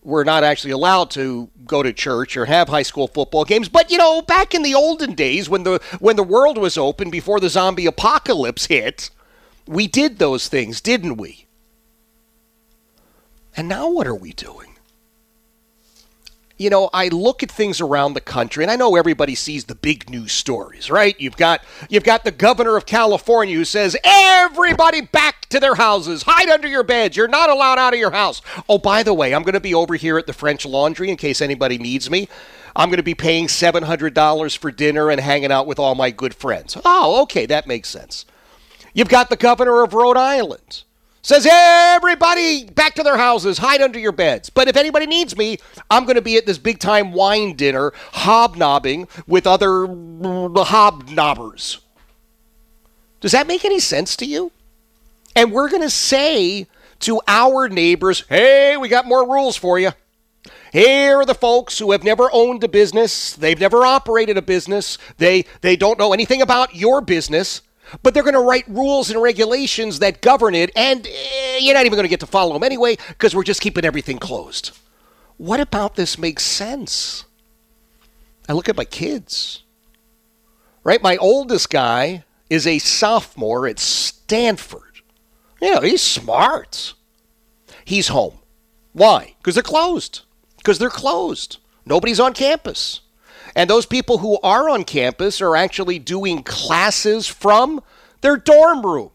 we're 0.04 0.24
not 0.24 0.44
actually 0.44 0.72
allowed 0.72 1.10
to 1.12 1.50
go 1.66 1.82
to 1.82 1.94
church 1.94 2.36
or 2.36 2.46
have 2.46 2.70
high 2.70 2.84
school 2.84 3.08
football 3.08 3.46
games. 3.46 3.70
But 3.70 3.90
you 3.90 3.98
know, 3.98 4.22
back 4.22 4.54
in 4.54 4.62
the 4.62 4.76
olden 4.76 5.14
days 5.16 5.50
when 5.50 5.64
the 5.64 5.82
when 6.00 6.16
the 6.16 6.24
world 6.24 6.58
was 6.58 6.78
open 6.78 7.10
before 7.10 7.40
the 7.40 7.50
zombie 7.50 7.86
apocalypse 7.86 8.66
hit, 8.66 9.10
we 9.66 9.88
did 9.88 10.20
those 10.20 10.48
things, 10.48 10.82
didn't 10.82 11.18
we? 11.18 11.48
And 13.56 13.68
now 13.68 13.90
what 13.90 14.08
are 14.08 14.16
we 14.16 14.34
doing? 14.34 14.73
You 16.58 16.70
know, 16.70 16.90
I 16.94 17.08
look 17.08 17.42
at 17.42 17.52
things 17.52 17.82
around 17.82 18.14
the 18.14 18.22
country, 18.22 18.64
and 18.64 18.72
I 18.72 18.76
know 18.76 18.96
everybody 18.96 19.34
sees 19.36 19.66
the 19.66 19.76
big 19.76 20.10
news 20.10 20.32
stories, 20.32 20.92
right? 20.92 21.20
You've 21.20 21.38
got 21.38 21.64
you've 21.90 22.04
got 22.04 22.24
the 22.24 22.32
governor 22.32 22.78
of 22.78 22.86
California 22.86 23.56
who 23.56 23.66
says 23.66 23.98
everybody 24.04 25.02
back 25.02 25.48
to 25.50 25.60
their 25.60 25.76
houses, 25.76 26.24
hide 26.24 26.50
under 26.50 26.68
your 26.68 26.84
beds. 26.84 27.18
You're 27.18 27.28
not 27.28 27.50
allowed 27.50 27.80
out 27.80 27.94
of 27.94 28.00
your 28.00 28.12
house. 28.12 28.42
Oh, 28.70 28.78
by 28.78 29.04
the 29.04 29.14
way, 29.14 29.34
I'm 29.34 29.44
going 29.44 29.54
to 29.54 29.60
be 29.60 29.74
over 29.74 29.96
here 29.96 30.18
at 30.18 30.28
the 30.28 30.34
French 30.34 30.66
Laundry 30.66 31.10
in 31.10 31.18
case 31.18 31.42
anybody 31.42 31.78
needs 31.78 32.10
me. 32.10 32.30
I'm 32.76 32.90
going 32.90 32.98
to 32.98 33.04
be 33.04 33.14
paying 33.14 33.48
$700 33.48 34.58
for 34.58 34.72
dinner 34.72 35.12
and 35.12 35.22
hanging 35.22 35.52
out 35.52 35.68
with 35.68 35.78
all 35.78 35.94
my 35.94 36.10
good 36.10 36.34
friends. 36.34 36.76
Oh, 36.84 37.22
okay, 37.24 37.46
that 37.46 37.68
makes 37.68 37.90
sense. 37.90 38.26
You've 38.94 39.10
got 39.10 39.30
the 39.30 39.36
governor 39.36 39.84
of 39.84 39.94
Rhode 39.94 40.18
Island 40.18 40.84
says 41.24 41.48
everybody 41.50 42.66
back 42.66 42.94
to 42.96 43.04
their 43.04 43.18
houses, 43.18 43.58
hide 43.58 43.82
under 43.82 43.98
your 43.98 44.12
beds. 44.12 44.50
But 44.50 44.68
if 44.68 44.76
anybody 44.76 45.08
needs 45.08 45.36
me, 45.36 45.58
I'm 45.90 46.04
going 46.04 46.18
to 46.18 46.22
be 46.22 46.38
at 46.38 46.46
this 46.46 46.58
big 46.58 46.80
time 46.80 47.14
wine 47.14 47.56
dinner, 47.56 47.94
hobnobbing 48.12 49.08
with 49.26 49.48
other 49.48 49.88
hobnobbers. 49.88 51.80
Does 53.22 53.32
that 53.32 53.48
make 53.48 53.64
any 53.64 53.80
sense 53.80 54.18
to 54.18 54.26
you? 54.26 54.52
And 55.36 55.52
we're 55.52 55.70
going 55.70 55.82
to 55.82 55.90
say 55.90 56.68
to 57.00 57.22
our 57.28 57.70
neighbors, 57.70 58.26
hey, 58.28 58.78
we 58.78 58.90
got 58.90 59.08
more 59.08 59.28
rules 59.28 59.56
for 59.56 59.80
you. 59.80 59.92
Here 60.74 61.20
are 61.20 61.26
the 61.26 61.34
folks 61.34 61.80
who 61.80 61.92
have 61.92 62.04
never 62.04 62.30
owned 62.34 62.64
a 62.64 62.68
business, 62.68 63.34
they've 63.34 63.60
never 63.60 63.86
operated 63.86 64.38
a 64.38 64.42
business, 64.42 64.98
they, 65.18 65.46
they 65.62 65.76
don't 65.76 66.00
know 66.00 66.14
anything 66.14 66.42
about 66.42 66.76
your 66.76 67.00
business 67.00 67.62
but 68.02 68.14
they're 68.14 68.24
going 68.24 68.34
to 68.34 68.40
write 68.40 68.68
rules 68.68 69.10
and 69.10 69.22
regulations 69.22 70.00
that 70.00 70.22
govern 70.22 70.56
it, 70.56 70.72
and 70.76 71.06
eh, 71.06 71.58
you're 71.60 71.74
not 71.76 71.86
even 71.86 71.96
going 71.96 72.06
to 72.06 72.10
get 72.10 72.20
to 72.22 72.28
follow 72.28 72.54
them 72.54 72.64
anyway 72.64 72.98
because 73.10 73.36
we're 73.36 73.44
just 73.44 73.62
keeping 73.62 73.86
everything 73.86 74.18
closed. 74.18 74.72
What 75.38 75.60
about 75.60 75.96
this 75.96 76.18
makes 76.18 76.44
sense? 76.44 77.26
I 78.48 78.54
look 78.54 78.70
at 78.70 78.78
my 78.78 78.86
kids. 78.86 79.64
Right? 80.84 81.02
My 81.02 81.18
oldest 81.18 81.70
guy 81.70 82.26
is 82.50 82.68
a 82.68 82.80
sophomore 82.80 83.68
at 83.68 83.80
Stanford. 83.80 85.02
You 85.62 85.76
know, 85.76 85.82
he's 85.82 86.02
smart. 86.02 86.94
He's 87.86 88.10
home. 88.10 88.40
Why? 88.92 89.36
Because 89.38 89.56
they're 89.56 89.64
closed. 89.64 90.22
Because 90.58 90.78
they're 90.78 90.90
closed. 90.90 91.58
Nobody's 91.86 92.20
on 92.20 92.34
campus. 92.34 93.02
And 93.56 93.70
those 93.70 93.86
people 93.86 94.20
who 94.20 94.40
are 94.42 94.70
on 94.70 94.84
campus 94.84 95.42
are 95.42 95.56
actually 95.56 96.00
doing 96.00 96.44
classes 96.44 97.28
from 97.28 97.82
their 98.22 98.38
dorm 98.38 98.86
room. 98.86 99.12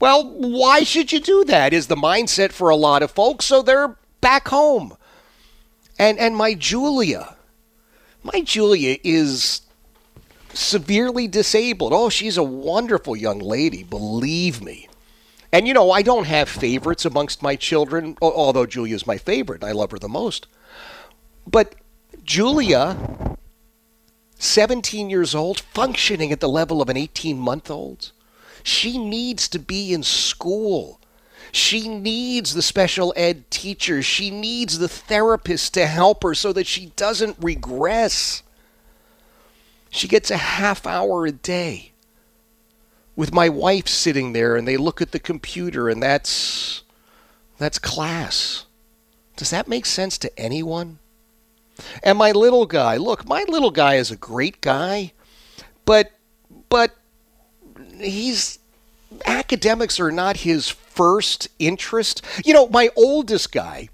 Well, 0.00 0.28
why 0.28 0.82
should 0.82 1.12
you 1.12 1.20
do 1.20 1.44
that? 1.44 1.72
Is 1.72 1.86
the 1.86 1.96
mindset 1.96 2.52
for 2.52 2.68
a 2.68 2.76
lot 2.76 3.02
of 3.02 3.10
folks, 3.10 3.46
so 3.46 3.62
they're 3.62 3.96
back 4.20 4.48
home. 4.48 4.96
And 5.98 6.18
and 6.18 6.36
my 6.36 6.54
Julia, 6.54 7.36
my 8.22 8.42
Julia 8.42 8.98
is 9.02 9.62
severely 10.52 11.28
disabled. 11.28 11.92
Oh, 11.94 12.10
she's 12.10 12.36
a 12.36 12.42
wonderful 12.42 13.16
young 13.16 13.38
lady, 13.38 13.82
believe 13.82 14.62
me. 14.62 14.88
And 15.52 15.66
you 15.66 15.72
know, 15.72 15.90
I 15.90 16.02
don't 16.02 16.26
have 16.26 16.48
favorites 16.48 17.04
amongst 17.04 17.42
my 17.42 17.56
children, 17.56 18.18
although 18.20 18.66
Julia's 18.66 19.06
my 19.06 19.16
favorite. 19.16 19.64
I 19.64 19.72
love 19.72 19.92
her 19.92 19.98
the 19.98 20.08
most. 20.08 20.46
But 21.46 21.74
Julia 22.24 22.96
17 24.38 25.10
years 25.10 25.34
old, 25.34 25.60
functioning 25.60 26.32
at 26.32 26.40
the 26.40 26.48
level 26.48 26.82
of 26.82 26.88
an 26.88 26.96
18 26.96 27.38
month 27.38 27.70
old. 27.70 28.12
She 28.62 28.98
needs 28.98 29.48
to 29.48 29.58
be 29.58 29.92
in 29.92 30.02
school. 30.02 31.00
She 31.52 31.88
needs 31.88 32.54
the 32.54 32.62
special 32.62 33.14
ed 33.16 33.50
teachers. 33.50 34.04
She 34.04 34.30
needs 34.30 34.78
the 34.78 34.88
therapist 34.88 35.74
to 35.74 35.86
help 35.86 36.22
her 36.22 36.34
so 36.34 36.52
that 36.52 36.66
she 36.66 36.86
doesn't 36.96 37.36
regress. 37.40 38.42
She 39.88 40.08
gets 40.08 40.30
a 40.30 40.36
half 40.36 40.86
hour 40.86 41.26
a 41.26 41.32
day 41.32 41.92
with 43.14 43.32
my 43.32 43.48
wife 43.48 43.88
sitting 43.88 44.32
there 44.32 44.56
and 44.56 44.68
they 44.68 44.76
look 44.76 45.00
at 45.00 45.12
the 45.12 45.18
computer 45.18 45.88
and 45.88 46.02
that's 46.02 46.82
that's 47.58 47.78
class. 47.78 48.66
Does 49.36 49.50
that 49.50 49.68
make 49.68 49.86
sense 49.86 50.18
to 50.18 50.38
anyone? 50.38 50.98
And 52.02 52.18
my 52.18 52.32
little 52.32 52.66
guy, 52.66 52.96
look, 52.96 53.26
my 53.26 53.44
little 53.48 53.70
guy 53.70 53.94
is 53.96 54.10
a 54.10 54.16
great 54.16 54.60
guy, 54.60 55.12
but 55.84 56.12
but 56.68 56.94
he's 58.00 58.58
academics 59.24 60.00
are 60.00 60.10
not 60.12 60.38
his 60.38 60.68
first 60.68 61.48
interest. 61.58 62.22
You 62.44 62.54
know, 62.54 62.68
my 62.68 62.90
oldest 62.96 63.52
guy, 63.52 63.88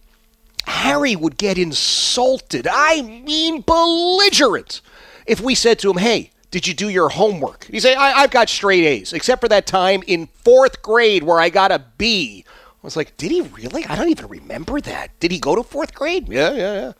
Harry 0.67 1.17
would 1.17 1.37
get 1.37 1.59
insulted. 1.59 2.67
I 2.71 3.03
mean 3.03 3.63
belligerent 3.63 4.81
if 5.27 5.41
we 5.41 5.55
said 5.55 5.79
to 5.81 5.91
him, 5.91 5.99
"Hey, 5.99 6.31
did 6.51 6.67
you 6.67 6.75
do 6.75 6.89
your 6.89 7.11
homework?" 7.11 7.67
He'd 7.71 7.81
say, 7.81 7.95
I- 7.95 8.23
"I've 8.23 8.31
got 8.31 8.49
straight 8.49 8.85
A's, 8.85 9.13
except 9.13 9.41
for 9.41 9.49
that 9.49 9.67
time 9.67 10.03
in 10.07 10.29
fourth 10.45 10.83
grade 10.83 11.23
where 11.23 11.41
I 11.41 11.49
got 11.49 11.73
a 11.73 11.85
B 11.99 12.45
was 12.83 12.97
like, 12.97 13.17
did 13.17 13.31
he 13.31 13.41
really? 13.41 13.87
I 13.87 13.97
don't 13.97 14.11
even 14.11 14.27
remember 14.29 14.81
that. 14.81 15.19
Did 15.21 15.31
he 15.31 15.39
go 15.39 15.55
to 15.55 15.63
fourth 15.63 15.95
grade? 15.95 16.29
Yeah, 16.29 16.53
yeah, 16.53 16.75
yeah. 16.75 16.93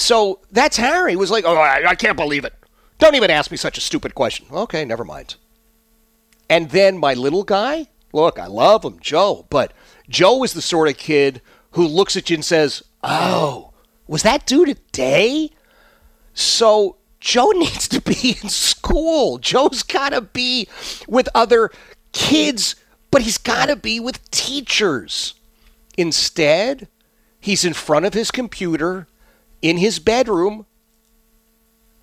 So 0.00 0.40
that's 0.50 0.78
Harry. 0.78 1.14
Was 1.14 1.30
like, 1.30 1.44
oh, 1.44 1.56
I, 1.56 1.90
I 1.90 1.94
can't 1.94 2.16
believe 2.16 2.44
it. 2.44 2.54
Don't 2.98 3.14
even 3.14 3.30
ask 3.30 3.50
me 3.50 3.56
such 3.56 3.76
a 3.76 3.82
stupid 3.82 4.14
question. 4.14 4.46
Okay, 4.50 4.84
never 4.84 5.04
mind. 5.04 5.36
And 6.48 6.70
then 6.70 6.98
my 6.98 7.14
little 7.14 7.44
guy, 7.44 7.86
look, 8.12 8.38
I 8.38 8.46
love 8.46 8.84
him, 8.84 8.98
Joe, 9.00 9.46
but 9.50 9.72
Joe 10.08 10.42
is 10.42 10.54
the 10.54 10.62
sort 10.62 10.88
of 10.88 10.96
kid 10.96 11.42
who 11.72 11.86
looks 11.86 12.16
at 12.16 12.30
you 12.30 12.34
and 12.34 12.44
says, 12.44 12.82
oh, 13.04 13.72
was 14.06 14.22
that 14.22 14.46
due 14.46 14.64
today? 14.64 15.50
So 16.32 16.96
Joe 17.20 17.50
needs 17.54 17.86
to 17.88 18.00
be 18.00 18.38
in 18.42 18.48
school. 18.48 19.38
Joe's 19.38 19.82
got 19.82 20.10
to 20.10 20.22
be 20.22 20.66
with 21.06 21.28
other 21.34 21.70
kids, 22.12 22.74
but 23.10 23.22
he's 23.22 23.38
got 23.38 23.66
to 23.66 23.76
be 23.76 24.00
with 24.00 24.30
teachers. 24.30 25.34
Instead, 25.98 26.88
he's 27.38 27.66
in 27.66 27.74
front 27.74 28.06
of 28.06 28.14
his 28.14 28.30
computer 28.30 29.06
in 29.62 29.76
his 29.76 29.98
bedroom 29.98 30.66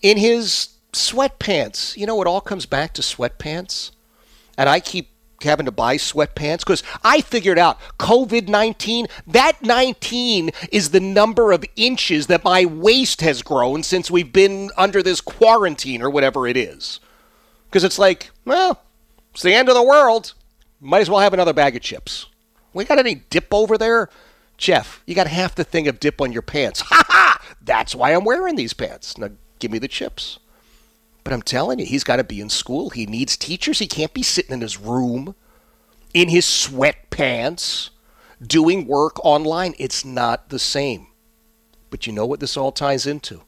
in 0.02 0.18
his 0.18 0.70
sweatpants. 0.94 1.96
You 1.98 2.06
know, 2.06 2.22
it 2.22 2.28
all 2.28 2.42
comes 2.42 2.66
back 2.66 2.94
to 2.94 3.02
sweatpants. 3.02 3.92
And 4.58 4.70
I 4.70 4.80
keep 4.80 5.10
having 5.44 5.66
to 5.68 5.72
buy 5.72 5.98
sweatpants 5.98 6.60
because 6.60 6.82
I 7.04 7.22
figured 7.22 7.60
out 7.60 7.80
COVID 8.00 8.48
19, 8.48 9.08
that 9.28 9.62
19 9.62 10.50
is 10.72 10.90
the 10.90 11.00
number 11.00 11.52
of 11.52 11.64
inches 11.76 12.28
that 12.28 12.44
my 12.44 12.66
waist 12.66 13.22
has 13.22 13.44
grown 13.44 13.84
since 13.84 14.10
we've 14.10 14.34
been 14.34 14.72
under 14.78 15.04
this 15.04 15.22
quarantine 15.22 16.02
or 16.02 16.10
whatever 16.10 16.48
it 16.48 16.58
is. 16.58 17.00
Because 17.66 17.84
it's 17.84 18.00
like, 18.00 18.32
well, 18.46 18.82
it's 19.34 19.44
the 19.44 19.54
end 19.54 19.70
of 19.70 19.76
the 19.76 19.84
world. 19.84 20.34
Might 20.80 21.02
as 21.02 21.10
well 21.10 21.20
have 21.20 21.34
another 21.34 21.54
bag 21.54 21.76
of 21.76 21.82
chips. 21.82 22.28
We 22.74 22.86
got 22.86 23.00
any 23.00 23.16
dip 23.16 23.48
over 23.52 23.78
there? 23.78 24.10
Jeff, 24.58 25.04
you 25.06 25.14
got 25.14 25.28
half 25.28 25.54
the 25.54 25.64
thing 25.64 25.88
of 25.88 26.00
dip 26.00 26.20
on 26.20 26.32
your 26.32 26.42
pants. 26.42 26.84
Ha 27.48 27.54
ha! 27.54 27.56
That's 27.62 27.96
why 27.96 28.12
I'm 28.12 28.26
wearing 28.26 28.56
these 28.56 28.74
pants. 28.74 29.18
Now 29.18 29.30
give 29.60 29.72
me 29.72 29.80
the 29.80 29.88
chips. 29.88 30.40
But 31.24 31.34
I'm 31.34 31.42
telling 31.42 31.80
you, 31.80 31.86
he's 31.86 32.06
got 32.06 32.16
to 32.18 32.24
be 32.24 32.40
in 32.40 32.50
school. 32.50 32.90
He 32.90 33.06
needs 33.06 33.36
teachers. 33.36 33.80
He 33.80 33.88
can't 33.88 34.14
be 34.14 34.24
sitting 34.24 34.54
in 34.54 34.62
his 34.62 34.78
room 34.80 35.36
in 36.14 36.30
his 36.30 36.46
sweatpants 36.46 37.90
doing 38.42 38.88
work 38.88 39.24
online. 39.26 39.74
It's 39.78 40.06
not 40.06 40.50
the 40.50 40.60
same. 40.60 41.08
But 41.90 42.08
you 42.08 42.14
know 42.14 42.26
what 42.26 42.40
this 42.40 42.58
all 42.58 42.72
ties 42.72 43.06
into? 43.06 43.42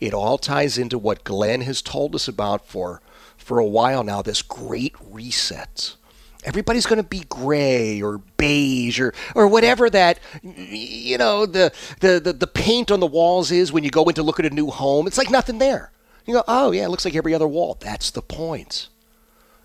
It 0.00 0.14
all 0.14 0.38
ties 0.38 0.78
into 0.78 0.98
what 0.98 1.24
Glenn 1.24 1.60
has 1.62 1.82
told 1.82 2.14
us 2.14 2.26
about 2.26 2.66
for, 2.66 3.00
for 3.36 3.58
a 3.58 3.66
while 3.66 4.02
now 4.02 4.22
this 4.22 4.42
great 4.42 4.94
reset. 5.00 5.96
Everybody's 6.44 6.86
going 6.86 7.00
to 7.00 7.08
be 7.08 7.24
gray 7.28 8.02
or 8.02 8.18
beige 8.36 8.98
or, 9.00 9.14
or 9.34 9.46
whatever 9.46 9.88
that, 9.90 10.18
you 10.42 11.16
know, 11.16 11.46
the, 11.46 11.72
the, 12.00 12.18
the, 12.18 12.32
the 12.32 12.46
paint 12.48 12.90
on 12.90 13.00
the 13.00 13.06
walls 13.06 13.52
is 13.52 13.72
when 13.72 13.84
you 13.84 13.90
go 13.90 14.04
in 14.04 14.14
to 14.16 14.22
look 14.22 14.40
at 14.40 14.46
a 14.46 14.50
new 14.50 14.68
home. 14.68 15.06
It's 15.06 15.18
like 15.18 15.30
nothing 15.30 15.58
there. 15.58 15.92
You 16.26 16.34
go, 16.34 16.44
oh, 16.48 16.72
yeah, 16.72 16.84
it 16.84 16.88
looks 16.88 17.04
like 17.04 17.14
every 17.14 17.34
other 17.34 17.46
wall. 17.46 17.76
That's 17.80 18.10
the 18.10 18.22
point. 18.22 18.88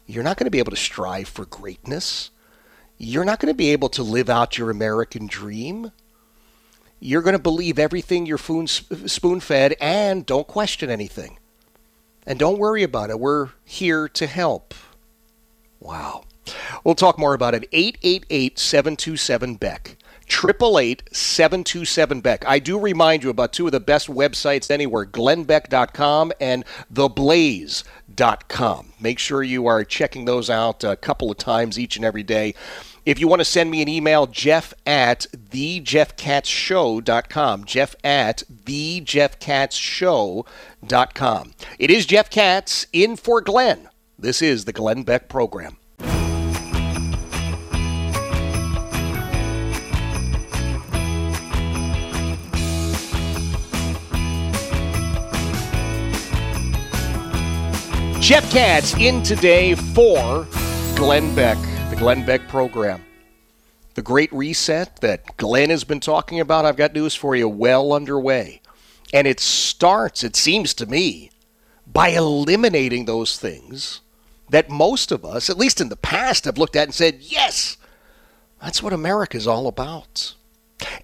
You're 0.05 0.23
not 0.23 0.37
going 0.37 0.45
to 0.45 0.51
be 0.51 0.59
able 0.59 0.71
to 0.71 0.77
strive 0.77 1.27
for 1.27 1.45
greatness. 1.45 2.29
You're 2.97 3.25
not 3.25 3.39
going 3.39 3.51
to 3.51 3.57
be 3.57 3.71
able 3.71 3.89
to 3.89 4.03
live 4.03 4.29
out 4.29 4.57
your 4.57 4.69
American 4.69 5.27
dream. 5.27 5.91
You're 6.99 7.21
going 7.21 7.35
to 7.35 7.41
believe 7.41 7.77
everything 7.77 8.25
you're 8.25 8.37
spoon 8.39 9.39
fed 9.39 9.75
and 9.79 10.25
don't 10.25 10.47
question 10.47 10.89
anything. 10.89 11.37
And 12.25 12.39
don't 12.39 12.57
worry 12.57 12.83
about 12.83 13.09
it. 13.09 13.19
We're 13.19 13.49
here 13.63 14.07
to 14.09 14.27
help. 14.27 14.73
Wow. 15.79 16.23
We'll 16.83 16.95
talk 16.95 17.17
more 17.17 17.33
about 17.33 17.55
it. 17.55 17.67
888 17.71 18.59
727 18.59 19.55
Beck. 19.55 19.95
888 20.29 21.03
727 21.11 22.21
Beck. 22.21 22.45
I 22.45 22.59
do 22.59 22.77
remind 22.77 23.23
you 23.23 23.29
about 23.29 23.53
two 23.53 23.65
of 23.65 23.71
the 23.71 23.79
best 23.79 24.07
websites 24.07 24.69
anywhere 24.69 25.05
glennbeck.com 25.05 26.33
and 26.41 26.65
theblaze.com. 26.93 28.93
Make 28.99 29.19
sure 29.19 29.41
you 29.43 29.67
are 29.67 29.85
checking 29.85 30.25
those 30.25 30.49
out 30.49 30.83
a 30.83 30.97
couple 30.97 31.31
of 31.31 31.37
times 31.37 31.79
each 31.79 31.95
and 31.95 32.03
every 32.05 32.23
day. 32.23 32.53
If 33.05 33.21
you 33.21 33.29
want 33.29 33.39
to 33.39 33.45
send 33.45 33.71
me 33.71 33.81
an 33.81 33.87
email, 33.87 34.27
jeff 34.27 34.73
at 34.85 35.27
thejeffkatzshow.com. 35.33 37.63
Jeff 37.63 37.95
at 38.03 38.43
thejeffkatzshow.com. 38.65 41.53
It 41.79 41.89
is 41.89 42.05
Jeff 42.05 42.29
Katz 42.29 42.85
in 42.91 43.15
for 43.15 43.39
Glenn. 43.39 43.87
This 44.19 44.41
is 44.41 44.65
the 44.65 44.73
Glenn 44.73 45.03
Beck 45.03 45.29
Program. 45.29 45.77
Jeff 58.27 58.51
Katz 58.51 58.93
in 58.95 59.23
today 59.23 59.73
for 59.73 60.45
Glenn 60.97 61.33
Beck, 61.33 61.57
the 61.89 61.95
Glenn 61.95 62.25
Beck 62.25 62.45
program. 62.49 63.01
The 63.93 64.01
great 64.01 64.29
reset 64.33 64.99
that 64.99 65.37
Glenn 65.37 65.69
has 65.69 65.85
been 65.85 66.01
talking 66.01 66.41
about, 66.41 66.65
I've 66.65 66.75
got 66.75 66.93
news 66.93 67.15
for 67.15 67.37
you, 67.37 67.47
well 67.47 67.93
underway. 67.93 68.59
And 69.13 69.27
it 69.27 69.39
starts, 69.39 70.25
it 70.25 70.35
seems 70.35 70.73
to 70.73 70.85
me, 70.85 71.31
by 71.87 72.09
eliminating 72.09 73.05
those 73.05 73.39
things 73.39 74.01
that 74.49 74.69
most 74.69 75.13
of 75.13 75.23
us, 75.23 75.49
at 75.49 75.57
least 75.57 75.79
in 75.79 75.87
the 75.87 75.95
past, 75.95 76.43
have 76.43 76.57
looked 76.57 76.75
at 76.75 76.83
and 76.83 76.93
said, 76.93 77.19
yes, 77.21 77.77
that's 78.61 78.83
what 78.83 78.91
America 78.91 79.37
is 79.37 79.47
all 79.47 79.67
about. 79.67 80.35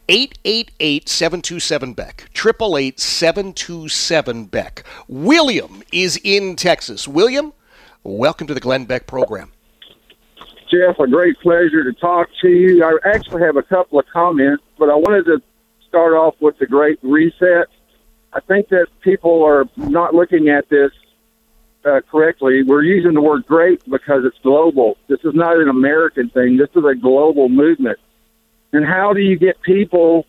888 0.08 1.10
727 1.10 1.94
Beck. 1.94 2.30
888 2.36 3.00
727 3.00 4.46
Beck. 4.46 4.84
William 5.08 5.84
is 5.92 6.20
in 6.24 6.56
Texas. 6.56 7.08
William, 7.08 7.54
welcome 8.04 8.48
to 8.48 8.54
the 8.54 8.60
Glenn 8.60 8.86
Beck 8.86 9.08
program. 9.08 9.52
Jeff, 10.70 10.98
a 11.00 11.08
great 11.08 11.40
pleasure 11.40 11.84
to 11.84 11.94
talk 11.94 12.30
to 12.42 12.50
you. 12.50 12.84
I 12.84 12.98
actually 13.06 13.44
have 13.44 13.58
a 13.58 13.64
couple 13.64 14.00
of 14.00 14.06
comments, 14.12 14.64
but 14.78 14.90
I 14.90 14.96
wanted 14.96 15.26
to 15.26 15.42
start 15.88 16.14
off 16.14 16.36
with 16.40 16.58
the 16.58 16.66
great 16.66 16.98
reset. 17.04 17.68
I 18.34 18.40
think 18.40 18.70
that 18.70 18.88
people 19.02 19.44
are 19.44 19.66
not 19.78 20.16
looking 20.16 20.50
at 20.50 20.68
this 20.70 20.92
uh, 21.86 22.02
correctly. 22.10 22.64
We're 22.64 22.84
using 22.84 23.14
the 23.14 23.22
word 23.22 23.46
great 23.46 23.84
because 23.88 24.26
it's 24.26 24.38
global. 24.42 24.98
This 25.08 25.20
is 25.24 25.36
not 25.36 25.58
an 25.58 25.70
American 25.70 26.30
thing. 26.30 26.58
This 26.58 26.70
is 26.76 26.84
a 26.84 26.96
global 26.96 27.50
movement. 27.50 28.00
And 28.74 28.84
how 28.84 29.14
do 29.14 29.22
you 29.22 29.38
get 29.38 29.62
people 29.62 30.26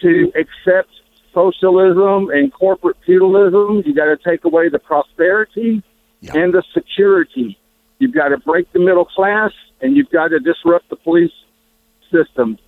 to 0.00 0.32
accept 0.36 0.90
socialism 1.34 2.30
and 2.30 2.52
corporate 2.52 2.96
feudalism? 3.04 3.82
You 3.84 3.94
got 3.94 4.06
to 4.06 4.16
take 4.16 4.44
away 4.44 4.68
the 4.68 4.78
prosperity 4.78 5.82
yep. 6.20 6.34
and 6.36 6.54
the 6.54 6.62
security. 6.72 7.58
You've 7.98 8.14
got 8.14 8.28
to 8.28 8.38
break 8.38 8.72
the 8.72 8.78
middle 8.78 9.04
class 9.04 9.50
and 9.80 9.96
you've 9.96 10.10
got 10.10 10.28
to 10.28 10.38
disrupt 10.38 10.88
the 10.88 10.96
police 10.96 11.32
system. 12.12 12.58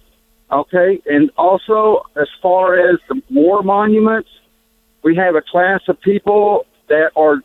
Okay? 0.50 1.00
And 1.06 1.30
also, 1.38 2.02
as 2.20 2.28
far 2.42 2.74
as 2.76 2.98
the 3.08 3.22
war 3.30 3.62
monuments, 3.62 4.28
we 5.04 5.16
have 5.16 5.36
a 5.36 5.42
class 5.42 5.80
of 5.88 6.00
people 6.00 6.66
that 6.88 7.12
are 7.16 7.42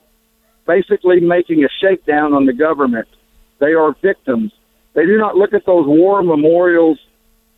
basically 0.65 1.19
making 1.19 1.63
a 1.63 1.69
shakedown 1.81 2.33
on 2.33 2.45
the 2.45 2.53
government. 2.53 3.07
They 3.59 3.73
are 3.73 3.95
victims. 4.01 4.51
They 4.93 5.05
do 5.05 5.17
not 5.17 5.35
look 5.35 5.53
at 5.53 5.65
those 5.65 5.85
war 5.87 6.23
memorials 6.23 6.99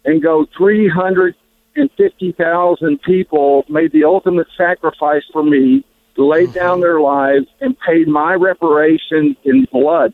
and 0.06 0.22
go 0.22 0.46
350,000 0.58 3.02
people 3.02 3.66
made 3.70 3.92
the 3.92 4.04
ultimate 4.04 4.48
sacrifice 4.58 5.24
for 5.32 5.44
me, 5.44 5.86
laid 6.18 6.50
mm-hmm. 6.50 6.58
down 6.58 6.82
their 6.82 7.00
lives, 7.00 7.46
and 7.62 7.80
paid 7.80 8.08
my 8.08 8.34
reparation 8.34 9.38
in 9.44 9.68
blood. 9.72 10.14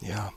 Yeah. 0.00 0.30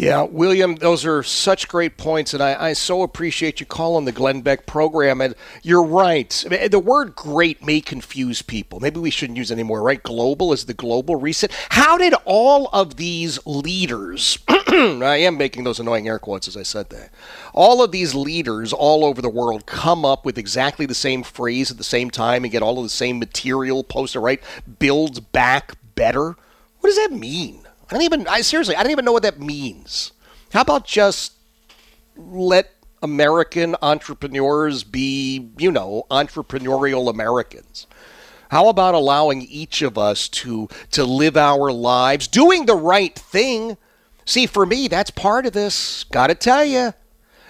Yeah, 0.00 0.22
William, 0.22 0.76
those 0.76 1.04
are 1.04 1.22
such 1.22 1.68
great 1.68 1.98
points, 1.98 2.32
and 2.32 2.42
I, 2.42 2.68
I, 2.68 2.72
so 2.72 3.02
appreciate 3.02 3.60
you 3.60 3.66
calling 3.66 4.06
the 4.06 4.12
Glenn 4.12 4.40
Beck 4.40 4.64
program. 4.64 5.20
And 5.20 5.34
you're 5.62 5.84
right. 5.84 6.30
The 6.48 6.78
word 6.78 7.14
great 7.14 7.62
may 7.62 7.82
confuse 7.82 8.40
people. 8.40 8.80
Maybe 8.80 8.98
we 8.98 9.10
shouldn't 9.10 9.36
use 9.36 9.50
it 9.50 9.56
anymore, 9.56 9.82
right? 9.82 10.02
Global 10.02 10.54
is 10.54 10.64
the 10.64 10.72
global 10.72 11.16
reset. 11.16 11.52
How 11.68 11.98
did 11.98 12.14
all 12.24 12.70
of 12.72 12.96
these 12.96 13.44
leaders, 13.44 14.38
I 14.48 15.18
am 15.20 15.36
making 15.36 15.64
those 15.64 15.78
annoying 15.78 16.08
air 16.08 16.18
quotes 16.18 16.48
as 16.48 16.56
I 16.56 16.62
said 16.62 16.88
that, 16.88 17.10
all 17.52 17.84
of 17.84 17.92
these 17.92 18.14
leaders 18.14 18.72
all 18.72 19.04
over 19.04 19.20
the 19.20 19.28
world 19.28 19.66
come 19.66 20.06
up 20.06 20.24
with 20.24 20.38
exactly 20.38 20.86
the 20.86 20.94
same 20.94 21.22
phrase 21.22 21.70
at 21.70 21.76
the 21.76 21.84
same 21.84 22.10
time 22.10 22.42
and 22.44 22.50
get 22.50 22.62
all 22.62 22.78
of 22.78 22.84
the 22.84 22.88
same 22.88 23.18
material 23.18 23.84
posted, 23.84 24.22
right? 24.22 24.40
Build 24.78 25.30
back 25.32 25.74
better? 25.94 26.36
What 26.80 26.88
does 26.88 26.96
that 26.96 27.12
mean? 27.12 27.59
I 27.90 27.94
don't 27.94 28.02
even. 28.02 28.28
I 28.28 28.42
seriously, 28.42 28.76
I 28.76 28.82
don't 28.82 28.92
even 28.92 29.04
know 29.04 29.12
what 29.12 29.24
that 29.24 29.40
means. 29.40 30.12
How 30.52 30.60
about 30.60 30.86
just 30.86 31.32
let 32.16 32.70
American 33.02 33.74
entrepreneurs 33.82 34.84
be, 34.84 35.50
you 35.58 35.72
know, 35.72 36.04
entrepreneurial 36.10 37.10
Americans? 37.10 37.88
How 38.50 38.68
about 38.68 38.94
allowing 38.94 39.42
each 39.42 39.82
of 39.82 39.98
us 39.98 40.28
to 40.28 40.68
to 40.92 41.04
live 41.04 41.36
our 41.36 41.72
lives 41.72 42.28
doing 42.28 42.66
the 42.66 42.76
right 42.76 43.14
thing? 43.14 43.76
See, 44.24 44.46
for 44.46 44.64
me, 44.64 44.86
that's 44.86 45.10
part 45.10 45.46
of 45.46 45.52
this. 45.52 46.04
Got 46.04 46.28
to 46.28 46.36
tell 46.36 46.64
you. 46.64 46.94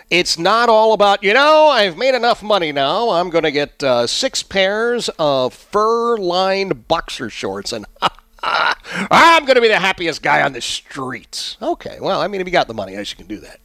It's 0.08 0.36
not 0.36 0.68
all 0.68 0.92
about, 0.92 1.22
you 1.22 1.32
know, 1.32 1.68
I've 1.68 1.96
made 1.96 2.16
enough 2.16 2.42
money 2.42 2.72
now. 2.72 3.10
I'm 3.10 3.30
going 3.30 3.44
to 3.44 3.52
get 3.52 3.80
uh, 3.80 4.08
six 4.08 4.42
pairs 4.42 5.08
of 5.20 5.54
fur 5.54 6.16
lined 6.16 6.88
boxer 6.88 7.30
shorts 7.30 7.72
and 7.72 7.86
I'm 8.42 9.44
going 9.44 9.56
to 9.56 9.60
be 9.60 9.68
the 9.68 9.78
happiest 9.78 10.22
guy 10.22 10.42
on 10.42 10.52
the 10.52 10.60
streets. 10.60 11.56
Okay, 11.60 11.98
well, 12.00 12.20
I 12.20 12.28
mean, 12.28 12.40
if 12.40 12.46
you 12.46 12.52
got 12.52 12.68
the 12.68 12.74
money, 12.74 12.94
I 12.94 12.96
guess 12.96 13.10
you 13.10 13.16
can 13.16 13.26
do 13.26 13.38
that. 13.38 13.60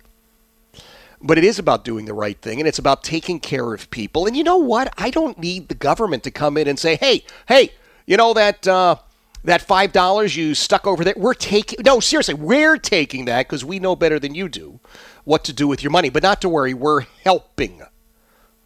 But 1.22 1.38
it 1.38 1.44
is 1.44 1.58
about 1.58 1.84
doing 1.84 2.06
the 2.06 2.14
right 2.14 2.40
thing 2.40 2.60
and 2.60 2.68
it's 2.68 2.78
about 2.78 3.04
taking 3.04 3.40
care 3.40 3.74
of 3.74 3.90
people. 3.90 4.28
And 4.28 4.36
you 4.36 4.44
know 4.44 4.58
what? 4.58 4.94
I 4.98 5.10
don't 5.10 5.40
need 5.40 5.70
the 5.70 5.76
government 5.76 6.24
to 6.24 6.32
come 6.32 6.58
in 6.58 6.68
and 6.68 6.78
say, 6.78 6.96
hey, 6.98 7.24
hey, 7.48 7.72
you 8.06 8.18
know 8.18 8.34
that. 8.34 8.68
Uh, 8.68 8.98
that 9.46 9.62
five 9.62 9.92
dollars 9.92 10.36
you 10.36 10.56
stuck 10.56 10.88
over 10.88 11.04
there, 11.04 11.14
we're 11.16 11.36
taking. 11.36 11.80
No, 11.86 12.00
seriously, 12.00 12.34
we're 12.34 12.78
taking 12.78 13.26
that 13.26 13.46
because 13.46 13.64
we 13.64 13.78
know 13.78 13.96
better 13.96 14.20
than 14.20 14.34
you 14.34 14.50
do 14.50 14.80
what 15.24 15.44
to 15.46 15.54
do 15.54 15.68
with 15.68 15.84
your 15.84 15.92
money. 15.92 16.10
But 16.10 16.24
not 16.24 16.42
to 16.42 16.50
worry, 16.50 16.74
we're 16.74 17.02
helping. 17.24 17.82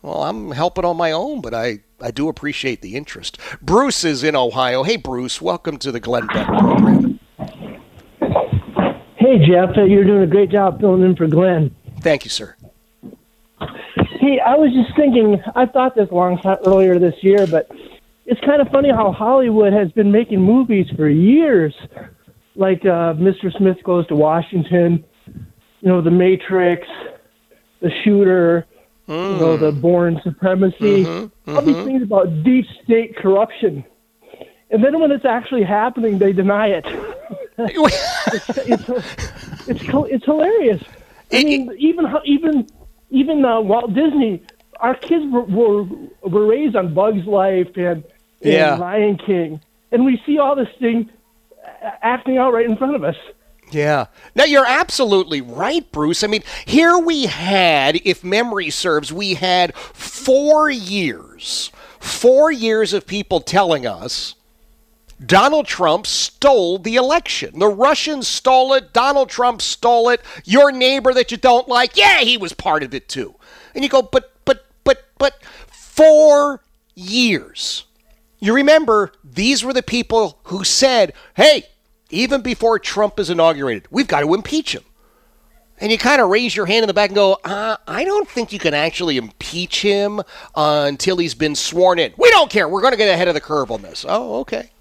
Well, 0.01 0.23
I'm 0.23 0.51
helping 0.51 0.85
on 0.85 0.95
my 0.95 1.11
own, 1.11 1.41
but 1.41 1.53
I, 1.53 1.79
I 2.01 2.11
do 2.11 2.29
appreciate 2.29 2.81
the 2.81 2.95
interest. 2.95 3.37
Bruce 3.61 4.03
is 4.03 4.23
in 4.23 4.35
Ohio. 4.35 4.83
Hey, 4.83 4.95
Bruce, 4.97 5.41
welcome 5.41 5.77
to 5.79 5.91
the 5.91 5.99
Glenn 5.99 6.27
Beck 6.27 6.47
program. 6.47 7.19
Hey, 9.17 9.45
Jeff, 9.45 9.75
you're 9.75 10.05
doing 10.05 10.23
a 10.23 10.27
great 10.27 10.49
job 10.49 10.79
filling 10.79 11.03
in 11.03 11.15
for 11.15 11.27
Glenn. 11.27 11.75
Thank 12.01 12.23
you, 12.23 12.29
sir. 12.29 12.55
Hey, 14.19 14.39
I 14.39 14.55
was 14.55 14.71
just 14.73 14.95
thinking, 14.95 15.41
I 15.55 15.65
thought 15.65 15.95
this 15.95 16.09
long 16.11 16.37
time 16.39 16.57
earlier 16.65 16.99
this 16.99 17.15
year, 17.21 17.45
but 17.47 17.69
it's 18.25 18.39
kind 18.41 18.61
of 18.61 18.69
funny 18.69 18.89
how 18.89 19.11
Hollywood 19.11 19.73
has 19.73 19.91
been 19.91 20.11
making 20.11 20.39
movies 20.39 20.87
for 20.95 21.09
years, 21.09 21.73
like 22.55 22.81
uh, 22.85 23.13
Mr. 23.15 23.55
Smith 23.57 23.77
Goes 23.83 24.07
to 24.07 24.15
Washington, 24.15 25.03
you 25.25 25.89
know, 25.89 26.01
The 26.01 26.11
Matrix, 26.11 26.87
The 27.81 27.91
Shooter, 28.03 28.65
mm. 29.09 29.33
you 29.33 29.39
know, 29.39 29.57
The 29.57 29.71
Bourne 29.71 30.21
Supremacy, 30.23 31.03
mm-hmm, 31.03 31.51
all 31.51 31.61
mm-hmm. 31.61 31.67
these 31.67 31.85
things 31.85 32.03
about 32.03 32.43
deep 32.43 32.65
state 32.83 33.17
corruption. 33.17 33.83
And 34.71 34.83
then 34.83 34.99
when 34.99 35.11
it's 35.11 35.25
actually 35.25 35.63
happening, 35.63 36.19
they 36.19 36.31
deny 36.31 36.67
it. 36.67 36.85
it's, 37.57 38.57
it's, 38.67 38.89
it's, 39.67 39.83
it's, 39.83 40.25
hilarious. 40.25 40.83
I 41.31 41.43
mean, 41.43 41.75
even 41.77 42.05
even 42.23 42.67
even 43.09 43.43
uh, 43.43 43.61
Walt 43.61 43.93
Disney, 43.93 44.43
our 44.79 44.95
kids 44.95 45.25
were, 45.31 45.41
were 45.41 45.83
were 46.21 46.45
raised 46.45 46.75
on 46.75 46.93
Bugs 46.93 47.25
Life 47.25 47.75
and, 47.75 48.03
and 48.03 48.03
yeah. 48.41 48.75
Lion 48.75 49.17
King, 49.17 49.59
and 49.91 50.05
we 50.05 50.21
see 50.25 50.37
all 50.37 50.55
this 50.55 50.69
thing 50.79 51.09
acting 52.01 52.37
out 52.37 52.53
right 52.53 52.65
in 52.65 52.77
front 52.77 52.95
of 52.95 53.03
us. 53.03 53.15
Yeah. 53.71 54.07
Now, 54.35 54.45
you're 54.45 54.65
absolutely 54.65 55.41
right, 55.41 55.89
Bruce. 55.91 56.23
I 56.23 56.27
mean, 56.27 56.43
here 56.65 56.97
we 56.97 57.27
had, 57.27 57.97
if 58.03 58.23
memory 58.23 58.69
serves, 58.69 59.13
we 59.13 59.35
had 59.35 59.75
four 59.75 60.69
years, 60.69 61.71
four 61.99 62.51
years 62.51 62.93
of 62.93 63.05
people 63.05 63.41
telling 63.41 63.85
us 63.85 64.35
Donald 65.23 65.67
Trump 65.67 66.07
stole 66.07 66.79
the 66.79 66.95
election. 66.95 67.59
The 67.59 67.67
Russians 67.67 68.27
stole 68.27 68.73
it. 68.73 68.93
Donald 68.93 69.29
Trump 69.29 69.61
stole 69.61 70.09
it. 70.09 70.21
Your 70.45 70.71
neighbor 70.71 71.13
that 71.13 71.31
you 71.31 71.37
don't 71.37 71.67
like, 71.67 71.97
yeah, 71.97 72.19
he 72.19 72.37
was 72.37 72.53
part 72.53 72.83
of 72.83 72.93
it 72.93 73.09
too. 73.09 73.35
And 73.75 73.83
you 73.83 73.89
go, 73.89 74.01
but, 74.01 74.33
but, 74.45 74.65
but, 74.83 75.05
but, 75.17 75.43
four 75.67 76.61
years. 76.95 77.83
You 78.39 78.53
remember, 78.55 79.11
these 79.21 79.65
were 79.65 79.73
the 79.73 79.83
people 79.83 80.39
who 80.43 80.63
said, 80.63 81.11
hey, 81.35 81.65
even 82.09 82.41
before 82.41 82.79
Trump 82.79 83.19
is 83.19 83.29
inaugurated, 83.29 83.87
we've 83.91 84.07
got 84.07 84.21
to 84.21 84.33
impeach 84.33 84.73
him. 84.73 84.83
And 85.81 85.91
you 85.91 85.97
kind 85.97 86.21
of 86.21 86.29
raise 86.29 86.55
your 86.55 86.65
hand 86.65 86.83
in 86.83 86.87
the 86.87 86.93
back 86.93 87.09
and 87.09 87.15
go, 87.15 87.37
uh, 87.43 87.77
I 87.87 88.03
don't 88.03 88.27
think 88.27 88.51
you 88.51 88.59
can 88.59 88.73
actually 88.73 89.15
impeach 89.15 89.81
him 89.81 90.19
uh, 90.19 90.85
until 90.87 91.15
he's 91.17 91.33
been 91.33 91.55
sworn 91.55 91.99
in. 91.99 92.13
We 92.17 92.29
don't 92.31 92.51
care. 92.51 92.67
We're 92.67 92.81
going 92.81 92.91
to 92.91 92.97
get 92.97 93.09
ahead 93.09 93.29
of 93.29 93.33
the 93.33 93.41
curve 93.41 93.71
on 93.71 93.81
this. 93.81 94.05
Oh, 94.07 94.39
okay. 94.41 94.71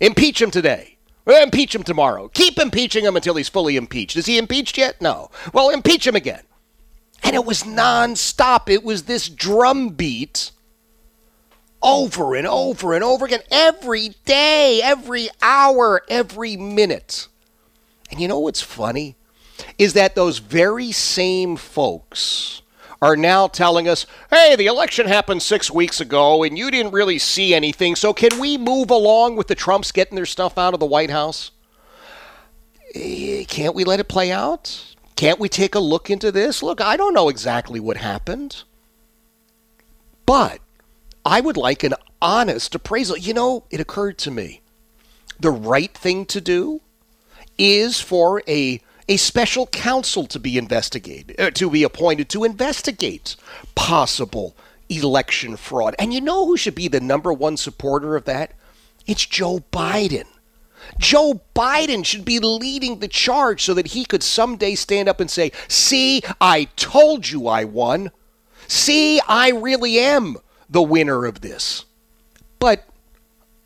Impeach 0.00 0.40
him 0.40 0.50
today. 0.50 0.96
Impeach 1.26 1.74
him 1.74 1.82
tomorrow. 1.82 2.28
Keep 2.28 2.58
impeaching 2.58 3.04
him 3.04 3.16
until 3.16 3.34
he's 3.34 3.48
fully 3.48 3.76
impeached. 3.76 4.16
Is 4.16 4.26
he 4.26 4.38
impeached 4.38 4.78
yet? 4.78 5.02
No. 5.02 5.30
Well, 5.52 5.70
impeach 5.70 6.06
him 6.06 6.14
again. 6.14 6.42
And 7.22 7.34
it 7.34 7.44
was 7.44 7.64
nonstop. 7.64 8.70
It 8.70 8.84
was 8.84 9.02
this 9.02 9.28
drumbeat 9.28 10.52
over 11.86 12.34
and 12.34 12.48
over 12.48 12.92
and 12.92 13.04
over 13.04 13.24
again, 13.24 13.42
every 13.50 14.10
day, 14.24 14.80
every 14.82 15.28
hour, 15.40 16.02
every 16.08 16.56
minute. 16.56 17.28
And 18.10 18.20
you 18.20 18.26
know 18.26 18.40
what's 18.40 18.60
funny? 18.60 19.14
Is 19.78 19.92
that 19.92 20.16
those 20.16 20.38
very 20.38 20.90
same 20.90 21.56
folks 21.56 22.60
are 23.00 23.16
now 23.16 23.46
telling 23.46 23.88
us, 23.88 24.04
hey, 24.30 24.56
the 24.56 24.66
election 24.66 25.06
happened 25.06 25.42
six 25.42 25.70
weeks 25.70 26.00
ago 26.00 26.42
and 26.42 26.58
you 26.58 26.70
didn't 26.70 26.92
really 26.92 27.18
see 27.18 27.54
anything, 27.54 27.94
so 27.94 28.12
can 28.12 28.40
we 28.40 28.58
move 28.58 28.90
along 28.90 29.36
with 29.36 29.46
the 29.46 29.54
Trumps 29.54 29.92
getting 29.92 30.16
their 30.16 30.26
stuff 30.26 30.58
out 30.58 30.74
of 30.74 30.80
the 30.80 30.86
White 30.86 31.10
House? 31.10 31.52
Eh, 32.94 33.44
can't 33.44 33.74
we 33.74 33.84
let 33.84 34.00
it 34.00 34.08
play 34.08 34.32
out? 34.32 34.94
Can't 35.14 35.38
we 35.38 35.48
take 35.48 35.74
a 35.74 35.80
look 35.80 36.10
into 36.10 36.32
this? 36.32 36.62
Look, 36.62 36.80
I 36.80 36.96
don't 36.96 37.14
know 37.14 37.28
exactly 37.28 37.78
what 37.78 37.96
happened. 37.96 38.64
But 40.26 40.60
I 41.26 41.40
would 41.40 41.56
like 41.56 41.82
an 41.82 41.94
honest 42.22 42.76
appraisal. 42.76 43.16
You 43.16 43.34
know, 43.34 43.64
it 43.68 43.80
occurred 43.80 44.16
to 44.18 44.30
me 44.30 44.62
the 45.40 45.50
right 45.50 45.92
thing 45.92 46.24
to 46.26 46.40
do 46.40 46.80
is 47.58 48.00
for 48.00 48.42
a 48.46 48.80
a 49.08 49.16
special 49.16 49.66
counsel 49.66 50.26
to 50.26 50.38
be 50.38 50.56
investigated 50.56 51.40
uh, 51.40 51.50
to 51.50 51.68
be 51.68 51.82
appointed 51.82 52.28
to 52.28 52.44
investigate 52.44 53.34
possible 53.74 54.56
election 54.88 55.56
fraud. 55.56 55.96
And 55.98 56.14
you 56.14 56.20
know 56.20 56.46
who 56.46 56.56
should 56.56 56.76
be 56.76 56.86
the 56.86 57.00
number 57.00 57.32
one 57.32 57.56
supporter 57.56 58.14
of 58.14 58.24
that? 58.26 58.52
It's 59.04 59.26
Joe 59.26 59.64
Biden. 59.72 60.26
Joe 61.00 61.40
Biden 61.56 62.04
should 62.04 62.24
be 62.24 62.38
leading 62.38 63.00
the 63.00 63.08
charge 63.08 63.64
so 63.64 63.74
that 63.74 63.88
he 63.88 64.04
could 64.04 64.22
someday 64.22 64.76
stand 64.76 65.08
up 65.08 65.18
and 65.18 65.28
say, 65.28 65.50
See, 65.66 66.22
I 66.40 66.68
told 66.76 67.28
you 67.28 67.48
I 67.48 67.64
won. 67.64 68.12
See, 68.68 69.20
I 69.26 69.50
really 69.50 69.98
am 69.98 70.36
the 70.68 70.82
winner 70.82 71.24
of 71.24 71.40
this. 71.40 71.84
But 72.58 72.84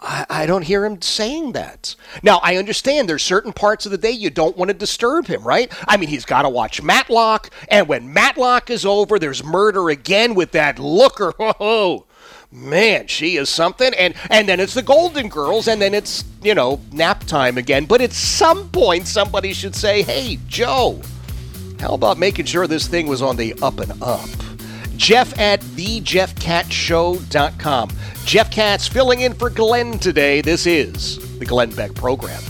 I, 0.01 0.27
I, 0.31 0.47
don't 0.47 0.63
hear 0.63 0.85
him 0.85 1.01
saying 1.03 1.53
that. 1.53 1.95
Now, 2.23 2.41
I 2.43 2.57
understand 2.57 3.09
there's 3.09 3.23
certain 3.23 3.53
parts 3.53 3.85
of 3.85 3.93
the 3.93 3.99
day 3.99 4.11
you 4.11 4.31
don't 4.31 4.57
want 4.57 4.71
to 4.71 4.75
disturb 4.75 5.27
him, 5.27 5.43
right? 5.43 5.71
I 5.87 5.97
mean, 5.97 6.09
he's 6.09 6.25
got 6.25 6.43
to 6.43 6.49
watch 6.49 6.83
Matlock, 6.83 7.51
and 7.69 7.87
when 7.87 8.13
Matlock 8.13 8.71
is 8.71 8.87
over, 8.87 9.19
there's 9.19 9.45
murder 9.45 9.91
again 9.91 10.35
with 10.35 10.53
that 10.53 10.79
looker. 10.79 11.33
Oh, 11.63 12.07
man, 12.51 13.07
she 13.07 13.37
is 13.37 13.49
something. 13.49 13.93
And 13.95 14.15
and 14.31 14.49
then 14.49 14.61
it's 14.61 14.75
the 14.75 14.83
Golden 14.83 15.29
Girls, 15.29 15.69
and 15.69 15.81
then 15.83 15.95
it's 15.95 16.25
you 16.43 16.55
know 16.55 16.81
nap 16.93 17.25
time 17.25 17.59
again. 17.59 17.85
But 17.85 18.01
at 18.01 18.13
some 18.13 18.71
point, 18.71 19.07
somebody 19.07 19.53
should 19.53 19.75
say, 19.75 20.03
"Hey, 20.03 20.39
Joe, 20.47 21.01
how 21.81 21.95
about 21.95 22.19
making 22.19 22.47
sure 22.47 22.67
this 22.67 22.87
thing 22.87 23.09
was 23.09 23.21
on 23.21 23.37
the 23.37 23.55
up 23.63 23.81
and 23.81 24.03
up?" 24.03 24.50
Jeff 25.01 25.37
at 25.39 25.63
thejeffkatzshow.com. 25.63 27.91
Jeff 28.27 28.51
Katz 28.51 28.87
filling 28.87 29.23
in 29.23 29.33
for 29.33 29.49
Glenn 29.49 29.99
today. 29.99 30.43
This 30.43 30.67
is 30.67 31.39
the 31.39 31.47
Glenn 31.47 31.71
Beck 31.71 31.95
Program. 31.95 32.43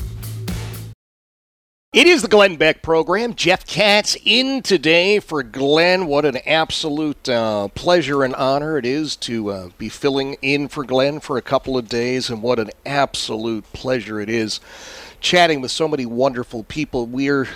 It 1.93 2.09
is 2.09 2.23
the 2.23 2.29
Glenn 2.29 2.57
Beck 2.57 2.83
program. 2.83 3.37
Jeff 3.37 3.65
Katz 3.67 4.17
in 4.25 4.63
today 4.63 5.21
for 5.21 5.45
Glenn. 5.45 6.09
What 6.09 6.25
an 6.25 6.39
absolute 6.45 7.29
uh, 7.29 7.69
pleasure 7.69 8.25
and 8.25 8.35
honor 8.35 8.77
it 8.79 8.85
is 8.85 9.15
to 9.17 9.51
uh, 9.51 9.69
be 9.79 9.89
filling 9.89 10.35
in 10.43 10.67
for 10.67 10.83
Glenn 10.83 11.21
for 11.21 11.37
a 11.37 11.43
couple 11.43 11.79
of 11.79 11.89
days, 11.89 12.31
and 12.31 12.43
what 12.43 12.59
an 12.59 12.71
absolute 12.85 13.73
pleasure 13.73 14.21
it 14.21 14.29
is 14.29 14.59
chatting 15.21 15.61
with 15.61 15.71
so 15.71 15.87
many 15.87 16.05
wonderful 16.05 16.65
people. 16.65 17.07
We're 17.07 17.47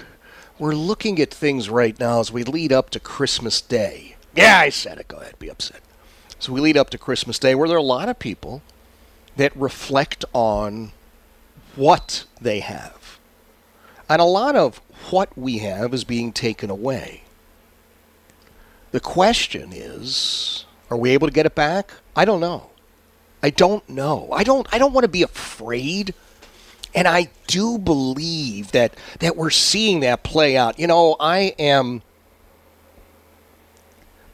we're 0.56 0.76
looking 0.76 1.20
at 1.20 1.34
things 1.34 1.68
right 1.68 1.98
now 1.98 2.20
as 2.20 2.30
we 2.30 2.44
lead 2.44 2.72
up 2.72 2.90
to 2.90 3.00
Christmas 3.00 3.60
Day. 3.60 4.13
Yeah, 4.34 4.58
I 4.58 4.68
said 4.68 4.98
it. 4.98 5.08
Go 5.08 5.18
ahead, 5.18 5.38
be 5.38 5.50
upset. 5.50 5.80
So 6.38 6.52
we 6.52 6.60
lead 6.60 6.76
up 6.76 6.90
to 6.90 6.98
Christmas 6.98 7.38
Day 7.38 7.54
where 7.54 7.68
there 7.68 7.76
are 7.76 7.80
a 7.80 7.82
lot 7.82 8.08
of 8.08 8.18
people 8.18 8.62
that 9.36 9.56
reflect 9.56 10.24
on 10.32 10.92
what 11.76 12.24
they 12.40 12.60
have. 12.60 13.18
And 14.08 14.20
a 14.20 14.24
lot 14.24 14.54
of 14.54 14.80
what 15.10 15.36
we 15.36 15.58
have 15.58 15.94
is 15.94 16.04
being 16.04 16.32
taken 16.32 16.70
away. 16.70 17.22
The 18.90 19.00
question 19.00 19.72
is, 19.72 20.66
are 20.90 20.96
we 20.96 21.10
able 21.10 21.26
to 21.26 21.32
get 21.32 21.46
it 21.46 21.54
back? 21.54 21.92
I 22.14 22.24
don't 22.24 22.40
know. 22.40 22.70
I 23.42 23.50
don't 23.50 23.86
know. 23.88 24.28
I 24.32 24.44
don't 24.44 24.66
I 24.72 24.78
don't 24.78 24.92
want 24.92 25.04
to 25.04 25.08
be 25.08 25.22
afraid. 25.22 26.14
And 26.94 27.08
I 27.08 27.28
do 27.46 27.76
believe 27.76 28.72
that 28.72 28.94
that 29.18 29.36
we're 29.36 29.50
seeing 29.50 30.00
that 30.00 30.22
play 30.22 30.56
out. 30.56 30.78
You 30.78 30.86
know, 30.86 31.16
I 31.18 31.54
am 31.58 32.02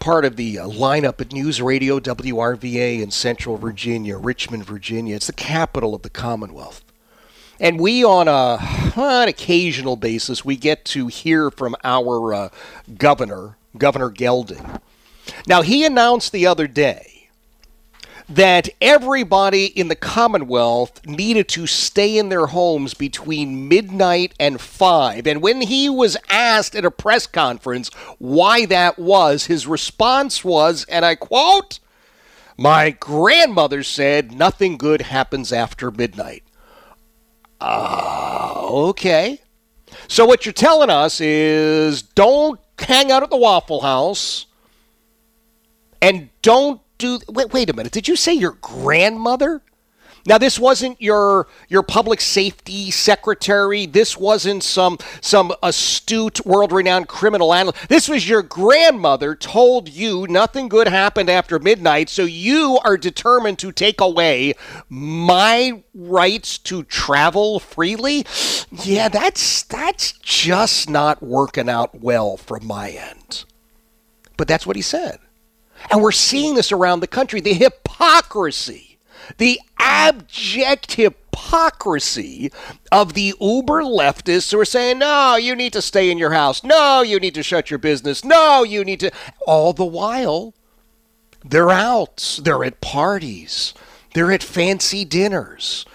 part 0.01 0.25
of 0.25 0.37
the 0.37 0.59
uh, 0.59 0.67
lineup 0.67 1.21
at 1.21 1.33
News 1.33 1.63
Radio 1.63 2.01
WRVA 2.01 3.01
in 3.01 3.11
Central 3.11 3.57
Virginia, 3.57 4.17
Richmond, 4.17 4.65
Virginia. 4.65 5.15
It's 5.15 5.29
the 5.29 5.33
capital 5.33 5.95
of 5.95 6.03
the 6.03 6.11
Commonwealth. 6.11 6.83
And 7.61 7.79
we, 7.79 8.03
on 8.03 8.27
a 8.27 8.59
on 8.97 9.23
an 9.23 9.29
occasional 9.29 9.97
basis, 9.97 10.45
we 10.45 10.57
get 10.57 10.85
to 10.87 11.09
hear 11.09 11.51
from 11.51 11.77
our 11.85 12.33
uh, 12.33 12.49
governor, 12.97 13.59
Governor 13.77 14.09
Gelding. 14.09 14.81
Now, 15.47 15.63
he 15.63 15.85
announced 15.85 16.33
the 16.33 16.47
other 16.47 16.67
day 16.67 17.20
that 18.31 18.69
everybody 18.81 19.67
in 19.67 19.89
the 19.89 19.97
Commonwealth 19.97 21.05
needed 21.05 21.49
to 21.49 21.67
stay 21.67 22.17
in 22.17 22.29
their 22.29 22.47
homes 22.47 22.95
between 22.95 23.69
midnight 23.69 24.35
and 24.39 24.61
5. 24.61 25.27
And 25.27 25.43
when 25.43 25.61
he 25.63 25.91
was 25.91 26.17
asked 26.31 26.77
at 26.77 26.85
a 26.85 26.93
press 26.93 27.27
conference 27.27 27.89
why 28.19 28.67
that 28.67 29.01
was, 29.01 29.47
his 29.47 29.67
response 29.67 30.45
was, 30.45 30.85
and 30.89 31.05
I 31.05 31.17
quote, 31.17 31.81
My 32.57 32.91
grandmother 32.91 33.83
said 33.83 34.31
nothing 34.31 34.79
good 34.79 35.03
happens 35.03 35.53
after 35.53 35.91
midnight. 35.91 36.45
Uh, 37.61 38.69
okay. 38.69 39.41
So 40.07 40.25
what 40.25 40.47
you're 40.47 40.53
telling 40.53 40.89
us 40.89 41.21
is 41.21 42.03
don't 42.03 42.61
hang 42.79 43.11
out 43.11 43.25
at 43.25 43.31
the 43.31 43.37
Waffle 43.37 43.81
House 43.81 44.47
and 46.01 46.31
don't 46.43 46.81
do 47.01 47.19
wait, 47.29 47.53
wait 47.53 47.71
a 47.71 47.73
minute. 47.73 47.93
Did 47.93 48.07
you 48.07 48.17
say 48.17 48.35
your 48.35 48.53
grandmother? 48.61 49.63
Now 50.27 50.37
this 50.37 50.59
wasn't 50.59 51.01
your 51.01 51.49
your 51.69 51.83
public 51.83 52.21
safety 52.21 52.91
secretary. 52.91 53.87
This 53.87 54.17
wasn't 54.19 54.63
some 54.63 54.99
some 55.21 55.53
astute 55.63 56.45
world-renowned 56.45 57.09
criminal 57.09 57.55
analyst. 57.55 57.89
This 57.89 58.09
was 58.09 58.29
your 58.29 58.43
grandmother 58.43 59.35
told 59.35 59.89
you 59.89 60.27
nothing 60.29 60.69
good 60.69 60.89
happened 60.89 61.31
after 61.31 61.59
midnight, 61.59 62.11
so 62.11 62.25
you 62.25 62.79
are 62.85 62.99
determined 62.99 63.59
to 63.61 63.73
take 63.73 64.01
away 64.01 64.53
my 64.89 65.83
rights 65.95 66.59
to 66.59 66.83
travel 66.83 67.59
freely. 67.59 68.27
Yeah, 68.71 69.09
that's 69.09 69.63
that's 69.63 70.13
just 70.13 70.91
not 70.91 71.23
working 71.23 71.69
out 71.69 71.99
well 72.01 72.37
from 72.37 72.67
my 72.67 72.91
end. 72.91 73.47
But 74.37 74.49
that's 74.49 74.67
what 74.67 74.77
he 74.77 74.83
said. 74.83 75.19
And 75.91 76.03
we're 76.03 76.13
seeing 76.13 76.55
this 76.55 76.73
around 76.73 77.01
the 77.01 77.07
country 77.07 77.41
the 77.41 77.55
hypocrisy, 77.55 78.99
the 79.39 79.61
abject 79.79 80.93
hypocrisy 80.93 82.53
of 82.93 83.15
the 83.15 83.35
uber 83.41 83.83
leftists 83.83 84.53
who 84.53 84.61
are 84.61 84.65
saying, 84.65 84.99
no, 84.99 85.37
you 85.37 85.55
need 85.55 85.73
to 85.73 85.83
stay 85.83 86.11
in 86.11 86.19
your 86.19 86.33
house. 86.33 86.63
No, 86.63 87.03
you 87.03 87.19
need 87.21 87.35
to 87.35 87.43
shut 87.43 87.71
your 87.71 87.79
business. 87.79 88.25
No, 88.25 88.63
you 88.63 88.85
need 88.85 89.01
to. 89.01 89.11
All 89.47 89.73
the 89.73 89.85
while, 89.85 90.55
they're 91.45 91.71
out, 91.71 92.41
they're 92.43 92.65
at 92.65 92.81
parties, 92.81 93.73
they're 94.15 94.33
at 94.33 94.43
fancy 94.43 95.05
dinners. 95.05 95.87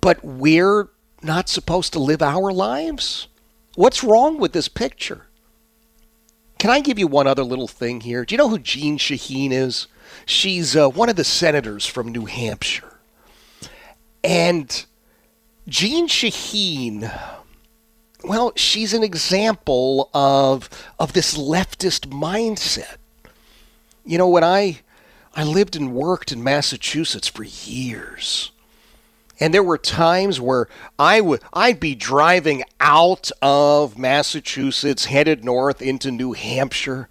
But 0.00 0.24
we're 0.24 0.88
not 1.22 1.48
supposed 1.48 1.92
to 1.94 1.98
live 1.98 2.22
our 2.22 2.52
lives? 2.52 3.28
What's 3.74 4.04
wrong 4.04 4.38
with 4.38 4.52
this 4.52 4.68
picture? 4.68 5.26
Can 6.58 6.70
I 6.70 6.80
give 6.80 6.98
you 6.98 7.06
one 7.06 7.28
other 7.28 7.44
little 7.44 7.68
thing 7.68 8.00
here? 8.00 8.24
Do 8.24 8.34
you 8.34 8.38
know 8.38 8.48
who 8.48 8.58
Jeanne 8.58 8.98
Shaheen 8.98 9.52
is? 9.52 9.86
She's 10.26 10.74
uh, 10.74 10.88
one 10.88 11.08
of 11.08 11.16
the 11.16 11.24
senators 11.24 11.86
from 11.86 12.08
New 12.08 12.24
Hampshire. 12.24 12.98
And 14.24 14.84
Jeanne 15.68 16.08
Shaheen, 16.08 17.12
well, 18.24 18.52
she's 18.56 18.92
an 18.92 19.04
example 19.04 20.10
of, 20.12 20.68
of 20.98 21.12
this 21.12 21.38
leftist 21.38 22.08
mindset. 22.08 22.96
You 24.04 24.18
know, 24.18 24.28
when 24.28 24.42
I, 24.42 24.80
I 25.34 25.44
lived 25.44 25.76
and 25.76 25.94
worked 25.94 26.32
in 26.32 26.42
Massachusetts 26.42 27.28
for 27.28 27.44
years, 27.44 28.50
and 29.40 29.54
there 29.54 29.62
were 29.62 29.78
times 29.78 30.40
where 30.40 30.68
I 30.98 31.20
would 31.20 31.42
I'd 31.52 31.80
be 31.80 31.94
driving 31.94 32.64
out 32.80 33.30
of 33.40 33.98
Massachusetts 33.98 35.06
headed 35.06 35.44
north 35.44 35.80
into 35.80 36.10
New 36.10 36.32
Hampshire 36.32 37.08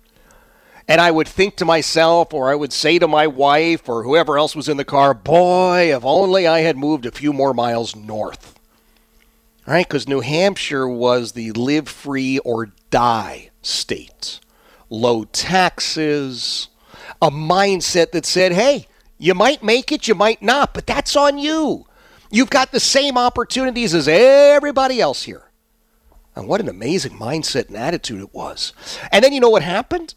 and 0.88 1.02
I 1.02 1.12
would 1.12 1.28
think 1.28 1.58
to 1.58 1.66
myself 1.66 2.34
or 2.34 2.50
I 2.50 2.56
would 2.56 2.72
say 2.72 2.98
to 3.00 3.08
my 3.08 3.28
wife 3.28 3.90
or 3.90 4.04
whoever 4.04 4.38
else 4.38 4.56
was 4.56 4.70
in 4.70 4.78
the 4.78 4.86
car, 4.86 5.14
"Boy, 5.14 5.94
if 5.94 6.06
only 6.06 6.48
I 6.48 6.62
had 6.62 6.78
moved 6.78 7.06
a 7.06 7.12
few 7.12 7.34
more 7.34 7.54
miles 7.54 7.96
north." 7.96 8.58
Right? 9.66 9.88
Cuz 9.88 10.08
New 10.08 10.22
Hampshire 10.22 10.88
was 10.88 11.34
the 11.34 11.52
live 11.52 11.90
free 11.90 12.40
or 12.40 12.72
die 12.90 13.50
state. 13.62 14.40
Low 14.90 15.26
taxes, 15.26 16.70
a 17.22 17.30
mindset 17.30 18.12
that 18.12 18.26
said, 18.26 18.54
"Hey, 18.54 18.88
you 19.18 19.34
might 19.34 19.62
make 19.62 19.92
it, 19.92 20.08
you 20.08 20.16
might 20.16 20.42
not, 20.42 20.74
but 20.74 20.88
that's 20.88 21.18
on 21.18 21.38
you." 21.38 21.87
You've 22.32 22.50
got 22.50 22.72
the 22.72 22.80
same 22.80 23.18
opportunities 23.18 23.94
as 23.94 24.08
everybody 24.08 25.00
else 25.00 25.24
here. 25.24 25.44
And 26.36 26.48
what 26.48 26.62
an 26.62 26.70
amazing 26.70 27.14
mindset 27.14 27.68
and 27.68 27.78
attitude 27.78 28.22
it 28.22 28.34
was. 28.34 28.74
And 29.12 29.24
then 29.24 29.34
you 29.34 29.40
know 29.40 29.50
what 29.50 29.64
happened? 29.64 30.16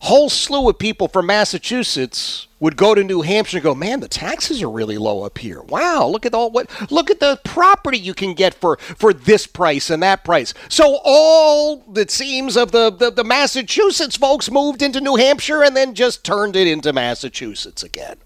Whole 0.00 0.28
slew 0.28 0.68
of 0.68 0.78
people 0.78 1.08
from 1.08 1.26
Massachusetts 1.26 2.47
would 2.60 2.76
go 2.76 2.94
to 2.94 3.04
New 3.04 3.22
Hampshire 3.22 3.58
and 3.58 3.64
go, 3.64 3.74
"Man, 3.74 4.00
the 4.00 4.08
taxes 4.08 4.62
are 4.62 4.70
really 4.70 4.98
low 4.98 5.22
up 5.22 5.38
here. 5.38 5.62
Wow, 5.62 6.06
look 6.06 6.26
at 6.26 6.34
all 6.34 6.50
what 6.50 6.68
look 6.90 7.10
at 7.10 7.20
the 7.20 7.40
property 7.44 7.98
you 7.98 8.14
can 8.14 8.34
get 8.34 8.54
for 8.54 8.76
for 8.78 9.12
this 9.12 9.46
price 9.46 9.90
and 9.90 10.02
that 10.02 10.24
price." 10.24 10.54
So 10.68 10.98
all 11.04 11.84
it 11.96 12.10
seems 12.10 12.56
of 12.56 12.72
the, 12.72 12.90
the 12.90 13.10
the 13.10 13.24
Massachusetts 13.24 14.16
folks 14.16 14.50
moved 14.50 14.82
into 14.82 15.00
New 15.00 15.16
Hampshire 15.16 15.62
and 15.62 15.76
then 15.76 15.94
just 15.94 16.24
turned 16.24 16.56
it 16.56 16.66
into 16.66 16.92
Massachusetts 16.92 17.82
again. 17.82 18.16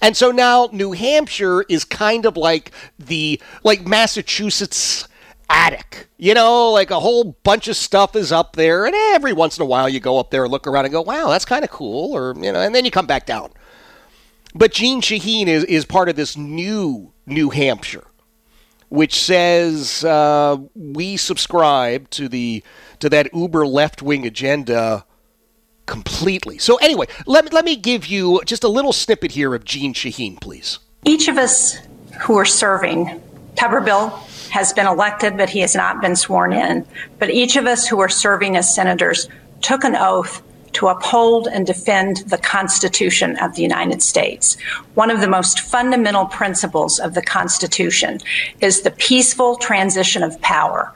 And 0.00 0.16
so 0.16 0.30
now 0.30 0.68
New 0.72 0.92
Hampshire 0.92 1.62
is 1.68 1.84
kind 1.84 2.24
of 2.26 2.36
like 2.36 2.70
the 2.98 3.40
like 3.62 3.86
Massachusetts 3.86 5.08
attic. 5.50 6.08
You 6.16 6.34
know, 6.34 6.70
like 6.70 6.90
a 6.90 7.00
whole 7.00 7.36
bunch 7.42 7.68
of 7.68 7.76
stuff 7.76 8.16
is 8.16 8.32
up 8.32 8.56
there, 8.56 8.86
and 8.86 8.94
every 8.94 9.32
once 9.32 9.58
in 9.58 9.62
a 9.62 9.66
while 9.66 9.88
you 9.88 10.00
go 10.00 10.18
up 10.18 10.30
there 10.30 10.44
and 10.44 10.52
look 10.52 10.66
around 10.66 10.84
and 10.84 10.92
go, 10.92 11.02
"Wow, 11.02 11.28
that's 11.28 11.44
kind 11.44 11.64
of 11.64 11.70
cool," 11.70 12.16
or 12.16 12.34
you 12.36 12.52
know, 12.52 12.60
and 12.60 12.74
then 12.74 12.84
you 12.84 12.90
come 12.90 13.06
back 13.06 13.26
down. 13.26 13.50
But 14.54 14.72
Jeanne 14.72 15.00
Shaheen 15.00 15.46
is 15.46 15.64
is 15.64 15.84
part 15.84 16.08
of 16.08 16.16
this 16.16 16.36
new 16.36 17.12
New 17.26 17.50
Hampshire, 17.50 18.06
which 18.88 19.14
says 19.14 20.04
uh, 20.04 20.58
we 20.74 21.16
subscribe 21.16 22.10
to 22.10 22.28
the 22.28 22.62
to 22.98 23.08
that 23.08 23.34
uber 23.34 23.66
left 23.66 24.02
wing 24.02 24.26
agenda 24.26 25.04
completely. 25.86 26.58
So 26.58 26.76
anyway, 26.76 27.06
let, 27.26 27.52
let 27.52 27.64
me 27.64 27.76
give 27.76 28.06
you 28.06 28.40
just 28.46 28.64
a 28.64 28.68
little 28.68 28.92
snippet 28.92 29.32
here 29.32 29.54
of 29.54 29.64
Jeanne 29.64 29.94
Shaheen, 29.94 30.40
please. 30.40 30.78
Each 31.04 31.28
of 31.28 31.36
us 31.36 31.76
who 32.20 32.36
are 32.36 32.44
serving, 32.44 33.20
Tuberville 33.56 34.10
has 34.50 34.72
been 34.72 34.86
elected, 34.86 35.36
but 35.36 35.50
he 35.50 35.60
has 35.60 35.74
not 35.74 36.00
been 36.00 36.14
sworn 36.14 36.52
in. 36.52 36.86
But 37.18 37.30
each 37.30 37.56
of 37.56 37.66
us 37.66 37.86
who 37.86 38.00
are 38.00 38.08
serving 38.08 38.56
as 38.56 38.72
senators 38.72 39.28
took 39.60 39.84
an 39.84 39.96
oath 39.96 40.42
to 40.74 40.88
uphold 40.88 41.48
and 41.48 41.66
defend 41.66 42.18
the 42.28 42.38
Constitution 42.38 43.36
of 43.38 43.54
the 43.54 43.62
United 43.62 44.02
States. 44.02 44.56
One 44.94 45.10
of 45.10 45.20
the 45.20 45.28
most 45.28 45.60
fundamental 45.60 46.26
principles 46.26 46.98
of 46.98 47.14
the 47.14 47.22
Constitution 47.22 48.18
is 48.60 48.82
the 48.82 48.90
peaceful 48.92 49.56
transition 49.56 50.22
of 50.22 50.40
power. 50.40 50.92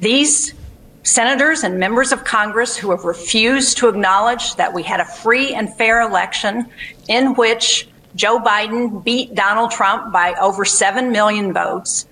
These 0.00 0.54
senators 1.02 1.64
and 1.64 1.78
members 1.78 2.12
of 2.12 2.24
Congress 2.24 2.76
who 2.76 2.90
have 2.90 3.04
refused 3.04 3.76
to 3.78 3.88
acknowledge 3.88 4.54
that 4.56 4.72
we 4.72 4.82
had 4.82 5.00
a 5.00 5.04
free 5.04 5.54
and 5.54 5.72
fair 5.76 6.00
election 6.00 6.66
in 7.08 7.34
which 7.34 7.86
Joe 8.16 8.38
Biden 8.38 9.04
beat 9.04 9.34
Donald 9.34 9.70
Trump 9.70 10.12
by 10.12 10.34
over 10.40 10.64
7 10.64 11.12
million 11.12 11.52
votes 11.52 12.06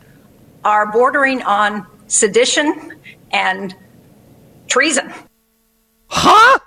are 0.64 0.92
bordering 0.92 1.42
on 1.42 1.86
sedition 2.06 3.00
and 3.30 3.74
treason. 4.68 5.12
Huh? 6.08 6.58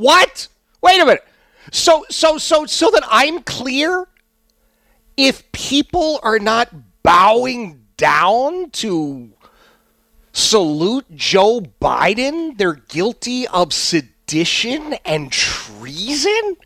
What? 0.00 0.48
Wait 0.80 0.98
a 0.98 1.04
minute. 1.04 1.26
So 1.70 2.06
so 2.08 2.38
so 2.38 2.64
so 2.64 2.90
that 2.90 3.02
I'm 3.10 3.42
clear, 3.42 4.08
if 5.14 5.52
people 5.52 6.20
are 6.22 6.38
not 6.38 6.70
bowing 7.02 7.84
down 7.98 8.70
to 8.70 9.32
salute 10.32 11.04
Joe 11.14 11.60
Biden, 11.82 12.56
they're 12.56 12.76
guilty 12.88 13.46
of 13.48 13.74
sedition 13.74 14.94
and 15.04 15.30
treason? 15.30 16.56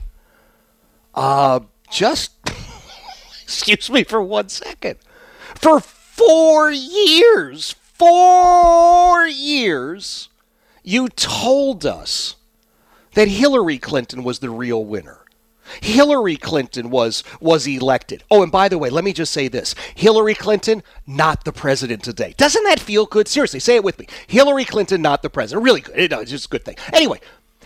Uh 1.12 1.58
just 1.90 2.30
excuse 3.42 3.90
me 3.90 4.04
for 4.04 4.22
one 4.22 4.48
second. 4.48 5.00
For 5.56 5.80
4 5.80 6.70
years, 6.70 7.74
4 7.94 9.26
years 9.26 10.28
you 10.84 11.08
told 11.08 11.84
us 11.84 12.36
that 13.14 13.28
Hillary 13.28 13.78
Clinton 13.78 14.24
was 14.24 14.38
the 14.38 14.50
real 14.50 14.84
winner. 14.84 15.20
Hillary 15.80 16.36
Clinton 16.36 16.90
was 16.90 17.24
was 17.40 17.66
elected. 17.66 18.22
Oh, 18.30 18.42
and 18.42 18.52
by 18.52 18.68
the 18.68 18.76
way, 18.76 18.90
let 18.90 19.02
me 19.02 19.14
just 19.14 19.32
say 19.32 19.48
this. 19.48 19.74
Hillary 19.94 20.34
Clinton 20.34 20.82
not 21.06 21.44
the 21.44 21.52
president 21.52 22.04
today. 22.04 22.34
Doesn't 22.36 22.64
that 22.64 22.78
feel 22.78 23.06
good? 23.06 23.28
Seriously, 23.28 23.60
say 23.60 23.76
it 23.76 23.84
with 23.84 23.98
me. 23.98 24.06
Hillary 24.26 24.66
Clinton 24.66 25.00
not 25.00 25.22
the 25.22 25.30
president. 25.30 25.64
Really 25.64 25.80
good. 25.80 25.94
It's 25.96 26.30
just 26.30 26.46
a 26.46 26.48
good 26.50 26.64
thing. 26.66 26.76
Anyway, 26.92 27.18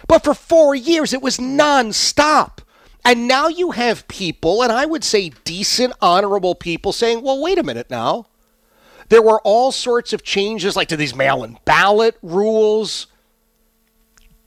but 0.06 0.22
for 0.22 0.32
4 0.32 0.76
years 0.76 1.12
it 1.12 1.22
was 1.22 1.38
nonstop. 1.38 2.58
And 3.04 3.26
now 3.26 3.48
you 3.48 3.72
have 3.72 4.06
people, 4.06 4.62
and 4.62 4.70
I 4.70 4.84
would 4.84 5.02
say 5.02 5.30
decent, 5.44 5.94
honorable 6.00 6.54
people, 6.54 6.92
saying, 6.92 7.22
well, 7.22 7.42
wait 7.42 7.58
a 7.58 7.62
minute 7.62 7.90
now. 7.90 8.26
There 9.08 9.22
were 9.22 9.40
all 9.40 9.72
sorts 9.72 10.12
of 10.12 10.22
changes, 10.22 10.76
like 10.76 10.88
to 10.88 10.96
these 10.96 11.14
mail 11.14 11.42
in 11.42 11.58
ballot 11.64 12.16
rules. 12.22 13.06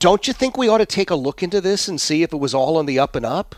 Don't 0.01 0.25
you 0.25 0.33
think 0.33 0.57
we 0.57 0.67
ought 0.67 0.79
to 0.79 0.87
take 0.87 1.11
a 1.11 1.15
look 1.15 1.43
into 1.43 1.61
this 1.61 1.87
and 1.87 2.01
see 2.01 2.23
if 2.23 2.33
it 2.33 2.37
was 2.37 2.55
all 2.55 2.77
on 2.77 2.87
the 2.87 2.97
up 2.97 3.15
and 3.15 3.23
up? 3.23 3.55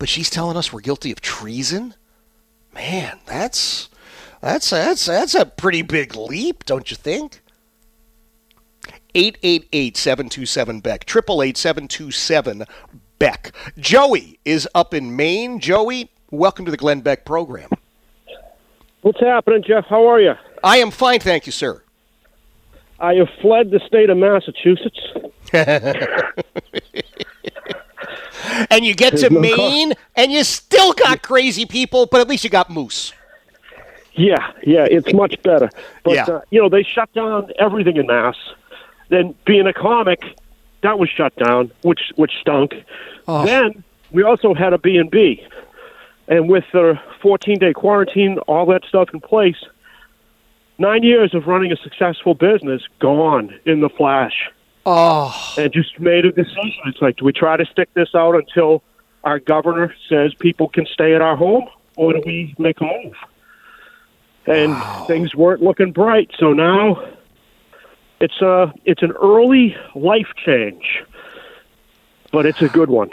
But 0.00 0.08
she's 0.08 0.28
telling 0.28 0.56
us 0.56 0.72
we're 0.72 0.80
guilty 0.80 1.12
of 1.12 1.20
treason? 1.20 1.94
Man, 2.74 3.20
that's 3.24 3.88
that's 4.40 4.70
that's 4.70 5.06
that's 5.06 5.36
a 5.36 5.46
pretty 5.46 5.82
big 5.82 6.16
leap, 6.16 6.64
don't 6.64 6.90
you 6.90 6.96
think? 6.96 7.40
888-727 9.14 10.82
Beck. 10.82 11.06
888-727 11.06 12.66
Beck. 13.20 13.52
Joey 13.78 14.40
is 14.44 14.68
up 14.74 14.92
in 14.92 15.14
Maine. 15.14 15.60
Joey, 15.60 16.10
welcome 16.32 16.64
to 16.64 16.72
the 16.72 16.76
Glenn 16.76 17.00
Beck 17.00 17.24
program. 17.24 17.70
What's 19.02 19.20
happening, 19.20 19.62
Jeff? 19.64 19.84
How 19.84 20.04
are 20.08 20.20
you? 20.20 20.34
I 20.64 20.78
am 20.78 20.90
fine, 20.90 21.20
thank 21.20 21.46
you, 21.46 21.52
sir. 21.52 21.83
I 23.04 23.16
have 23.16 23.28
fled 23.42 23.70
the 23.70 23.80
state 23.80 24.08
of 24.08 24.16
Massachusetts. 24.16 24.98
and 28.70 28.82
you 28.82 28.94
get 28.94 29.18
to 29.18 29.28
Maine, 29.28 29.92
and 30.16 30.32
you 30.32 30.42
still 30.42 30.94
got 30.94 31.20
crazy 31.20 31.66
people, 31.66 32.06
but 32.06 32.22
at 32.22 32.28
least 32.28 32.44
you 32.44 32.50
got 32.50 32.70
moose. 32.70 33.12
Yeah, 34.14 34.52
yeah, 34.62 34.86
it's 34.90 35.12
much 35.12 35.40
better. 35.42 35.68
But 36.02 36.14
Yeah. 36.14 36.24
uh, 36.24 36.40
you 36.50 36.62
know, 36.62 36.70
they 36.70 36.82
shut 36.82 37.12
down 37.12 37.50
everything 37.58 37.98
in 37.98 38.06
Mass. 38.06 38.36
Then 39.10 39.34
being 39.44 39.66
a 39.66 39.74
comic, 39.74 40.24
that 40.82 40.98
was 40.98 41.10
shut 41.10 41.36
down, 41.36 41.72
which 41.82 42.10
which 42.16 42.32
stunk. 42.40 42.74
Then 43.26 43.84
we 44.12 44.22
also 44.22 44.54
had 44.54 44.72
a 44.72 44.78
B 44.78 44.96
and 44.96 45.10
B, 45.10 45.46
and 46.26 46.48
with 46.48 46.64
the 46.72 46.98
14 47.20 47.58
day 47.58 47.74
quarantine, 47.74 48.38
all 48.48 48.64
that 48.66 48.84
stuff 48.88 49.10
in 49.12 49.20
place, 49.20 49.62
nine 50.78 51.02
years 51.02 51.34
of 51.34 51.46
running 51.46 51.72
a 51.72 51.76
successful 51.76 52.34
business 52.34 52.82
gone 52.98 53.54
in 53.64 53.80
the 53.80 53.88
flash. 53.88 54.50
Oh, 54.86 55.54
and 55.56 55.72
just 55.72 55.98
made 55.98 56.26
a 56.26 56.32
decision. 56.32 56.82
It's 56.86 57.00
like, 57.00 57.16
do 57.16 57.24
we 57.24 57.32
try 57.32 57.56
to 57.56 57.64
stick 57.64 57.92
this 57.94 58.14
out 58.14 58.34
until 58.34 58.82
our 59.22 59.38
governor 59.38 59.94
says 60.08 60.34
people 60.34 60.68
can 60.68 60.84
stay 60.84 61.14
at 61.14 61.22
our 61.22 61.36
home, 61.36 61.68
or 61.96 62.12
do 62.12 62.22
we 62.26 62.54
make 62.58 62.80
a 62.80 62.84
move? 62.84 63.14
And 64.46 65.06
things 65.06 65.34
weren't 65.34 65.62
looking 65.62 65.92
bright. 65.92 66.30
So 66.38 66.52
now 66.52 67.02
it's 68.20 68.42
a 68.42 68.74
it's 68.84 69.02
an 69.02 69.12
early 69.12 69.74
life 69.94 70.28
change, 70.44 71.02
but 72.30 72.44
it's 72.44 72.60
a 72.60 72.68
good 72.68 72.90
one. 72.90 73.10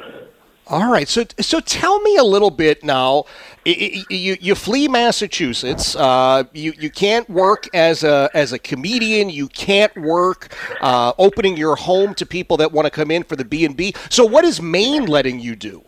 All 0.67 0.89
right, 0.89 1.07
so 1.07 1.23
so 1.39 1.59
tell 1.59 1.99
me 2.01 2.15
a 2.15 2.23
little 2.23 2.51
bit 2.51 2.83
now. 2.83 3.25
You 3.65 4.37
you 4.39 4.55
flee 4.55 4.87
Massachusetts. 4.87 5.95
Uh, 5.95 6.43
you 6.53 6.73
you 6.79 6.89
can't 6.89 7.29
work 7.29 7.67
as 7.73 8.03
a 8.03 8.29
as 8.33 8.53
a 8.53 8.59
comedian. 8.59 9.29
You 9.29 9.47
can't 9.49 9.95
work 9.97 10.55
uh, 10.81 11.13
opening 11.17 11.57
your 11.57 11.75
home 11.75 12.13
to 12.15 12.25
people 12.25 12.57
that 12.57 12.71
want 12.71 12.85
to 12.85 12.91
come 12.91 13.11
in 13.11 13.23
for 13.23 13.35
the 13.35 13.43
B 13.43 13.65
and 13.65 13.75
B. 13.75 13.93
So 14.09 14.23
what 14.23 14.45
is 14.45 14.61
Maine 14.61 15.07
letting 15.07 15.39
you 15.39 15.55
do? 15.55 15.83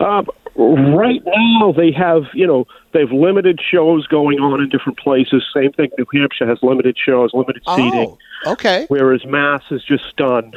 Um, 0.00 0.26
right 0.56 1.22
now, 1.24 1.72
they 1.72 1.92
have 1.92 2.24
you 2.34 2.46
know 2.46 2.66
they've 2.92 3.12
limited 3.12 3.60
shows 3.70 4.06
going 4.06 4.40
on 4.40 4.60
in 4.60 4.68
different 4.70 4.98
places. 4.98 5.44
Same 5.54 5.72
thing. 5.72 5.90
New 5.98 6.06
Hampshire 6.12 6.46
has 6.46 6.58
limited 6.62 6.96
shows, 6.98 7.30
limited 7.32 7.62
seating. 7.76 8.16
okay. 8.46 8.86
Whereas 8.88 9.24
Mass 9.24 9.62
is 9.70 9.84
just 9.84 10.16
done. 10.16 10.52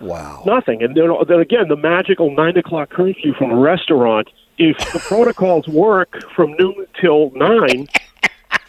Wow. 0.00 0.42
Nothing. 0.46 0.82
And 0.82 0.96
then, 0.96 1.10
then 1.28 1.40
again, 1.40 1.68
the 1.68 1.76
magical 1.76 2.34
nine 2.34 2.56
o'clock 2.56 2.90
curfew 2.90 3.34
from 3.34 3.50
a 3.50 3.56
restaurant. 3.56 4.28
If 4.58 4.76
the 4.92 4.98
protocols 5.08 5.66
work 5.68 6.22
from 6.32 6.52
noon 6.58 6.86
till 7.00 7.30
nine, 7.34 7.88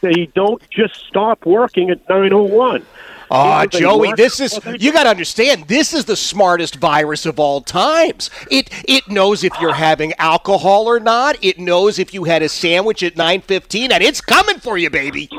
they 0.01 0.27
don't 0.33 0.61
just 0.69 0.95
stop 1.07 1.45
working 1.45 1.89
at 1.89 2.07
nine 2.09 2.33
o 2.33 2.43
one. 2.43 2.85
Ah, 3.31 3.65
they 3.71 3.79
Joey, 3.79 4.09
work 4.09 4.17
this 4.17 4.39
is 4.39 4.53
they 4.59 4.77
you 4.77 4.93
got 4.93 5.03
to 5.03 5.09
understand. 5.09 5.67
This 5.67 5.93
is 5.93 6.05
the 6.05 6.15
smartest 6.15 6.75
virus 6.75 7.25
of 7.25 7.39
all 7.39 7.61
times. 7.61 8.29
It 8.51 8.69
it 8.87 9.07
knows 9.07 9.43
if 9.43 9.51
you're 9.59 9.73
having 9.73 10.13
alcohol 10.19 10.87
or 10.87 10.99
not. 10.99 11.35
It 11.43 11.59
knows 11.59 11.97
if 11.97 12.13
you 12.13 12.25
had 12.25 12.43
a 12.43 12.49
sandwich 12.49 13.01
at 13.03 13.15
9:15 13.15 13.91
and 13.91 14.03
it's 14.03 14.21
coming 14.21 14.59
for 14.59 14.77
you, 14.77 14.89
baby. 14.89 15.29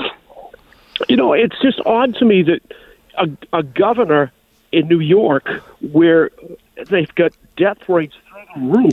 You 1.09 1.17
know, 1.17 1.33
it's 1.33 1.61
just 1.61 1.81
odd 1.87 2.15
to 2.17 2.25
me 2.25 2.43
that 2.43 2.61
a, 3.19 3.59
a 3.59 3.63
governor 3.63 4.33
in 4.73 4.89
New 4.89 5.01
York, 5.01 5.49
where 5.93 6.31
they've 6.89 7.15
got 7.15 7.33
death 7.57 7.89
rates 7.89 8.15
through 8.29 8.45
the 8.71 8.79
roof, 8.79 8.93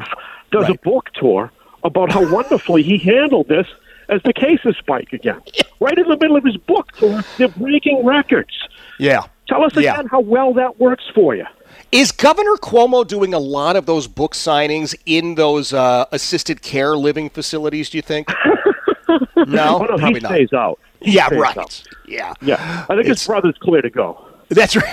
does 0.51 0.69
a 0.69 0.75
book 0.83 1.09
tour 1.13 1.51
about 1.83 2.11
how 2.11 2.31
wonderfully 2.31 2.83
he 2.83 2.97
handled 2.97 3.47
this 3.47 3.67
as 4.09 4.21
the 4.23 4.33
cases 4.33 4.75
spike 4.77 5.11
again. 5.13 5.41
Right 5.79 5.97
in 5.97 6.07
the 6.07 6.17
middle 6.17 6.35
of 6.37 6.43
his 6.43 6.57
book 6.57 6.91
tour, 6.93 7.23
they're 7.37 7.47
breaking 7.49 8.05
records. 8.05 8.53
Yeah. 8.99 9.23
Tell 9.47 9.63
us 9.63 9.71
Yeah. 9.75 9.93
again 9.93 10.07
how 10.07 10.19
well 10.21 10.53
that 10.53 10.79
works 10.79 11.03
for 11.13 11.35
you. 11.35 11.45
Is 11.91 12.11
Governor 12.11 12.55
Cuomo 12.61 13.05
doing 13.05 13.33
a 13.33 13.39
lot 13.39 13.75
of 13.75 13.85
those 13.85 14.07
book 14.07 14.33
signings 14.33 14.95
in 15.05 15.35
those 15.35 15.73
uh, 15.73 16.05
assisted 16.11 16.61
care 16.61 16.95
living 16.97 17.29
facilities? 17.29 17.89
Do 17.89 17.97
you 17.97 18.01
think? 18.01 18.29
no, 19.07 19.15
Oh, 19.35 19.45
no, 19.45 19.85
probably 19.97 20.13
he 20.15 20.19
not. 20.19 20.31
stays 20.31 20.53
out. 20.53 20.79
He 21.01 21.11
Yeah, 21.13 21.27
stays 21.27 21.39
right. 21.39 21.57
out. 21.57 21.83
Yeah, 22.07 22.33
yeah. 22.41 22.85
I 22.89 22.95
think 22.95 23.07
his 23.07 23.25
brother's 23.25 23.57
clear 23.61 23.81
to 23.81 23.89
go. 23.89 24.25
That's 24.49 24.75
right. 24.75 24.85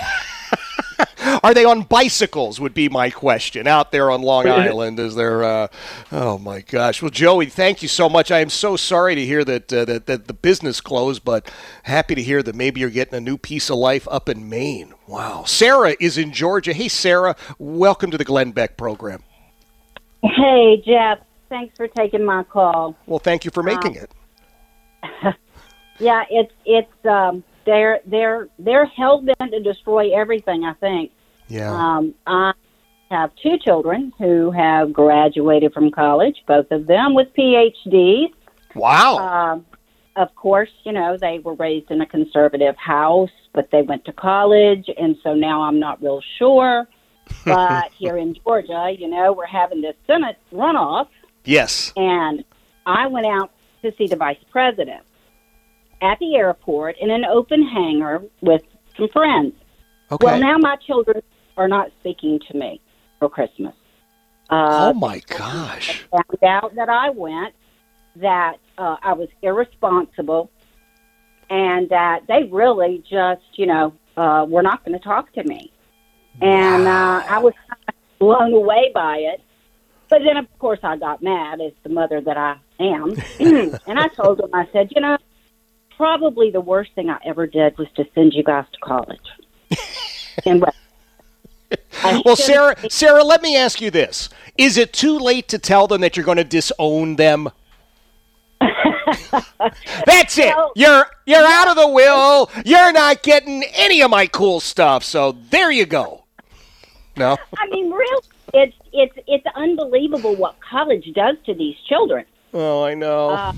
Are 1.44 1.54
they 1.54 1.64
on 1.64 1.82
bicycles? 1.82 2.60
Would 2.60 2.74
be 2.74 2.88
my 2.88 3.10
question. 3.10 3.66
Out 3.66 3.92
there 3.92 4.10
on 4.10 4.22
Long 4.22 4.46
Island, 4.46 4.98
is 4.98 5.14
there? 5.14 5.44
Uh, 5.44 5.68
oh 6.12 6.38
my 6.38 6.60
gosh! 6.60 7.02
Well, 7.02 7.10
Joey, 7.10 7.46
thank 7.46 7.82
you 7.82 7.88
so 7.88 8.08
much. 8.08 8.30
I 8.30 8.40
am 8.40 8.50
so 8.50 8.76
sorry 8.76 9.14
to 9.14 9.24
hear 9.24 9.44
that, 9.44 9.72
uh, 9.72 9.84
that 9.84 10.06
that 10.06 10.26
the 10.26 10.32
business 10.32 10.80
closed, 10.80 11.24
but 11.24 11.50
happy 11.84 12.14
to 12.14 12.22
hear 12.22 12.42
that 12.42 12.54
maybe 12.54 12.80
you're 12.80 12.90
getting 12.90 13.14
a 13.14 13.20
new 13.20 13.38
piece 13.38 13.70
of 13.70 13.76
life 13.76 14.06
up 14.10 14.28
in 14.28 14.48
Maine. 14.48 14.94
Wow. 15.06 15.44
Sarah 15.46 15.94
is 16.00 16.18
in 16.18 16.32
Georgia. 16.32 16.72
Hey, 16.72 16.88
Sarah, 16.88 17.36
welcome 17.58 18.10
to 18.10 18.18
the 18.18 18.24
Glenn 18.24 18.52
Beck 18.52 18.76
program. 18.76 19.22
Hey, 20.22 20.82
Jeff. 20.84 21.18
Thanks 21.48 21.76
for 21.76 21.88
taking 21.88 22.24
my 22.24 22.44
call. 22.44 22.96
Well, 23.06 23.18
thank 23.18 23.44
you 23.44 23.50
for 23.50 23.62
making 23.62 23.96
it. 23.96 24.12
Yeah, 26.00 26.24
it's 26.30 26.52
it's 26.64 27.06
um 27.06 27.44
they're 27.70 28.00
they're 28.06 28.48
they're 28.58 28.84
hell 28.84 29.22
bent 29.22 29.52
to 29.52 29.60
destroy 29.60 30.12
everything. 30.12 30.64
I 30.64 30.72
think. 30.74 31.12
Yeah. 31.46 31.70
Um, 31.72 32.14
I 32.26 32.52
have 33.10 33.30
two 33.42 33.58
children 33.58 34.12
who 34.18 34.50
have 34.50 34.92
graduated 34.92 35.72
from 35.72 35.90
college, 35.90 36.42
both 36.46 36.70
of 36.72 36.86
them 36.86 37.14
with 37.14 37.28
PhDs. 37.38 38.32
Wow. 38.74 39.18
Um, 39.18 39.66
of 40.16 40.34
course, 40.34 40.70
you 40.84 40.92
know 40.92 41.16
they 41.16 41.38
were 41.38 41.54
raised 41.54 41.90
in 41.92 42.00
a 42.00 42.06
conservative 42.06 42.76
house, 42.76 43.30
but 43.52 43.70
they 43.70 43.82
went 43.82 44.04
to 44.06 44.12
college, 44.12 44.90
and 44.98 45.16
so 45.22 45.34
now 45.34 45.62
I'm 45.62 45.78
not 45.78 46.02
real 46.02 46.20
sure. 46.38 46.88
But 47.44 47.92
here 47.92 48.16
in 48.18 48.34
Georgia, 48.34 48.92
you 48.98 49.06
know, 49.06 49.32
we're 49.32 49.46
having 49.46 49.80
this 49.80 49.94
Senate 50.08 50.36
runoff, 50.52 51.06
Yes. 51.44 51.92
and 51.96 52.42
I 52.86 53.06
went 53.06 53.26
out 53.26 53.52
to 53.82 53.94
see 53.96 54.08
the 54.08 54.16
vice 54.16 54.42
president 54.50 55.04
at 56.02 56.18
the 56.18 56.36
airport 56.36 56.96
in 56.98 57.10
an 57.10 57.24
open 57.24 57.66
hangar 57.66 58.22
with 58.40 58.62
some 58.96 59.08
friends. 59.08 59.54
Okay. 60.10 60.26
Well, 60.26 60.40
now 60.40 60.58
my 60.58 60.76
children 60.76 61.22
are 61.56 61.68
not 61.68 61.90
speaking 62.00 62.40
to 62.50 62.56
me 62.56 62.80
for 63.18 63.28
Christmas. 63.28 63.74
Uh, 64.48 64.90
oh 64.90 64.98
my 64.98 65.20
gosh. 65.28 66.04
found 66.10 66.42
out 66.42 66.74
that 66.74 66.88
I 66.88 67.10
went, 67.10 67.54
that 68.16 68.56
uh, 68.78 68.96
I 69.02 69.12
was 69.12 69.28
irresponsible, 69.42 70.50
and 71.48 71.88
that 71.90 72.26
they 72.26 72.44
really 72.50 73.04
just, 73.08 73.42
you 73.54 73.66
know, 73.66 73.92
uh, 74.16 74.44
were 74.48 74.62
not 74.62 74.84
going 74.84 74.98
to 74.98 75.04
talk 75.04 75.32
to 75.34 75.44
me. 75.44 75.72
And 76.40 76.88
uh, 76.88 77.22
I 77.28 77.38
was 77.38 77.54
blown 78.18 78.52
away 78.52 78.90
by 78.94 79.18
it. 79.18 79.40
But 80.08 80.22
then, 80.24 80.36
of 80.36 80.46
course, 80.58 80.80
I 80.82 80.96
got 80.96 81.22
mad 81.22 81.60
as 81.60 81.72
the 81.84 81.88
mother 81.88 82.20
that 82.20 82.36
I 82.36 82.56
am. 82.80 83.14
and 83.86 83.98
I 83.98 84.08
told 84.08 84.38
them, 84.38 84.50
I 84.52 84.68
said, 84.72 84.92
you 84.94 85.00
know, 85.00 85.16
probably 86.00 86.50
the 86.50 86.62
worst 86.62 86.90
thing 86.94 87.10
I 87.10 87.18
ever 87.26 87.46
did 87.46 87.76
was 87.76 87.86
to 87.96 88.06
send 88.14 88.32
you 88.32 88.42
guys 88.42 88.64
to 88.72 88.78
college. 88.80 89.20
and 90.46 90.62
well, 90.62 92.22
Well, 92.24 92.36
Sarah, 92.36 92.74
Sarah, 92.88 93.22
let 93.22 93.42
me 93.42 93.54
ask 93.54 93.82
you 93.82 93.90
this: 93.90 94.30
Is 94.56 94.78
it 94.78 94.94
too 94.94 95.18
late 95.18 95.46
to 95.48 95.58
tell 95.58 95.86
them 95.86 96.00
that 96.00 96.16
you're 96.16 96.24
going 96.24 96.38
to 96.38 96.44
disown 96.44 97.16
them? 97.16 97.50
That's 100.06 100.38
it. 100.38 100.54
You're 100.74 101.04
you're 101.26 101.46
out 101.46 101.68
of 101.68 101.76
the 101.76 101.88
will. 101.88 102.50
You're 102.64 102.92
not 102.92 103.22
getting 103.22 103.62
any 103.74 104.00
of 104.00 104.10
my 104.10 104.26
cool 104.26 104.60
stuff. 104.60 105.04
So 105.04 105.32
there 105.50 105.70
you 105.70 105.84
go. 105.84 106.24
No. 107.18 107.36
I 107.58 107.66
mean, 107.68 107.90
really, 107.90 108.24
it's 108.54 108.76
it's 108.94 109.18
it's 109.26 109.46
unbelievable 109.54 110.34
what 110.34 110.56
college 110.60 111.12
does 111.14 111.36
to 111.44 111.52
these 111.52 111.76
children. 111.86 112.24
Oh, 112.54 112.84
I 112.84 112.94
know. 112.94 113.30
Uh, 113.30 113.52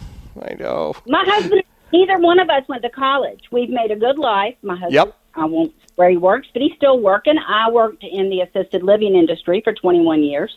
I 0.44 0.54
know. 0.54 0.94
My 1.06 1.22
husband, 1.24 1.62
neither 1.92 2.18
one 2.18 2.38
of 2.38 2.48
us 2.50 2.66
went 2.68 2.82
to 2.82 2.90
college. 2.90 3.40
We've 3.50 3.70
made 3.70 3.90
a 3.90 3.96
good 3.96 4.18
life. 4.18 4.54
My 4.62 4.74
husband 4.74 4.94
Yep. 4.94 5.16
I 5.34 5.44
won't 5.46 5.72
where 5.96 6.10
he 6.10 6.16
works, 6.18 6.48
but 6.52 6.60
he's 6.62 6.74
still 6.76 6.98
working. 7.00 7.36
I 7.38 7.70
worked 7.70 8.04
in 8.04 8.28
the 8.28 8.40
assisted 8.42 8.82
living 8.82 9.14
industry 9.14 9.60
for 9.64 9.72
21 9.72 10.22
years. 10.22 10.54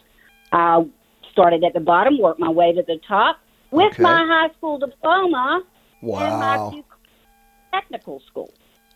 I 0.52 0.86
started 1.32 1.64
at 1.64 1.74
the 1.74 1.80
bottom, 1.80 2.18
worked 2.20 2.40
my 2.40 2.50
way 2.50 2.74
to 2.74 2.84
the 2.84 2.98
top 3.08 3.40
with 3.72 3.94
Okay. 3.94 4.04
my 4.04 4.26
high 4.28 4.54
school 4.58 4.78
diploma 4.78 5.64
and 6.02 6.12
my 6.12 6.84
technical 7.74 8.22
school. 8.28 8.52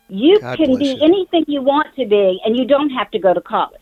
You 0.08 0.40
God 0.40 0.56
can 0.58 0.76
be 0.78 0.86
you. 0.88 0.98
anything 1.02 1.44
you 1.46 1.62
want 1.62 1.94
to 1.96 2.04
be, 2.06 2.40
and 2.44 2.56
you 2.58 2.64
don't 2.66 2.90
have 2.90 3.10
to 3.12 3.18
go 3.18 3.32
to 3.32 3.40
college. 3.40 3.80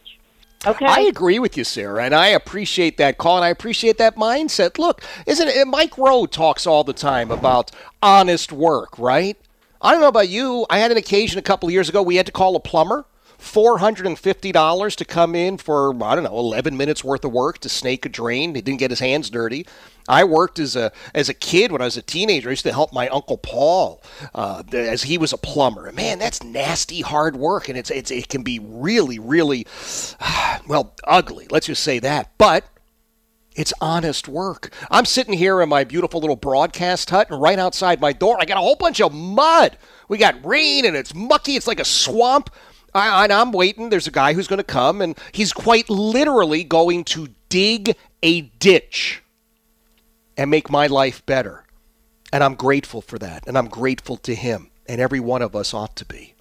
Okay. 0.67 0.87
I 0.87 1.01
agree 1.03 1.39
with 1.39 1.57
you, 1.57 1.65
Sarah, 1.65 2.05
and 2.05 2.15
I 2.15 2.29
appreciate 2.29 2.97
that 2.97 3.17
call, 3.17 3.37
and 3.37 3.45
I 3.45 3.49
appreciate 3.49 3.97
that 3.99 4.17
mindset. 4.17 4.79
Look, 4.79 5.03
isn't 5.27 5.47
it? 5.47 5.69
Mike 5.69 5.97
Rowe 5.97 6.27
talks 6.27 6.67
all 6.67 6.83
the 6.83 6.93
time 6.93 7.31
about 7.31 7.71
honest 8.03 8.53
work, 8.53 8.99
right? 8.99 9.37
I 9.81 9.93
don't 9.93 10.01
know 10.01 10.09
about 10.09 10.29
you. 10.29 10.67
I 10.69 10.81
had 10.81 10.91
an 10.91 10.97
occasion 10.97 11.39
a 11.39 11.43
couple 11.43 11.69
of 11.69 11.73
years 11.73 11.89
ago. 11.89 12.03
We 12.03 12.17
had 12.17 12.27
to 12.27 12.33
call 12.33 12.57
a 12.57 12.61
plumber. 12.61 13.05
$450 13.41 14.97
to 14.97 15.05
come 15.05 15.35
in 15.35 15.59
for, 15.59 15.95
I 16.03 16.15
don't 16.15 16.25
know, 16.25 16.39
11 16.39 16.77
minutes 16.77 17.05
worth 17.05 17.25
of 17.25 17.33
work 17.33 17.59
to 17.59 17.69
snake 17.69 18.05
a 18.05 18.09
drain. 18.09 18.55
He 18.55 18.61
didn't 18.61 18.81
get 18.81 18.91
his 18.91 19.01
hands 19.01 19.31
dirty. 19.31 19.67
I 20.09 20.25
worked 20.25 20.59
as 20.59 20.75
a 20.75 20.91
as 21.15 21.29
a 21.29 21.35
kid 21.35 21.71
when 21.71 21.83
I 21.83 21.85
was 21.85 21.99
a 21.99 22.03
teenager. 22.03 22.49
I 22.49 22.53
used 22.53 22.63
to 22.63 22.73
help 22.73 22.95
my 22.95 23.09
uncle 23.09 23.37
Paul 23.37 24.03
uh, 24.35 24.63
as 24.73 25.03
he 25.03 25.19
was 25.19 25.35
a 25.35 25.37
plumber. 25.37 25.93
Man, 25.93 26.19
that's 26.19 26.43
nasty 26.43 27.03
hard 27.03 27.37
work, 27.37 27.69
and 27.69 27.77
it's, 27.77 27.91
it's 27.91 28.11
it 28.11 28.29
can 28.29 28.43
be 28.43 28.59
really 28.59 29.19
really 29.19 29.67
well 30.67 30.95
ugly. 31.05 31.47
Let's 31.51 31.67
just 31.67 31.83
say 31.83 31.99
that. 31.99 32.33
But 32.39 32.65
it's 33.55 33.75
honest 33.81 34.29
work. 34.29 34.73
I'm 34.91 35.05
sitting 35.05 35.35
here 35.35 35.61
in 35.61 35.69
my 35.69 35.85
beautiful 35.85 36.21
little 36.21 36.37
broadcast 36.37 37.11
hut, 37.11 37.29
and 37.31 37.41
right 37.43 37.59
outside 37.59 38.01
my 38.01 38.13
door, 38.13 38.39
I 38.41 38.47
got 38.47 38.57
a 38.57 38.61
whole 38.61 38.77
bunch 38.77 39.01
of 39.01 39.13
mud. 39.13 39.77
We 40.09 40.17
got 40.17 40.47
rain, 40.47 40.87
and 40.87 40.97
it's 40.97 41.15
mucky. 41.15 41.57
It's 41.57 41.67
like 41.67 41.81
a 41.81 41.85
swamp. 41.85 42.51
I, 42.95 43.25
and 43.25 43.33
I'm 43.33 43.53
waiting. 43.53 43.91
There's 43.91 44.07
a 44.07 44.13
guy 44.13 44.33
who's 44.33 44.49
going 44.49 44.59
to 44.59 44.65
come, 44.65 45.01
and 45.01 45.17
he's 45.33 45.53
quite 45.53 45.89
literally 45.91 46.65
going 46.65 47.05
to 47.05 47.29
dig 47.49 47.97
a 48.23 48.43
ditch 48.43 49.23
and 50.37 50.51
make 50.51 50.71
my 50.71 50.87
life 50.87 51.25
better. 51.27 51.65
And 52.33 52.45
I'm 52.45 52.55
grateful 52.55 53.01
for 53.01 53.19
that. 53.19 53.47
And 53.47 53.57
I'm 53.59 53.69
grateful 53.69 54.17
to 54.19 54.35
him. 54.35 54.71
And 54.87 55.01
every 55.01 55.21
one 55.21 55.43
of 55.43 55.55
us 55.55 55.75
ought 55.75 55.97
to 55.97 56.05
be. 56.05 56.35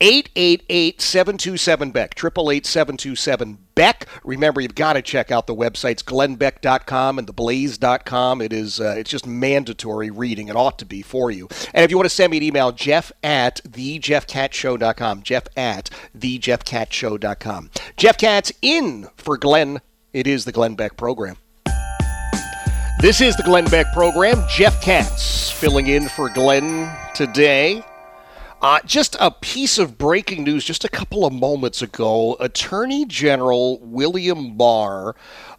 888 0.00 1.00
727 1.00 1.90
Beck, 1.90 2.14
888 2.18 2.66
727 2.66 3.58
Beck. 3.74 4.06
Remember, 4.24 4.60
you've 4.60 4.74
got 4.74 4.94
to 4.94 5.02
check 5.02 5.30
out 5.30 5.46
the 5.46 5.54
websites 5.54 6.02
glennbeck.com 6.02 7.18
and 7.18 7.26
theblaze.com. 7.26 8.42
It 8.42 8.52
is, 8.52 8.80
uh, 8.80 8.94
it's 8.98 9.10
just 9.10 9.26
mandatory 9.26 10.10
reading. 10.10 10.48
It 10.48 10.56
ought 10.56 10.78
to 10.80 10.86
be 10.86 11.02
for 11.02 11.30
you. 11.30 11.48
And 11.72 11.84
if 11.84 11.90
you 11.90 11.96
want 11.96 12.08
to 12.08 12.14
send 12.14 12.30
me 12.30 12.36
an 12.36 12.42
email, 12.42 12.72
jeff 12.72 13.10
at 13.22 13.60
thejeffkatzshow.com. 13.64 15.22
Jeff 15.22 15.44
at 15.56 15.90
thejeffkatzshow.com. 16.16 17.70
Jeff 17.96 18.18
Katz 18.18 18.52
in 18.60 19.08
for 19.16 19.38
Glenn. 19.38 19.80
It 20.12 20.26
is 20.26 20.44
the 20.44 20.52
Glenn 20.52 20.74
Beck 20.74 20.96
program. 20.96 21.36
This 23.00 23.20
is 23.20 23.36
the 23.36 23.42
Glenn 23.42 23.66
Beck 23.66 23.92
program. 23.92 24.42
Jeff 24.48 24.80
Katz 24.82 25.50
filling 25.50 25.86
in 25.86 26.08
for 26.08 26.30
Glenn 26.30 26.90
today. 27.14 27.84
Uh, 28.66 28.80
just 28.84 29.14
a 29.20 29.30
piece 29.30 29.78
of 29.78 29.96
breaking 29.96 30.42
news 30.42 30.64
just 30.64 30.84
a 30.84 30.88
couple 30.88 31.24
of 31.24 31.32
moments 31.32 31.82
ago. 31.82 32.36
Attorney 32.40 33.04
General 33.04 33.78
William 33.78 34.56
Barr 34.56 35.14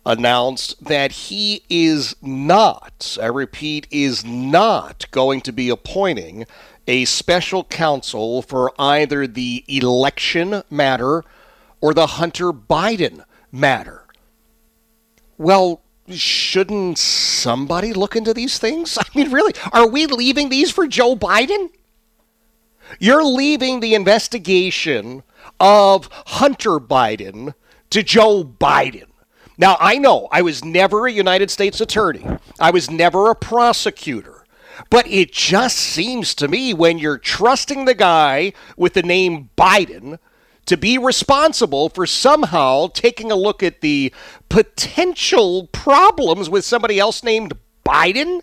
announced 0.06 0.84
that 0.84 1.14
he 1.14 1.64
is 1.70 2.18
not, 2.22 3.18
I 3.22 3.28
repeat, 3.28 3.88
is 3.92 4.26
not 4.26 5.10
going 5.12 5.40
to 5.40 5.54
be 5.54 5.70
appointing 5.70 6.48
a 6.86 7.06
special 7.06 7.64
counsel 7.64 8.42
for 8.42 8.74
either 8.78 9.26
the 9.26 9.64
election 9.70 10.64
matter 10.70 11.24
or 11.80 11.94
the 11.94 12.08
Hunter 12.08 12.52
Biden 12.52 13.24
matter. 13.54 14.04
Well, 15.38 15.80
shouldn't 16.10 16.98
somebody 16.98 17.94
look 17.94 18.18
into 18.18 18.34
these 18.34 18.60
things? 18.60 18.98
I 19.02 19.06
mean, 19.16 19.32
really, 19.32 19.54
are 19.72 19.88
we 19.88 20.08
leaving 20.08 20.50
these 20.50 20.72
for 20.72 20.88
Joe 20.88 21.16
Biden? 21.16 21.70
You're 23.00 23.24
leaving 23.24 23.80
the 23.80 23.96
investigation 23.96 25.24
of 25.60 26.10
Hunter 26.12 26.80
Biden 26.80 27.54
to 27.90 28.04
Joe 28.04 28.44
Biden. 28.44 29.08
Now, 29.58 29.78
I 29.80 29.98
know 29.98 30.28
I 30.32 30.42
was 30.42 30.64
never 30.64 31.08
a 31.08 31.12
United 31.12 31.50
States 31.50 31.82
attorney, 31.82 32.26
I 32.60 32.72
was 32.72 32.92
never 32.92 33.30
a 33.30 33.36
prosecutor. 33.36 34.44
But 34.92 35.08
it 35.08 35.32
just 35.32 35.78
seems 35.78 36.36
to 36.36 36.48
me 36.48 36.72
when 36.72 37.00
you're 37.00 37.18
trusting 37.18 37.86
the 37.86 37.96
guy 37.96 38.54
with 38.78 38.94
the 38.94 39.02
name 39.02 39.50
Biden 39.58 40.20
to 40.68 40.78
be 40.78 40.98
responsible 40.98 41.90
for 41.90 42.06
somehow 42.06 42.88
taking 42.94 43.32
a 43.32 43.36
look 43.36 43.64
at 43.64 43.82
the 43.82 44.14
potential 44.50 45.68
problems 45.72 46.50
with 46.50 46.64
somebody 46.64 47.00
else 47.00 47.24
named 47.24 47.54
Biden, 47.84 48.42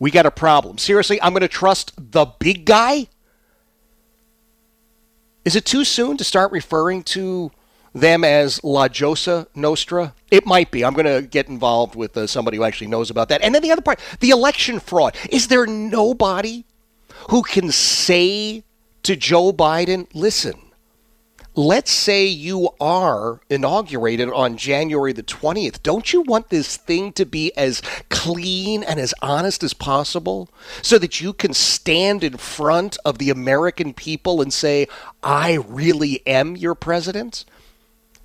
we 0.00 0.10
got 0.10 0.26
a 0.26 0.30
problem. 0.30 0.78
Seriously, 0.78 1.20
I'm 1.22 1.32
going 1.32 1.42
to 1.42 1.48
trust 1.48 1.92
the 1.96 2.24
big 2.24 2.64
guy? 2.64 3.06
Is 5.44 5.56
it 5.56 5.66
too 5.66 5.84
soon 5.84 6.16
to 6.16 6.24
start 6.24 6.52
referring 6.52 7.02
to 7.04 7.50
them 7.94 8.24
as 8.24 8.64
La 8.64 8.88
Josa 8.88 9.46
Nostra? 9.54 10.14
It 10.30 10.46
might 10.46 10.70
be. 10.70 10.84
I'm 10.84 10.94
going 10.94 11.04
to 11.06 11.26
get 11.26 11.48
involved 11.48 11.94
with 11.94 12.16
uh, 12.16 12.26
somebody 12.26 12.56
who 12.56 12.64
actually 12.64 12.86
knows 12.86 13.10
about 13.10 13.28
that. 13.28 13.42
And 13.42 13.54
then 13.54 13.62
the 13.62 13.70
other 13.70 13.82
part, 13.82 14.00
the 14.20 14.30
election 14.30 14.80
fraud. 14.80 15.14
Is 15.28 15.48
there 15.48 15.66
nobody 15.66 16.64
who 17.28 17.42
can 17.42 17.70
say 17.70 18.64
to 19.02 19.16
Joe 19.16 19.52
Biden, 19.52 20.08
listen, 20.14 20.54
let's 21.54 21.90
say 21.90 22.26
you 22.26 22.70
are 22.80 23.40
inaugurated 23.48 24.28
on 24.30 24.56
January 24.56 25.12
the 25.12 25.22
20th. 25.22 25.82
Don't 25.82 26.12
you 26.12 26.22
want 26.22 26.48
this 26.48 26.76
thing 26.76 27.12
to 27.12 27.24
be 27.24 27.56
as 27.56 27.80
clean 28.08 28.82
and 28.82 28.98
as 28.98 29.14
honest 29.22 29.62
as 29.62 29.72
possible 29.72 30.48
so 30.82 30.98
that 30.98 31.20
you 31.20 31.32
can 31.32 31.54
stand 31.54 32.24
in 32.24 32.36
front 32.36 32.96
of 33.04 33.18
the 33.18 33.30
American 33.30 33.94
people 33.94 34.42
and 34.42 34.52
say, 34.52 34.88
I 35.22 35.54
really 35.54 36.26
am 36.26 36.56
your 36.56 36.74
president? 36.74 37.44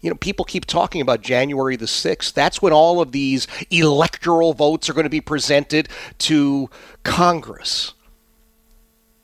You 0.02 0.10
know, 0.10 0.16
people 0.16 0.46
keep 0.46 0.66
talking 0.66 1.02
about 1.02 1.22
January 1.22 1.76
the 1.76 1.86
6th. 1.86 2.34
That's 2.34 2.62
when 2.62 2.74
all 2.74 3.02
of 3.02 3.12
these 3.12 3.48
electoral 3.70 4.54
votes 4.54 4.90
are 4.90 4.94
going 4.94 5.04
to 5.04 5.10
be 5.10 5.22
presented 5.22 5.90
to 6.20 6.70
Congress. 7.04 7.94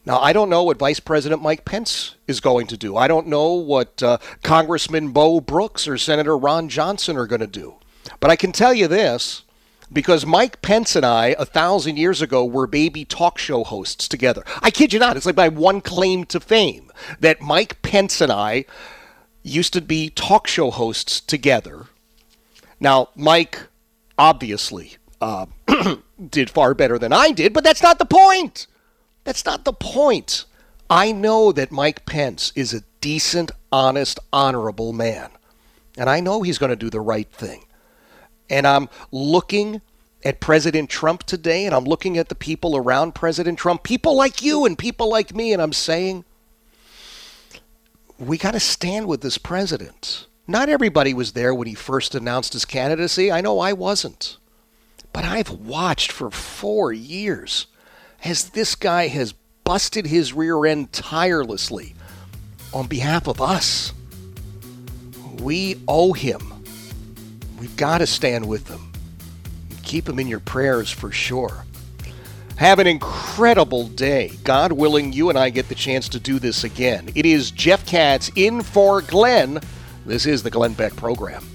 Now, 0.06 0.20
I 0.20 0.34
don't 0.34 0.50
know 0.50 0.64
what 0.64 0.78
Vice 0.78 1.00
President 1.00 1.42
Mike 1.42 1.66
Pence 1.66 2.16
is 2.28 2.40
going 2.40 2.68
to 2.68 2.78
do. 2.78 2.96
I 2.96 3.08
don't 3.08 3.28
know 3.28 3.54
what 3.54 4.04
uh, 4.04 4.20
Congressman 4.44 5.12
Mo 5.12 5.42
Brooks 5.42 5.88
or 5.88 5.98
Senator 5.98 6.38
Ron 6.38 6.70
Johnson 6.70 7.18
are 7.18 7.26
going 7.26 7.42
to 7.42 7.48
do. 7.48 7.76
But 8.20 8.30
I 8.30 8.36
can 8.36 8.52
tell 8.52 8.74
you 8.74 8.88
this 8.88 9.44
because 9.92 10.26
Mike 10.26 10.62
Pence 10.62 10.96
and 10.96 11.06
I, 11.06 11.36
a 11.40 11.46
thousand 11.46 11.98
years 11.98 12.22
ago, 12.22 12.46
were 12.46 12.68
baby 12.68 13.04
talk 13.04 13.40
show 13.40 13.64
hosts 13.64 14.08
together. 14.08 14.44
I 14.62 14.70
kid 14.70 14.94
you 14.94 15.00
not. 15.00 15.18
It's 15.18 15.26
like 15.26 15.36
my 15.36 15.50
one 15.50 15.82
claim 15.82 16.26
to 16.26 16.40
fame 16.40 16.92
that 17.20 17.42
Mike 17.42 17.82
Pence 17.82 18.22
and 18.22 18.32
I 18.32 18.66
used 19.42 19.74
to 19.74 19.82
be 19.82 20.10
talk 20.12 20.46
show 20.46 20.70
hosts 20.70 21.20
together. 21.20 21.88
Now, 22.80 23.10
Mike 23.16 23.60
obviously 24.18 24.98
uh, 25.20 25.48
did 26.30 26.50
far 26.52 26.76
better 26.76 27.00
than 27.00 27.12
I 27.12 27.32
did, 27.32 27.54
but 27.54 27.64
that's 27.64 27.84
not 27.84 27.98
the 27.98 28.06
point. 28.06 28.68
That's 29.26 29.44
not 29.44 29.66
the 29.66 29.74
point. 29.74 30.46
I 30.90 31.12
know 31.12 31.52
that 31.52 31.72
Mike 31.72 32.06
Pence 32.06 32.54
is 32.56 32.74
a 32.74 32.84
decent, 33.02 33.52
honest, 33.72 34.20
honorable 34.32 34.94
man. 34.94 35.30
And 35.98 36.10
I 36.10 36.20
know 36.20 36.42
he's 36.42 36.58
going 36.58 36.70
to 36.70 36.76
do 36.76 36.90
the 36.90 37.02
right 37.02 37.30
thing. 37.30 37.66
And 38.50 38.66
I'm 38.66 38.88
looking 39.12 39.82
at 40.24 40.40
President 40.40 40.90
Trump 40.90 41.24
today, 41.24 41.66
and 41.66 41.74
I'm 41.74 41.86
looking 41.86 42.18
at 42.18 42.30
the 42.30 42.36
people 42.36 42.78
around 42.78 43.16
President 43.16 43.58
Trump, 43.58 43.84
people 43.84 44.16
like 44.16 44.42
you 44.42 44.66
and 44.66 44.78
people 44.78 45.10
like 45.10 45.36
me, 45.36 45.54
and 45.54 45.62
I'm 45.62 45.74
saying, 45.74 46.24
we 48.18 48.38
got 48.38 48.52
to 48.52 48.60
stand 48.60 49.08
with 49.08 49.22
this 49.22 49.38
president. 49.38 50.28
Not 50.48 50.70
everybody 50.70 51.14
was 51.14 51.32
there 51.32 51.54
when 51.54 51.68
he 51.68 51.74
first 51.74 52.14
announced 52.14 52.54
his 52.54 52.66
candidacy. 52.66 53.32
I 53.32 53.42
know 53.42 53.60
I 53.60 53.74
wasn't. 53.74 54.38
But 55.12 55.26
I've 55.26 55.50
watched 55.50 56.12
for 56.12 56.30
four 56.30 56.94
years 56.94 57.68
as 58.26 58.50
this 58.50 58.74
guy 58.74 59.08
has 59.08 59.34
busted 59.64 60.08
his 60.08 60.34
rear 60.34 60.66
end 60.66 60.92
tirelessly 60.92 61.96
on 62.74 62.88
behalf 62.88 63.28
of 63.28 63.40
us. 63.40 63.94
We 65.40 65.80
owe 65.88 66.14
him. 66.14 66.42
We've 67.60 67.78
got 67.78 68.00
to 68.00 68.08
stand 68.08 68.48
with 68.48 68.68
him. 68.68 68.92
Keep 69.84 70.10
him 70.10 70.20
in 70.20 70.28
your 70.28 70.40
prayers 70.40 70.90
for 70.90 71.12
sure. 71.12 71.66
Have 72.58 72.80
an 72.80 72.88
incredible 72.88 73.88
day. 73.88 74.32
God 74.44 74.72
willing, 74.72 75.14
you 75.14 75.30
and 75.30 75.38
I 75.38 75.50
get 75.50 75.70
the 75.70 75.76
chance 75.76 76.10
to 76.10 76.20
do 76.20 76.40
this 76.40 76.64
again. 76.64 77.10
It 77.14 77.26
is 77.26 77.52
Jeff 77.52 77.86
Katz 77.86 78.32
in 78.36 78.64
for 78.64 79.02
Glenn. 79.02 79.60
This 80.06 80.26
is 80.26 80.42
the 80.42 80.50
Glenn 80.50 80.74
Beck 80.74 80.96
program. 80.96 81.46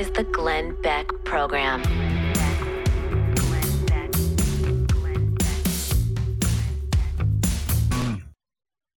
Is 0.00 0.10
the 0.12 0.24
Glenn 0.24 0.74
Beck 0.80 1.12
Program. 1.24 1.82